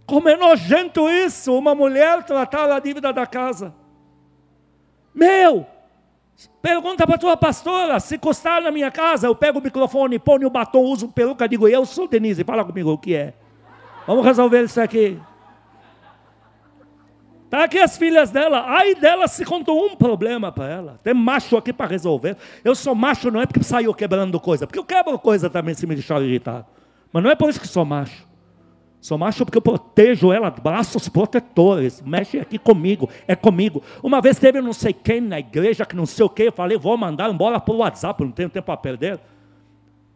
Como 0.05 0.29
é 0.29 0.37
nojento 0.37 1.09
isso, 1.09 1.57
uma 1.57 1.75
mulher 1.75 2.23
tratar 2.25 2.71
a 2.71 2.79
dívida 2.79 3.15
da 3.15 3.27
casa. 3.27 3.75
Meu, 5.15 5.67
pergunta 6.61 7.07
para 7.07 7.17
a 7.17 7.19
tua 7.19 7.37
pastora, 7.37 7.99
se 7.99 8.19
custar 8.19 8.61
na 8.61 8.71
minha 8.71 8.91
casa, 8.91 9.27
eu 9.27 9.35
pego 9.35 9.59
o 9.59 9.63
microfone, 9.63 10.19
ponho 10.19 10.47
o 10.47 10.51
batom, 10.51 10.85
uso 10.85 11.09
peruca, 11.09 11.49
digo, 11.49 11.67
eu 11.67 11.85
sou 11.87 12.07
Denise, 12.07 12.45
fala 12.45 12.65
comigo 12.65 12.93
o 12.93 12.99
que 12.99 13.15
é. 13.15 13.33
Vamos 14.07 14.25
resolver 14.25 14.65
isso 14.65 14.81
aqui. 14.81 15.19
Está 17.49 17.65
aqui 17.65 17.79
as 17.79 17.97
filhas 17.97 18.31
dela. 18.31 18.63
Ai 18.67 18.95
dela 18.95 19.27
se 19.27 19.43
contou 19.43 19.87
um 19.87 19.97
problema 19.97 20.53
para 20.53 20.69
ela. 20.69 21.01
Tem 21.03 21.15
macho 21.15 21.57
aqui 21.57 21.73
para 21.73 21.87
resolver. 21.87 22.37
Eu 22.63 22.75
sou 22.75 22.95
macho 22.95 23.31
não 23.31 23.41
é 23.41 23.47
porque 23.47 23.63
saiu 23.63 23.95
quebrando 23.95 24.39
coisa. 24.39 24.67
Porque 24.67 24.79
eu 24.79 24.85
quebro 24.85 25.19
coisa 25.19 25.49
também 25.49 25.73
se 25.73 25.87
me 25.87 25.95
deixar 25.95 26.21
irritado. 26.21 26.67
Mas 27.11 27.23
não 27.23 27.31
é 27.31 27.35
por 27.35 27.49
isso 27.49 27.59
que 27.59 27.67
sou 27.67 27.87
macho. 27.87 28.29
Sou 29.01 29.17
macho 29.17 29.47
porque 29.47 29.57
eu 29.57 29.63
protejo 29.63 30.31
ela, 30.31 30.51
braços 30.51 31.09
protetores. 31.09 32.03
Mexe 32.03 32.39
aqui 32.39 32.59
comigo, 32.59 33.09
é 33.27 33.35
comigo. 33.35 33.83
Uma 34.03 34.21
vez 34.21 34.39
teve 34.39 34.61
não 34.61 34.75
sei 34.75 34.93
quem 34.93 35.23
na 35.23 35.39
igreja, 35.39 35.87
que 35.87 35.97
não 35.97 36.05
sei 36.05 36.27
o 36.27 36.29
que. 36.29 36.43
Eu 36.43 36.53
falei, 36.53 36.77
vou 36.77 36.99
mandar 36.99 37.31
embora 37.31 37.59
por 37.59 37.77
WhatsApp, 37.77 38.23
não 38.23 38.31
tenho 38.31 38.51
tempo 38.51 38.67
para 38.67 38.77
perder. 38.77 39.19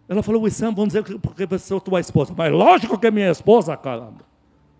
Ela 0.06 0.22
falou, 0.22 0.42
Wissam, 0.42 0.74
vamos 0.74 0.88
dizer 0.88 1.02
que 1.02 1.18
porque 1.18 1.46
você 1.46 1.74
é 1.74 1.80
tua 1.80 1.98
esposa. 1.98 2.34
Mas 2.36 2.52
lógico 2.52 2.98
que 2.98 3.06
é 3.06 3.10
minha 3.10 3.30
esposa, 3.30 3.74
caramba. 3.74 4.20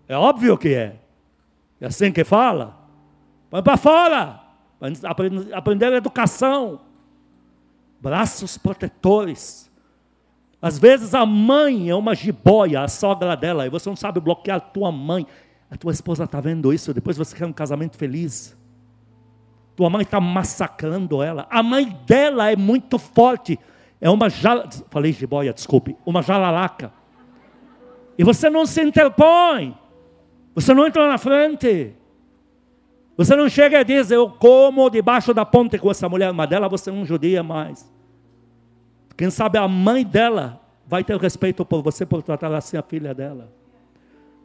É 0.07 0.15
óbvio 0.15 0.55
que 0.55 0.71
é. 0.71 1.02
É 1.79 1.87
assim 1.87 2.11
que 2.11 2.23
fala? 2.23 2.77
Põe 3.49 3.61
para 3.61 3.77
fora. 3.77 4.41
Aprender 5.53 5.93
a 5.93 5.97
educação. 5.97 6.81
Braços 8.01 8.57
protetores. 8.57 9.71
Às 10.61 10.79
vezes 10.79 11.13
a 11.13 11.25
mãe 11.25 11.89
é 11.89 11.95
uma 11.95 12.15
jiboia, 12.15 12.81
a 12.81 12.87
sogra 12.87 13.35
dela, 13.35 13.65
e 13.65 13.69
você 13.69 13.89
não 13.89 13.95
sabe 13.95 14.19
bloquear 14.19 14.57
a 14.57 14.61
tua 14.61 14.91
mãe. 14.91 15.27
A 15.69 15.75
tua 15.75 15.91
esposa 15.91 16.23
está 16.23 16.39
vendo 16.39 16.73
isso, 16.73 16.93
depois 16.93 17.17
você 17.17 17.35
quer 17.35 17.45
um 17.45 17.51
casamento 17.51 17.97
feliz. 17.97 18.57
Tua 19.75 19.89
mãe 19.89 20.03
está 20.03 20.21
massacrando 20.21 21.21
ela. 21.21 21.47
A 21.49 21.63
mãe 21.63 21.97
dela 22.05 22.51
é 22.51 22.55
muito 22.55 22.97
forte. 22.99 23.59
É 23.99 24.09
uma 24.09 24.29
jala... 24.29 24.69
Falei 24.89 25.11
jiboia, 25.11 25.53
desculpe. 25.53 25.97
Uma 26.05 26.21
jalalaca. 26.21 26.93
E 28.17 28.23
você 28.23 28.49
não 28.49 28.65
se 28.65 28.81
interpõe. 28.81 29.75
Você 30.55 30.73
não 30.73 30.85
entra 30.85 31.07
na 31.07 31.17
frente. 31.17 31.93
Você 33.15 33.35
não 33.35 33.47
chega 33.47 33.81
e 33.81 33.83
diz, 33.83 34.09
eu 34.09 34.29
como 34.29 34.89
debaixo 34.89 35.33
da 35.33 35.45
ponte 35.45 35.77
com 35.77 35.91
essa 35.91 36.09
mulher, 36.09 36.33
mas 36.33 36.49
dela 36.49 36.67
você 36.67 36.91
não 36.91 37.05
judia 37.05 37.43
mais. 37.43 37.91
Quem 39.15 39.29
sabe 39.29 39.57
a 39.57 39.67
mãe 39.67 40.03
dela 40.03 40.59
vai 40.87 41.03
ter 41.03 41.17
respeito 41.17 41.63
por 41.63 41.83
você 41.83 42.05
por 42.05 42.23
tratar 42.23 42.53
assim 42.53 42.75
a 42.75 42.81
filha 42.81 43.13
dela. 43.13 43.51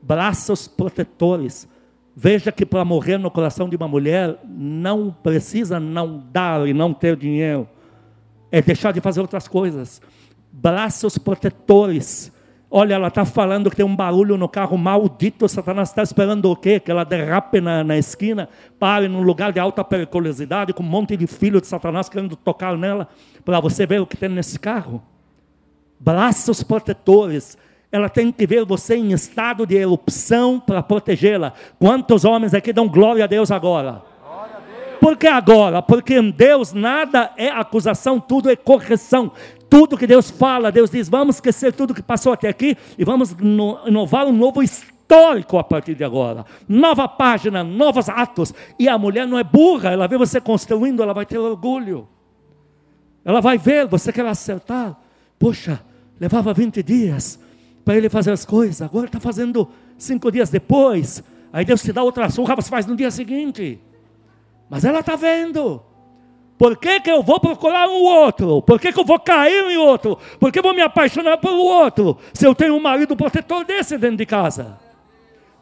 Braços 0.03 0.69
protetores. 0.69 1.69
Veja 2.15 2.53
que 2.53 2.67
para 2.67 2.85
morrer 2.85 3.17
no 3.17 3.31
coração 3.31 3.69
de 3.69 3.77
uma 3.77 3.89
mulher 3.89 4.39
não 4.45 5.11
precisa 5.11 5.81
não 5.81 6.23
dar 6.31 6.67
e 6.69 6.75
não 6.75 6.93
ter 6.93 7.17
dinheiro. 7.17 7.69
É 8.51 8.61
deixar 8.61 8.93
de 8.93 9.01
fazer 9.01 9.21
outras 9.21 9.49
coisas. 9.49 10.03
Braços 10.53 11.17
protetores 11.17 12.33
Olha, 12.71 12.95
ela 12.95 13.09
está 13.09 13.25
falando 13.25 13.71
que 13.71 13.77
tem 13.77 13.85
um 13.85 13.97
barulho 13.97 14.37
no 14.37 14.47
carro 14.47 14.77
maldito. 14.77 15.49
Satanás 15.49 15.89
está 15.89 16.03
esperando 16.03 16.51
o 16.51 16.57
quê? 16.57 16.79
Que 16.79 16.91
ela 16.91 17.03
derrape 17.03 17.63
na, 17.63 17.83
na 17.83 17.97
esquina, 17.97 18.49
pare 18.79 19.09
num 19.09 19.23
lugar 19.23 19.53
de 19.53 19.59
alta 19.59 19.83
periculosidade, 19.83 20.75
com 20.75 20.83
um 20.83 20.87
monte 20.87 21.17
de 21.17 21.27
filhos 21.27 21.63
de 21.63 21.69
Satanás 21.69 22.11
querendo 22.11 22.37
tocar 22.37 22.77
nela, 22.77 23.09
para 23.43 23.59
você 23.59 23.87
ver 23.87 24.03
o 24.03 24.07
que 24.07 24.19
tem 24.19 24.29
nesse 24.29 24.59
carro. 24.59 25.03
Braços 25.99 26.63
protetores. 26.63 27.57
Ela 27.91 28.11
tem 28.11 28.31
que 28.31 28.47
ver 28.47 28.67
você 28.67 28.97
em 28.97 29.13
estado 29.13 29.67
de 29.67 29.75
erupção 29.75 30.61
para 30.61 30.83
protegê-la. 30.83 31.55
Quantos 31.79 32.23
homens 32.27 32.53
aqui 32.53 32.71
dão 32.71 32.87
glória 32.87 33.25
a 33.25 33.27
Deus 33.27 33.51
agora? 33.51 34.03
Por 35.01 35.17
que 35.17 35.27
agora? 35.27 35.81
Porque 35.81 36.15
em 36.19 36.31
Deus 36.31 36.73
nada 36.73 37.31
é 37.37 37.49
acusação, 37.49 38.21
tudo 38.21 38.51
é 38.51 38.57
correção. 38.57 39.33
Tudo 39.69 39.99
que 39.99 40.07
Deus 40.07 40.31
fala, 40.31 40.73
Deus 40.73 40.91
diz: 40.91 41.09
vamos 41.09 41.37
esquecer 41.37 41.73
tudo 41.73 41.95
que 41.95 42.03
passou 42.03 42.33
até 42.33 42.49
aqui 42.49 42.77
e 42.97 43.05
vamos 43.05 43.33
inovar 43.87 44.27
um 44.27 44.33
novo 44.33 44.63
histórico 44.63 45.59
a 45.59 45.65
partir 45.65 45.95
de 45.95 46.05
agora. 46.05 46.45
Nova 46.69 47.07
página, 47.07 47.63
novos 47.63 48.09
atos. 48.09 48.55
E 48.79 48.89
a 48.89 48.99
mulher 48.99 49.27
não 49.27 49.39
é 49.39 49.45
burra, 49.45 49.91
ela 49.91 50.07
vê 50.07 50.17
você 50.17 50.41
construindo, 50.41 51.03
ela 51.03 51.13
vai 51.13 51.27
ter 51.27 51.39
orgulho. 51.39 52.09
Ela 53.25 53.41
vai 53.41 53.59
ver, 53.59 53.87
você 53.87 54.13
quer 54.13 54.25
acertar. 54.27 54.99
Poxa, 55.39 55.81
levava 56.19 56.55
20 56.55 56.83
dias 56.83 57.39
para 57.85 57.97
ele 57.97 58.09
fazer 58.09 58.33
as 58.33 58.45
coisas, 58.45 58.83
agora 58.83 59.07
está 59.07 59.21
fazendo 59.21 59.69
cinco 59.97 60.31
dias 60.31 60.51
depois. 60.51 61.23
Aí 61.53 61.65
Deus 61.65 61.83
te 61.83 61.93
dá 61.93 62.03
outra 62.03 62.29
surra, 62.31 62.55
você 62.55 62.69
faz 62.69 62.87
no 62.87 62.97
dia 62.97 63.11
seguinte. 63.11 63.81
Mas 64.69 64.85
ela 64.85 65.01
está 65.01 65.17
vendo. 65.17 65.83
Por 66.59 66.77
que, 66.77 66.99
que 67.01 67.11
eu 67.11 67.23
vou 67.23 67.39
procurar 67.39 67.89
um 67.89 68.03
outro? 68.03 68.61
Por 68.61 68.81
que, 68.81 68.93
que 68.93 68.99
eu 68.99 69.05
vou 69.05 69.21
cair 69.21 69.71
em 69.71 69.77
outro? 69.77 70.19
Por 70.41 70.51
que 70.51 70.59
eu 70.59 70.63
vou 70.63 70.75
me 70.75 70.83
apaixonar 70.83 71.39
pelo 71.39 71.63
outro? 71.63 72.19
Se 72.35 72.45
eu 72.45 72.53
tenho 72.53 72.75
um 72.75 72.81
marido 72.81 73.17
protetor 73.17 73.65
desse 73.65 73.97
dentro 73.97 74.17
de 74.17 74.27
casa. 74.27 74.77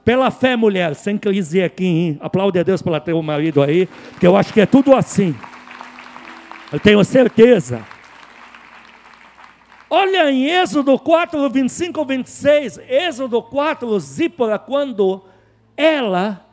Pela 0.03 0.31
fé, 0.31 0.57
mulher, 0.57 0.95
sem 0.95 1.19
crise 1.19 1.63
aqui, 1.63 1.85
hein? 1.85 2.19
aplaude 2.23 2.59
a 2.59 2.63
Deus 2.63 2.81
por 2.81 2.99
ter 3.01 3.13
um 3.13 3.21
marido 3.21 3.63
aí, 3.63 3.87
porque 4.13 4.27
eu 4.27 4.37
acho 4.37 4.53
que 4.55 4.61
é 4.61 4.67
tudo 4.67 4.95
assim. 4.95 5.37
Eu 6.73 6.81
tenho 6.81 7.05
certeza. 7.05 7.85
Olha 9.91 10.31
em 10.31 10.47
Êxodo 10.47 10.99
4, 10.99 11.51
25 11.51 12.05
26. 12.05 12.79
Êxodo 12.89 13.43
4, 13.43 14.01
Zípora, 14.01 14.59
quando 14.59 15.23
ela 15.77 16.46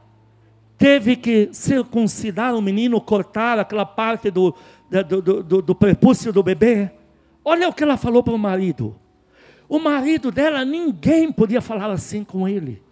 teve 0.84 1.16
que 1.16 1.48
circuncidar 1.54 2.54
o 2.54 2.62
menino, 2.62 3.00
cortar 3.00 3.58
aquela 3.58 3.86
parte 3.86 4.30
do, 4.30 4.54
do, 5.08 5.42
do, 5.42 5.62
do, 5.62 5.74
prepúcio 5.74 6.34
do 6.34 6.44
bebê. 6.44 6.92
Olha 7.42 7.70
o 7.70 7.74
que 7.74 7.84
ela 7.84 7.96
falou 7.96 8.22
para 8.22 8.34
o 8.34 8.38
marido. 8.38 8.94
O 9.70 9.80
marido 9.80 10.30
dela, 10.30 10.66
ninguém 10.66 11.32
podia 11.32 11.62
falar 11.62 11.90
assim 11.90 12.26
com 12.26 12.50
ele. 12.50 12.84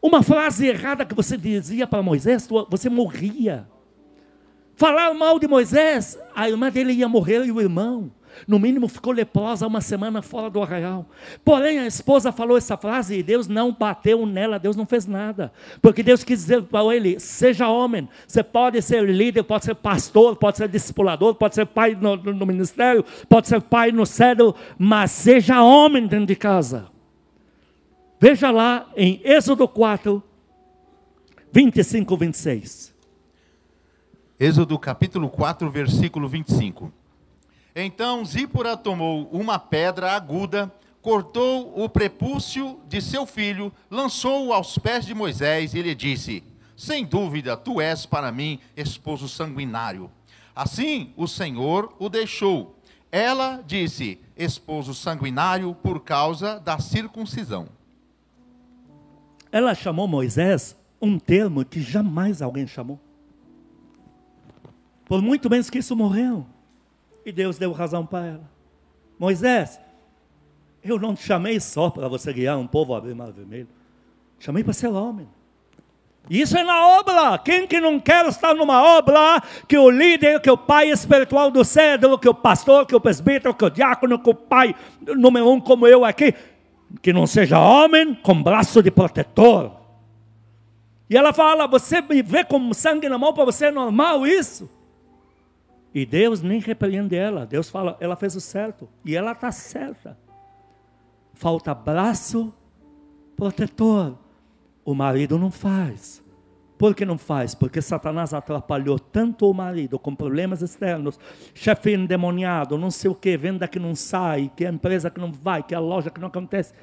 Uma 0.00 0.22
frase 0.22 0.68
errada 0.68 1.04
que 1.04 1.16
você 1.16 1.36
dizia 1.36 1.84
para 1.84 2.00
Moisés, 2.00 2.48
você 2.70 2.88
morria. 2.88 3.66
Falar 4.76 5.12
mal 5.12 5.40
de 5.40 5.48
Moisés, 5.48 6.16
a 6.32 6.48
irmã 6.48 6.70
dele 6.70 6.92
ia 6.92 7.08
morrer 7.08 7.44
e 7.44 7.50
o 7.50 7.60
irmão. 7.60 8.08
No 8.46 8.58
mínimo 8.58 8.88
ficou 8.88 9.12
leprosa 9.12 9.66
uma 9.66 9.80
semana 9.80 10.22
fora 10.22 10.50
do 10.50 10.62
arraial. 10.62 11.06
Porém, 11.44 11.78
a 11.78 11.86
esposa 11.86 12.32
falou 12.32 12.56
essa 12.56 12.76
frase 12.76 13.18
e 13.18 13.22
Deus 13.22 13.48
não 13.48 13.72
bateu 13.72 14.26
nela, 14.26 14.58
Deus 14.58 14.76
não 14.76 14.86
fez 14.86 15.06
nada. 15.06 15.52
Porque 15.80 16.02
Deus 16.02 16.24
quis 16.24 16.40
dizer 16.40 16.62
para 16.64 16.94
ele: 16.94 17.18
seja 17.20 17.68
homem. 17.68 18.08
Você 18.26 18.42
pode 18.42 18.82
ser 18.82 19.04
líder, 19.08 19.42
pode 19.44 19.64
ser 19.64 19.74
pastor, 19.74 20.36
pode 20.36 20.56
ser 20.56 20.68
discipulador, 20.68 21.34
pode 21.34 21.54
ser 21.54 21.66
pai 21.66 21.94
no, 21.94 22.16
no 22.16 22.46
ministério, 22.46 23.04
pode 23.28 23.48
ser 23.48 23.60
pai 23.60 23.92
no 23.92 24.04
céu, 24.04 24.26
mas 24.78 25.10
seja 25.10 25.62
homem 25.62 26.06
dentro 26.06 26.26
de 26.26 26.36
casa. 26.36 26.88
Veja 28.18 28.50
lá 28.50 28.90
em 28.96 29.20
Êxodo 29.22 29.68
4, 29.68 30.22
25, 31.52 32.16
26. 32.16 32.94
Êxodo 34.38 34.78
capítulo 34.78 35.28
4, 35.28 35.70
versículo 35.70 36.28
25. 36.28 36.92
Então 37.78 38.24
Zípora 38.24 38.74
tomou 38.74 39.28
uma 39.30 39.58
pedra 39.58 40.12
aguda, 40.12 40.72
cortou 41.02 41.78
o 41.78 41.86
prepúcio 41.90 42.80
de 42.88 43.02
seu 43.02 43.26
filho, 43.26 43.70
lançou-o 43.90 44.50
aos 44.50 44.78
pés 44.78 45.04
de 45.04 45.12
Moisés 45.12 45.74
e 45.74 45.82
lhe 45.82 45.94
disse: 45.94 46.42
Sem 46.74 47.04
dúvida, 47.04 47.54
tu 47.54 47.78
és 47.78 48.06
para 48.06 48.32
mim 48.32 48.58
esposo 48.74 49.28
sanguinário. 49.28 50.10
Assim 50.54 51.12
o 51.18 51.28
Senhor 51.28 51.94
o 51.98 52.08
deixou. 52.08 52.78
Ela 53.12 53.62
disse: 53.66 54.18
Esposo 54.34 54.94
sanguinário 54.94 55.74
por 55.74 56.00
causa 56.00 56.58
da 56.58 56.78
circuncisão. 56.78 57.68
Ela 59.52 59.74
chamou 59.74 60.08
Moisés 60.08 60.74
um 60.98 61.18
termo 61.18 61.62
que 61.62 61.82
jamais 61.82 62.40
alguém 62.40 62.66
chamou. 62.66 62.98
Por 65.04 65.20
muito 65.20 65.50
menos 65.50 65.68
que 65.68 65.78
isso 65.78 65.94
morreu. 65.94 66.46
E 67.26 67.32
Deus 67.32 67.58
deu 67.58 67.72
razão 67.72 68.06
para 68.06 68.24
ela. 68.24 68.50
Moisés, 69.18 69.80
eu 70.84 70.96
não 70.96 71.12
te 71.12 71.24
chamei 71.24 71.58
só 71.58 71.90
para 71.90 72.06
você 72.06 72.32
guiar 72.32 72.56
um 72.56 72.68
povo 72.68 72.94
a 72.94 72.98
abrir 72.98 73.16
mar 73.16 73.32
vermelho. 73.32 73.66
Chamei 74.38 74.62
para 74.62 74.72
ser 74.72 74.86
homem. 74.86 75.28
Isso 76.30 76.56
é 76.56 76.62
na 76.62 76.86
obra. 76.86 77.36
Quem 77.38 77.66
que 77.66 77.80
não 77.80 77.98
quer 77.98 78.26
estar 78.26 78.54
numa 78.54 78.80
obra 78.80 79.42
que 79.66 79.76
o 79.76 79.90
líder, 79.90 80.40
que 80.40 80.50
o 80.50 80.56
pai 80.56 80.88
espiritual 80.88 81.50
do 81.50 81.64
céu, 81.64 82.16
que 82.16 82.28
o 82.28 82.34
pastor, 82.34 82.86
que 82.86 82.94
o 82.94 83.00
presbítero, 83.00 83.54
que 83.54 83.64
o 83.64 83.70
diácono, 83.70 84.20
que 84.20 84.30
o 84.30 84.34
pai 84.34 84.72
número 85.00 85.50
um 85.50 85.60
como 85.60 85.84
eu 85.84 86.04
aqui, 86.04 86.32
que 87.02 87.12
não 87.12 87.26
seja 87.26 87.58
homem 87.58 88.14
com 88.14 88.40
braço 88.40 88.80
de 88.84 88.90
protetor. 88.92 89.72
E 91.10 91.16
ela 91.16 91.32
fala: 91.32 91.66
você 91.66 92.00
me 92.00 92.22
vê 92.22 92.44
com 92.44 92.72
sangue 92.72 93.08
na 93.08 93.18
mão 93.18 93.32
para 93.32 93.44
você 93.44 93.66
é 93.66 93.70
normal 93.72 94.24
isso? 94.24 94.75
E 95.96 96.04
Deus 96.04 96.42
nem 96.42 96.60
repreende 96.60 97.16
ela. 97.16 97.46
Deus 97.46 97.70
fala, 97.70 97.96
ela 98.00 98.16
fez 98.16 98.36
o 98.36 98.40
certo. 98.40 98.86
E 99.02 99.16
ela 99.16 99.32
está 99.32 99.50
certa. 99.50 100.14
Falta 101.32 101.74
braço 101.74 102.52
protetor. 103.34 104.18
O 104.84 104.94
marido 104.94 105.38
não 105.38 105.50
faz. 105.50 106.22
Por 106.76 106.94
que 106.94 107.06
não 107.06 107.16
faz? 107.16 107.54
Porque 107.54 107.80
Satanás 107.80 108.34
atrapalhou 108.34 108.98
tanto 108.98 109.50
o 109.50 109.54
marido 109.54 109.98
com 109.98 110.14
problemas 110.14 110.60
externos, 110.60 111.18
chefe 111.54 111.94
endemoniado, 111.94 112.76
não 112.76 112.90
sei 112.90 113.10
o 113.10 113.14
que, 113.14 113.34
venda 113.34 113.66
que 113.66 113.78
não 113.78 113.94
sai, 113.94 114.52
que 114.54 114.66
a 114.66 114.70
empresa 114.70 115.10
que 115.10 115.18
não 115.18 115.32
vai, 115.32 115.62
que 115.62 115.74
a 115.74 115.80
loja 115.80 116.10
que 116.10 116.20
não 116.20 116.28
acontece. 116.28 116.74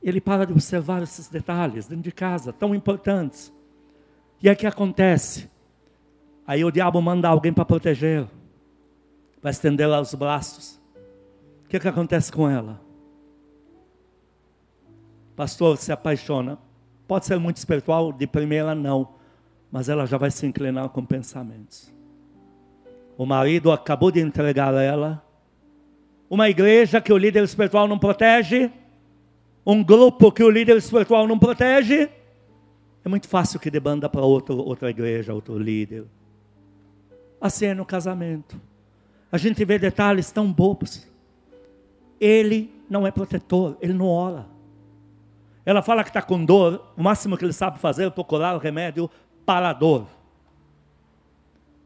Ele 0.00 0.20
para 0.20 0.46
de 0.46 0.52
observar 0.52 1.02
esses 1.02 1.26
detalhes 1.26 1.88
dentro 1.88 2.04
de 2.04 2.12
casa, 2.12 2.52
tão 2.52 2.72
importantes. 2.72 3.52
E 4.40 4.48
aí 4.48 4.54
que 4.54 4.64
acontece? 4.64 5.57
Aí 6.48 6.64
o 6.64 6.70
diabo 6.70 7.02
manda 7.02 7.28
alguém 7.28 7.52
para 7.52 7.62
proteger, 7.62 8.26
para 9.38 9.50
estender 9.50 9.86
lá 9.86 10.00
os 10.00 10.14
braços. 10.14 10.80
O 11.66 11.68
que, 11.68 11.78
que 11.78 11.86
acontece 11.86 12.32
com 12.32 12.48
ela? 12.48 12.80
Pastor 15.36 15.76
se 15.76 15.92
apaixona. 15.92 16.58
Pode 17.06 17.26
ser 17.26 17.38
muito 17.38 17.58
espiritual, 17.58 18.14
de 18.14 18.26
primeira 18.26 18.74
não, 18.74 19.10
mas 19.70 19.90
ela 19.90 20.06
já 20.06 20.16
vai 20.16 20.30
se 20.30 20.46
inclinar 20.46 20.88
com 20.88 21.04
pensamentos. 21.04 21.92
O 23.18 23.26
marido 23.26 23.70
acabou 23.70 24.10
de 24.10 24.20
entregar 24.20 24.74
a 24.74 24.82
ela 24.82 25.22
uma 26.30 26.48
igreja 26.48 26.98
que 26.98 27.12
o 27.12 27.18
líder 27.18 27.44
espiritual 27.44 27.86
não 27.86 27.98
protege, 27.98 28.72
um 29.66 29.84
grupo 29.84 30.32
que 30.32 30.42
o 30.42 30.48
líder 30.48 30.78
espiritual 30.78 31.26
não 31.26 31.38
protege. 31.38 32.08
É 33.04 33.08
muito 33.08 33.28
fácil 33.28 33.60
que 33.60 33.70
debanda 33.70 34.08
para 34.08 34.22
outra 34.22 34.88
igreja, 34.88 35.34
outro 35.34 35.58
líder. 35.58 36.06
Assim 37.40 37.66
é 37.66 37.74
no 37.74 37.84
casamento. 37.84 38.60
A 39.30 39.36
gente 39.36 39.64
vê 39.64 39.78
detalhes 39.78 40.30
tão 40.30 40.52
bobos. 40.52 41.06
Ele 42.20 42.74
não 42.88 43.06
é 43.06 43.10
protetor, 43.10 43.76
ele 43.80 43.92
não 43.92 44.06
ora. 44.06 44.46
Ela 45.64 45.82
fala 45.82 46.02
que 46.02 46.10
está 46.10 46.22
com 46.22 46.44
dor, 46.44 46.92
o 46.96 47.02
máximo 47.02 47.36
que 47.36 47.44
ele 47.44 47.52
sabe 47.52 47.78
fazer 47.78 48.06
é 48.06 48.10
procurar 48.10 48.56
o 48.56 48.58
remédio 48.58 49.10
para 49.44 49.68
a 49.68 49.72
dor. 49.72 50.06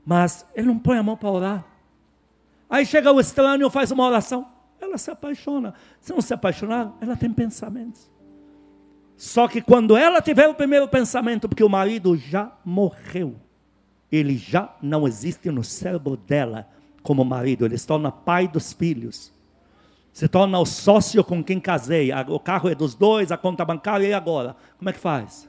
Mas 0.07 0.47
ele 0.55 0.69
não 0.69 0.79
põe 0.79 0.99
a 0.99 1.03
mão 1.03 1.17
para 1.17 1.31
orar. 1.31 1.65
Aí 2.71 2.87
chega 2.87 3.13
o 3.13 3.21
estranho, 3.21 3.69
faz 3.69 3.91
uma 3.91 4.07
oração. 4.07 4.47
Ela 4.81 4.97
se 4.97 5.11
apaixona. 5.11 5.75
Se 6.01 6.13
não 6.13 6.21
se 6.21 6.33
apaixonar, 6.33 6.93
ela 7.01 7.17
tem 7.17 7.33
pensamentos. 7.33 8.11
Só 9.17 9.47
que 9.47 9.61
quando 9.61 9.97
ela 9.97 10.21
tiver 10.21 10.49
o 10.49 10.55
primeiro 10.55 10.89
pensamento, 10.89 11.49
porque 11.49 11.63
o 11.63 11.69
marido 11.69 12.17
já 12.17 12.51
morreu, 12.65 13.37
ele 14.13 14.37
já 14.37 14.77
não 14.83 15.09
existe 15.09 15.51
no 15.51 15.65
cérebro 15.65 16.17
dela 16.17 16.69
como 17.03 17.25
marido, 17.25 17.65
ele 17.65 17.79
se 17.79 17.87
torna 17.87 18.13
pai 18.13 18.47
dos 18.47 18.73
filhos. 18.75 19.33
Se 20.13 20.29
torna 20.29 20.59
o 20.59 20.67
sócio 20.67 21.25
com 21.25 21.43
quem 21.43 21.59
casei, 21.59 22.11
o 22.29 22.39
carro 22.39 22.69
é 22.69 22.75
dos 22.75 22.95
dois, 22.95 23.33
a 23.33 23.39
conta 23.39 23.65
bancária 23.65 24.07
e 24.07 24.13
agora? 24.13 24.55
Como 24.77 24.91
é 24.91 24.93
que 24.93 24.99
faz? 24.99 25.49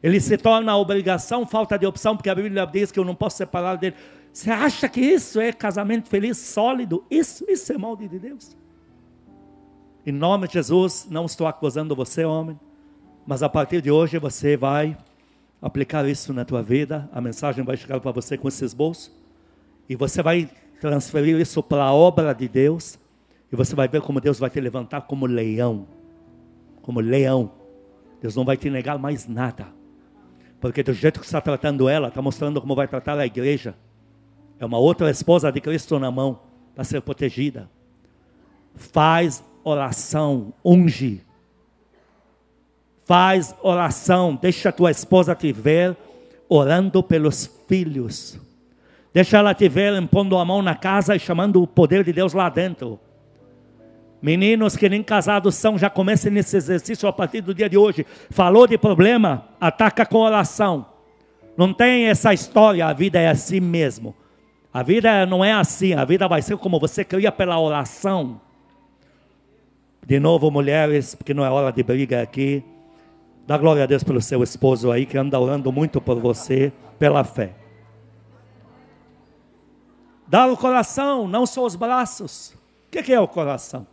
Ele 0.00 0.20
se 0.20 0.38
torna 0.38 0.76
obrigação, 0.76 1.44
falta 1.44 1.76
de 1.76 1.84
opção, 1.84 2.16
porque 2.16 2.30
a 2.30 2.34
Bíblia 2.34 2.64
diz 2.64 2.92
que 2.92 2.98
eu 3.00 3.04
não 3.04 3.14
posso 3.14 3.38
separar 3.38 3.74
dele. 3.76 3.96
Você 4.32 4.50
acha 4.50 4.88
que 4.88 5.00
isso 5.00 5.40
é 5.40 5.52
casamento 5.52 6.08
feliz, 6.08 6.38
sólido? 6.38 7.04
Isso, 7.10 7.44
isso 7.48 7.72
é 7.72 7.78
molde 7.78 8.06
de 8.06 8.18
Deus. 8.18 8.56
Em 10.06 10.12
nome 10.12 10.46
de 10.46 10.54
Jesus, 10.54 11.08
não 11.10 11.24
estou 11.24 11.48
acusando 11.48 11.96
você, 11.96 12.24
homem, 12.24 12.56
mas 13.26 13.42
a 13.42 13.48
partir 13.48 13.82
de 13.82 13.90
hoje 13.90 14.18
você 14.18 14.56
vai 14.56 14.96
aplicar 15.66 16.08
isso 16.08 16.32
na 16.32 16.44
tua 16.44 16.62
vida. 16.62 17.08
A 17.12 17.20
mensagem 17.20 17.64
vai 17.64 17.76
chegar 17.76 17.98
para 18.00 18.12
você 18.12 18.38
com 18.38 18.46
esses 18.46 18.72
bolsos 18.72 19.10
e 19.88 19.96
você 19.96 20.22
vai 20.22 20.48
transferir 20.80 21.40
isso 21.40 21.62
para 21.62 21.82
a 21.82 21.92
obra 21.92 22.32
de 22.32 22.46
Deus 22.46 22.98
e 23.52 23.56
você 23.56 23.74
vai 23.74 23.88
ver 23.88 24.00
como 24.00 24.20
Deus 24.20 24.38
vai 24.38 24.48
te 24.48 24.60
levantar 24.60 25.02
como 25.02 25.26
leão, 25.26 25.88
como 26.82 27.00
leão. 27.00 27.50
Deus 28.20 28.36
não 28.36 28.44
vai 28.44 28.56
te 28.56 28.70
negar 28.70 28.96
mais 28.96 29.26
nada. 29.26 29.66
Porque 30.60 30.82
do 30.82 30.92
jeito 30.92 31.18
que 31.18 31.26
está 31.26 31.40
tratando 31.40 31.88
ela, 31.88 32.08
está 32.08 32.22
mostrando 32.22 32.60
como 32.60 32.74
vai 32.74 32.86
tratar 32.86 33.18
a 33.18 33.26
igreja. 33.26 33.74
É 34.60 34.64
uma 34.64 34.78
outra 34.78 35.10
esposa 35.10 35.50
de 35.50 35.60
Cristo 35.60 35.98
na 35.98 36.10
mão 36.12 36.40
para 36.74 36.84
ser 36.84 37.00
protegida. 37.00 37.68
Faz 38.74 39.42
oração, 39.64 40.54
unge. 40.64 41.25
Faz 43.06 43.54
oração, 43.62 44.34
deixa 44.34 44.72
tua 44.72 44.90
esposa 44.90 45.32
te 45.32 45.52
ver 45.52 45.96
orando 46.48 47.04
pelos 47.04 47.48
filhos. 47.68 48.36
Deixa 49.14 49.38
ela 49.38 49.54
te 49.54 49.68
ver 49.68 49.94
impondo 49.94 50.36
a 50.36 50.44
mão 50.44 50.60
na 50.60 50.74
casa 50.74 51.14
e 51.14 51.18
chamando 51.20 51.62
o 51.62 51.68
poder 51.68 52.02
de 52.02 52.12
Deus 52.12 52.32
lá 52.32 52.48
dentro. 52.48 52.98
Meninos 54.20 54.76
que 54.76 54.88
nem 54.88 55.04
casados 55.04 55.54
são, 55.54 55.78
já 55.78 55.88
comecem 55.88 56.32
nesse 56.32 56.56
exercício 56.56 57.08
a 57.08 57.12
partir 57.12 57.42
do 57.42 57.54
dia 57.54 57.68
de 57.68 57.78
hoje. 57.78 58.04
Falou 58.28 58.66
de 58.66 58.76
problema, 58.76 59.46
ataca 59.60 60.04
com 60.04 60.18
oração. 60.18 60.84
Não 61.56 61.72
tem 61.72 62.06
essa 62.08 62.34
história, 62.34 62.84
a 62.84 62.92
vida 62.92 63.20
é 63.20 63.28
assim 63.28 63.60
mesmo. 63.60 64.16
A 64.74 64.82
vida 64.82 65.24
não 65.26 65.44
é 65.44 65.52
assim, 65.52 65.94
a 65.94 66.04
vida 66.04 66.26
vai 66.26 66.42
ser 66.42 66.56
como 66.56 66.80
você 66.80 67.04
cria 67.04 67.30
pela 67.30 67.60
oração. 67.60 68.40
De 70.04 70.18
novo, 70.18 70.50
mulheres, 70.50 71.14
porque 71.14 71.32
não 71.32 71.44
é 71.44 71.48
hora 71.48 71.70
de 71.70 71.84
briga 71.84 72.20
aqui. 72.20 72.64
Dá 73.46 73.56
glória 73.56 73.84
a 73.84 73.86
Deus 73.86 74.02
pelo 74.02 74.20
seu 74.20 74.42
esposo 74.42 74.90
aí, 74.90 75.06
que 75.06 75.16
anda 75.16 75.38
orando 75.38 75.70
muito 75.70 76.00
por 76.00 76.18
você, 76.18 76.72
pela 76.98 77.22
fé. 77.22 77.54
Dá 80.26 80.46
o 80.46 80.56
coração, 80.56 81.28
não 81.28 81.46
só 81.46 81.64
os 81.64 81.76
braços. 81.76 82.56
O 82.86 82.90
que 82.90 83.12
é 83.12 83.20
o 83.20 83.28
coração? 83.28 83.86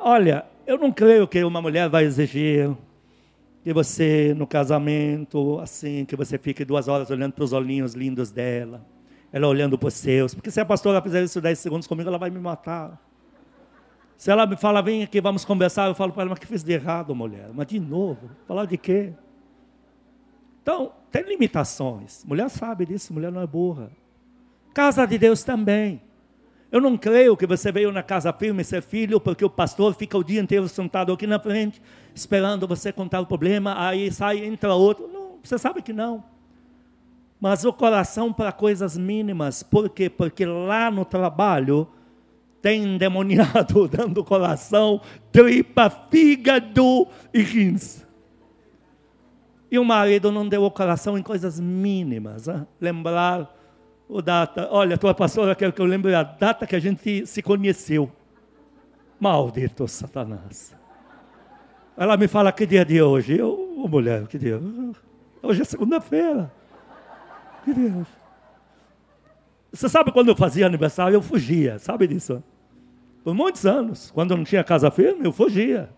Olha, 0.00 0.44
eu 0.66 0.78
não 0.78 0.92
creio 0.92 1.26
que 1.26 1.42
uma 1.42 1.60
mulher 1.60 1.88
vai 1.88 2.04
exigir 2.04 2.70
que 3.64 3.72
você, 3.72 4.34
no 4.36 4.46
casamento, 4.46 5.58
assim, 5.58 6.04
que 6.04 6.14
você 6.14 6.38
fique 6.38 6.64
duas 6.64 6.86
horas 6.86 7.10
olhando 7.10 7.32
para 7.32 7.44
os 7.44 7.52
olhinhos 7.52 7.94
lindos 7.94 8.30
dela, 8.30 8.84
ela 9.32 9.48
olhando 9.48 9.76
para 9.76 9.88
os 9.88 9.94
seus. 9.94 10.34
Porque 10.34 10.50
se 10.50 10.60
a 10.60 10.64
pastora 10.64 11.00
fizer 11.02 11.24
isso 11.24 11.40
dez 11.40 11.58
segundos 11.58 11.88
comigo, 11.88 12.08
ela 12.08 12.18
vai 12.18 12.30
me 12.30 12.38
matar. 12.38 13.02
Se 14.16 14.30
ela 14.30 14.46
me 14.46 14.56
fala, 14.56 14.80
vem 14.80 15.02
aqui, 15.02 15.20
vamos 15.20 15.44
conversar, 15.44 15.88
eu 15.88 15.94
falo 15.94 16.12
para 16.12 16.22
ela, 16.22 16.30
mas 16.30 16.38
que 16.38 16.46
fiz 16.46 16.62
de 16.62 16.72
errado, 16.72 17.14
mulher? 17.14 17.50
Mas 17.52 17.66
de 17.66 17.80
novo, 17.80 18.30
falar 18.46 18.66
de 18.66 18.78
quê? 18.78 19.12
Então, 20.62 20.92
tem 21.10 21.22
limitações. 21.22 22.24
Mulher 22.24 22.48
sabe 22.48 22.86
disso, 22.86 23.12
mulher 23.12 23.30
não 23.30 23.40
é 23.40 23.46
burra. 23.46 23.90
Casa 24.72 25.06
de 25.06 25.18
Deus 25.18 25.42
também. 25.42 26.00
Eu 26.72 26.80
não 26.80 26.96
creio 26.96 27.36
que 27.36 27.46
você 27.46 27.70
veio 27.70 27.92
na 27.92 28.02
casa 28.02 28.32
firme 28.32 28.64
ser 28.64 28.82
filho, 28.82 29.20
porque 29.20 29.44
o 29.44 29.50
pastor 29.50 29.94
fica 29.94 30.18
o 30.18 30.24
dia 30.24 30.40
inteiro 30.40 30.68
sentado 30.68 31.12
aqui 31.12 31.26
na 31.26 31.38
frente, 31.38 31.80
esperando 32.14 32.66
você 32.66 32.92
contar 32.92 33.20
o 33.20 33.26
problema, 33.26 33.76
aí 33.78 34.10
sai, 34.10 34.44
entra 34.44 34.74
outro. 34.74 35.06
Não, 35.06 35.38
você 35.42 35.56
sabe 35.56 35.82
que 35.82 35.92
não. 35.92 36.24
Mas 37.40 37.64
o 37.64 37.72
coração 37.72 38.32
para 38.32 38.50
coisas 38.50 38.96
mínimas, 38.96 39.62
por 39.62 39.88
quê? 39.88 40.08
Porque 40.08 40.46
lá 40.46 40.90
no 40.90 41.04
trabalho 41.04 41.86
tem 42.64 42.82
endemoniado 42.82 43.86
dando 43.92 44.24
coração, 44.24 44.98
tripa, 45.30 45.90
fígado 45.90 47.06
e 47.34 47.42
rins. 47.42 48.06
E 49.70 49.78
o 49.78 49.84
marido 49.84 50.32
não 50.32 50.48
deu 50.48 50.64
o 50.64 50.70
coração 50.70 51.18
em 51.18 51.22
coisas 51.22 51.60
mínimas. 51.60 52.48
Hein? 52.48 52.66
Lembrar 52.80 53.54
o 54.08 54.22
data. 54.22 54.66
Olha, 54.70 54.96
tua 54.96 55.12
pastora 55.12 55.54
quer 55.54 55.72
que 55.72 55.82
eu 55.82 55.84
lembre 55.84 56.14
a 56.14 56.22
data 56.22 56.66
que 56.66 56.74
a 56.74 56.78
gente 56.78 57.26
se 57.26 57.42
conheceu. 57.42 58.10
Maldito 59.20 59.86
Satanás. 59.86 60.74
Ela 61.98 62.16
me 62.16 62.26
fala 62.26 62.50
que 62.50 62.64
dia 62.64 62.82
de 62.82 63.02
hoje. 63.02 63.36
Eu, 63.36 63.74
oh, 63.76 63.86
mulher, 63.86 64.26
que 64.26 64.38
dia? 64.38 64.58
Hoje 65.42 65.60
é 65.60 65.64
segunda-feira. 65.66 66.50
Que 67.62 67.74
dia? 67.74 68.06
Você 69.70 69.86
sabe 69.86 70.10
quando 70.12 70.28
eu 70.28 70.36
fazia 70.36 70.64
aniversário, 70.64 71.14
eu 71.14 71.20
fugia, 71.20 71.78
sabe 71.78 72.06
disso? 72.06 72.42
Por 73.24 73.34
muitos 73.34 73.66
anos, 73.66 74.10
quando 74.12 74.32
eu 74.32 74.36
não 74.36 74.44
tinha 74.44 74.62
casa 74.62 74.90
firme, 74.90 75.24
eu 75.24 75.32
fugia. 75.32 75.88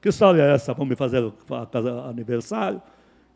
Que 0.00 0.10
história 0.10 0.42
é 0.42 0.54
essa? 0.54 0.74
Vão 0.74 0.86
me 0.86 0.94
fazer 0.94 1.24
aniversário? 2.08 2.80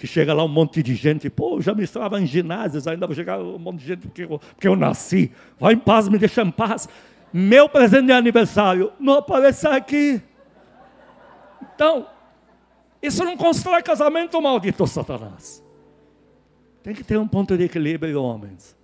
que 0.00 0.06
chega 0.06 0.32
lá 0.32 0.42
um 0.42 0.48
monte 0.48 0.82
de 0.82 0.94
gente, 0.94 1.28
pô, 1.28 1.60
já 1.60 1.74
me 1.74 1.84
estava 1.84 2.18
em 2.18 2.24
ginásios, 2.24 2.86
ainda 2.86 3.06
vou 3.06 3.14
chegar 3.14 3.38
um 3.38 3.58
monte 3.58 3.80
de 3.80 3.86
gente 3.86 4.08
porque 4.08 4.22
eu, 4.22 4.38
porque 4.38 4.66
eu 4.66 4.74
nasci. 4.74 5.30
Vai 5.58 5.74
em 5.74 5.78
paz, 5.78 6.08
me 6.08 6.16
deixa 6.16 6.40
em 6.40 6.50
paz. 6.50 6.88
Meu 7.30 7.68
presente 7.68 8.06
de 8.06 8.12
aniversário 8.12 8.94
não 8.98 9.18
aparece 9.18 9.66
aqui. 9.66 10.22
Então, 11.74 12.06
isso 13.02 13.22
não 13.24 13.36
constrói 13.36 13.82
casamento, 13.82 14.40
maldito 14.40 14.86
Satanás. 14.86 15.62
Tem 16.82 16.94
que 16.94 17.04
ter 17.04 17.18
um 17.18 17.28
ponto 17.28 17.54
de 17.54 17.64
equilíbrio, 17.64 18.22
homens. 18.22 18.74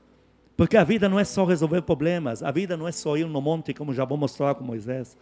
Porque 0.56 0.76
a 0.76 0.84
vida 0.84 1.08
não 1.08 1.20
é 1.20 1.24
só 1.24 1.44
resolver 1.44 1.82
problemas, 1.82 2.42
a 2.42 2.50
vida 2.50 2.76
não 2.76 2.88
é 2.88 2.92
só 2.92 3.16
ir 3.16 3.26
no 3.26 3.40
monte, 3.40 3.74
como 3.74 3.92
já 3.92 4.04
vou 4.04 4.16
mostrar 4.16 4.54
com 4.54 4.64
Moisés. 4.64 5.16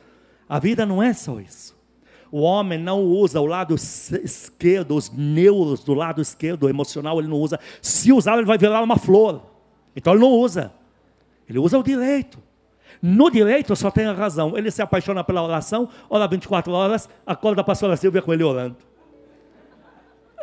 A 0.49 0.59
vida 0.59 0.87
não 0.87 1.03
é 1.03 1.13
só 1.13 1.41
isso. 1.41 1.77
O 2.31 2.41
homem 2.41 2.79
não 2.79 3.03
usa 3.03 3.41
o 3.41 3.47
lado 3.47 3.75
esquerdo, 3.75 4.97
os 4.97 5.11
neuros 5.11 5.83
do 5.85 5.95
lado 5.95 6.21
esquerdo, 6.21 6.69
emocional, 6.69 7.19
ele 7.19 7.29
não 7.29 7.39
usa. 7.39 7.59
Se 7.81 8.13
usar, 8.13 8.37
ele 8.37 8.47
vai 8.47 8.59
virar 8.59 8.83
uma 8.83 8.97
flor. 8.97 9.43
Então 9.95 10.13
ele 10.13 10.23
não 10.23 10.31
usa. 10.31 10.73
Ele 11.49 11.59
usa 11.59 11.79
o 11.79 11.83
direito. 11.83 12.43
No 13.01 13.31
direito 13.31 13.77
só 13.77 13.89
tem 13.89 14.07
a 14.07 14.13
razão. 14.13 14.59
Ele 14.59 14.71
se 14.71 14.83
apaixona 14.83 15.23
pela 15.23 15.43
oração, 15.45 15.89
ora 16.11 16.27
24 16.27 16.73
horas, 16.73 17.09
acorda 17.27 17.61
a 17.61 17.65
pastora 17.65 17.97
Silvia 17.97 18.21
com 18.21 18.33
ele 18.33 18.43
orando. 18.43 18.77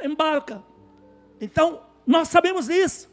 Embarca. 0.02 0.64
Então, 1.42 1.82
nós 2.06 2.30
sabemos 2.30 2.70
isso. 2.70 3.11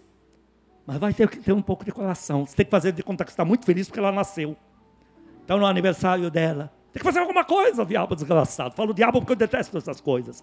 Mas 0.88 0.96
vai 0.96 1.12
ter 1.12 1.28
que 1.28 1.36
ter 1.36 1.52
um 1.52 1.60
pouco 1.60 1.84
de 1.84 1.92
coração. 1.92 2.46
Você 2.46 2.56
tem 2.56 2.64
que 2.64 2.70
fazer 2.70 2.92
de 2.92 3.02
conta 3.02 3.22
que 3.22 3.30
está 3.30 3.44
muito 3.44 3.66
feliz 3.66 3.88
porque 3.88 4.00
ela 4.00 4.10
nasceu. 4.10 4.56
Então, 5.44 5.58
no 5.58 5.66
aniversário 5.66 6.30
dela, 6.30 6.72
tem 6.90 6.98
que 6.98 7.04
fazer 7.04 7.18
alguma 7.18 7.44
coisa, 7.44 7.84
diabo 7.84 8.14
desgraçado. 8.14 8.74
Falo 8.74 8.94
diabo 8.94 9.20
porque 9.20 9.32
eu 9.32 9.36
detesto 9.36 9.76
essas 9.76 10.00
coisas. 10.00 10.42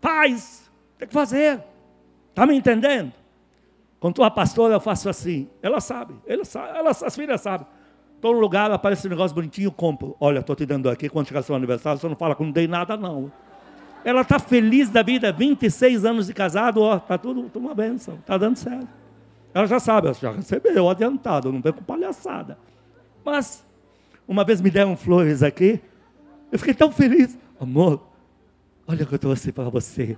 Faz, 0.00 0.70
tem 0.96 1.08
que 1.08 1.12
fazer. 1.12 1.60
Está 2.28 2.46
me 2.46 2.54
entendendo? 2.54 3.12
Com 3.98 4.12
tua 4.12 4.30
pastora 4.30 4.74
eu 4.74 4.80
faço 4.80 5.08
assim. 5.08 5.50
Ela 5.60 5.80
sabe, 5.80 6.14
ela 6.28 6.44
sabe 6.44 6.78
ela, 6.78 6.90
as 6.90 7.16
filhas 7.16 7.40
sabem. 7.40 7.66
Estou 8.14 8.34
no 8.34 8.38
lugar, 8.38 8.70
aparece 8.70 9.08
um 9.08 9.10
negócio 9.10 9.34
bonitinho, 9.34 9.72
compro. 9.72 10.16
Olha, 10.20 10.38
estou 10.38 10.54
te 10.54 10.64
dando 10.64 10.88
aqui, 10.90 11.08
quando 11.08 11.26
chegar 11.26 11.42
seu 11.42 11.56
aniversário, 11.56 12.00
você 12.00 12.08
não 12.08 12.14
fala 12.14 12.36
que 12.36 12.42
não 12.44 12.52
dei 12.52 12.68
nada, 12.68 12.96
não. 12.96 13.32
Ela 14.04 14.20
está 14.20 14.38
feliz 14.38 14.88
da 14.90 15.02
vida, 15.02 15.32
26 15.32 16.04
anos 16.04 16.28
de 16.28 16.34
casado, 16.34 16.80
ó, 16.80 16.98
está 16.98 17.18
tudo, 17.18 17.50
tudo 17.50 17.66
uma 17.66 17.74
benção, 17.74 18.14
está 18.14 18.38
dando 18.38 18.54
certo. 18.54 19.01
Ela 19.54 19.66
já 19.66 19.78
sabe, 19.78 20.08
ela 20.08 20.14
já 20.14 20.32
recebeu 20.32 20.88
adiantado, 20.88 21.52
não 21.52 21.60
vem 21.60 21.72
com 21.72 21.82
palhaçada. 21.82 22.58
Mas 23.24 23.64
uma 24.26 24.44
vez 24.44 24.60
me 24.60 24.70
deram 24.70 24.96
flores 24.96 25.42
aqui. 25.42 25.80
Eu 26.50 26.58
fiquei 26.58 26.74
tão 26.74 26.90
feliz. 26.90 27.38
Amor, 27.60 28.02
olha 28.86 29.04
o 29.04 29.06
que 29.06 29.14
eu 29.14 29.18
trouxe 29.18 29.52
para 29.52 29.68
você. 29.68 30.16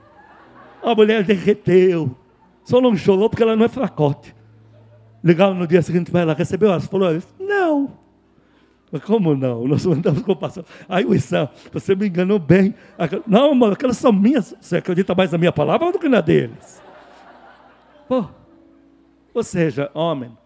A 0.82 0.95
mulher 0.95 1.24
derreteu. 1.24 2.16
Só 2.64 2.80
não 2.80 2.97
chorou 2.97 3.28
porque 3.28 3.43
ela 3.43 3.57
não 3.57 3.64
é 3.64 3.68
fracote. 3.68 4.35
Ligaram 5.22 5.55
no 5.55 5.66
dia 5.66 5.82
seguinte 5.82 6.11
para 6.11 6.20
ela, 6.20 6.35
recebeu 6.35 6.72
as 6.72 6.87
flores? 6.87 7.26
Não. 7.39 7.93
Mas 8.93 9.03
como 9.03 9.35
não? 9.35 9.66
Nós 9.66 9.85
mandamos 9.85 10.22
com 10.22 10.37
pastor. 10.37 10.64
Aí 10.89 11.05
o 11.05 11.11
você 11.72 11.95
me 11.97 12.07
enganou 12.07 12.39
bem. 12.39 12.74
Não, 13.26 13.53
amor, 13.53 13.72
aquelas 13.72 13.97
são 13.97 14.12
minhas. 14.12 14.55
Você 14.61 14.76
acredita 14.76 15.14
mais 15.14 15.32
na 15.32 15.39
minha 15.39 15.53
palavra 15.53 15.91
do 15.91 15.99
que 15.99 16.09
na 16.09 16.20
deles? 16.20 16.80
Pô. 18.07 18.26
Ou 19.35 19.43
seja, 19.43 19.91
homem, 19.93 20.37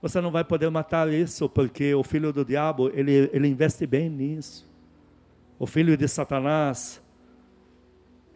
você 0.00 0.20
não 0.20 0.30
vai 0.30 0.44
poder 0.44 0.70
matar 0.70 1.12
isso, 1.12 1.48
porque 1.48 1.92
o 1.92 2.04
filho 2.04 2.32
do 2.32 2.44
diabo, 2.44 2.88
ele, 2.94 3.28
ele 3.32 3.48
investe 3.48 3.84
bem 3.84 4.08
nisso. 4.08 4.64
O 5.58 5.66
filho 5.66 5.96
de 5.96 6.06
Satanás, 6.06 7.02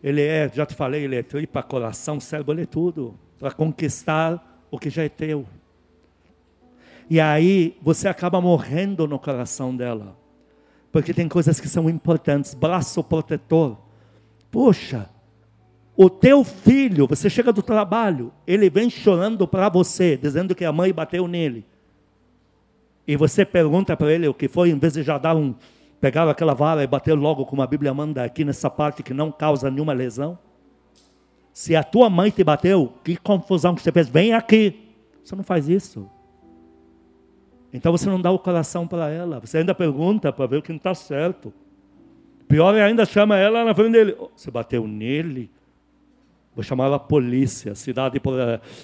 ele 0.02 0.20
é, 0.20 0.50
já 0.52 0.66
te 0.66 0.74
falei, 0.74 1.04
ele 1.04 1.14
é 1.14 1.22
tripa, 1.22 1.62
coração, 1.62 2.18
cérebro, 2.18 2.52
ele 2.52 2.62
é 2.62 2.66
tudo. 2.66 3.16
Para 3.38 3.52
conquistar 3.52 4.64
o 4.72 4.78
que 4.78 4.90
já 4.90 5.04
é 5.04 5.08
teu. 5.08 5.46
E 7.08 7.20
aí 7.20 7.78
você 7.80 8.08
acaba 8.08 8.40
morrendo 8.40 9.06
no 9.06 9.18
coração 9.18 9.76
dela. 9.76 10.16
Porque 10.90 11.14
tem 11.14 11.28
coisas 11.28 11.60
que 11.60 11.68
são 11.68 11.88
importantes. 11.88 12.54
Braço 12.54 13.04
protetor. 13.04 13.78
Poxa, 14.50 15.08
o 16.02 16.10
teu 16.10 16.42
filho, 16.42 17.06
você 17.06 17.30
chega 17.30 17.52
do 17.52 17.62
trabalho, 17.62 18.32
ele 18.44 18.68
vem 18.68 18.90
chorando 18.90 19.46
para 19.46 19.68
você, 19.68 20.16
dizendo 20.16 20.52
que 20.52 20.64
a 20.64 20.72
mãe 20.72 20.92
bateu 20.92 21.28
nele. 21.28 21.64
E 23.06 23.16
você 23.16 23.44
pergunta 23.44 23.96
para 23.96 24.12
ele 24.12 24.26
o 24.26 24.34
que 24.34 24.48
foi, 24.48 24.70
em 24.70 24.78
vez 24.78 24.94
de 24.94 25.02
já 25.04 25.16
dar 25.16 25.36
um, 25.36 25.54
pegar 26.00 26.28
aquela 26.28 26.54
vara 26.54 26.82
e 26.82 26.86
bater 26.88 27.14
logo 27.14 27.46
como 27.46 27.62
a 27.62 27.66
Bíblia 27.68 27.94
manda 27.94 28.24
aqui 28.24 28.44
nessa 28.44 28.68
parte 28.68 29.02
que 29.02 29.14
não 29.14 29.30
causa 29.30 29.70
nenhuma 29.70 29.92
lesão. 29.92 30.36
Se 31.52 31.76
a 31.76 31.84
tua 31.84 32.10
mãe 32.10 32.30
te 32.30 32.42
bateu, 32.42 32.92
que 33.04 33.16
confusão 33.16 33.72
que 33.72 33.82
você 33.82 33.92
fez, 33.92 34.08
vem 34.08 34.32
aqui. 34.32 34.90
Você 35.22 35.36
não 35.36 35.44
faz 35.44 35.68
isso. 35.68 36.10
Então 37.72 37.92
você 37.92 38.08
não 38.08 38.20
dá 38.20 38.32
o 38.32 38.40
coração 38.40 38.88
para 38.88 39.08
ela. 39.08 39.38
Você 39.38 39.58
ainda 39.58 39.74
pergunta 39.74 40.32
para 40.32 40.46
ver 40.46 40.56
o 40.56 40.62
que 40.62 40.70
não 40.70 40.78
está 40.78 40.94
certo. 40.94 41.52
Pior 42.48 42.74
é 42.74 42.82
ainda 42.82 43.04
chama 43.04 43.36
ela 43.36 43.64
na 43.64 43.72
frente 43.72 43.92
dele. 43.92 44.16
Você 44.34 44.50
bateu 44.50 44.86
nele? 44.86 45.48
Vou 46.54 46.62
chamar 46.62 46.92
a 46.92 46.98
polícia, 46.98 47.74
cidade, 47.74 48.20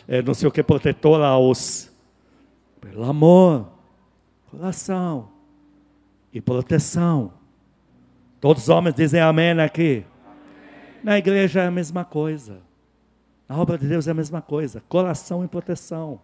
é, 0.06 0.22
não 0.22 0.32
sei 0.32 0.48
o 0.48 0.50
que, 0.50 0.62
protetora 0.62 1.26
aos. 1.26 1.92
Pelo 2.80 3.04
amor, 3.04 3.68
coração 4.50 5.28
e 6.32 6.40
proteção. 6.40 7.32
Todos 8.40 8.62
os 8.62 8.68
homens 8.68 8.94
dizem 8.94 9.20
amém 9.20 9.58
aqui. 9.60 10.04
Na 11.02 11.18
igreja 11.18 11.62
é 11.62 11.66
a 11.66 11.70
mesma 11.70 12.04
coisa. 12.04 12.60
Na 13.48 13.56
obra 13.58 13.76
de 13.76 13.86
Deus 13.86 14.06
é 14.06 14.12
a 14.12 14.14
mesma 14.14 14.40
coisa. 14.40 14.82
Coração 14.88 15.44
e 15.44 15.48
proteção. 15.48 16.20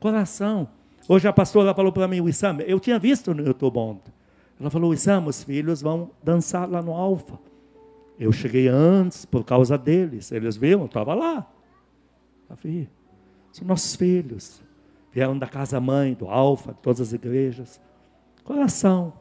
Coração. 0.00 0.68
Hoje 1.08 1.26
a 1.26 1.32
pastora 1.32 1.74
falou 1.74 1.92
para 1.92 2.06
mim, 2.06 2.20
Wissam, 2.20 2.60
eu 2.60 2.78
tinha 2.78 2.98
visto 2.98 3.32
no 3.34 3.44
YouTube 3.44 3.78
ontem. 3.78 4.12
Ela 4.60 4.70
falou, 4.70 4.90
Wissam, 4.90 5.26
os 5.26 5.42
filhos 5.42 5.80
vão 5.80 6.10
dançar 6.22 6.68
lá 6.68 6.82
no 6.82 6.92
Alfa. 6.92 7.38
Eu 8.18 8.32
cheguei 8.32 8.68
antes 8.68 9.24
por 9.24 9.44
causa 9.44 9.76
deles. 9.76 10.30
Eles 10.32 10.56
viram, 10.56 10.80
eu 10.80 10.86
estava 10.86 11.14
lá. 11.14 11.46
Vi. 12.62 12.88
São 13.52 13.66
nossos 13.66 13.96
filhos. 13.96 14.62
Vieram 15.12 15.38
da 15.38 15.46
casa 15.46 15.80
mãe, 15.80 16.14
do 16.14 16.28
Alfa, 16.28 16.72
de 16.72 16.78
todas 16.78 17.00
as 17.00 17.12
igrejas. 17.12 17.80
Coração. 18.44 19.12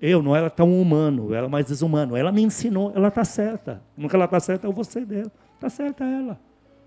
Eu 0.00 0.22
não 0.22 0.34
era 0.34 0.48
tão 0.48 0.80
humano, 0.80 1.28
eu 1.28 1.34
era 1.34 1.48
mais 1.48 1.66
desumano. 1.66 2.16
Ela 2.16 2.32
me 2.32 2.42
ensinou, 2.42 2.92
ela 2.94 3.08
está 3.08 3.24
certa. 3.24 3.82
Nunca 3.96 4.16
ela 4.16 4.24
está 4.24 4.40
certa, 4.40 4.66
eu 4.66 4.72
vou 4.72 4.84
ser 4.84 5.04
dela. 5.04 5.30
Está 5.54 5.68
certa 5.68 6.04
ela. 6.04 6.40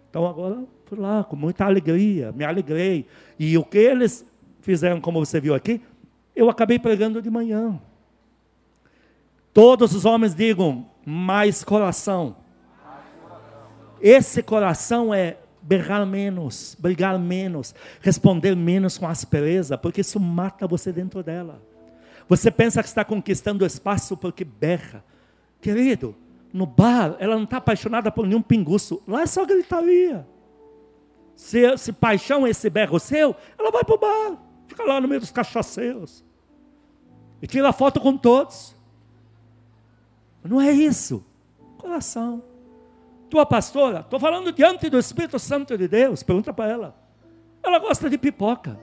Então 0.10 0.28
agora 0.28 0.64
fui 0.86 0.98
lá 0.98 1.24
com 1.24 1.36
muita 1.36 1.66
alegria, 1.66 2.32
me 2.32 2.44
alegrei. 2.44 3.06
E 3.38 3.58
o 3.58 3.64
que 3.64 3.78
eles 3.78 4.26
fizeram, 4.62 5.00
como 5.02 5.24
você 5.24 5.40
viu 5.40 5.54
aqui, 5.54 5.82
eu 6.36 6.50
acabei 6.50 6.80
pregando 6.80 7.22
de 7.22 7.30
manhã. 7.30 7.80
Todos 9.54 9.94
os 9.94 10.06
homens 10.06 10.34
digam, 10.34 10.88
mais 11.06 11.64
coração. 11.64 12.36
Esse 14.02 14.44
coração 14.44 15.14
é 15.14 15.38
berrar 15.62 16.06
menos, 16.06 16.76
brigar 16.78 17.18
menos, 17.18 17.74
responder 18.02 18.56
menos 18.56 18.98
com 18.98 19.08
aspereza, 19.08 19.78
porque 19.78 20.02
isso 20.02 20.20
mata 20.20 20.68
você 20.68 20.92
dentro 20.92 21.24
dela. 21.24 21.62
Você 22.28 22.52
pensa 22.52 22.82
que 22.82 22.88
está 22.88 23.04
conquistando 23.04 23.66
espaço 23.66 24.18
porque 24.18 24.44
berra. 24.44 25.04
Querido, 25.62 26.16
no 26.52 26.66
bar, 26.66 27.16
ela 27.20 27.36
não 27.36 27.44
está 27.44 27.58
apaixonada 27.58 28.12
por 28.12 28.28
nenhum 28.28 28.42
pinguço. 28.42 29.02
Lá 29.08 29.22
é 29.22 29.26
só 29.26 29.46
gritaria. 29.46 30.28
Se, 31.36 31.78
se 31.78 31.92
paixão 31.92 32.46
é 32.46 32.52
esse 32.52 32.70
berro 32.70 33.00
seu, 33.00 33.36
ela 33.58 33.72
vai 33.72 33.84
para 33.84 33.96
o 33.96 33.98
bar. 33.98 34.38
Fica 34.68 34.84
lá 34.84 35.02
no 35.02 35.08
meio 35.08 35.20
dos 35.20 35.32
cachaceiros. 35.32 36.24
E 37.42 37.48
tira 37.48 37.74
foto 37.74 38.00
com 38.00 38.18
todos. 38.18 38.73
Não 40.44 40.60
é 40.60 40.72
isso. 40.72 41.26
Coração. 41.78 42.44
Tua 43.30 43.46
pastora, 43.46 44.02
estou 44.02 44.20
falando 44.20 44.52
diante 44.52 44.90
do 44.90 45.00
Espírito 45.00 45.40
Santo 45.40 45.78
de 45.78 45.88
Deus. 45.88 46.22
Pergunta 46.22 46.54
para 46.54 46.72
ela. 46.72 46.96
Ela 47.64 47.80
gosta 47.80 48.10
de 48.10 48.18
pipoca. 48.18 48.78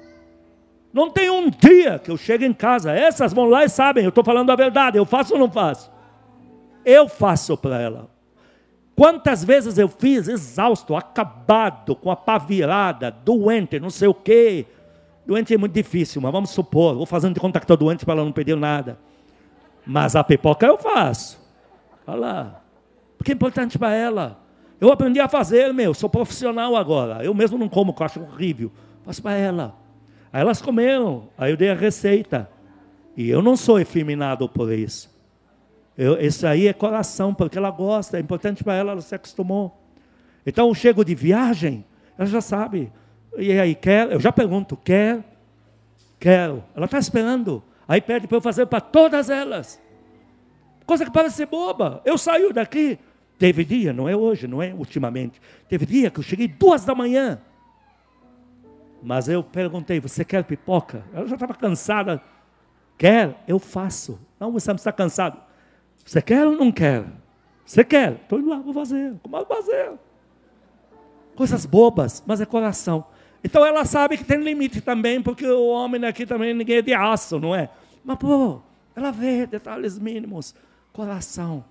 Não 0.92 1.10
tem 1.10 1.30
um 1.30 1.48
dia 1.48 1.98
que 1.98 2.10
eu 2.10 2.16
chego 2.16 2.44
em 2.44 2.52
casa. 2.52 2.92
Essas 2.92 3.32
vão 3.32 3.44
lá 3.44 3.64
e 3.64 3.68
sabem, 3.68 4.02
eu 4.04 4.08
estou 4.08 4.24
falando 4.24 4.50
a 4.50 4.56
verdade. 4.56 4.98
Eu 4.98 5.04
faço 5.04 5.34
ou 5.34 5.38
não 5.38 5.50
faço? 5.50 5.90
Eu 6.84 7.08
faço 7.08 7.56
para 7.56 7.80
ela. 7.80 8.10
Quantas 8.96 9.42
vezes 9.42 9.78
eu 9.78 9.88
fiz 9.88 10.28
exausto, 10.28 10.94
acabado, 10.94 11.96
com 11.96 12.10
a 12.10 12.16
pá 12.16 12.36
virada, 12.36 13.10
doente, 13.10 13.80
não 13.80 13.88
sei 13.88 14.08
o 14.08 14.14
quê. 14.14 14.66
Doente 15.24 15.54
é 15.54 15.56
muito 15.56 15.72
difícil, 15.72 16.20
mas 16.20 16.32
vamos 16.32 16.50
supor, 16.50 16.94
vou 16.96 17.06
fazendo 17.06 17.32
de 17.34 17.40
conta 17.40 17.58
que 17.58 17.64
estou 17.64 17.78
doente 17.78 18.04
para 18.04 18.14
ela 18.14 18.24
não 18.24 18.32
pedir 18.32 18.56
nada. 18.56 18.98
Mas 19.86 20.14
a 20.14 20.22
pipoca 20.22 20.66
eu 20.66 20.76
faço. 20.76 21.39
Olha 22.06 22.18
lá. 22.18 22.62
Porque 23.16 23.32
é 23.32 23.34
importante 23.34 23.78
para 23.78 23.92
ela. 23.92 24.40
Eu 24.80 24.90
aprendi 24.90 25.20
a 25.20 25.28
fazer, 25.28 25.72
meu, 25.74 25.92
sou 25.92 26.08
profissional 26.08 26.74
agora. 26.74 27.22
Eu 27.24 27.34
mesmo 27.34 27.58
não 27.58 27.68
como, 27.68 27.92
que 27.92 28.00
eu 28.00 28.06
acho 28.06 28.20
horrível. 28.20 28.72
Faço 29.04 29.22
para 29.22 29.36
ela. 29.36 29.76
Aí 30.32 30.40
elas 30.40 30.62
comeram, 30.62 31.28
aí 31.36 31.52
eu 31.52 31.56
dei 31.56 31.70
a 31.70 31.74
receita. 31.74 32.48
E 33.16 33.28
eu 33.28 33.42
não 33.42 33.56
sou 33.56 33.78
efeminado 33.78 34.48
por 34.48 34.72
isso. 34.72 35.10
Eu, 35.98 36.18
isso 36.18 36.46
aí 36.46 36.66
é 36.66 36.72
coração, 36.72 37.34
porque 37.34 37.58
ela 37.58 37.70
gosta, 37.70 38.16
é 38.16 38.20
importante 38.20 38.64
para 38.64 38.74
ela, 38.74 38.92
ela 38.92 39.02
se 39.02 39.14
acostumou. 39.14 39.76
Então 40.46 40.68
eu 40.68 40.74
chego 40.74 41.04
de 41.04 41.14
viagem, 41.14 41.84
ela 42.16 42.26
já 42.26 42.40
sabe. 42.40 42.90
E 43.36 43.52
aí, 43.52 43.74
quer? 43.74 44.10
Eu 44.10 44.20
já 44.20 44.32
pergunto, 44.32 44.76
quer? 44.76 45.22
Quero. 46.18 46.64
Ela 46.74 46.86
está 46.86 46.98
esperando. 46.98 47.62
Aí 47.86 48.00
pede 48.00 48.26
para 48.26 48.36
eu 48.38 48.40
fazer 48.40 48.66
para 48.66 48.80
todas 48.80 49.28
elas. 49.28 49.80
Coisa 50.90 51.04
que 51.04 51.12
parece 51.12 51.36
ser 51.36 51.46
boba. 51.46 52.02
Eu 52.04 52.18
saio 52.18 52.52
daqui. 52.52 52.98
Teve 53.38 53.64
dia, 53.64 53.92
não 53.92 54.08
é 54.08 54.16
hoje, 54.16 54.48
não 54.48 54.60
é 54.60 54.74
ultimamente. 54.74 55.40
Teve 55.68 55.86
dia 55.86 56.10
que 56.10 56.18
eu 56.18 56.24
cheguei 56.24 56.48
duas 56.48 56.84
da 56.84 56.96
manhã. 56.96 57.40
Mas 59.00 59.28
eu 59.28 59.40
perguntei, 59.40 60.00
você 60.00 60.24
quer 60.24 60.42
pipoca? 60.42 61.04
Ela 61.14 61.28
já 61.28 61.36
estava 61.36 61.54
cansada. 61.54 62.20
Quer? 62.98 63.40
Eu 63.46 63.60
faço. 63.60 64.18
Não, 64.40 64.50
você 64.50 64.72
está 64.72 64.90
cansado. 64.90 65.40
Você 66.04 66.20
quer 66.20 66.44
ou 66.44 66.56
não 66.56 66.72
quer? 66.72 67.04
Você 67.64 67.84
quer? 67.84 68.14
Estou 68.14 68.40
indo 68.40 68.50
lá, 68.50 68.58
vou 68.58 68.74
fazer. 68.74 69.14
Como 69.22 69.36
vou 69.36 69.46
fazer? 69.46 69.92
Coisas 71.36 71.66
bobas, 71.66 72.20
mas 72.26 72.40
é 72.40 72.44
coração. 72.44 73.06
Então 73.44 73.64
ela 73.64 73.84
sabe 73.84 74.18
que 74.18 74.24
tem 74.24 74.42
limite 74.42 74.80
também, 74.80 75.22
porque 75.22 75.46
o 75.46 75.68
homem 75.68 76.04
aqui 76.04 76.26
também 76.26 76.52
ninguém 76.52 76.78
é 76.78 76.82
de 76.82 76.92
aço, 76.92 77.38
não 77.38 77.54
é? 77.54 77.70
Mas, 78.04 78.18
pô, 78.18 78.60
ela 78.96 79.12
vê 79.12 79.46
detalhes 79.46 79.96
mínimos. 79.96 80.52
Coração. 80.92 81.64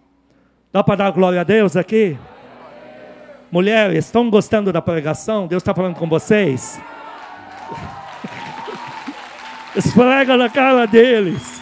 Dá 0.72 0.84
para 0.84 0.96
dar 0.96 1.12
glória 1.12 1.42
a 1.42 1.44
Deus 1.44 1.76
aqui? 1.76 2.18
Mulheres, 3.52 4.06
estão 4.06 4.30
gostando 4.30 4.72
da 4.72 4.82
pregação? 4.82 5.48
Deus 5.48 5.62
está 5.62 5.74
falando 5.74 5.96
com 5.96 6.08
vocês? 6.08 6.80
Esfrega 9.76 10.38
na 10.38 10.50
cara 10.50 10.86
deles. 10.86 11.60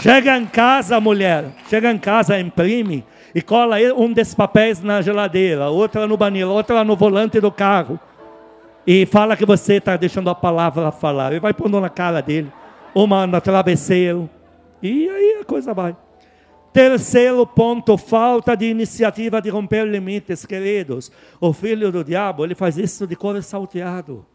Chega 0.00 0.36
em 0.36 0.46
casa, 0.46 1.00
mulher, 1.00 1.46
chega 1.68 1.90
em 1.90 1.98
casa, 1.98 2.38
imprime 2.38 3.04
e 3.34 3.42
cola 3.42 3.76
um 3.96 4.12
desses 4.12 4.34
papéis 4.34 4.80
na 4.82 5.02
geladeira, 5.02 5.68
outra 5.68 6.06
no 6.06 6.16
banheiro, 6.16 6.50
outra 6.50 6.84
no 6.84 6.94
volante 6.94 7.40
do 7.40 7.50
carro. 7.50 7.98
E 8.86 9.06
fala 9.06 9.36
que 9.36 9.46
você 9.46 9.76
está 9.76 9.96
deixando 9.96 10.28
a 10.30 10.34
palavra 10.34 10.92
falar. 10.92 11.32
E 11.32 11.40
vai 11.40 11.54
pondo 11.54 11.80
na 11.80 11.88
cara 11.88 12.20
dele, 12.20 12.52
uma 12.94 13.26
no 13.26 13.40
travesseiro. 13.40 14.28
E 14.84 15.08
aí 15.08 15.38
a 15.40 15.44
coisa 15.44 15.74
vai. 15.74 15.96
Terceiro 16.72 17.46
ponto, 17.46 17.96
falta 17.96 18.54
de 18.54 18.66
iniciativa 18.66 19.40
de 19.40 19.48
romper 19.48 19.84
limites, 19.84 20.46
queridos. 20.46 21.10
O 21.40 21.52
filho 21.52 21.90
do 21.90 22.04
diabo, 22.04 22.44
ele 22.44 22.54
faz 22.54 22.78
isso 22.78 23.06
de 23.06 23.16
cor 23.16 23.42
salteado 23.42 24.26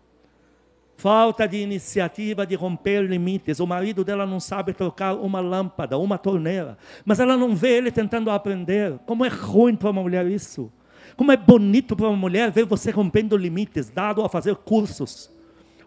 falta 0.99 1.47
de 1.47 1.57
iniciativa 1.57 2.45
de 2.45 2.55
romper 2.55 3.03
limites. 3.03 3.61
O 3.61 3.65
marido 3.65 4.03
dela 4.03 4.25
não 4.25 4.39
sabe 4.39 4.73
trocar 4.73 5.15
uma 5.15 5.39
lâmpada, 5.39 5.97
uma 5.97 6.17
torneira, 6.17 6.77
mas 7.05 7.21
ela 7.21 7.37
não 7.37 7.55
vê 7.55 7.77
ele 7.77 7.89
tentando 7.89 8.29
aprender. 8.29 8.99
Como 9.05 9.23
é 9.23 9.29
ruim 9.29 9.75
para 9.75 9.89
uma 9.89 10.01
mulher 10.01 10.27
isso. 10.27 10.69
Como 11.15 11.31
é 11.31 11.37
bonito 11.37 11.95
para 11.95 12.07
uma 12.07 12.17
mulher 12.17 12.51
ver 12.51 12.65
você 12.65 12.91
rompendo 12.91 13.37
limites, 13.37 13.89
dado 13.89 14.23
a 14.23 14.29
fazer 14.29 14.55
cursos. 14.57 15.31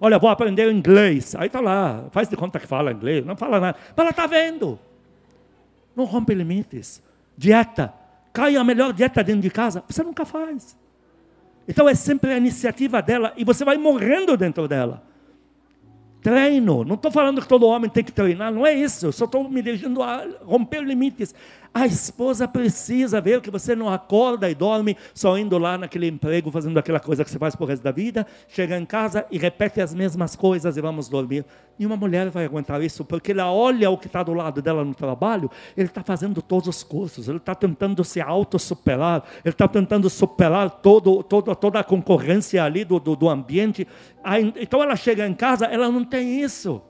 Olha, 0.05 0.19
vou 0.19 0.29
aprender 0.29 0.69
inglês. 0.69 1.37
Aí 1.37 1.47
está 1.47 1.61
lá, 1.61 2.07
faz 2.11 2.29
de 2.29 2.37
conta 2.37 2.59
que 2.59 2.67
fala 2.67 2.91
inglês, 2.91 3.25
não 3.25 3.37
fala 3.37 3.61
nada. 3.61 3.79
Mas 3.91 3.99
ela 3.99 4.11
está 4.11 4.27
vendo. 4.27 4.77
Não 5.95 6.05
rompe 6.05 6.35
limites. 6.35 7.01
Dieta. 7.39 7.95
Cai 8.33 8.57
a 8.57 8.65
melhor 8.65 8.93
dieta 8.93 9.23
dentro 9.23 9.43
de 9.43 9.51
casa. 9.51 9.85
Você 9.89 10.03
nunca 10.03 10.25
faz. 10.25 10.77
Então 11.69 11.89
é 11.89 11.95
sempre 11.95 12.33
a 12.33 12.37
iniciativa 12.37 13.01
dela 13.01 13.33
e 13.37 13.45
você 13.45 13.65
vai 13.65 13.79
morrendo 13.79 14.37
dentro 14.37 14.67
dela. 14.67 15.05
Treino, 16.21 16.83
não 16.85 16.97
estou 16.97 17.13
falando 17.13 17.41
que 17.41 17.47
todo 17.47 17.65
homem 17.65 17.89
tem 17.89 18.03
que 18.03 18.13
treinar, 18.13 18.53
não 18.53 18.67
é 18.67 18.73
isso, 18.73 19.07
eu 19.07 19.13
só 19.13 19.25
estou 19.25 19.49
me 19.49 19.61
dirigindo 19.61 20.03
a 20.03 20.25
romper 20.45 20.83
limites. 20.83 21.33
A 21.75 21.87
esposa 21.87 22.47
precisa 22.47 23.19
ver 23.19 23.41
que 23.41 23.51
você 23.51 23.75
não 23.75 23.89
acorda 23.89 24.51
e 24.51 24.55
dorme 24.55 24.95
só 25.15 25.39
indo 25.39 25.57
lá 25.57 25.79
naquele 25.79 26.07
emprego, 26.07 26.51
fazendo 26.51 26.79
aquela 26.79 27.01
coisa 27.01 27.25
que 27.25 27.31
você 27.31 27.39
faz 27.39 27.57
por 27.57 27.67
resto 27.67 27.83
da 27.83 27.91
vida, 27.91 28.27
chega 28.47 28.77
em 28.77 28.85
casa 28.85 29.25
e 29.31 29.39
repete 29.39 29.81
as 29.81 29.95
mesmas 29.95 30.37
coisas 30.37 30.77
e 30.77 30.83
vamos 30.83 31.09
dormir. 31.09 31.47
Nenhuma 31.79 31.97
mulher 31.97 32.29
vai 32.29 32.45
aguentar 32.45 32.83
isso, 32.83 33.07
porque 33.07 33.33
ela 33.33 33.51
olha 33.51 33.89
o 33.89 33.97
que 33.97 34.07
está 34.07 34.23
do 34.23 34.35
lado 34.35 34.61
dela 34.61 34.85
no 34.85 34.95
trabalho, 34.95 35.51
ele 35.75 35.89
está 35.89 36.03
fazendo 36.03 36.43
todos 36.43 36.69
os 36.69 36.83
cursos, 36.83 37.27
ele 37.27 37.39
está 37.39 37.55
tentando 37.55 38.05
se 38.05 38.21
auto-superar, 38.21 39.23
ele 39.43 39.55
está 39.55 39.67
tentando 39.67 40.11
superar 40.11 40.69
todo, 40.69 41.23
todo, 41.23 41.57
toda 41.57 41.81
a 41.81 41.85
concorrência 41.85 42.63
ali 42.63 42.85
do, 42.85 43.01
do, 43.01 43.17
do 43.17 43.31
ambiente. 43.31 43.89
Então 44.61 44.83
ela 44.83 44.95
chega 44.95 45.27
em 45.27 45.33
casa, 45.33 45.65
ela 45.65 45.91
não 45.91 46.05
tem 46.05 46.43
isso. 46.43 46.83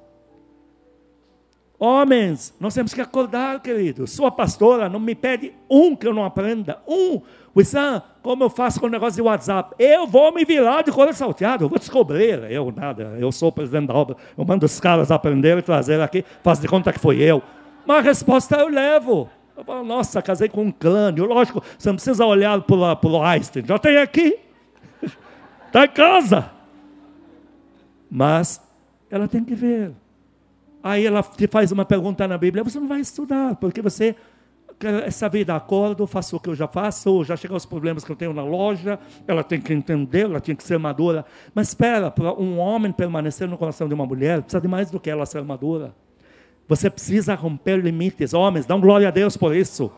Homens, 1.84 2.54
nós 2.60 2.74
temos 2.74 2.94
que 2.94 3.00
acordar, 3.00 3.58
querido. 3.58 4.06
Sua 4.06 4.30
pastora 4.30 4.88
não 4.88 5.00
me 5.00 5.16
pede 5.16 5.52
um 5.68 5.96
que 5.96 6.06
eu 6.06 6.14
não 6.14 6.24
aprenda. 6.24 6.80
Um. 6.86 7.20
Wissam, 7.56 8.00
como 8.22 8.44
eu 8.44 8.48
faço 8.48 8.78
com 8.78 8.86
o 8.86 8.88
negócio 8.88 9.16
de 9.16 9.22
WhatsApp? 9.22 9.74
Eu 9.80 10.06
vou 10.06 10.32
me 10.32 10.44
virar 10.44 10.82
de 10.82 10.92
couro 10.92 11.12
salteado, 11.12 11.64
eu 11.64 11.68
vou 11.68 11.80
descobrir. 11.80 12.48
Eu 12.48 12.70
nada, 12.70 13.16
eu 13.18 13.32
sou 13.32 13.48
o 13.48 13.52
presidente 13.52 13.88
da 13.88 13.94
obra. 13.94 14.16
Eu 14.38 14.44
mando 14.44 14.64
os 14.64 14.78
caras 14.78 15.10
aprender 15.10 15.58
e 15.58 15.62
trazer 15.62 16.00
aqui, 16.00 16.24
faz 16.40 16.60
de 16.60 16.68
conta 16.68 16.92
que 16.92 17.00
foi 17.00 17.20
eu. 17.20 17.42
Mas 17.84 17.96
a 17.96 18.00
resposta 18.02 18.54
eu 18.58 18.68
levo. 18.68 19.28
Eu 19.56 19.64
falo, 19.64 19.82
nossa, 19.82 20.22
casei 20.22 20.48
com 20.48 20.62
um 20.62 20.70
crânio. 20.70 21.24
Lógico, 21.24 21.64
você 21.76 21.88
não 21.88 21.96
precisa 21.96 22.24
olhar 22.24 22.60
para 22.62 22.76
o 22.76 23.22
Einstein. 23.24 23.64
Já 23.66 23.76
tem 23.76 23.96
aqui. 23.96 24.38
Está 25.66 25.82
em 25.86 25.88
casa. 25.88 26.48
Mas 28.08 28.60
ela 29.10 29.26
tem 29.26 29.42
que 29.42 29.56
ver. 29.56 30.00
Aí 30.82 31.06
ela 31.06 31.22
te 31.22 31.46
faz 31.46 31.70
uma 31.70 31.84
pergunta 31.84 32.26
na 32.26 32.36
Bíblia, 32.36 32.64
você 32.64 32.80
não 32.80 32.88
vai 32.88 33.00
estudar, 33.00 33.54
porque 33.56 33.80
você 33.80 34.16
essa 35.06 35.28
vida 35.28 35.54
acordo, 35.54 36.06
faço 36.06 36.36
o 36.36 36.40
que 36.40 36.48
eu 36.48 36.54
já 36.54 36.66
faço, 36.66 37.22
já 37.22 37.36
chegam 37.36 37.56
os 37.56 37.64
problemas 37.64 38.04
que 38.04 38.10
eu 38.10 38.16
tenho 38.16 38.32
na 38.32 38.42
loja, 38.42 38.98
ela 39.26 39.44
tem 39.44 39.60
que 39.60 39.72
entender, 39.72 40.24
ela 40.24 40.40
tem 40.40 40.56
que 40.56 40.64
ser 40.64 40.78
madura. 40.78 41.24
Mas 41.54 41.68
espera, 41.68 42.10
para 42.10 42.32
um 42.34 42.58
homem 42.58 42.90
permanecer 42.90 43.46
no 43.48 43.56
coração 43.56 43.86
de 43.86 43.94
uma 43.94 44.06
mulher, 44.06 44.42
precisa 44.42 44.60
de 44.60 44.68
mais 44.68 44.90
do 44.90 44.98
que 44.98 45.08
ela 45.08 45.24
ser 45.24 45.42
madura. 45.44 45.94
Você 46.68 46.88
precisa 46.88 47.34
romper 47.34 47.76
limites. 47.76 48.32
Homens, 48.34 48.66
dão 48.66 48.80
glória 48.80 49.08
a 49.08 49.10
Deus 49.10 49.36
por 49.36 49.54
isso. 49.54 49.90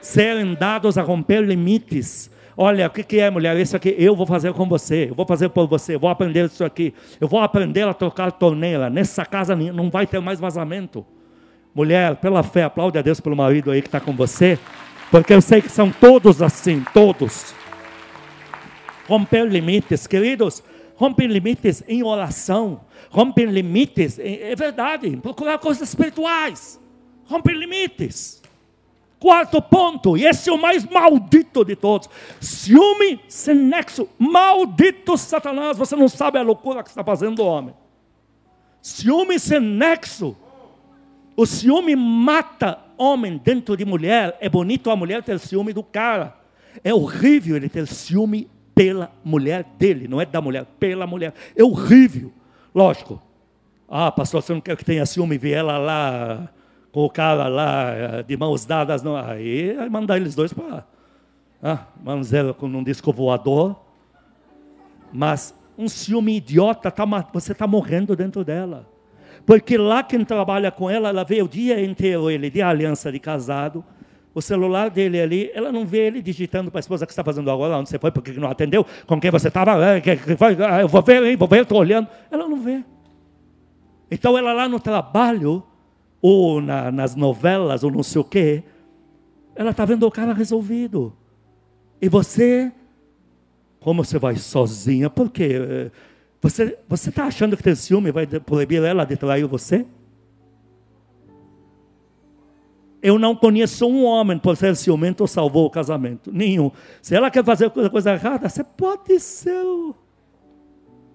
Serem 0.00 0.54
dados 0.54 0.96
a 0.98 1.02
romper 1.02 1.42
limites. 1.42 2.30
Olha, 2.56 2.86
o 2.86 2.90
que, 2.90 3.18
é, 3.18 3.28
mulher? 3.30 3.56
Isso 3.58 3.76
aqui 3.76 3.94
eu 3.98 4.14
vou 4.14 4.26
fazer 4.26 4.52
com 4.52 4.66
você, 4.66 5.08
eu 5.10 5.14
vou 5.14 5.26
fazer 5.26 5.48
por 5.48 5.66
você, 5.66 5.96
eu 5.96 6.00
vou 6.00 6.08
aprender 6.08 6.46
isso 6.46 6.64
aqui, 6.64 6.94
eu 7.20 7.26
vou 7.26 7.40
aprender 7.40 7.82
a 7.82 7.92
trocar 7.92 8.30
torneira. 8.30 8.88
Nessa 8.88 9.24
casa 9.26 9.56
não 9.56 9.90
vai 9.90 10.06
ter 10.06 10.20
mais 10.20 10.38
vazamento. 10.38 11.04
Mulher, 11.74 12.14
pela 12.16 12.44
fé, 12.44 12.62
aplaude 12.62 12.96
a 12.96 13.02
Deus 13.02 13.18
pelo 13.20 13.34
marido 13.34 13.72
aí 13.72 13.82
que 13.82 13.88
está 13.88 13.98
com 13.98 14.12
você, 14.12 14.56
porque 15.10 15.34
eu 15.34 15.40
sei 15.40 15.60
que 15.60 15.68
são 15.68 15.90
todos 15.90 16.40
assim, 16.40 16.84
todos. 16.94 17.52
Romper 19.08 19.44
limites, 19.46 20.06
queridos, 20.06 20.62
romper 20.94 21.26
limites 21.26 21.82
em 21.88 22.04
oração, 22.04 22.82
romper 23.10 23.46
limites, 23.46 24.20
é 24.20 24.54
verdade, 24.54 25.16
procurar 25.16 25.58
coisas 25.58 25.88
espirituais, 25.88 26.80
romper 27.24 27.54
limites. 27.54 28.43
Quarto 29.24 29.62
ponto, 29.62 30.18
e 30.18 30.26
esse 30.26 30.50
é 30.50 30.52
o 30.52 30.60
mais 30.60 30.84
maldito 30.84 31.64
de 31.64 31.74
todos: 31.74 32.10
ciúme 32.38 33.18
sem 33.26 33.54
nexo. 33.54 34.06
Maldito 34.18 35.16
Satanás, 35.16 35.78
você 35.78 35.96
não 35.96 36.10
sabe 36.10 36.38
a 36.38 36.42
loucura 36.42 36.82
que 36.82 36.90
está 36.90 37.02
fazendo 37.02 37.38
o 37.38 37.46
homem. 37.46 37.74
Ciúme 38.82 39.38
sem 39.38 39.60
nexo. 39.60 40.36
O 41.34 41.46
ciúme 41.46 41.96
mata 41.96 42.78
homem 42.98 43.40
dentro 43.42 43.78
de 43.78 43.86
mulher. 43.86 44.36
É 44.42 44.48
bonito 44.50 44.90
a 44.90 44.96
mulher 44.96 45.22
ter 45.22 45.38
ciúme 45.38 45.72
do 45.72 45.82
cara. 45.82 46.36
É 46.84 46.92
horrível 46.92 47.56
ele 47.56 47.70
ter 47.70 47.86
ciúme 47.86 48.50
pela 48.74 49.10
mulher 49.24 49.64
dele, 49.78 50.06
não 50.06 50.20
é 50.20 50.26
da 50.26 50.42
mulher, 50.42 50.66
pela 50.78 51.06
mulher. 51.06 51.32
É 51.56 51.64
horrível. 51.64 52.30
Lógico. 52.74 53.22
Ah, 53.88 54.12
pastor, 54.12 54.42
você 54.42 54.52
não 54.52 54.60
quer 54.60 54.76
que 54.76 54.84
tenha 54.84 55.06
ciúme 55.06 55.40
e 55.42 55.50
ela 55.50 55.78
lá 55.78 56.50
com 56.94 57.04
o 57.04 57.10
cara 57.10 57.48
lá 57.48 57.90
eh, 57.90 58.22
de 58.22 58.36
mãos 58.36 58.64
dadas, 58.64 59.02
não, 59.02 59.16
aí 59.16 59.76
mandar 59.90 60.16
eles 60.16 60.36
dois 60.36 60.52
para 60.52 60.86
ah, 61.60 61.88
manzela 62.00 62.54
com 62.54 62.66
um 62.66 62.84
disco 62.84 63.12
voador. 63.12 63.74
Mas 65.12 65.52
um 65.76 65.88
ciúme 65.88 66.36
idiota, 66.36 66.92
tá, 66.92 67.04
você 67.32 67.50
está 67.50 67.66
morrendo 67.66 68.14
dentro 68.14 68.44
dela. 68.44 68.88
Porque 69.44 69.76
lá 69.76 70.04
quem 70.04 70.24
trabalha 70.24 70.70
com 70.70 70.88
ela, 70.88 71.08
ela 71.08 71.24
vê 71.24 71.42
o 71.42 71.48
dia 71.48 71.84
inteiro 71.84 72.30
ele 72.30 72.48
de 72.48 72.62
aliança 72.62 73.10
de 73.10 73.18
casado, 73.18 73.84
o 74.32 74.40
celular 74.40 74.88
dele 74.88 75.20
ali, 75.20 75.50
ela 75.52 75.72
não 75.72 75.84
vê 75.84 76.06
ele 76.06 76.22
digitando 76.22 76.70
para 76.70 76.78
a 76.78 76.80
esposa 76.80 77.06
que 77.06 77.12
está 77.12 77.24
fazendo 77.24 77.50
agora, 77.50 77.76
onde 77.76 77.88
você 77.88 77.98
foi, 77.98 78.12
porque 78.12 78.30
não 78.34 78.48
atendeu, 78.48 78.86
com 79.04 79.20
quem 79.20 79.32
você 79.32 79.48
estava, 79.48 79.72
ah, 79.72 79.94
ah, 80.70 80.80
eu 80.80 80.86
vou 80.86 81.02
ver, 81.02 81.36
vou 81.36 81.48
ver, 81.48 81.62
estou 81.62 81.78
olhando. 81.78 82.06
Ela 82.30 82.46
não 82.46 82.60
vê. 82.60 82.84
Então 84.08 84.38
ela 84.38 84.52
lá 84.52 84.68
no 84.68 84.78
trabalho, 84.78 85.64
ou 86.26 86.58
na, 86.58 86.90
nas 86.90 87.14
novelas, 87.14 87.84
ou 87.84 87.90
não 87.90 88.02
sei 88.02 88.18
o 88.18 88.24
quê, 88.24 88.62
ela 89.54 89.72
está 89.72 89.84
vendo 89.84 90.06
o 90.06 90.10
cara 90.10 90.32
resolvido. 90.32 91.12
E 92.00 92.08
você, 92.08 92.72
como 93.78 94.02
você 94.02 94.18
vai 94.18 94.34
sozinha? 94.36 95.10
Por 95.10 95.30
quê? 95.30 95.90
Você 96.40 97.10
está 97.10 97.24
achando 97.24 97.58
que 97.58 97.62
tem 97.62 97.74
ciúme 97.74 98.10
vai 98.10 98.26
proibir 98.26 98.82
ela 98.82 99.04
de 99.04 99.18
trair 99.18 99.46
você? 99.46 99.84
Eu 103.02 103.18
não 103.18 103.36
conheço 103.36 103.86
um 103.86 104.02
homem 104.06 104.38
por 104.38 104.56
ser 104.56 104.74
ciumento 104.76 105.26
salvou 105.26 105.66
o 105.66 105.70
casamento. 105.70 106.32
Nenhum. 106.32 106.70
Se 107.02 107.14
ela 107.14 107.30
quer 107.30 107.44
fazer 107.44 107.68
coisa, 107.68 107.90
coisa 107.90 108.14
errada, 108.14 108.48
você 108.48 108.64
pode 108.64 109.20
ser. 109.20 109.62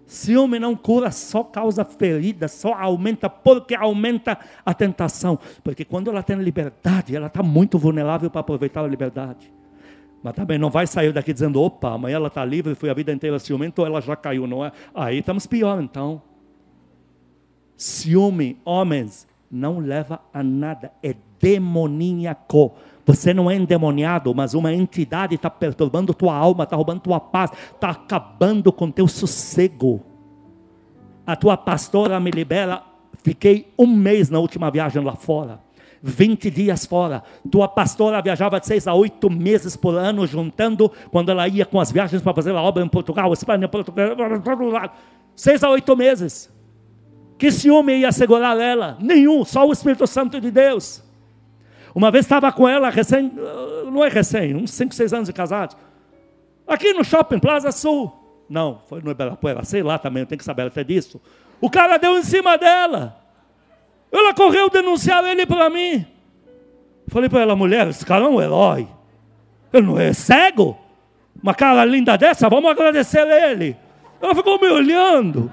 Ciúme 0.10 0.58
não 0.58 0.76
cura, 0.76 1.12
só 1.12 1.44
causa 1.44 1.86
ferida, 1.86 2.48
só 2.48 2.74
aumenta, 2.74 3.30
porque 3.30 3.76
aumenta 3.76 4.40
a 4.66 4.74
tentação. 4.74 5.38
Porque 5.64 5.86
quando 5.86 6.10
ela 6.10 6.24
tem 6.24 6.36
liberdade, 6.38 7.16
ela 7.16 7.28
está 7.28 7.44
muito 7.44 7.78
vulnerável 7.78 8.28
para 8.28 8.42
aproveitar 8.42 8.84
a 8.84 8.88
liberdade. 8.88 9.54
Mas 10.24 10.34
também 10.34 10.58
não 10.58 10.72
vai 10.72 10.88
sair 10.88 11.14
daqui 11.14 11.32
dizendo, 11.32 11.62
opa, 11.62 11.94
amanhã 11.94 12.16
ela 12.16 12.28
está 12.28 12.44
livre, 12.44 12.74
foi 12.74 12.90
a 12.90 12.94
vida 12.96 13.12
inteira 13.12 13.38
ciumento, 13.38 13.84
ou 13.84 13.86
ela 13.86 14.02
já 14.02 14.16
caiu, 14.16 14.48
não 14.48 14.66
é? 14.66 14.72
Aí 14.96 15.20
estamos 15.20 15.46
pior 15.46 15.80
então. 15.80 16.24
Ciúme, 17.78 18.60
homens, 18.66 19.28
não 19.52 19.78
leva 19.78 20.20
a 20.34 20.42
nada, 20.42 20.92
é 21.04 21.14
demoníaco. 21.40 22.74
Você 23.10 23.34
não 23.34 23.50
é 23.50 23.56
endemoniado, 23.56 24.36
mas 24.36 24.54
uma 24.54 24.72
entidade 24.72 25.34
está 25.34 25.50
perturbando 25.50 26.14
tua 26.14 26.36
alma, 26.36 26.64
está 26.64 26.76
roubando 26.76 27.00
tua 27.00 27.20
paz, 27.20 27.50
está 27.74 27.90
acabando 27.90 28.72
com 28.72 28.92
teu 28.92 29.08
sossego. 29.08 30.00
A 31.26 31.36
tua 31.36 31.58
pastora 31.58 32.20
me 32.20 32.30
libera. 32.30 32.84
Fiquei 33.24 33.74
um 33.80 33.88
mês 33.88 34.30
na 34.30 34.38
última 34.38 34.70
viagem 34.70 35.04
lá 35.04 35.16
fora. 35.16 35.60
20 36.04 36.52
dias 36.52 36.86
fora. 36.86 37.24
Tua 37.50 37.68
pastora 37.68 38.22
viajava 38.22 38.60
de 38.60 38.68
seis 38.68 38.88
a 38.88 38.94
oito 38.94 39.28
meses 39.28 39.76
por 39.76 39.96
ano, 39.96 40.28
juntando, 40.28 40.92
quando 41.10 41.32
ela 41.32 41.48
ia 41.48 41.66
com 41.66 41.80
as 41.80 41.92
viagens 41.92 42.22
para 42.22 42.36
fazer 42.36 42.52
a 42.52 42.62
obra 42.62 42.84
em 42.84 42.88
Portugal, 42.88 43.34
Espanha, 43.34 43.68
Portugal, 43.68 44.94
seis 45.36 45.64
a 45.64 45.70
oito 45.72 45.98
meses. 45.98 46.54
Que 47.40 47.52
ciúme 47.52 48.02
ia 48.02 48.12
segurar 48.12 48.56
ela? 48.60 49.00
Nenhum, 49.02 49.44
só 49.44 49.68
o 49.68 49.74
Espírito 49.74 50.06
Santo 50.06 50.40
de 50.40 50.52
Deus. 50.52 51.09
Uma 52.00 52.12
vez 52.12 52.24
estava 52.24 52.50
com 52.50 52.66
ela, 52.66 52.90
recém, 52.90 53.30
não 53.92 54.06
é 54.06 54.08
recém, 54.08 54.56
uns 54.56 54.72
5, 54.72 54.96
6 54.96 55.14
anos 55.14 55.28
de 55.28 55.34
casado. 55.34 55.76
Aqui 56.66 56.94
no 56.94 57.04
shopping 57.04 57.40
Plaza 57.40 57.74
Sul. 57.74 58.10
Não, 58.50 58.82
foi 58.88 59.02
no 59.02 59.12
Ibirapuera, 59.12 59.66
sei 59.66 59.84
lá 59.84 60.00
também, 60.00 60.24
eu 60.24 60.26
tenho 60.26 60.40
que 60.40 60.46
saber 60.46 60.62
até 60.62 60.82
disso. 60.82 61.22
O 61.60 61.70
cara 61.70 61.98
deu 61.98 62.18
em 62.18 62.24
cima 62.24 62.58
dela. 62.58 63.18
Ela 64.10 64.34
correu 64.34 64.70
denunciar 64.70 65.26
ele 65.26 65.46
para 65.46 65.70
mim. 65.70 66.06
Falei 67.10 67.28
para 67.28 67.42
ela, 67.42 67.54
mulher, 67.54 67.90
esse 67.90 68.06
cara 68.06 68.24
é 68.24 68.30
um 68.30 68.42
herói. 68.42 68.88
Ele 69.74 69.86
não 69.86 70.00
é 70.00 70.14
cego? 70.14 70.78
Uma 71.44 71.54
cara 71.54 71.84
linda 71.84 72.18
dessa, 72.18 72.48
vamos 72.48 72.72
agradecer 72.72 73.28
a 73.28 73.52
ele. 73.52 73.76
Ela 74.22 74.34
ficou 74.34 74.58
me 74.58 74.70
olhando. 74.70 75.52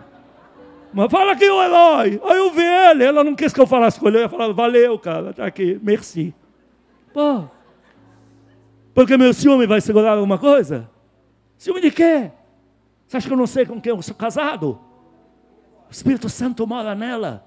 Mas 0.96 1.10
fala 1.10 1.32
aqui 1.32 1.44
o 1.46 1.62
herói. 1.62 2.18
Aí 2.24 2.38
eu 2.38 2.50
vi 2.50 2.62
ele, 2.62 3.04
ela 3.04 3.22
não 3.22 3.34
quis 3.34 3.52
que 3.52 3.60
eu 3.60 3.66
falasse 3.66 4.00
com 4.00 4.08
ele. 4.08 4.16
Eu 4.16 4.22
ia 4.22 4.28
falar, 4.30 4.50
valeu, 4.54 4.98
cara, 4.98 5.34
tá 5.34 5.44
aqui, 5.44 5.78
merci. 5.82 6.34
Pô. 7.12 7.44
Porque 8.94 9.14
meu 9.14 9.34
ciúme 9.34 9.66
vai 9.66 9.78
segurar 9.82 10.12
alguma 10.12 10.38
coisa? 10.38 10.88
Ciúme 11.58 11.82
de 11.82 11.90
quê? 11.90 12.30
Você 13.06 13.18
acha 13.18 13.28
que 13.28 13.32
eu 13.34 13.36
não 13.36 13.46
sei 13.46 13.66
com 13.66 13.78
quem 13.78 13.90
eu 13.90 14.00
sou 14.00 14.14
casado? 14.14 14.80
O 15.86 15.90
Espírito 15.90 16.30
Santo 16.30 16.66
mora 16.66 16.94
nela. 16.94 17.46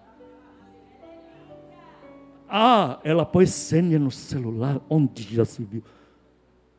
Ah, 2.48 3.00
ela 3.04 3.26
pôs 3.26 3.50
senha 3.50 3.98
no 3.98 4.12
celular, 4.12 4.80
onde 4.88 5.24
já 5.24 5.44
se 5.44 5.64
viu. 5.64 5.84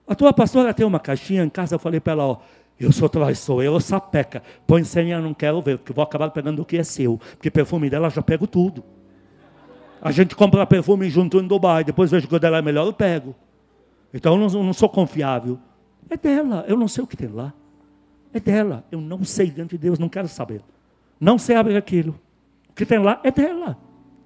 A 0.06 0.14
tua 0.14 0.32
pastora 0.32 0.72
tem 0.72 0.86
uma 0.86 1.00
caixinha 1.00 1.42
em 1.42 1.50
casa, 1.50 1.74
eu 1.74 1.80
falei 1.80 1.98
para 1.98 2.12
ela, 2.12 2.26
ó, 2.26 2.36
eu 2.80 2.90
sou 2.90 3.08
traiçoeiro, 3.08 3.74
eu 3.74 3.80
sapeca. 3.80 4.42
Põe 4.66 4.82
senha, 4.84 5.20
não 5.20 5.34
quero 5.34 5.60
ver, 5.60 5.78
porque 5.78 5.92
vou 5.92 6.02
acabar 6.02 6.30
pegando 6.30 6.62
o 6.62 6.64
que 6.64 6.78
é 6.78 6.82
seu. 6.82 7.18
Porque 7.18 7.50
perfume 7.50 7.90
dela 7.90 8.08
já 8.08 8.22
pego 8.22 8.46
tudo. 8.46 8.82
A 10.00 10.10
gente 10.10 10.34
compra 10.34 10.66
perfume 10.66 11.10
junto 11.10 11.38
em 11.38 11.46
Dubai, 11.46 11.84
depois 11.84 12.10
vejo 12.10 12.26
que 12.26 12.34
o 12.34 12.38
dela 12.38 12.56
é 12.56 12.62
melhor, 12.62 12.86
eu 12.86 12.92
pego. 12.92 13.34
Então 14.14 14.40
eu 14.40 14.48
não, 14.48 14.64
não 14.64 14.72
sou 14.72 14.88
confiável. 14.88 15.58
É 16.08 16.16
dela, 16.16 16.64
eu 16.66 16.76
não 16.76 16.88
sei 16.88 17.04
o 17.04 17.06
que 17.06 17.16
tem 17.16 17.28
lá. 17.28 17.52
É 18.32 18.40
dela, 18.40 18.84
eu 18.90 19.00
não 19.00 19.22
sei 19.24 19.50
diante 19.50 19.72
de 19.72 19.78
Deus, 19.78 19.98
não 19.98 20.08
quero 20.08 20.26
saber. 20.26 20.62
Não 21.20 21.36
sei 21.36 21.56
abrir 21.56 21.76
aquilo. 21.76 22.18
O 22.70 22.72
que 22.72 22.86
tem 22.86 22.98
lá 22.98 23.20
é 23.22 23.30
dela. 23.30 23.76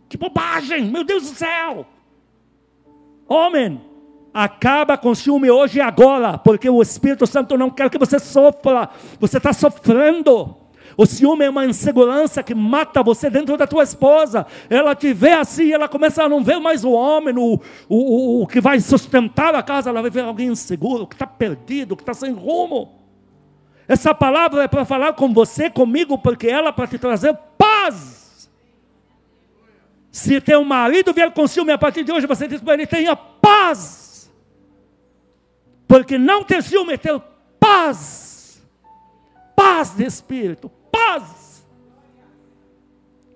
Que 0.09 0.17
bobagem, 0.17 0.85
meu 0.85 1.03
Deus 1.03 1.29
do 1.29 1.37
céu. 1.37 1.85
Homem, 3.27 3.81
acaba 4.35 4.99
com 4.99 5.15
ciúme 5.15 5.49
hoje 5.49 5.79
e 5.79 5.81
agora, 5.81 6.37
porque 6.37 6.69
o 6.69 6.83
Espírito 6.83 7.25
Santo 7.25 7.57
não 7.57 7.71
quer 7.71 7.89
que 7.89 7.97
você 7.97 8.19
sofra. 8.19 8.91
Você 9.21 9.39
está 9.39 9.53
sofrendo. 9.53 10.57
O 10.97 11.07
ciúme 11.07 11.45
é 11.45 11.51
uma 11.51 11.65
insegurança 11.65 12.43
que 12.43 12.55
mata 12.55 13.03
você 13.03 13.31
dentro 13.31 13.57
da 13.57 13.67
tua 13.67 13.85
esposa. 13.85 14.47
Ela 14.69 14.95
te 14.95 15.13
vê 15.13 15.33
assim, 15.33 15.73
ela 15.73 15.89
começa 15.89 16.25
a 16.25 16.29
não 16.29 16.43
ver 16.43 16.59
mais 16.59 16.85
o 16.85 16.91
homem, 16.91 17.37
o, 17.37 17.61
o, 17.89 18.43
o 18.43 18.47
que 18.47 18.61
vai 18.61 18.81
sustentar 18.81 19.55
a 19.55 19.63
casa, 19.63 19.91
ela 19.91 20.03
vai 20.03 20.11
ver 20.11 20.23
alguém 20.23 20.49
inseguro, 20.49 21.07
que 21.07 21.15
está 21.15 21.27
perdido, 21.27 21.97
que 21.97 22.03
está 22.03 22.15
sem 22.15 22.33
rumo. 22.33 23.01
Essa 23.87 24.15
palavra 24.15 24.63
é 24.63 24.69
para 24.69 24.85
falar 24.85 25.13
com 25.13 25.33
você, 25.33 25.69
comigo, 25.69 26.17
porque 26.19 26.49
ela 26.49 26.69
é 26.69 26.73
para 26.73 26.87
te 26.87 26.99
trazer 26.99 27.37
paz. 27.59 28.51
Se 30.11 30.41
teu 30.41 30.65
marido 30.65 31.13
vier 31.13 31.33
com 31.33 31.47
ciúme 31.47 31.73
a 31.73 31.79
partir 31.79 32.05
de 32.05 32.13
hoje, 32.13 32.27
você 32.27 32.47
diz 32.47 32.61
para 32.61 32.75
ele: 32.75 32.87
tenha 32.87 33.17
paz. 33.17 34.04
Porque 35.95 36.19
não 36.19 36.43
ter 36.43 36.61
ciúme 36.61 36.95
é 36.95 36.97
ter 36.97 37.23
paz. 37.61 38.61
Paz 39.55 39.95
de 39.95 40.05
espírito, 40.05 40.69
paz. 40.91 41.65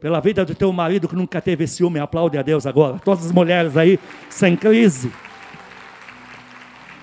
Pela 0.01 0.19
vida 0.19 0.45
do 0.45 0.57
teu 0.57 0.73
marido 0.73 1.07
que 1.07 1.15
nunca 1.15 1.41
teve 1.41 1.69
ciúme, 1.69 2.01
aplaude 2.01 2.37
a 2.37 2.43
Deus 2.43 2.67
agora. 2.67 2.99
Todas 2.99 3.27
as 3.27 3.31
mulheres 3.31 3.77
aí, 3.77 3.97
sem 4.29 4.57
crise. 4.57 5.13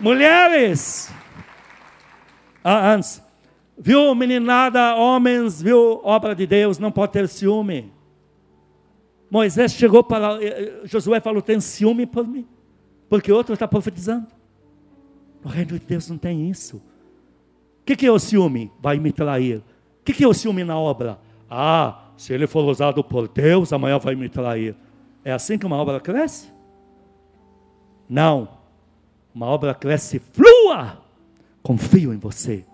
Mulheres, 0.02 1.10
ah, 2.62 2.92
antes, 2.92 3.24
viu 3.78 4.14
meninada, 4.14 4.94
homens, 4.96 5.62
viu 5.62 6.02
obra 6.04 6.36
de 6.36 6.46
Deus, 6.46 6.78
não 6.80 6.92
pode 6.92 7.14
ter 7.14 7.30
ciúme. 7.30 7.94
Moisés 9.32 9.72
chegou 9.72 10.04
para 10.04 10.38
eh, 10.44 10.48
eh, 10.48 10.82
Josué 10.84 11.22
falou: 11.22 11.42
tem 11.42 11.62
ciúme 11.62 12.06
por 12.06 12.28
mim, 12.28 12.46
porque 13.08 13.32
outro 13.32 13.54
está 13.54 13.66
profetizando. 13.66 14.35
No 15.46 15.52
reino 15.52 15.78
de 15.78 15.86
Deus 15.86 16.10
não 16.10 16.18
tem 16.18 16.50
isso. 16.50 16.78
O 16.78 16.82
que, 17.86 17.96
que 17.96 18.08
é 18.08 18.12
o 18.12 18.18
ciúme? 18.18 18.72
Vai 18.82 18.98
me 18.98 19.12
trair. 19.12 19.58
O 19.58 20.04
que, 20.04 20.12
que 20.12 20.24
é 20.24 20.28
o 20.28 20.34
ciúme 20.34 20.64
na 20.64 20.76
obra? 20.76 21.20
Ah, 21.48 22.06
se 22.18 22.34
ele 22.34 22.48
for 22.48 22.66
usado 22.66 23.04
por 23.04 23.28
Deus, 23.28 23.72
amanhã 23.72 24.00
vai 24.00 24.16
me 24.16 24.28
trair. 24.28 24.76
É 25.24 25.32
assim 25.32 25.56
que 25.56 25.66
uma 25.68 25.76
obra 25.76 26.00
cresce? 26.00 26.48
Não. 28.10 28.50
Uma 29.36 29.46
obra 29.46 29.76
cresce, 29.76 30.18
flua. 30.18 30.98
Confio 31.62 32.12
em 32.12 32.18
você. 32.18 32.66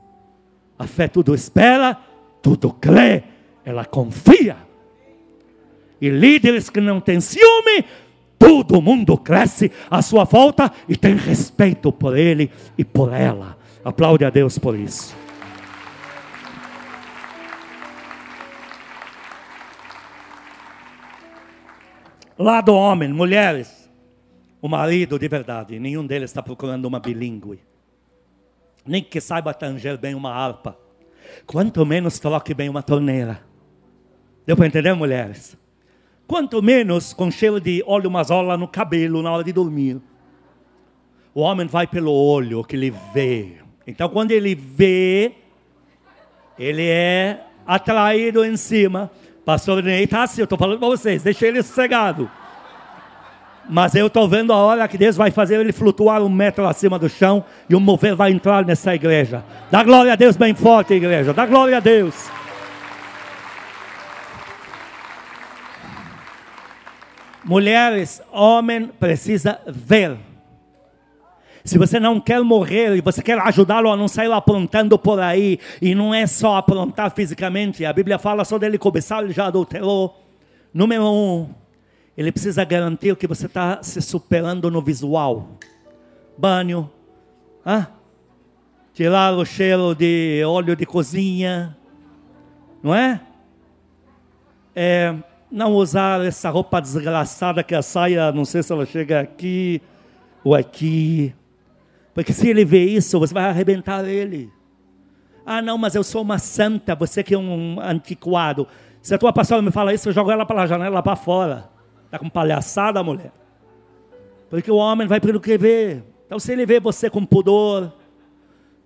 A 0.79 0.87
fé 0.87 1.09
tudo 1.09 1.35
espera, 1.35 1.99
tudo 2.41 2.71
crê, 2.71 3.23
ela 3.65 3.83
confia. 3.83 4.55
E 5.99 6.09
líderes 6.09 6.69
que 6.69 6.79
não 6.79 7.01
têm 7.01 7.19
ciúme, 7.19 7.83
todo 8.41 8.81
mundo 8.81 9.17
cresce 9.17 9.71
à 9.89 10.01
sua 10.01 10.23
volta 10.23 10.71
e 10.89 10.97
tem 10.97 11.15
respeito 11.15 11.91
por 11.91 12.17
ele 12.17 12.51
e 12.77 12.83
por 12.83 13.13
ela. 13.13 13.57
Aplaude 13.85 14.25
a 14.25 14.29
Deus 14.29 14.57
por 14.57 14.77
isso. 14.77 15.15
Lado 22.37 22.73
homem, 22.73 23.13
mulheres, 23.13 23.87
o 24.59 24.67
marido 24.67 25.19
de 25.19 25.27
verdade, 25.27 25.79
nenhum 25.79 26.05
deles 26.05 26.31
está 26.31 26.41
procurando 26.41 26.85
uma 26.85 26.99
bilíngue 26.99 27.59
nem 28.85 29.03
que 29.03 29.21
saiba 29.21 29.53
tanger 29.53 29.97
bem 29.97 30.15
uma 30.15 30.33
harpa, 30.33 30.77
quanto 31.45 31.85
menos 31.85 32.19
toque 32.19 32.53
bem 32.53 32.69
uma 32.69 32.81
torneira. 32.81 33.41
Deu 34.45 34.57
para 34.57 34.67
entender, 34.67 34.93
mulheres? 34.93 35.57
Quanto 36.31 36.63
menos 36.63 37.11
com 37.11 37.29
cheiro 37.29 37.59
de 37.59 37.83
óleo 37.85 38.09
mazola 38.09 38.55
no 38.55 38.65
cabelo 38.65 39.21
na 39.21 39.29
hora 39.29 39.43
de 39.43 39.51
dormir. 39.51 39.99
O 41.35 41.41
homem 41.41 41.67
vai 41.67 41.85
pelo 41.85 42.09
olho 42.09 42.63
que 42.63 42.73
ele 42.73 42.93
vê. 43.13 43.57
Então, 43.85 44.07
quando 44.07 44.31
ele 44.31 44.55
vê, 44.55 45.33
ele 46.57 46.87
é 46.87 47.41
atraído 47.67 48.45
em 48.45 48.55
cima. 48.55 49.11
Pastor 49.43 49.83
Ney 49.83 50.05
está 50.05 50.23
assim, 50.23 50.39
eu 50.39 50.45
estou 50.45 50.57
falando 50.57 50.79
para 50.79 50.87
vocês, 50.87 51.21
deixa 51.21 51.45
ele 51.45 51.61
sossegado. 51.61 52.31
Mas 53.69 53.93
eu 53.93 54.07
estou 54.07 54.25
vendo 54.25 54.53
a 54.53 54.55
hora 54.55 54.87
que 54.87 54.97
Deus 54.97 55.17
vai 55.17 55.31
fazer 55.31 55.59
ele 55.59 55.73
flutuar 55.73 56.21
um 56.21 56.29
metro 56.29 56.65
acima 56.65 56.97
do 56.97 57.09
chão 57.09 57.43
e 57.69 57.75
um 57.75 57.79
mover 57.81 58.15
vai 58.15 58.31
entrar 58.31 58.65
nessa 58.65 58.95
igreja. 58.95 59.43
Dá 59.69 59.83
glória 59.83 60.13
a 60.13 60.15
Deus 60.15 60.37
bem 60.37 60.55
forte, 60.55 60.93
igreja. 60.93 61.33
Dá 61.33 61.45
glória 61.45 61.75
a 61.75 61.81
Deus. 61.81 62.31
Mulheres, 67.43 68.21
homem 68.31 68.87
precisa 68.87 69.59
ver. 69.67 70.17
Se 71.63 71.77
você 71.77 71.99
não 71.99 72.19
quer 72.19 72.41
morrer 72.41 72.95
e 72.95 73.01
você 73.01 73.21
quer 73.21 73.37
ajudá-lo 73.39 73.91
a 73.91 73.97
não 73.97 74.07
sair 74.07 74.31
aprontando 74.31 74.97
por 74.97 75.19
aí, 75.19 75.59
e 75.81 75.93
não 75.93 76.13
é 76.13 76.25
só 76.25 76.55
aprontar 76.55 77.11
fisicamente, 77.11 77.85
a 77.85 77.93
Bíblia 77.93 78.17
fala 78.17 78.43
só 78.45 78.57
dele 78.57 78.77
cobiçar, 78.77 79.23
ele 79.23 79.33
já 79.33 79.47
adulterou. 79.47 80.19
Número 80.73 81.03
um, 81.03 81.49
ele 82.17 82.31
precisa 82.31 82.63
garantir 82.63 83.15
que 83.15 83.27
você 83.27 83.45
está 83.45 83.81
se 83.83 84.01
superando 84.01 84.71
no 84.71 84.81
visual. 84.81 85.49
Banho, 86.37 86.89
tirar 88.93 89.33
o 89.33 89.45
cheiro 89.45 89.93
de 89.93 90.43
óleo 90.45 90.75
de 90.75 90.85
cozinha, 90.85 91.77
não 92.81 92.95
é? 92.95 93.21
é? 94.75 95.15
Não 95.51 95.73
usar 95.73 96.25
essa 96.25 96.49
roupa 96.49 96.81
desgraçada 96.81 97.61
que 97.61 97.75
a 97.75 97.81
saia, 97.81 98.31
não 98.31 98.45
sei 98.45 98.63
se 98.63 98.71
ela 98.71 98.85
chega 98.85 99.19
aqui 99.19 99.81
ou 100.43 100.55
aqui. 100.55 101.35
Porque 102.13 102.31
se 102.31 102.47
ele 102.47 102.63
vê 102.63 102.85
isso, 102.85 103.19
você 103.19 103.33
vai 103.33 103.45
arrebentar 103.45 104.07
ele. 104.07 104.49
Ah, 105.45 105.61
não, 105.61 105.77
mas 105.77 105.95
eu 105.95 106.03
sou 106.03 106.21
uma 106.21 106.37
santa, 106.37 106.95
você 106.95 107.23
que 107.23 107.33
é 107.33 107.37
um 107.37 107.79
antiquado. 107.81 108.67
Se 109.01 109.13
a 109.13 109.17
tua 109.17 109.33
pastora 109.33 109.61
me 109.61 109.71
fala 109.71 109.93
isso, 109.93 110.09
eu 110.09 110.13
jogo 110.13 110.31
ela 110.31 110.45
para 110.45 110.61
a 110.61 110.67
janela 110.67 111.01
para 111.03 111.15
fora. 111.15 111.69
Está 112.05 112.19
com 112.19 112.29
palhaçada, 112.29 113.03
mulher. 113.03 113.31
Porque 114.49 114.71
o 114.71 114.75
homem 114.75 115.07
vai 115.07 115.19
pelo 115.19 115.39
que 115.39 115.57
vê. 115.57 116.03
Então, 116.25 116.39
se 116.39 116.51
ele 116.51 116.65
vê 116.65 116.79
você 116.79 117.09
com 117.09 117.25
pudor, 117.25 117.91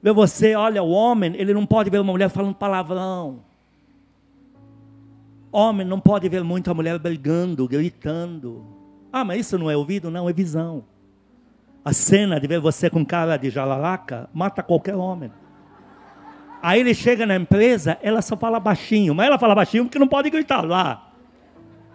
vê 0.02 0.12
você, 0.12 0.56
olha, 0.56 0.82
o 0.82 0.90
homem, 0.90 1.36
ele 1.36 1.54
não 1.54 1.66
pode 1.66 1.90
ver 1.90 2.00
uma 2.00 2.12
mulher 2.12 2.30
falando 2.30 2.56
palavrão. 2.56 3.44
Homem 5.58 5.88
não 5.88 6.02
pode 6.02 6.28
ver 6.28 6.44
muito 6.44 6.70
a 6.70 6.74
mulher 6.74 7.00
brigando, 7.00 7.66
gritando. 7.66 8.68
Ah, 9.10 9.24
mas 9.24 9.40
isso 9.40 9.58
não 9.58 9.72
é 9.72 9.78
ouvido? 9.78 10.12
Não, 10.12 10.30
é 10.30 10.34
visão. 10.34 10.84
A 11.86 11.94
cena 11.94 12.42
de 12.42 12.46
ver 12.46 12.60
você 12.60 12.90
com 12.90 13.06
cara 13.06 13.38
de 13.38 13.50
jalalaca 13.50 14.30
mata 14.34 14.62
qualquer 14.62 14.96
homem. 14.96 15.32
Aí 16.62 16.82
ele 16.82 16.94
chega 16.94 17.26
na 17.26 17.38
empresa, 17.38 17.98
ela 18.02 18.22
só 18.22 18.36
fala 18.36 18.60
baixinho, 18.60 19.16
mas 19.16 19.28
ela 19.28 19.40
fala 19.40 19.56
baixinho 19.56 19.86
porque 19.86 19.98
não 19.98 20.10
pode 20.10 20.30
gritar 20.30 20.60
lá. 20.60 21.10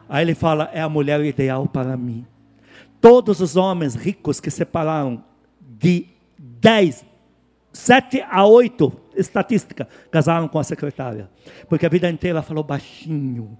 Aí 0.08 0.24
ele 0.24 0.34
fala: 0.34 0.70
é 0.72 0.80
a 0.80 0.88
mulher 0.88 1.22
ideal 1.22 1.66
para 1.66 1.98
mim. 1.98 2.24
Todos 2.98 3.42
os 3.42 3.56
homens 3.56 3.94
ricos 3.94 4.40
que 4.40 4.50
separaram 4.50 5.22
de 5.60 6.06
10, 6.38 7.04
7 7.72 8.24
a 8.28 8.44
8, 8.44 8.92
estatística, 9.16 9.86
casaram 10.10 10.48
com 10.48 10.58
a 10.58 10.64
secretária. 10.64 11.30
Porque 11.68 11.86
a 11.86 11.88
vida 11.88 12.10
inteira 12.10 12.42
falou 12.42 12.64
baixinho. 12.64 13.56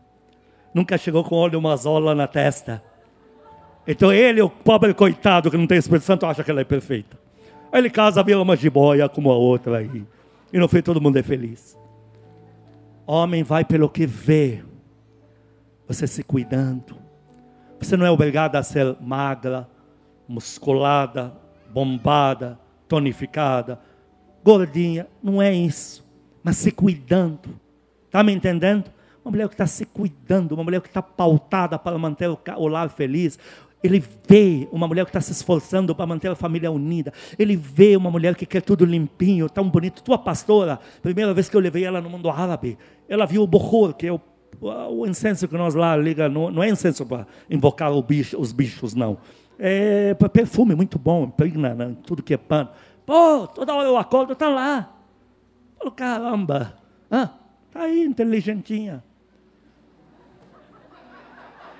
Nunca 0.74 0.98
chegou 0.98 1.24
com 1.24 1.36
olho 1.36 1.60
mazola 1.60 2.14
na 2.14 2.26
testa. 2.26 2.82
Então 3.86 4.12
ele, 4.12 4.40
o 4.42 4.50
pobre 4.50 4.94
coitado 4.94 5.50
que 5.50 5.56
não 5.56 5.66
tem 5.66 5.78
Espírito 5.78 6.04
Santo, 6.04 6.26
acha 6.26 6.44
que 6.44 6.50
ela 6.50 6.60
é 6.60 6.64
perfeita. 6.64 7.18
Aí 7.72 7.80
ele 7.80 7.90
casa, 7.90 8.22
vira 8.22 8.40
uma 8.40 8.56
jiboia 8.56 9.08
como 9.08 9.30
a 9.30 9.36
outra 9.36 9.78
aí. 9.78 10.04
E 10.52 10.58
no 10.58 10.68
fim 10.68 10.82
todo 10.82 11.00
mundo 11.00 11.16
é 11.16 11.22
feliz. 11.22 11.78
Homem 13.06 13.42
vai 13.42 13.64
pelo 13.64 13.88
que 13.88 14.06
vê 14.06 14.62
você 15.86 16.06
se 16.06 16.22
cuidando. 16.22 16.96
Você 17.80 17.96
não 17.96 18.06
é 18.06 18.10
obrigada 18.10 18.58
a 18.58 18.62
ser 18.62 18.96
magra, 19.00 19.68
musculada, 20.28 21.32
bombada, 21.72 22.58
tonificada, 22.86 23.80
gordinha. 24.44 25.06
Não 25.22 25.40
é 25.40 25.52
isso. 25.52 26.04
Mas 26.42 26.56
se 26.56 26.70
cuidando. 26.70 27.60
Está 28.06 28.22
me 28.22 28.32
entendendo? 28.32 28.90
Uma 29.24 29.30
mulher 29.32 29.48
que 29.48 29.54
está 29.54 29.66
se 29.66 29.84
cuidando, 29.84 30.52
uma 30.52 30.64
mulher 30.64 30.80
que 30.80 30.88
está 30.88 31.02
pautada 31.02 31.78
para 31.78 31.96
manter 31.98 32.28
o 32.28 32.68
lar 32.68 32.88
feliz. 32.88 33.38
Ele 33.82 34.02
vê 34.28 34.68
uma 34.72 34.86
mulher 34.86 35.04
que 35.04 35.10
está 35.10 35.20
se 35.20 35.32
esforçando 35.32 35.94
para 35.94 36.06
manter 36.06 36.30
a 36.30 36.34
família 36.34 36.70
unida. 36.70 37.12
Ele 37.38 37.56
vê 37.56 37.96
uma 37.96 38.10
mulher 38.10 38.34
que 38.34 38.44
quer 38.44 38.62
tudo 38.62 38.84
limpinho, 38.84 39.48
tão 39.48 39.68
bonito. 39.68 40.02
Tua 40.02 40.18
pastora, 40.18 40.78
primeira 41.02 41.32
vez 41.32 41.48
que 41.48 41.56
eu 41.56 41.60
levei 41.60 41.84
ela 41.84 42.00
no 42.00 42.10
mundo 42.10 42.28
árabe, 42.28 42.76
ela 43.08 43.26
viu 43.26 43.42
o 43.42 43.46
Bohor, 43.46 43.94
que 43.94 44.06
é 44.06 44.12
o 44.12 44.20
o, 44.60 45.06
incenso 45.06 45.48
que 45.48 45.56
nós 45.56 45.74
lá 45.74 45.96
liga, 45.96 46.28
não, 46.28 46.50
não 46.50 46.62
é 46.62 46.68
incenso 46.68 47.06
para 47.06 47.26
invocar 47.48 47.90
bicho, 48.02 48.38
os 48.38 48.52
bichos, 48.52 48.94
não. 48.94 49.18
É 49.58 50.14
perfume 50.32 50.74
muito 50.74 50.98
bom, 50.98 51.24
impregna 51.24 51.74
né, 51.74 51.94
tudo 52.06 52.22
que 52.22 52.32
é 52.32 52.36
pano. 52.36 52.70
Pô, 53.10 53.44
toda 53.48 53.74
hora 53.74 53.88
eu 53.88 53.96
acordo, 53.96 54.34
está 54.34 54.48
lá. 54.48 54.88
Falo, 55.76 55.90
caramba, 55.90 56.76
ah, 57.10 57.30
tá 57.72 57.80
aí, 57.80 58.04
inteligentinha. 58.04 59.02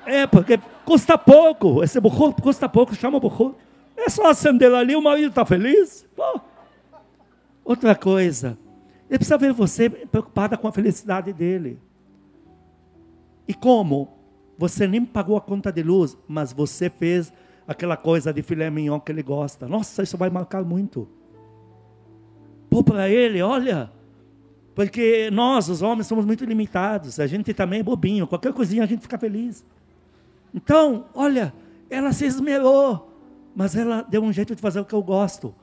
É, 0.05 0.27
porque 0.27 0.59
custa 0.85 1.17
pouco. 1.17 1.85
Esse 1.85 2.01
burro 2.01 2.35
custa 2.35 2.69
pouco, 2.69 2.97
chama 2.97 3.21
burro. 3.21 3.55
É 3.97 4.09
só 4.09 4.27
acender 4.27 4.75
ali, 4.75 4.97
o 4.97 5.01
marido 5.01 5.29
está 5.29 5.47
feliz. 5.47 6.05
Pô. 6.17 6.41
Outra 7.65 7.95
coisa, 7.95 8.59
ele 9.09 9.19
precisa 9.19 9.39
ver 9.39 9.53
você 9.53 9.89
preocupada 9.89 10.57
com 10.57 10.67
a 10.67 10.73
felicidade 10.73 11.33
dele. 11.33 11.79
E 13.47 13.55
como? 13.55 14.19
Você 14.59 14.89
nem 14.89 15.05
pagou 15.05 15.37
a 15.37 15.41
conta 15.41 15.71
de 15.71 15.85
luz, 15.85 16.19
mas 16.27 16.53
você 16.53 16.91
fez 16.91 17.33
aquela 17.69 17.97
coisa 17.97 18.33
de 18.33 18.43
filé 18.43 18.69
mignon 18.69 18.99
que 18.99 19.13
ele 19.13 19.23
gosta. 19.23 19.69
Nossa, 19.69 20.03
isso 20.03 20.19
vai 20.19 20.29
marcar 20.29 20.65
muito. 20.65 21.20
Pô, 22.71 22.85
para 22.85 23.11
ele, 23.11 23.43
olha, 23.43 23.91
porque 24.75 25.29
nós, 25.31 25.69
os 25.69 25.83
homens, 25.83 26.07
somos 26.07 26.25
muito 26.25 26.45
limitados. 26.45 27.19
A 27.19 27.27
gente 27.27 27.53
também 27.53 27.81
é 27.81 27.83
bobinho. 27.83 28.27
Qualquer 28.27 28.53
coisinha 28.53 28.85
a 28.85 28.87
gente 28.87 29.03
fica 29.03 29.19
feliz. 29.19 29.65
Então, 30.55 31.07
olha, 31.13 31.53
ela 31.91 32.13
se 32.13 32.25
esmerou, 32.25 33.13
mas 33.55 33.77
ela 33.77 34.03
deu 34.03 34.23
um 34.23 34.33
jeito 34.33 34.55
de 34.55 34.63
fazer 34.63 34.81
o 34.81 34.85
que 34.85 34.95
eu 34.95 35.03
gosto. 35.03 35.55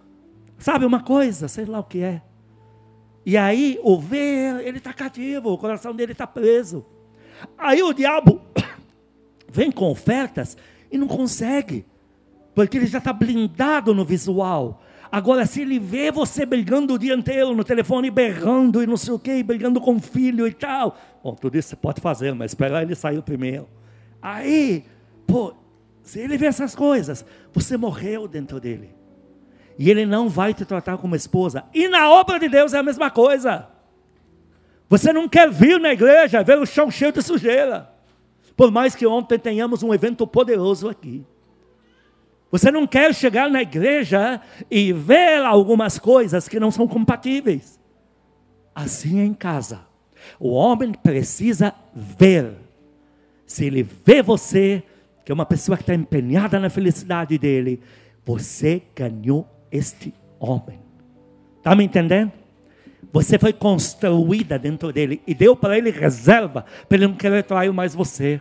Sabe 0.60 0.86
uma 0.86 1.02
coisa, 1.02 1.48
sei 1.48 1.66
lá 1.66 1.80
o 1.80 1.84
que 1.84 2.04
é. 2.04 2.22
E 3.26 3.38
aí, 3.38 3.80
o 3.84 4.00
ver, 4.00 4.66
ele 4.66 4.78
está 4.78 4.94
cativo, 4.94 5.52
o 5.52 5.58
coração 5.58 5.96
dele 5.96 6.12
está 6.12 6.28
preso. 6.28 6.86
Aí 7.58 7.82
o 7.84 7.94
diabo 7.94 8.42
vem 9.52 9.72
com 9.72 9.90
ofertas 9.90 10.58
e 10.92 10.98
não 10.98 11.08
consegue, 11.08 11.86
porque 12.56 12.78
ele 12.78 12.88
já 12.88 12.98
está 13.00 13.14
blindado 13.14 13.94
no 13.94 14.06
visual. 14.06 14.82
Agora, 15.12 15.46
se 15.46 15.62
ele 15.62 15.80
vê 15.80 16.12
você 16.12 16.46
brigando 16.46 16.94
o 16.94 17.00
dia 17.00 17.14
inteiro 17.14 17.56
no 17.56 17.64
telefone, 17.64 18.10
berrando 18.10 18.84
e 18.84 18.88
não 18.88 18.98
sei 18.98 19.14
o 19.14 19.20
quê, 19.20 19.42
brigando 19.42 19.80
com 19.80 19.96
o 19.96 20.00
filho 20.00 20.48
e 20.48 20.54
tal, 20.54 20.98
bom, 21.24 21.34
tudo 21.36 21.58
isso 21.58 21.70
você 21.70 21.76
pode 21.76 22.02
fazer, 22.02 22.34
mas 22.34 22.52
esperar 22.52 22.84
ele 22.84 22.96
sair 22.96 23.22
primeiro. 23.22 23.68
Aí, 24.22 24.86
pô, 25.26 25.54
se 26.04 26.20
ele 26.20 26.38
vê 26.38 26.48
essas 26.48 26.76
coisas, 26.76 27.26
você 27.54 27.78
morreu 27.78 28.28
dentro 28.28 28.60
dele. 28.60 28.96
E 29.78 29.90
ele 29.90 30.06
não 30.06 30.28
vai 30.28 30.54
te 30.54 30.66
tratar 30.66 30.98
como 30.98 31.16
esposa. 31.16 31.64
E 31.74 31.88
na 31.88 32.10
obra 32.10 32.40
de 32.40 32.50
Deus 32.50 32.74
é 32.74 32.80
a 32.80 32.84
mesma 32.84 33.12
coisa. 33.12 33.68
Você 34.90 35.14
não 35.14 35.28
quer 35.28 35.50
vir 35.52 35.80
na 35.80 35.92
igreja, 35.94 36.44
ver 36.44 36.58
o 36.58 36.66
chão 36.66 36.90
cheio 36.90 37.12
de 37.12 37.22
sujeira. 37.22 37.90
Por 38.56 38.72
mais 38.72 38.96
que 38.96 39.06
ontem 39.06 39.38
tenhamos 39.38 39.84
um 39.84 39.94
evento 39.94 40.26
poderoso 40.26 40.90
aqui. 40.90 41.26
Você 42.52 42.72
não 42.72 42.88
quer 42.88 43.14
chegar 43.14 43.50
na 43.50 43.62
igreja 43.62 44.42
e 44.72 44.94
ver 44.94 45.44
algumas 45.44 46.00
coisas 46.00 46.48
que 46.48 46.60
não 46.60 46.72
são 46.72 46.88
compatíveis. 46.88 47.80
Assim 48.74 49.20
é 49.20 49.26
em 49.26 49.34
casa. 49.34 49.82
O 50.40 50.52
homem 50.52 50.92
precisa 50.94 51.74
ver. 51.94 52.54
Se 53.46 53.66
ele 53.66 53.84
vê 53.84 54.22
você, 54.22 54.84
que 55.26 55.32
é 55.32 55.36
uma 55.36 55.46
pessoa 55.46 55.78
que 55.78 55.84
está 55.84 55.94
empenhada 55.94 56.60
na 56.60 56.70
felicidade 56.70 57.38
dele, 57.38 57.82
você 58.26 58.82
ganhou 58.96 59.48
este 59.72 60.14
homem. 60.40 60.80
Está 61.58 61.76
me 61.76 61.84
entendendo? 61.84 62.32
Você 63.12 63.38
foi 63.38 63.54
construída 63.54 64.60
dentro 64.60 64.92
dele 64.92 65.22
e 65.26 65.34
deu 65.34 65.56
para 65.56 65.78
ele 65.78 65.92
reserva 65.92 66.66
para 66.88 66.98
ele 66.98 67.08
não 67.08 67.16
querer 67.16 67.44
trair 67.44 67.72
mais 67.74 67.96
você. 67.96 68.40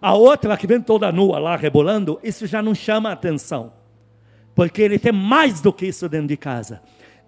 A 0.00 0.14
outra 0.14 0.56
que 0.56 0.66
vem 0.66 0.80
toda 0.80 1.12
nua 1.12 1.38
lá 1.38 1.56
rebolando, 1.56 2.18
isso 2.22 2.46
já 2.46 2.62
não 2.62 2.74
chama 2.74 3.12
atenção. 3.12 3.72
Porque 4.54 4.80
ele 4.80 4.98
tem 4.98 5.12
mais 5.12 5.60
do 5.60 5.72
que 5.72 5.86
isso 5.86 6.08
dentro 6.08 6.28
de 6.28 6.36
casa. 6.36 6.80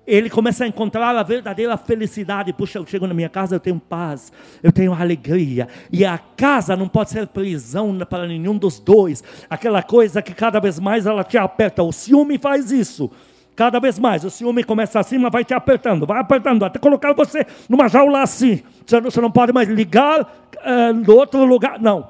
Ele 0.07 0.29
começa 0.29 0.65
a 0.65 0.67
encontrar 0.67 1.15
a 1.15 1.23
verdadeira 1.23 1.77
felicidade. 1.77 2.53
Puxa, 2.53 2.79
eu 2.79 2.87
chego 2.87 3.07
na 3.07 3.15
minha 3.15 3.29
casa, 3.29 3.55
eu 3.55 3.61
tenho 3.61 3.79
paz, 3.79 4.33
eu 4.63 4.73
tenho 4.73 4.93
alegria. 4.93 5.69
E 5.93 6.05
a 6.05 6.19
casa 6.19 6.75
não 6.75 6.89
pode 6.89 7.11
ser 7.11 7.27
prisão 7.29 7.97
para 7.99 8.27
nenhum 8.27 8.57
dos 8.57 8.81
dois. 8.81 9.23
Aquela 9.49 9.83
coisa 9.83 10.21
que 10.21 10.35
cada 10.35 10.59
vez 10.59 10.81
mais 10.81 11.07
ela 11.07 11.23
te 11.23 11.39
aperta. 11.39 11.83
O 11.83 11.93
ciúme 11.93 12.37
faz 12.39 12.73
isso. 12.73 13.11
Cada 13.55 13.79
vez 13.79 13.99
mais, 13.99 14.25
o 14.25 14.31
ciúme 14.31 14.65
começa 14.65 14.99
assim, 14.99 15.19
mas 15.19 15.31
vai 15.31 15.45
te 15.45 15.53
apertando, 15.53 16.07
vai 16.07 16.19
apertando, 16.19 16.65
até 16.65 16.79
colocar 16.79 17.13
você 17.13 17.47
numa 17.69 17.87
jaula 17.87 18.23
assim. 18.23 18.63
Você 18.87 19.21
não 19.21 19.31
pode 19.31 19.53
mais 19.53 19.69
ligar 19.69 20.23
uh, 20.23 20.93
no 20.95 21.15
outro 21.15 21.45
lugar. 21.45 21.79
Não. 21.79 22.09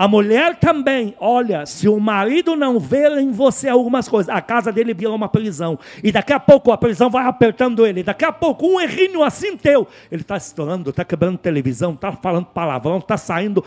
A 0.00 0.08
mulher 0.08 0.56
também, 0.56 1.14
olha, 1.20 1.66
se 1.66 1.86
o 1.86 2.00
marido 2.00 2.56
não 2.56 2.80
vê 2.80 3.06
em 3.20 3.30
você 3.30 3.68
algumas 3.68 4.08
coisas, 4.08 4.34
a 4.34 4.40
casa 4.40 4.72
dele 4.72 4.94
vira 4.94 5.12
uma 5.12 5.28
prisão. 5.28 5.78
E 6.02 6.10
daqui 6.10 6.32
a 6.32 6.40
pouco 6.40 6.72
a 6.72 6.78
prisão 6.78 7.10
vai 7.10 7.26
apertando 7.26 7.86
ele. 7.86 8.02
Daqui 8.02 8.24
a 8.24 8.32
pouco, 8.32 8.66
um 8.66 8.80
errinho 8.80 9.22
assim 9.22 9.58
teu, 9.58 9.86
ele 10.10 10.22
está 10.22 10.38
estourando, 10.38 10.88
está 10.88 11.04
quebrando 11.04 11.36
televisão, 11.36 11.92
está 11.92 12.12
falando 12.12 12.46
palavrão, 12.46 12.96
está 12.96 13.18
saindo 13.18 13.62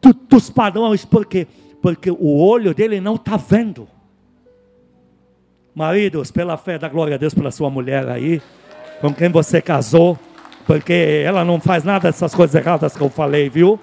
do, 0.00 0.12
dos 0.12 0.48
padrões. 0.50 1.04
Por 1.04 1.26
quê? 1.26 1.48
Porque 1.82 2.12
o 2.12 2.38
olho 2.38 2.72
dele 2.72 3.00
não 3.00 3.16
está 3.16 3.36
vendo. 3.36 3.88
Maridos, 5.74 6.30
pela 6.30 6.56
fé, 6.56 6.78
da 6.78 6.88
glória 6.88 7.16
a 7.16 7.18
Deus 7.18 7.34
pela 7.34 7.50
sua 7.50 7.68
mulher 7.68 8.08
aí, 8.08 8.40
com 9.00 9.12
quem 9.12 9.28
você 9.28 9.60
casou, 9.60 10.16
porque 10.64 11.24
ela 11.26 11.44
não 11.44 11.60
faz 11.60 11.82
nada 11.82 12.08
dessas 12.08 12.32
coisas 12.36 12.54
erradas 12.54 12.96
que 12.96 13.02
eu 13.02 13.10
falei, 13.10 13.50
viu? 13.50 13.80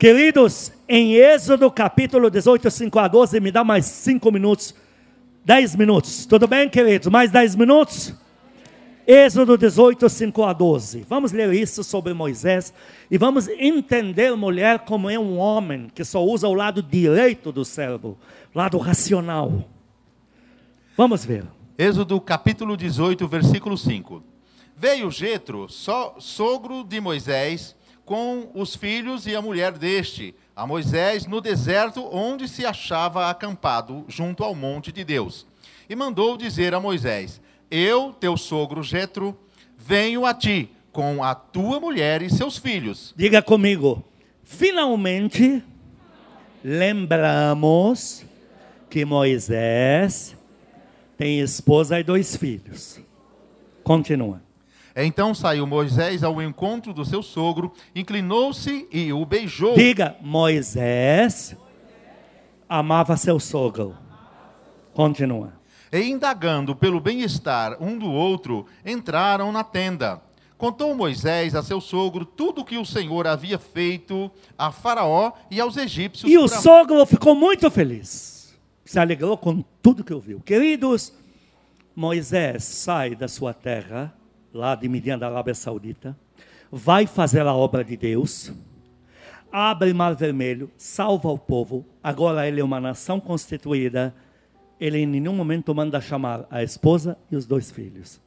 Queridos, 0.00 0.72
em 0.88 1.16
Êxodo 1.16 1.70
capítulo 1.70 2.30
18, 2.30 2.70
5 2.70 2.98
a 2.98 3.06
12, 3.06 3.38
me 3.38 3.52
dá 3.52 3.62
mais 3.62 3.84
5 3.84 4.32
minutos, 4.32 4.74
10 5.44 5.76
minutos, 5.76 6.24
tudo 6.24 6.48
bem, 6.48 6.70
queridos? 6.70 7.08
Mais 7.08 7.30
10 7.30 7.54
minutos? 7.54 8.14
Êxodo 9.06 9.58
18, 9.58 10.08
5 10.08 10.42
a 10.44 10.54
12. 10.54 11.04
Vamos 11.06 11.32
ler 11.32 11.52
isso 11.52 11.84
sobre 11.84 12.14
Moisés 12.14 12.72
e 13.10 13.18
vamos 13.18 13.46
entender 13.46 14.34
mulher 14.34 14.78
como 14.78 15.10
é 15.10 15.18
um 15.18 15.36
homem 15.36 15.90
que 15.94 16.02
só 16.02 16.24
usa 16.24 16.48
o 16.48 16.54
lado 16.54 16.82
direito 16.82 17.52
do 17.52 17.62
cérebro, 17.62 18.16
lado 18.54 18.78
racional. 18.78 19.68
Vamos 20.96 21.26
ver. 21.26 21.44
Êxodo 21.76 22.18
capítulo 22.22 22.74
18, 22.74 23.28
versículo 23.28 23.76
5. 23.76 24.22
Veio 24.74 25.10
Jetro, 25.10 25.68
so, 25.68 26.14
sogro 26.20 26.84
de 26.84 27.02
Moisés, 27.02 27.76
com 28.10 28.50
os 28.54 28.74
filhos 28.74 29.24
e 29.28 29.36
a 29.36 29.40
mulher 29.40 29.70
deste, 29.70 30.34
a 30.56 30.66
Moisés, 30.66 31.26
no 31.26 31.40
deserto 31.40 32.04
onde 32.12 32.48
se 32.48 32.66
achava 32.66 33.30
acampado, 33.30 34.04
junto 34.08 34.42
ao 34.42 34.52
monte 34.52 34.90
de 34.90 35.04
Deus. 35.04 35.46
E 35.88 35.94
mandou 35.94 36.36
dizer 36.36 36.74
a 36.74 36.80
Moisés: 36.80 37.40
Eu, 37.70 38.12
teu 38.12 38.36
sogro 38.36 38.82
Jetro, 38.82 39.38
venho 39.76 40.26
a 40.26 40.34
ti 40.34 40.70
com 40.90 41.22
a 41.22 41.36
tua 41.36 41.78
mulher 41.78 42.20
e 42.20 42.28
seus 42.28 42.58
filhos. 42.58 43.14
Diga 43.16 43.40
comigo. 43.40 44.02
Finalmente 44.42 45.62
lembramos 46.64 48.24
que 48.90 49.04
Moisés 49.04 50.36
tem 51.16 51.38
esposa 51.38 52.00
e 52.00 52.02
dois 52.02 52.34
filhos. 52.34 53.00
Continua. 53.84 54.49
Então 55.04 55.34
saiu 55.34 55.66
Moisés 55.66 56.22
ao 56.22 56.42
encontro 56.42 56.92
do 56.92 57.04
seu 57.04 57.22
sogro, 57.22 57.72
inclinou-se 57.94 58.86
e 58.92 59.12
o 59.12 59.24
beijou. 59.24 59.74
Diga, 59.74 60.16
Moisés 60.20 61.56
amava 62.68 63.16
seu 63.16 63.40
sogro. 63.40 63.96
Continua. 64.92 65.54
E 65.90 66.02
indagando 66.02 66.76
pelo 66.76 67.00
bem-estar 67.00 67.82
um 67.82 67.98
do 67.98 68.10
outro, 68.10 68.66
entraram 68.84 69.50
na 69.50 69.64
tenda. 69.64 70.20
Contou 70.58 70.94
Moisés 70.94 71.54
a 71.54 71.62
seu 71.62 71.80
sogro 71.80 72.26
tudo 72.26 72.60
o 72.60 72.64
que 72.64 72.76
o 72.76 72.84
Senhor 72.84 73.26
havia 73.26 73.58
feito 73.58 74.30
a 74.58 74.70
Faraó 74.70 75.32
e 75.50 75.58
aos 75.58 75.78
egípcios. 75.78 76.30
E 76.30 76.36
o 76.36 76.46
sogro 76.46 77.06
ficou 77.06 77.34
muito 77.34 77.70
feliz. 77.70 78.54
Se 78.84 78.98
alegrou 78.98 79.38
com 79.38 79.64
tudo 79.80 80.04
que 80.04 80.12
ouviu. 80.12 80.40
Queridos, 80.40 81.14
Moisés 81.96 82.64
sai 82.64 83.14
da 83.14 83.26
sua 83.26 83.54
terra 83.54 84.14
lá 84.52 84.74
de 84.74 84.88
Midian 84.88 85.18
da 85.18 85.28
Arábia 85.28 85.54
Saudita, 85.54 86.16
vai 86.70 87.06
fazer 87.06 87.46
a 87.46 87.54
obra 87.54 87.84
de 87.84 87.96
Deus, 87.96 88.52
abre 89.50 89.92
Mar 89.92 90.14
Vermelho, 90.14 90.70
salva 90.76 91.28
o 91.28 91.38
povo, 91.38 91.84
agora 92.02 92.46
ele 92.46 92.60
é 92.60 92.64
uma 92.64 92.80
nação 92.80 93.20
constituída, 93.20 94.14
ele 94.80 94.98
em 94.98 95.06
nenhum 95.06 95.34
momento 95.34 95.74
manda 95.74 96.00
chamar 96.00 96.46
a 96.50 96.62
esposa 96.62 97.16
e 97.30 97.36
os 97.36 97.46
dois 97.46 97.70
filhos. 97.70 98.20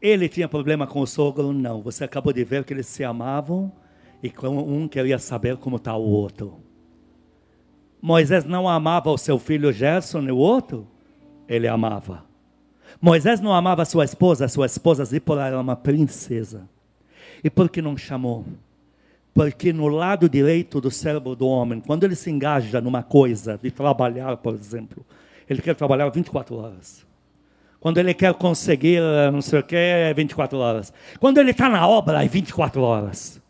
Ele 0.00 0.28
tinha 0.28 0.48
problema 0.48 0.86
com 0.86 1.00
o 1.00 1.06
sogro? 1.06 1.52
Não. 1.52 1.82
Você 1.82 2.04
acabou 2.04 2.32
de 2.32 2.44
ver 2.44 2.64
que 2.64 2.72
eles 2.72 2.86
se 2.86 3.02
amavam 3.02 3.72
e 4.22 4.32
um 4.46 4.86
queria 4.86 5.18
saber 5.18 5.56
como 5.56 5.76
está 5.76 5.96
o 5.96 6.02
outro. 6.02 6.60
Moisés 8.00 8.44
não 8.44 8.68
amava 8.68 9.10
o 9.10 9.18
seu 9.18 9.38
filho 9.38 9.72
Gerson 9.72 10.22
e 10.22 10.30
o 10.30 10.36
outro? 10.36 10.86
Ele 11.48 11.66
amava. 11.66 12.27
Moisés 13.00 13.40
não 13.40 13.54
amava 13.54 13.84
sua 13.84 14.04
esposa, 14.04 14.48
sua 14.48 14.66
esposa 14.66 15.04
Zipporah 15.04 15.46
era 15.46 15.60
uma 15.60 15.76
princesa. 15.76 16.68
E 17.42 17.48
por 17.48 17.68
que 17.68 17.80
não 17.80 17.96
chamou? 17.96 18.44
Porque 19.32 19.72
no 19.72 19.86
lado 19.86 20.28
direito 20.28 20.80
do 20.80 20.90
cérebro 20.90 21.36
do 21.36 21.46
homem, 21.46 21.80
quando 21.80 22.02
ele 22.02 22.16
se 22.16 22.28
engaja 22.28 22.80
numa 22.80 23.04
coisa, 23.04 23.58
de 23.62 23.70
trabalhar, 23.70 24.36
por 24.38 24.54
exemplo, 24.54 25.06
ele 25.48 25.62
quer 25.62 25.76
trabalhar 25.76 26.08
24 26.08 26.56
horas. 26.56 27.06
Quando 27.78 27.98
ele 27.98 28.12
quer 28.12 28.34
conseguir 28.34 29.00
não 29.32 29.40
sei 29.40 29.60
o 29.60 29.62
que, 29.62 29.76
é 29.76 30.12
24 30.12 30.58
horas. 30.58 30.92
Quando 31.20 31.38
ele 31.38 31.52
está 31.52 31.68
na 31.68 31.86
obra, 31.86 32.24
é 32.24 32.26
24 32.26 32.82
horas. 32.82 33.40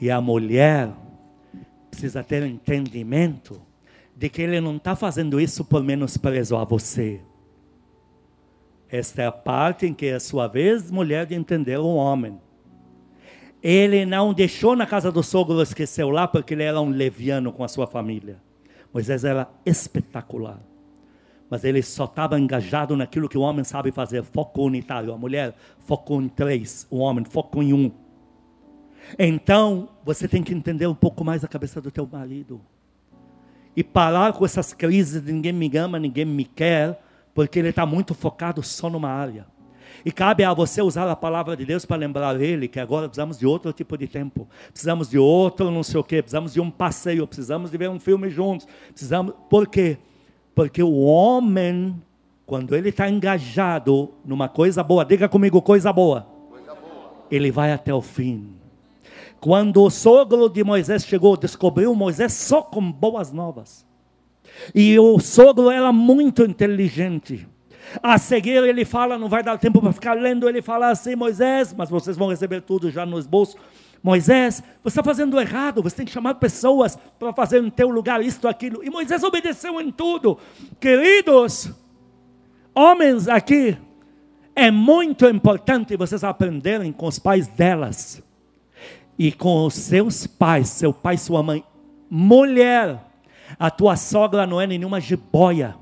E 0.00 0.10
a 0.10 0.20
mulher 0.20 0.90
precisa 1.88 2.24
ter 2.24 2.42
um 2.42 2.46
entendimento 2.46 3.62
de 4.16 4.28
que 4.28 4.42
ele 4.42 4.60
não 4.60 4.76
está 4.76 4.96
fazendo 4.96 5.40
isso 5.40 5.64
por 5.64 5.82
menosprezo 5.84 6.56
a 6.56 6.64
você. 6.64 7.20
Esta 8.88 9.22
é 9.22 9.26
a 9.26 9.32
parte 9.32 9.86
em 9.86 9.94
que 9.94 10.06
é 10.06 10.14
a 10.14 10.20
sua 10.20 10.46
vez, 10.46 10.90
mulher, 10.90 11.26
de 11.26 11.34
entender 11.34 11.78
o 11.78 11.94
homem. 11.94 12.40
Ele 13.62 14.04
não 14.04 14.34
deixou 14.34 14.76
na 14.76 14.86
casa 14.86 15.10
do 15.10 15.22
sogro, 15.22 15.62
esqueceu 15.62 16.10
lá, 16.10 16.28
porque 16.28 16.52
ele 16.52 16.62
era 16.62 16.80
um 16.80 16.90
leviano 16.90 17.50
com 17.50 17.64
a 17.64 17.68
sua 17.68 17.86
família. 17.86 18.36
Moisés 18.92 19.24
era 19.24 19.48
espetacular. 19.64 20.60
Mas 21.48 21.64
ele 21.64 21.82
só 21.82 22.04
estava 22.04 22.38
engajado 22.38 22.96
naquilo 22.96 23.28
que 23.28 23.38
o 23.38 23.40
homem 23.40 23.64
sabe 23.64 23.90
fazer, 23.90 24.22
foco 24.22 24.62
unitário. 24.62 25.12
A 25.12 25.18
mulher 25.18 25.54
focou 25.78 26.20
em 26.20 26.28
três, 26.28 26.86
o 26.90 26.98
homem 26.98 27.24
focou 27.24 27.62
em 27.62 27.72
um. 27.72 27.90
Então, 29.18 29.88
você 30.04 30.28
tem 30.28 30.42
que 30.42 30.54
entender 30.54 30.86
um 30.86 30.94
pouco 30.94 31.24
mais 31.24 31.44
a 31.44 31.48
cabeça 31.48 31.80
do 31.80 31.90
teu 31.90 32.06
marido. 32.10 32.60
E 33.76 33.82
parar 33.82 34.32
com 34.32 34.44
essas 34.44 34.72
crises 34.72 35.22
de 35.22 35.32
ninguém 35.32 35.52
me 35.52 35.76
ama, 35.76 35.98
ninguém 35.98 36.24
me 36.24 36.44
quer, 36.44 37.03
porque 37.34 37.58
ele 37.58 37.68
está 37.68 37.84
muito 37.84 38.14
focado 38.14 38.62
só 38.62 38.88
numa 38.88 39.10
área. 39.10 39.46
E 40.04 40.12
cabe 40.12 40.44
a 40.44 40.52
você 40.52 40.82
usar 40.82 41.08
a 41.08 41.16
palavra 41.16 41.56
de 41.56 41.64
Deus 41.64 41.84
para 41.84 41.96
lembrar 41.96 42.40
ele 42.40 42.68
que 42.68 42.78
agora 42.78 43.08
precisamos 43.08 43.38
de 43.38 43.46
outro 43.46 43.72
tipo 43.72 43.96
de 43.96 44.06
tempo. 44.06 44.46
Precisamos 44.70 45.08
de 45.08 45.18
outro 45.18 45.70
não 45.70 45.82
sei 45.82 45.98
o 45.98 46.04
quê, 46.04 46.22
precisamos 46.22 46.52
de 46.52 46.60
um 46.60 46.70
passeio, 46.70 47.26
precisamos 47.26 47.70
de 47.70 47.78
ver 47.78 47.88
um 47.88 47.98
filme 47.98 48.28
juntos. 48.28 48.66
Precisamos, 48.90 49.34
por 49.48 49.66
quê? 49.66 49.98
Porque 50.54 50.82
o 50.82 51.00
homem, 51.00 52.00
quando 52.46 52.76
ele 52.76 52.90
está 52.90 53.08
engajado 53.08 54.12
numa 54.24 54.48
coisa 54.48 54.82
boa, 54.82 55.04
diga 55.04 55.28
comigo 55.28 55.60
coisa 55.62 55.92
boa. 55.92 56.26
coisa 56.50 56.74
boa. 56.74 57.12
Ele 57.30 57.50
vai 57.50 57.72
até 57.72 57.92
o 57.92 58.02
fim. 58.02 58.54
Quando 59.40 59.82
o 59.82 59.90
sogro 59.90 60.48
de 60.48 60.62
Moisés 60.62 61.04
chegou, 61.04 61.36
descobriu 61.36 61.94
Moisés 61.94 62.32
só 62.32 62.62
com 62.62 62.92
boas 62.92 63.32
novas. 63.32 63.86
E 64.74 64.98
o 64.98 65.18
sogro 65.18 65.70
era 65.70 65.92
muito 65.92 66.44
inteligente. 66.44 67.46
A 68.02 68.18
seguir 68.18 68.62
ele 68.64 68.84
fala, 68.84 69.18
não 69.18 69.28
vai 69.28 69.42
dar 69.42 69.58
tempo 69.58 69.80
para 69.80 69.92
ficar 69.92 70.14
lendo, 70.14 70.48
ele 70.48 70.62
fala 70.62 70.88
assim, 70.88 71.14
Moisés, 71.14 71.74
mas 71.76 71.90
vocês 71.90 72.16
vão 72.16 72.28
receber 72.28 72.62
tudo 72.62 72.90
já 72.90 73.04
no 73.06 73.18
esboço. 73.18 73.56
Moisés, 74.02 74.62
você 74.82 74.88
está 74.88 75.02
fazendo 75.02 75.40
errado, 75.40 75.82
você 75.82 75.96
tem 75.96 76.06
que 76.06 76.12
chamar 76.12 76.34
pessoas 76.34 76.98
para 77.18 77.32
fazer 77.32 77.62
no 77.62 77.70
teu 77.70 77.88
lugar 77.88 78.22
isto, 78.22 78.46
aquilo. 78.46 78.84
E 78.84 78.90
Moisés 78.90 79.22
obedeceu 79.22 79.80
em 79.80 79.90
tudo. 79.90 80.38
Queridos, 80.78 81.70
homens 82.74 83.28
aqui, 83.28 83.78
é 84.54 84.70
muito 84.70 85.26
importante 85.26 85.96
vocês 85.96 86.22
aprenderem 86.22 86.92
com 86.92 87.06
os 87.06 87.18
pais 87.18 87.48
delas 87.48 88.22
e 89.18 89.32
com 89.32 89.64
os 89.66 89.74
seus 89.74 90.26
pais, 90.26 90.68
seu 90.68 90.92
pai, 90.92 91.16
sua 91.16 91.42
mãe. 91.42 91.64
Mulher, 92.10 93.00
a 93.58 93.70
tua 93.70 93.96
sogra 93.96 94.46
não 94.46 94.60
é 94.60 94.66
nenhuma 94.66 95.00
jiboia. 95.00 95.76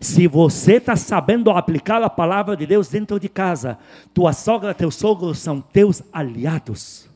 Se 0.00 0.26
você 0.26 0.74
está 0.74 0.96
sabendo 0.96 1.50
aplicar 1.50 2.02
a 2.02 2.10
palavra 2.10 2.56
de 2.56 2.66
Deus 2.66 2.88
dentro 2.88 3.18
de 3.18 3.28
casa, 3.28 3.78
tua 4.12 4.32
sogra, 4.32 4.74
teu 4.74 4.90
sogro 4.90 5.34
são 5.34 5.60
teus 5.60 6.02
aliados. 6.12 7.08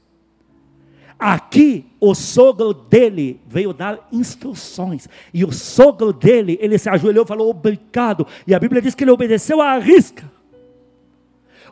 Aqui, 1.18 1.84
o 2.00 2.14
sogro 2.14 2.72
dele 2.72 3.40
veio 3.46 3.72
dar 3.72 4.06
instruções. 4.12 5.08
E 5.34 5.44
o 5.44 5.50
sogro 5.50 6.12
dele, 6.12 6.56
ele 6.60 6.78
se 6.78 6.88
ajoelhou 6.88 7.24
e 7.24 7.28
falou 7.28 7.50
obrigado. 7.50 8.24
E 8.46 8.54
a 8.54 8.58
Bíblia 8.60 8.80
diz 8.80 8.94
que 8.94 9.02
ele 9.02 9.10
obedeceu 9.10 9.60
à 9.60 9.76
risca. 9.78 10.30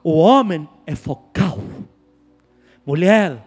O 0.03 0.15
homem 0.15 0.69
é 0.85 0.97
focal. 0.97 1.61
Mulher, 2.85 3.41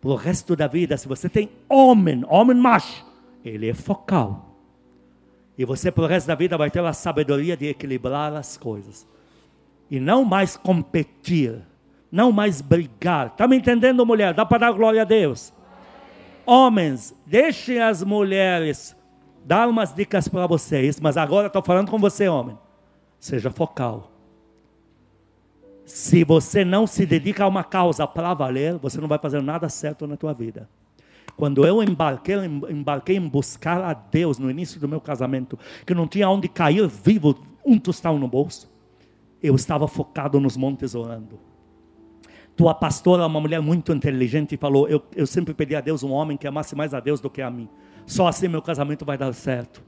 para 0.00 0.10
o 0.10 0.14
resto 0.14 0.54
da 0.54 0.68
vida, 0.68 0.96
se 0.96 1.08
você 1.08 1.28
tem 1.28 1.50
homem, 1.68 2.24
homem 2.28 2.56
macho, 2.56 3.04
ele 3.44 3.68
é 3.68 3.74
focal. 3.74 4.56
E 5.56 5.64
você, 5.64 5.90
para 5.90 6.04
o 6.04 6.06
resto 6.06 6.28
da 6.28 6.34
vida, 6.34 6.56
vai 6.56 6.70
ter 6.70 6.84
a 6.84 6.92
sabedoria 6.92 7.56
de 7.56 7.66
equilibrar 7.66 8.32
as 8.34 8.56
coisas. 8.56 9.06
E 9.90 9.98
não 9.98 10.24
mais 10.24 10.56
competir, 10.56 11.60
não 12.12 12.30
mais 12.30 12.60
brigar. 12.60 13.28
Está 13.28 13.48
me 13.48 13.56
entendendo, 13.56 14.06
mulher? 14.06 14.34
Dá 14.34 14.46
para 14.46 14.58
dar 14.58 14.72
glória 14.72 15.02
a 15.02 15.04
Deus? 15.04 15.52
Homens, 16.46 17.14
deixem 17.26 17.80
as 17.80 18.02
mulheres 18.02 18.96
dar 19.44 19.68
umas 19.68 19.94
dicas 19.94 20.28
para 20.28 20.46
vocês, 20.46 21.00
mas 21.00 21.16
agora 21.16 21.48
estou 21.48 21.62
falando 21.62 21.90
com 21.90 21.98
você, 21.98 22.28
homem. 22.28 22.56
Seja 23.18 23.50
focal. 23.50 24.12
Se 25.84 26.22
você 26.22 26.64
não 26.64 26.86
se 26.86 27.06
dedica 27.06 27.44
a 27.44 27.48
uma 27.48 27.64
causa 27.64 28.06
para 28.06 28.34
valer, 28.34 28.76
você 28.76 29.00
não 29.00 29.08
vai 29.08 29.18
fazer 29.18 29.42
nada 29.42 29.68
certo 29.68 30.06
na 30.06 30.16
tua 30.16 30.34
vida. 30.34 30.68
Quando 31.38 31.64
eu 31.64 31.80
embarquei, 31.80 32.34
embarquei 32.68 33.14
em 33.14 33.28
buscar 33.28 33.80
a 33.80 33.94
Deus 33.94 34.40
no 34.40 34.50
início 34.50 34.80
do 34.80 34.88
meu 34.88 35.00
casamento, 35.00 35.56
que 35.86 35.94
não 35.94 36.08
tinha 36.08 36.28
onde 36.28 36.48
cair 36.48 36.88
vivo, 36.88 37.38
um 37.64 37.78
tostão 37.78 38.18
no 38.18 38.26
bolso, 38.26 38.68
eu 39.40 39.54
estava 39.54 39.86
focado 39.86 40.40
nos 40.40 40.56
montes 40.56 40.96
orando. 40.96 41.38
Tua 42.56 42.74
pastora, 42.74 43.24
uma 43.24 43.40
mulher 43.40 43.60
muito 43.60 43.92
inteligente, 43.92 44.56
falou: 44.56 44.88
eu, 44.88 45.00
eu 45.14 45.28
sempre 45.28 45.54
pedi 45.54 45.76
a 45.76 45.80
Deus 45.80 46.02
um 46.02 46.10
homem 46.10 46.36
que 46.36 46.44
amasse 46.44 46.74
mais 46.74 46.92
a 46.92 46.98
Deus 46.98 47.20
do 47.20 47.30
que 47.30 47.40
a 47.40 47.48
mim. 47.48 47.68
Só 48.04 48.26
assim 48.26 48.48
meu 48.48 48.60
casamento 48.60 49.04
vai 49.04 49.16
dar 49.16 49.32
certo. 49.32 49.80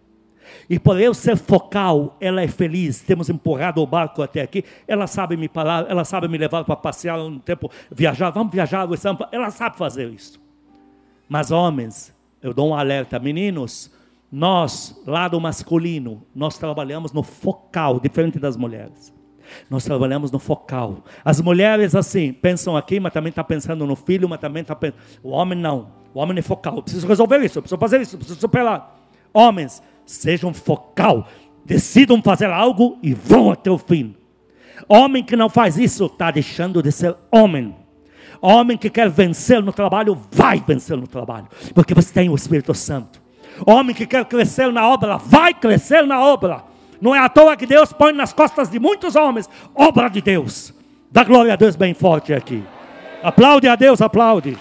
E 0.69 0.79
por 0.79 1.01
eu 1.01 1.13
ser 1.13 1.37
focal, 1.37 2.17
ela 2.21 2.43
é 2.43 2.47
feliz. 2.47 3.01
Temos 3.01 3.29
empurrado 3.29 3.83
o 3.83 3.87
barco 3.89 4.23
até 4.23 4.41
aqui. 4.41 4.65
Ela 4.87 5.09
sabe 5.09 5.37
me 5.37 5.49
parar, 5.49 5.91
ela 5.91 6.05
sabe 6.05 6.29
me 6.29 6.39
levar 6.39 6.63
para 6.63 6.77
passear 6.77 7.19
um 7.19 7.41
tempo, 7.41 7.69
viajar. 7.91 8.31
Vamos 8.31 8.53
viajar, 8.53 8.87
ela 9.33 9.51
sabe 9.51 9.77
fazer 9.77 10.09
isso. 10.11 10.50
Mas 11.31 11.53
homens, 11.53 12.13
eu 12.43 12.53
dou 12.53 12.71
um 12.71 12.75
alerta, 12.75 13.17
meninos, 13.21 13.89
nós, 14.33 15.01
lado 15.07 15.41
masculino, 15.41 16.27
nós 16.35 16.59
trabalhamos 16.59 17.13
no 17.13 17.23
focal, 17.23 18.01
diferente 18.01 18.37
das 18.37 18.57
mulheres. 18.57 19.15
Nós 19.71 19.85
trabalhamos 19.85 20.33
no 20.33 20.41
focal. 20.41 21.05
As 21.25 21.41
mulheres, 21.41 21.95
assim, 21.95 22.33
pensam 22.33 22.77
aqui, 22.77 22.99
mas 22.99 23.13
também 23.13 23.31
estão 23.31 23.45
tá 23.45 23.49
pensando 23.49 23.87
no 23.87 23.95
filho, 23.95 24.29
mas 24.29 24.41
também 24.41 24.63
está 24.63 24.75
pensando. 24.75 25.01
O 25.23 25.31
homem 25.31 25.57
não. 25.57 25.93
O 26.13 26.19
homem 26.19 26.37
é 26.37 26.43
focal. 26.43 26.79
Eu 26.79 26.83
preciso 26.83 27.07
resolver 27.07 27.39
isso, 27.45 27.63
preciso 27.63 27.79
fazer 27.79 28.01
isso, 28.01 28.19
preciso 28.19 28.41
superar. 28.41 28.99
Homens, 29.33 29.81
sejam 30.05 30.53
focal, 30.53 31.29
decidam 31.65 32.21
fazer 32.21 32.51
algo 32.51 32.99
e 33.01 33.15
vão 33.15 33.53
até 33.53 33.71
o 33.71 33.79
fim. 33.79 34.17
Homem 34.89 35.23
que 35.23 35.37
não 35.37 35.49
faz 35.49 35.79
isso 35.79 36.07
está 36.07 36.33
deixando 36.33 36.83
de 36.83 36.91
ser 36.91 37.17
homem. 37.31 37.77
Homem 38.41 38.77
que 38.77 38.89
quer 38.89 39.09
vencer 39.09 39.63
no 39.63 39.73
trabalho, 39.73 40.19
vai 40.31 40.63
vencer 40.67 40.97
no 40.97 41.07
trabalho, 41.07 41.47
porque 41.75 41.93
você 41.93 42.13
tem 42.13 42.29
o 42.31 42.35
Espírito 42.35 42.75
Santo. 42.75 43.21
Homem 43.67 43.95
que 43.95 44.07
quer 44.07 44.25
crescer 44.25 44.73
na 44.73 44.89
obra, 44.89 45.19
vai 45.19 45.53
crescer 45.53 46.07
na 46.07 46.21
obra. 46.21 46.65
Não 47.01 47.15
é 47.15 47.19
à 47.19 47.29
toa 47.29 47.57
que 47.57 47.67
Deus 47.67 47.93
põe 47.93 48.13
nas 48.13 48.33
costas 48.33 48.71
de 48.71 48.79
muitos 48.79 49.15
homens 49.17 49.49
obra 49.75 50.09
de 50.09 50.21
Deus. 50.21 50.73
Dá 51.11 51.25
glória 51.25 51.53
a 51.53 51.57
Deus 51.57 51.77
bem 51.77 51.93
forte 51.93 52.33
aqui. 52.33 52.63
Aplaude 53.23 53.69
a 53.69 53.77
Deus, 53.77 54.01
aplaude. 54.01 54.57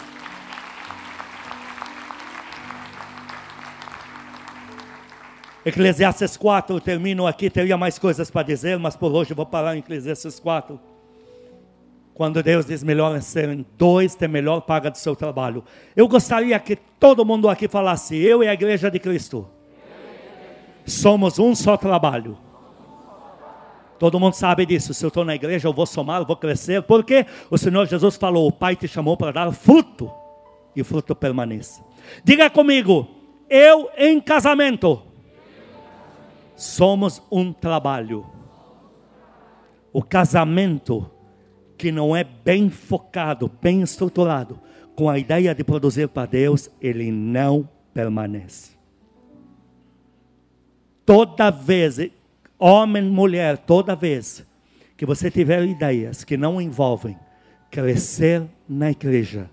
Eclesiastes 5.65 6.35
4, 6.35 6.77
eu 6.77 6.81
termino 6.81 7.27
aqui, 7.27 7.49
teria 7.49 7.77
mais 7.77 7.99
coisas 7.99 8.31
para 8.31 8.43
dizer, 8.43 8.79
mas 8.79 8.95
por 8.95 9.11
hoje 9.11 9.31
eu 9.31 9.35
vou 9.35 9.45
parar 9.45 9.75
em 9.75 9.79
Eclesiastes 9.79 10.39
4. 10.39 10.79
Quando 12.19 12.43
Deus 12.43 12.65
diz 12.65 12.83
melhor 12.83 13.15
é 13.15 13.21
serem 13.21 13.65
dois, 13.77 14.13
ter 14.13 14.27
melhor 14.27 14.59
paga 14.59 14.91
do 14.91 14.97
seu 14.97 15.15
trabalho. 15.15 15.63
Eu 15.95 16.05
gostaria 16.05 16.59
que 16.59 16.75
todo 16.75 17.23
mundo 17.23 17.47
aqui 17.47 17.65
falasse, 17.65 18.17
eu 18.17 18.43
e 18.43 18.47
a 18.49 18.53
igreja 18.53 18.91
de 18.91 18.99
Cristo. 18.99 19.47
Somos 20.85 21.39
um 21.39 21.55
só 21.55 21.77
trabalho. 21.77 22.37
Todo 23.97 24.19
mundo 24.19 24.33
sabe 24.33 24.65
disso. 24.65 24.93
Se 24.93 25.05
eu 25.05 25.07
estou 25.07 25.23
na 25.23 25.33
igreja, 25.33 25.69
eu 25.69 25.71
vou 25.71 25.85
somar, 25.85 26.19
eu 26.19 26.25
vou 26.25 26.35
crescer. 26.35 26.81
Porque 26.83 27.25
o 27.49 27.57
Senhor 27.57 27.87
Jesus 27.87 28.17
falou: 28.17 28.49
o 28.49 28.51
Pai 28.51 28.75
te 28.75 28.85
chamou 28.85 29.15
para 29.15 29.31
dar 29.31 29.51
fruto, 29.53 30.11
e 30.75 30.81
o 30.81 30.85
fruto 30.85 31.15
permaneça. 31.15 31.81
Diga 32.21 32.49
comigo, 32.49 33.07
eu 33.49 33.89
em 33.97 34.19
casamento 34.19 35.01
somos 36.53 37.23
um 37.31 37.53
trabalho. 37.53 38.25
O 39.93 40.03
casamento 40.03 41.09
que 41.79 41.93
não 41.93 42.13
é 42.13 42.25
bem 42.25 42.69
focado, 42.69 43.49
bem 43.61 43.81
estruturado, 43.81 44.59
com 44.97 45.09
a 45.09 45.17
ideia 45.17 45.55
de 45.55 45.63
produzir 45.63 46.09
para 46.09 46.27
Deus, 46.27 46.69
ele 46.81 47.09
não 47.09 47.67
permanece. 47.93 48.71
Toda 51.05 51.49
vez, 51.49 51.97
homem, 52.59 53.03
mulher, 53.03 53.57
toda 53.59 53.95
vez 53.95 54.45
que 54.97 55.05
você 55.05 55.31
tiver 55.31 55.63
ideias 55.63 56.25
que 56.25 56.35
não 56.35 56.61
envolvem 56.61 57.17
crescer 57.71 58.43
na 58.67 58.91
igreja. 58.91 59.49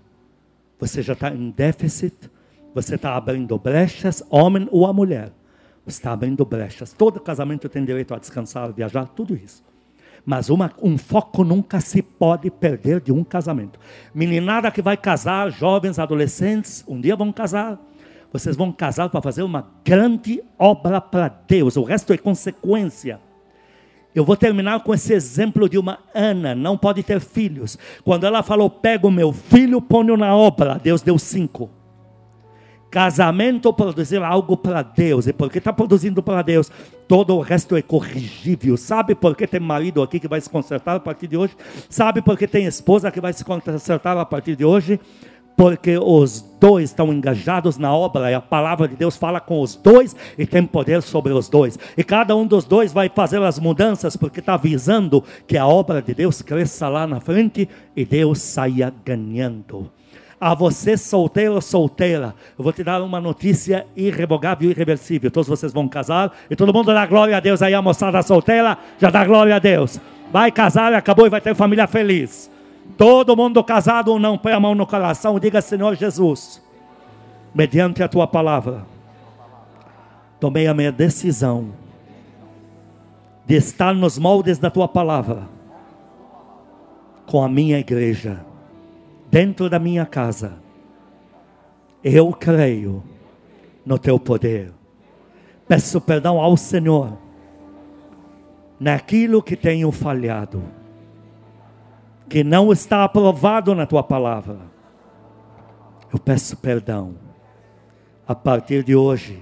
Você 0.77 1.01
já 1.01 1.13
está 1.13 1.29
em 1.33 1.49
déficit, 1.49 2.29
você 2.75 2.95
está 2.95 3.15
abrindo 3.15 3.57
brechas, 3.57 4.21
homem 4.29 4.67
ou 4.69 4.85
a 4.85 4.91
mulher. 4.91 5.31
Você 5.85 5.99
está 5.99 6.11
abrindo 6.11 6.43
brechas. 6.43 6.91
Todo 6.91 7.21
casamento 7.21 7.69
tem 7.69 7.85
direito 7.85 8.13
a 8.13 8.19
descansar, 8.19 8.73
viajar, 8.73 9.05
tudo 9.05 9.33
isso. 9.33 9.63
Mas 10.29 10.49
uma, 10.49 10.69
um 10.83 10.97
foco 10.97 11.41
nunca 11.41 11.79
se 11.79 12.01
pode 12.01 12.51
perder 12.51 12.99
de 12.99 13.13
um 13.13 13.23
casamento. 13.23 13.79
Meninada 14.13 14.69
que 14.69 14.81
vai 14.81 14.97
casar, 14.97 15.49
jovens, 15.49 15.99
adolescentes, 15.99 16.83
um 16.85 16.99
dia 16.99 17.15
vão 17.15 17.31
casar. 17.31 17.79
Vocês 18.33 18.57
vão 18.57 18.69
casar 18.69 19.07
para 19.07 19.21
fazer 19.21 19.43
uma 19.43 19.71
grande 19.85 20.43
obra 20.59 20.99
para 20.99 21.29
Deus. 21.29 21.77
O 21.77 21.83
resto 21.83 22.11
é 22.11 22.17
consequência. 22.17 23.21
Eu 24.13 24.25
vou 24.25 24.35
terminar 24.35 24.83
com 24.83 24.93
esse 24.93 25.13
exemplo 25.13 25.69
de 25.69 25.77
uma 25.77 25.99
Ana, 26.13 26.53
não 26.53 26.77
pode 26.77 27.03
ter 27.03 27.21
filhos. 27.21 27.77
Quando 28.03 28.25
ela 28.25 28.43
falou, 28.43 28.69
pega 28.69 29.07
o 29.07 29.11
meu 29.11 29.31
filho, 29.31 29.81
ponho 29.81 30.17
na 30.17 30.35
obra, 30.35 30.77
Deus 30.77 31.01
deu 31.01 31.17
cinco. 31.17 31.69
Casamento 32.97 33.71
produzir 33.71 34.23
algo 34.23 34.57
para 34.57 34.81
Deus. 34.81 35.27
E 35.27 35.31
porque 35.31 35.59
está 35.59 35.71
produzindo 35.71 36.23
para 36.23 36.41
Deus, 36.41 36.71
todo 37.07 37.35
o 37.35 37.41
resto 37.41 37.75
é 37.75 37.81
corrigível. 37.83 38.75
Sabe 38.75 39.13
por 39.13 39.35
que 39.35 39.45
tem 39.45 39.59
marido 39.59 40.01
aqui 40.01 40.19
que 40.19 40.27
vai 40.27 40.41
se 40.41 40.49
consertar 40.49 40.95
a 40.95 40.99
partir 40.99 41.27
de 41.27 41.37
hoje? 41.37 41.55
Sabe 41.91 42.23
por 42.23 42.35
que 42.35 42.47
tem 42.47 42.65
esposa 42.65 43.11
que 43.11 43.21
vai 43.21 43.33
se 43.33 43.45
consertar 43.45 44.17
a 44.17 44.25
partir 44.25 44.55
de 44.55 44.65
hoje? 44.65 44.99
Porque 45.55 45.95
os 45.95 46.41
dois 46.59 46.89
estão 46.89 47.13
engajados 47.13 47.77
na 47.77 47.95
obra 47.95 48.31
e 48.31 48.33
a 48.33 48.41
palavra 48.41 48.87
de 48.87 48.95
Deus 48.95 49.15
fala 49.15 49.39
com 49.39 49.61
os 49.61 49.75
dois 49.75 50.15
e 50.35 50.47
tem 50.47 50.65
poder 50.65 51.03
sobre 51.03 51.31
os 51.33 51.47
dois. 51.47 51.77
E 51.95 52.03
cada 52.03 52.35
um 52.35 52.47
dos 52.47 52.65
dois 52.65 52.91
vai 52.91 53.11
fazer 53.13 53.43
as 53.43 53.59
mudanças 53.59 54.17
porque 54.17 54.39
está 54.39 54.55
avisando 54.55 55.23
que 55.45 55.55
a 55.55 55.67
obra 55.67 56.01
de 56.01 56.15
Deus 56.15 56.41
cresça 56.41 56.89
lá 56.89 57.05
na 57.05 57.19
frente 57.19 57.69
e 57.95 58.03
Deus 58.03 58.41
saia 58.41 58.91
ganhando. 59.05 59.96
A 60.39 60.53
você 60.53 60.95
solteiro 60.95 61.55
ou 61.55 61.61
solteira, 61.61 62.35
eu 62.57 62.63
vou 62.63 62.71
te 62.71 62.83
dar 62.83 63.01
uma 63.01 63.19
notícia 63.19 63.87
irrevogável 63.95 64.69
e 64.69 64.71
irreversível. 64.71 65.31
Todos 65.31 65.47
vocês 65.47 65.73
vão 65.73 65.87
casar 65.87 66.31
e 66.49 66.55
todo 66.55 66.71
mundo 66.71 66.93
dá 66.93 67.05
glória 67.07 67.35
a 67.35 67.39
Deus. 67.39 67.61
Aí 67.61 67.73
a 67.73 67.81
moçada 67.81 68.21
solteira 68.21 68.77
já 68.99 69.09
dá 69.09 69.25
glória 69.25 69.55
a 69.55 69.59
Deus. 69.59 69.99
Vai 70.31 70.51
casar, 70.51 70.93
acabou 70.93 71.25
e 71.25 71.29
vai 71.29 71.41
ter 71.41 71.55
família 71.55 71.87
feliz. 71.87 72.51
Todo 72.95 73.35
mundo 73.35 73.63
casado 73.63 74.11
ou 74.11 74.19
não, 74.19 74.37
põe 74.37 74.53
a 74.53 74.59
mão 74.59 74.75
no 74.75 74.85
coração 74.85 75.39
diga: 75.39 75.59
Senhor 75.59 75.95
Jesus, 75.95 76.61
mediante 77.53 78.03
a 78.03 78.07
tua 78.07 78.27
palavra, 78.27 78.85
tomei 80.39 80.67
a 80.67 80.73
minha 80.73 80.91
decisão 80.91 81.73
de 83.45 83.55
estar 83.55 83.95
nos 83.95 84.19
moldes 84.19 84.59
da 84.59 84.69
tua 84.69 84.87
palavra 84.87 85.47
com 87.25 87.43
a 87.43 87.49
minha 87.49 87.79
igreja 87.79 88.46
dentro 89.29 89.69
da 89.69 89.79
minha 89.79 90.05
casa, 90.05 90.59
eu 92.03 92.31
creio 92.31 93.03
no 93.85 93.97
teu 93.97 94.19
poder. 94.19 94.73
Peço 95.67 95.99
perdão 95.99 96.39
ao 96.39 96.55
Senhor 96.55 97.17
naquilo 98.79 99.41
que 99.41 99.55
tenho 99.55 99.91
falhado, 99.91 100.63
que 102.29 102.43
não 102.43 102.71
está 102.71 103.03
aprovado 103.03 103.73
na 103.73 103.85
tua 103.85 104.03
palavra. 104.03 104.59
Eu 106.11 106.19
peço 106.19 106.55
perdão. 106.57 107.15
A 108.27 108.35
partir 108.35 108.83
de 108.83 108.95
hoje, 108.95 109.41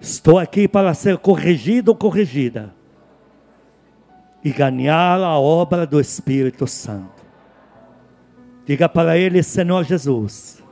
estou 0.00 0.38
aqui 0.38 0.66
para 0.66 0.94
ser 0.94 1.18
corrigido 1.18 1.90
ou 1.90 1.96
corrigida 1.96 2.74
e 4.42 4.50
ganhar 4.50 5.20
a 5.20 5.38
obra 5.38 5.86
do 5.86 6.00
Espírito 6.00 6.66
Santo. 6.66 7.13
Diga 8.64 8.88
para 8.88 9.18
ele, 9.18 9.42
Senhor 9.42 9.84
Jesus, 9.84 10.62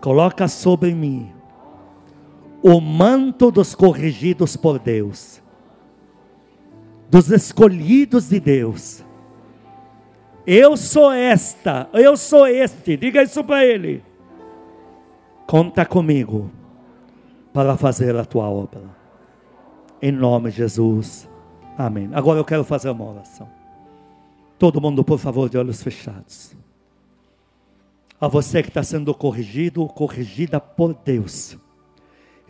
coloca 0.00 0.46
sobre 0.48 0.94
mim 0.94 1.32
o 2.62 2.80
manto 2.80 3.50
dos 3.50 3.74
corrigidos 3.74 4.54
por 4.56 4.78
Deus, 4.78 5.42
dos 7.08 7.30
escolhidos 7.30 8.28
de 8.28 8.38
Deus. 8.38 9.02
Eu 10.46 10.76
sou 10.76 11.10
esta, 11.10 11.88
eu 11.92 12.16
sou 12.16 12.46
este, 12.46 12.96
diga 12.96 13.22
isso 13.22 13.42
para 13.44 13.64
ele. 13.64 14.02
Conta 15.46 15.86
comigo 15.86 16.50
para 17.52 17.76
fazer 17.76 18.14
a 18.16 18.24
tua 18.24 18.48
obra. 18.48 18.82
Em 20.02 20.12
nome 20.12 20.50
de 20.50 20.58
Jesus. 20.58 21.28
Amém. 21.76 22.10
Agora 22.12 22.38
eu 22.38 22.44
quero 22.44 22.64
fazer 22.64 22.90
uma 22.90 23.04
oração. 23.04 23.48
Todo 24.58 24.80
mundo, 24.80 25.02
por 25.02 25.18
favor, 25.18 25.48
de 25.48 25.58
olhos 25.58 25.82
fechados. 25.82 26.54
A 28.20 28.28
você 28.28 28.62
que 28.62 28.68
está 28.68 28.82
sendo 28.82 29.14
corrigido 29.14 29.86
corrigida 29.86 30.60
por 30.60 30.92
Deus. 30.92 31.56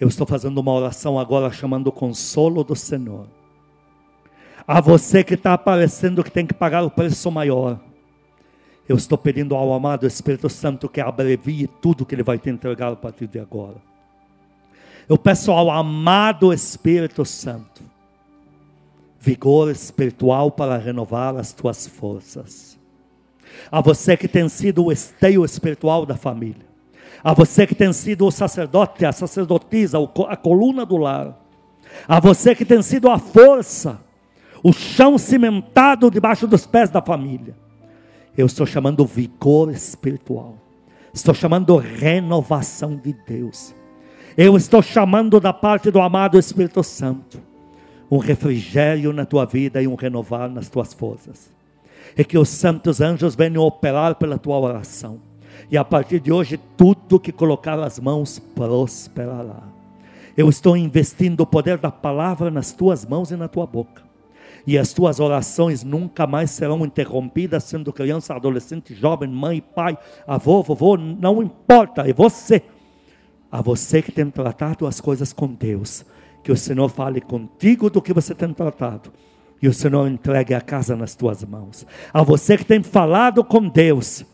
Eu 0.00 0.08
estou 0.08 0.26
fazendo 0.26 0.58
uma 0.58 0.72
oração 0.72 1.18
agora 1.18 1.52
chamando 1.52 1.86
o 1.86 1.92
consolo 1.92 2.64
do 2.64 2.74
Senhor. 2.74 3.28
A 4.66 4.80
você 4.80 5.22
que 5.22 5.34
está 5.34 5.54
aparecendo 5.54 6.24
que 6.24 6.30
tem 6.30 6.44
que 6.44 6.54
pagar 6.54 6.82
o 6.82 6.90
preço 6.90 7.30
maior. 7.30 7.78
Eu 8.88 8.96
estou 8.96 9.16
pedindo 9.16 9.54
ao 9.54 9.72
amado 9.72 10.06
Espírito 10.06 10.48
Santo 10.48 10.88
que 10.88 11.00
abrevie 11.00 11.68
tudo 11.68 12.04
que 12.04 12.14
Ele 12.14 12.24
vai 12.24 12.38
te 12.38 12.50
entregar 12.50 12.92
a 12.92 12.96
partir 12.96 13.28
de 13.28 13.38
agora. 13.38 13.76
Eu 15.08 15.16
peço 15.16 15.52
ao 15.52 15.70
amado 15.70 16.52
Espírito 16.52 17.24
Santo 17.24 17.82
vigor 19.20 19.70
espiritual 19.70 20.50
para 20.50 20.78
renovar 20.78 21.36
as 21.36 21.52
tuas 21.52 21.86
forças 21.86 22.69
a 23.70 23.80
você 23.80 24.16
que 24.16 24.28
tem 24.28 24.48
sido 24.48 24.84
o 24.84 24.92
esteio 24.92 25.44
espiritual 25.44 26.04
da 26.04 26.16
família, 26.16 26.66
a 27.22 27.32
você 27.34 27.66
que 27.66 27.74
tem 27.74 27.92
sido 27.92 28.26
o 28.26 28.30
sacerdote, 28.30 29.04
a 29.04 29.12
sacerdotisa, 29.12 29.98
a 30.28 30.36
coluna 30.36 30.84
do 30.86 30.96
lar, 30.96 31.38
a 32.08 32.20
você 32.20 32.54
que 32.54 32.64
tem 32.64 32.82
sido 32.82 33.10
a 33.10 33.18
força, 33.18 34.00
o 34.62 34.72
chão 34.72 35.18
cimentado 35.18 36.10
debaixo 36.10 36.46
dos 36.46 36.66
pés 36.66 36.90
da 36.90 37.00
família. 37.00 37.54
Eu 38.36 38.46
estou 38.46 38.66
chamando 38.66 39.04
vigor 39.04 39.70
espiritual, 39.70 40.56
estou 41.12 41.34
chamando 41.34 41.76
renovação 41.76 42.96
de 42.96 43.12
Deus. 43.26 43.74
Eu 44.36 44.56
estou 44.56 44.80
chamando 44.80 45.40
da 45.40 45.52
parte 45.52 45.90
do 45.90 46.00
amado 46.00 46.38
Espírito 46.38 46.82
Santo 46.82 47.40
um 48.10 48.18
refrigério 48.18 49.12
na 49.12 49.24
tua 49.24 49.44
vida 49.44 49.80
e 49.80 49.86
um 49.86 49.94
renovar 49.94 50.48
nas 50.48 50.68
tuas 50.68 50.92
forças 50.92 51.59
e 52.16 52.24
que 52.24 52.38
os 52.38 52.48
santos 52.48 53.00
anjos 53.00 53.34
venham 53.34 53.62
operar 53.62 54.14
pela 54.16 54.38
tua 54.38 54.58
oração. 54.58 55.20
E 55.70 55.76
a 55.76 55.84
partir 55.84 56.20
de 56.20 56.32
hoje, 56.32 56.58
tudo 56.76 57.20
que 57.20 57.32
colocar 57.32 57.78
as 57.78 57.98
mãos 57.98 58.38
prosperará. 58.38 59.62
Eu 60.36 60.48
estou 60.48 60.76
investindo 60.76 61.40
o 61.40 61.46
poder 61.46 61.78
da 61.78 61.90
palavra 61.90 62.50
nas 62.50 62.72
tuas 62.72 63.04
mãos 63.04 63.30
e 63.30 63.36
na 63.36 63.48
tua 63.48 63.66
boca. 63.66 64.02
E 64.66 64.76
as 64.76 64.92
tuas 64.92 65.20
orações 65.20 65.82
nunca 65.82 66.26
mais 66.26 66.50
serão 66.50 66.84
interrompidas, 66.84 67.64
sendo 67.64 67.92
criança, 67.92 68.34
adolescente, 68.34 68.94
jovem, 68.94 69.28
mãe, 69.28 69.60
pai, 69.60 69.96
avô, 70.26 70.62
vovô, 70.62 70.96
não 70.96 71.42
importa, 71.42 72.08
é 72.08 72.12
você. 72.12 72.62
A 73.50 73.62
você 73.62 74.02
que 74.02 74.12
tem 74.12 74.30
tratado 74.30 74.86
as 74.86 75.00
coisas 75.00 75.32
com 75.32 75.46
Deus. 75.46 76.04
Que 76.42 76.52
o 76.52 76.56
Senhor 76.56 76.88
fale 76.88 77.20
contigo 77.20 77.90
do 77.90 78.02
que 78.02 78.12
você 78.12 78.34
tem 78.34 78.52
tratado 78.52 79.10
e 79.62 79.68
o 79.68 79.74
Senhor 79.74 80.08
entregue 80.08 80.54
a 80.54 80.60
casa 80.60 80.96
nas 80.96 81.14
tuas 81.14 81.44
mãos. 81.44 81.86
A 82.12 82.22
você 82.22 82.56
que 82.56 82.64
tem 82.64 82.82
falado 82.82 83.44
com 83.44 83.68
Deus, 83.68 84.24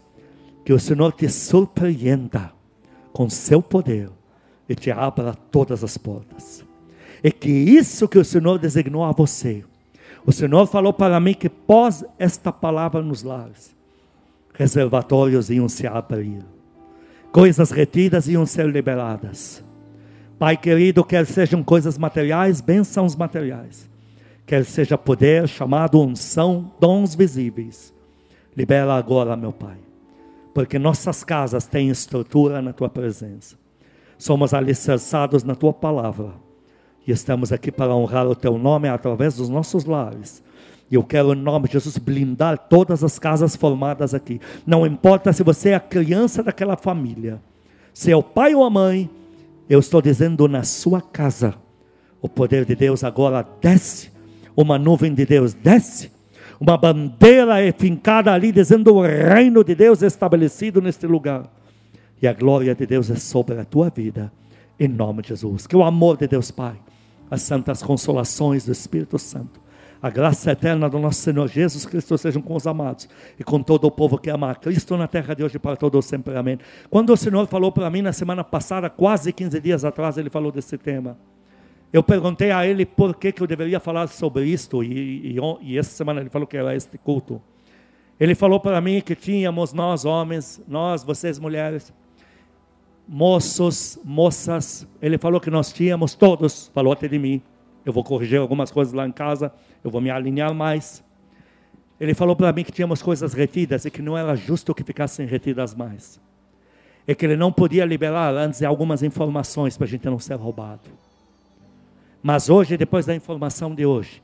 que 0.65 0.73
o 0.73 0.79
Senhor 0.79 1.13
te 1.13 1.29
surpreenda 1.29 2.53
com 3.13 3.29
seu 3.29 3.61
poder 3.61 4.11
e 4.69 4.75
te 4.75 4.91
abra 4.91 5.35
todas 5.51 5.83
as 5.83 5.99
portas. 5.99 6.65
E 7.25 7.33
que 7.33 7.51
isso 7.51 8.09
que 8.09 8.19
o 8.19 8.25
Senhor 8.25 8.59
designou 8.59 9.05
a 9.05 9.11
você, 9.11 9.65
o 10.25 10.33
Senhor 10.33 10.67
falou 10.67 10.93
para 10.93 11.19
mim 11.19 11.35
que 11.35 11.49
pós 11.49 12.05
esta 12.19 12.53
palavra 12.53 13.03
nos 13.03 13.23
lares, 13.23 13.75
reservatórios 14.55 15.51
iam 15.51 15.69
se 15.69 15.87
abrir, 15.87 16.45
coisas 17.33 17.71
retidas 17.71 18.29
iam 18.29 18.47
ser 18.47 18.67
liberadas. 18.67 19.65
Pai 20.39 20.57
querido, 20.57 21.03
quer 21.03 21.27
sejam 21.27 21.63
coisas 21.63 21.97
materiais, 21.97 22.61
bênçãos 22.61 23.17
materiais 23.17 23.89
quer 24.47 24.65
seja 24.65 24.97
poder, 24.97 25.49
chamado 25.49 26.01
unção, 26.01 26.73
dons 26.79 27.15
visíveis. 27.15 27.93
Libera 28.57 28.95
agora, 28.95 29.37
meu 29.37 29.53
Pai, 29.53 29.77
porque 30.55 30.79
nossas 30.79 31.25
casas 31.25 31.67
têm 31.67 31.91
estrutura 31.91 32.63
na 32.63 32.73
Tua 32.73 32.89
presença. 32.89 33.57
Somos 34.17 34.55
alicerçados 34.55 35.43
na 35.43 35.55
Tua 35.55 35.73
palavra 35.73 36.33
e 37.07 37.11
estamos 37.11 37.53
aqui 37.53 37.71
para 37.71 37.95
honrar 37.95 38.27
o 38.27 38.37
Teu 38.37 38.57
nome 38.57 38.89
através 38.89 39.35
dos 39.35 39.49
nossos 39.49 39.85
lares. 39.85 40.43
E 40.89 40.95
eu 40.95 41.03
quero, 41.03 41.35
em 41.35 41.37
nome 41.37 41.67
de 41.67 41.75
Jesus, 41.75 41.99
blindar 41.99 42.57
todas 42.57 43.03
as 43.03 43.19
casas 43.19 43.57
formadas 43.57 44.15
aqui. 44.15 44.41
Não 44.65 44.87
importa 44.87 45.33
se 45.33 45.43
você 45.43 45.71
é 45.71 45.75
a 45.75 45.81
criança 45.81 46.45
daquela 46.45 46.77
família, 46.77 47.43
se 47.93 48.13
é 48.13 48.17
o 48.17 48.23
pai 48.23 48.55
ou 48.55 48.63
a 48.63 48.71
mãe, 48.71 49.11
eu 49.69 49.81
estou 49.81 50.01
dizendo 50.01 50.47
na 50.47 50.63
sua 50.63 51.01
casa. 51.01 51.55
O 52.23 52.29
poder 52.29 52.65
de 52.65 52.77
Deus 52.77 53.03
agora 53.03 53.45
desce 53.61 54.16
uma 54.57 54.79
nuvem 54.79 55.13
de 55.15 55.27
Deus 55.27 55.53
desce, 55.53 56.11
Uma 56.59 56.79
bandeira 56.79 57.61
é 57.61 57.71
fincada 57.71 58.33
ali, 58.33 58.51
dizendo 58.51 58.95
o 58.95 59.03
reino 59.03 59.63
de 59.63 59.75
Deus 59.75 60.03
é 60.03 60.07
estabelecido 60.07 60.81
neste 60.81 61.07
lugar. 61.07 61.45
E 62.23 62.27
a 62.27 62.33
glória 62.33 62.75
de 62.75 62.87
Deus 62.87 63.11
é 63.11 63.17
sobre 63.17 63.61
a 63.61 63.65
tua 63.65 63.91
vida, 63.91 64.33
em 64.81 64.89
nome 64.89 65.21
de 65.21 65.29
Jesus. 65.29 65.67
Que 65.67 65.77
o 65.77 65.85
amor 65.85 66.17
de 66.17 66.27
Deus 66.27 66.51
Pai, 66.51 66.77
as 67.31 67.43
santas 67.43 67.83
consolações 67.83 68.65
do 68.65 68.73
Espírito 68.73 69.19
Santo, 69.19 69.61
a 70.01 70.09
graça 70.09 70.53
eterna 70.53 70.89
do 70.89 70.99
nosso 70.99 71.21
Senhor 71.21 71.47
Jesus 71.47 71.85
Cristo 71.85 72.17
sejam 72.17 72.41
com 72.41 72.55
os 72.55 72.67
amados 72.67 73.07
e 73.39 73.45
com 73.45 73.63
todo 73.63 73.85
o 73.85 73.91
povo 73.91 74.17
que 74.17 74.31
ama 74.31 74.55
Cristo 74.55 74.97
na 74.97 75.07
terra 75.07 75.35
de 75.35 75.45
hoje 75.45 75.59
para 75.59 75.77
todos 75.77 76.07
sempre. 76.07 76.37
Amém. 76.37 76.59
Quando 76.89 77.13
o 77.13 77.17
Senhor 77.19 77.47
falou 77.49 77.71
para 77.71 77.91
mim 77.91 78.01
na 78.01 78.15
semana 78.15 78.43
passada, 78.43 78.89
quase 78.89 79.31
15 79.31 79.61
dias 79.61 79.85
atrás, 79.85 80.17
ele 80.17 80.31
falou 80.31 80.51
desse 80.51 80.79
tema. 80.79 81.19
Eu 81.93 82.03
perguntei 82.03 82.51
a 82.51 82.67
ele 82.67 82.85
por 82.85 83.15
que, 83.15 83.33
que 83.33 83.43
eu 83.43 83.47
deveria 83.47 83.81
falar 83.81 84.09
sobre 84.09 84.45
isto, 84.47 84.83
e, 84.83 85.37
e, 85.37 85.41
e 85.63 85.79
essa 85.79 85.91
semana 85.91 86.21
ele 86.21 86.31
falou 86.31 86.47
que 86.47 86.57
era 86.57 86.75
este 86.75 86.99
culto. 86.99 87.41
Ele 88.19 88.35
falou 88.35 88.59
para 88.59 88.81
mim 88.81 89.01
que 89.01 89.15
tínhamos 89.15 89.73
nós 89.73 90.05
homens, 90.05 90.63
nós, 90.67 91.05
vocês 91.05 91.39
mulheres, 91.39 91.93
moços, 93.07 93.99
moças, 94.05 94.87
ele 95.01 95.19
falou 95.19 95.41
que 95.41 95.51
nós 95.51 95.73
tínhamos 95.73 96.15
todos, 96.15 96.71
falou 96.75 96.93
até 96.93 97.07
de 97.07 97.19
mim. 97.19 97.43
Eu 97.85 97.93
vou 97.93 98.03
corrigir 98.03 98.41
algumas 98.41 98.71
coisas 98.71 98.93
lá 98.93 99.07
em 99.07 99.13
casa, 99.13 99.53
eu 99.85 99.91
vou 99.91 100.01
me 100.01 100.11
alinhar 100.11 100.53
mais. 100.55 101.05
Ele 102.01 102.15
falou 102.15 102.35
para 102.35 102.53
mim 102.53 102.65
que 102.65 102.73
tínhamos 102.73 103.01
coisas 103.03 103.33
retidas 103.33 103.85
e 103.85 103.91
que 103.91 104.03
não 104.03 104.19
era 104.19 104.35
justo 104.35 104.75
que 104.75 104.83
ficassem 104.83 105.27
retidas 105.27 105.75
mais. 105.75 106.21
E 107.07 107.15
que 107.15 107.25
ele 107.25 107.37
não 107.37 107.53
podia 107.53 107.85
liberar 107.85 108.35
antes 108.35 108.63
algumas 108.63 109.03
informações 109.03 109.77
para 109.77 109.87
a 109.87 109.89
gente 109.89 110.05
não 110.05 110.19
ser 110.19 110.35
roubado. 110.35 110.91
Mas 112.27 112.51
hoje, 112.51 112.77
depois 112.77 113.07
da 113.07 113.15
informação 113.15 113.73
de 113.73 113.87
hoje, 113.87 114.21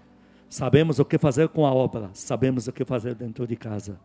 sabemos 0.49 0.99
o 0.99 1.05
que 1.05 1.17
fazer 1.19 1.49
com 1.51 1.65
a 1.65 1.73
obra, 1.73 2.11
sabemos 2.15 2.67
o 2.67 2.73
que 2.73 2.85
fazer 2.85 3.15
dentro 3.15 3.47
de 3.47 3.55
casa. 3.55 3.97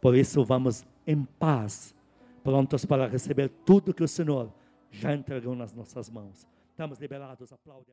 Por 0.00 0.14
isso, 0.14 0.44
vamos 0.44 0.86
em 1.04 1.24
paz, 1.24 1.92
prontos 2.44 2.84
para 2.84 3.08
receber 3.08 3.48
tudo 3.66 3.92
que 3.92 4.04
o 4.04 4.06
Senhor 4.06 4.48
já 4.92 5.12
entregou 5.12 5.56
nas 5.56 5.74
nossas 5.74 6.08
mãos. 6.08 6.46
Estamos 6.70 7.00
liberados, 7.00 7.52
aplaude. 7.52 7.86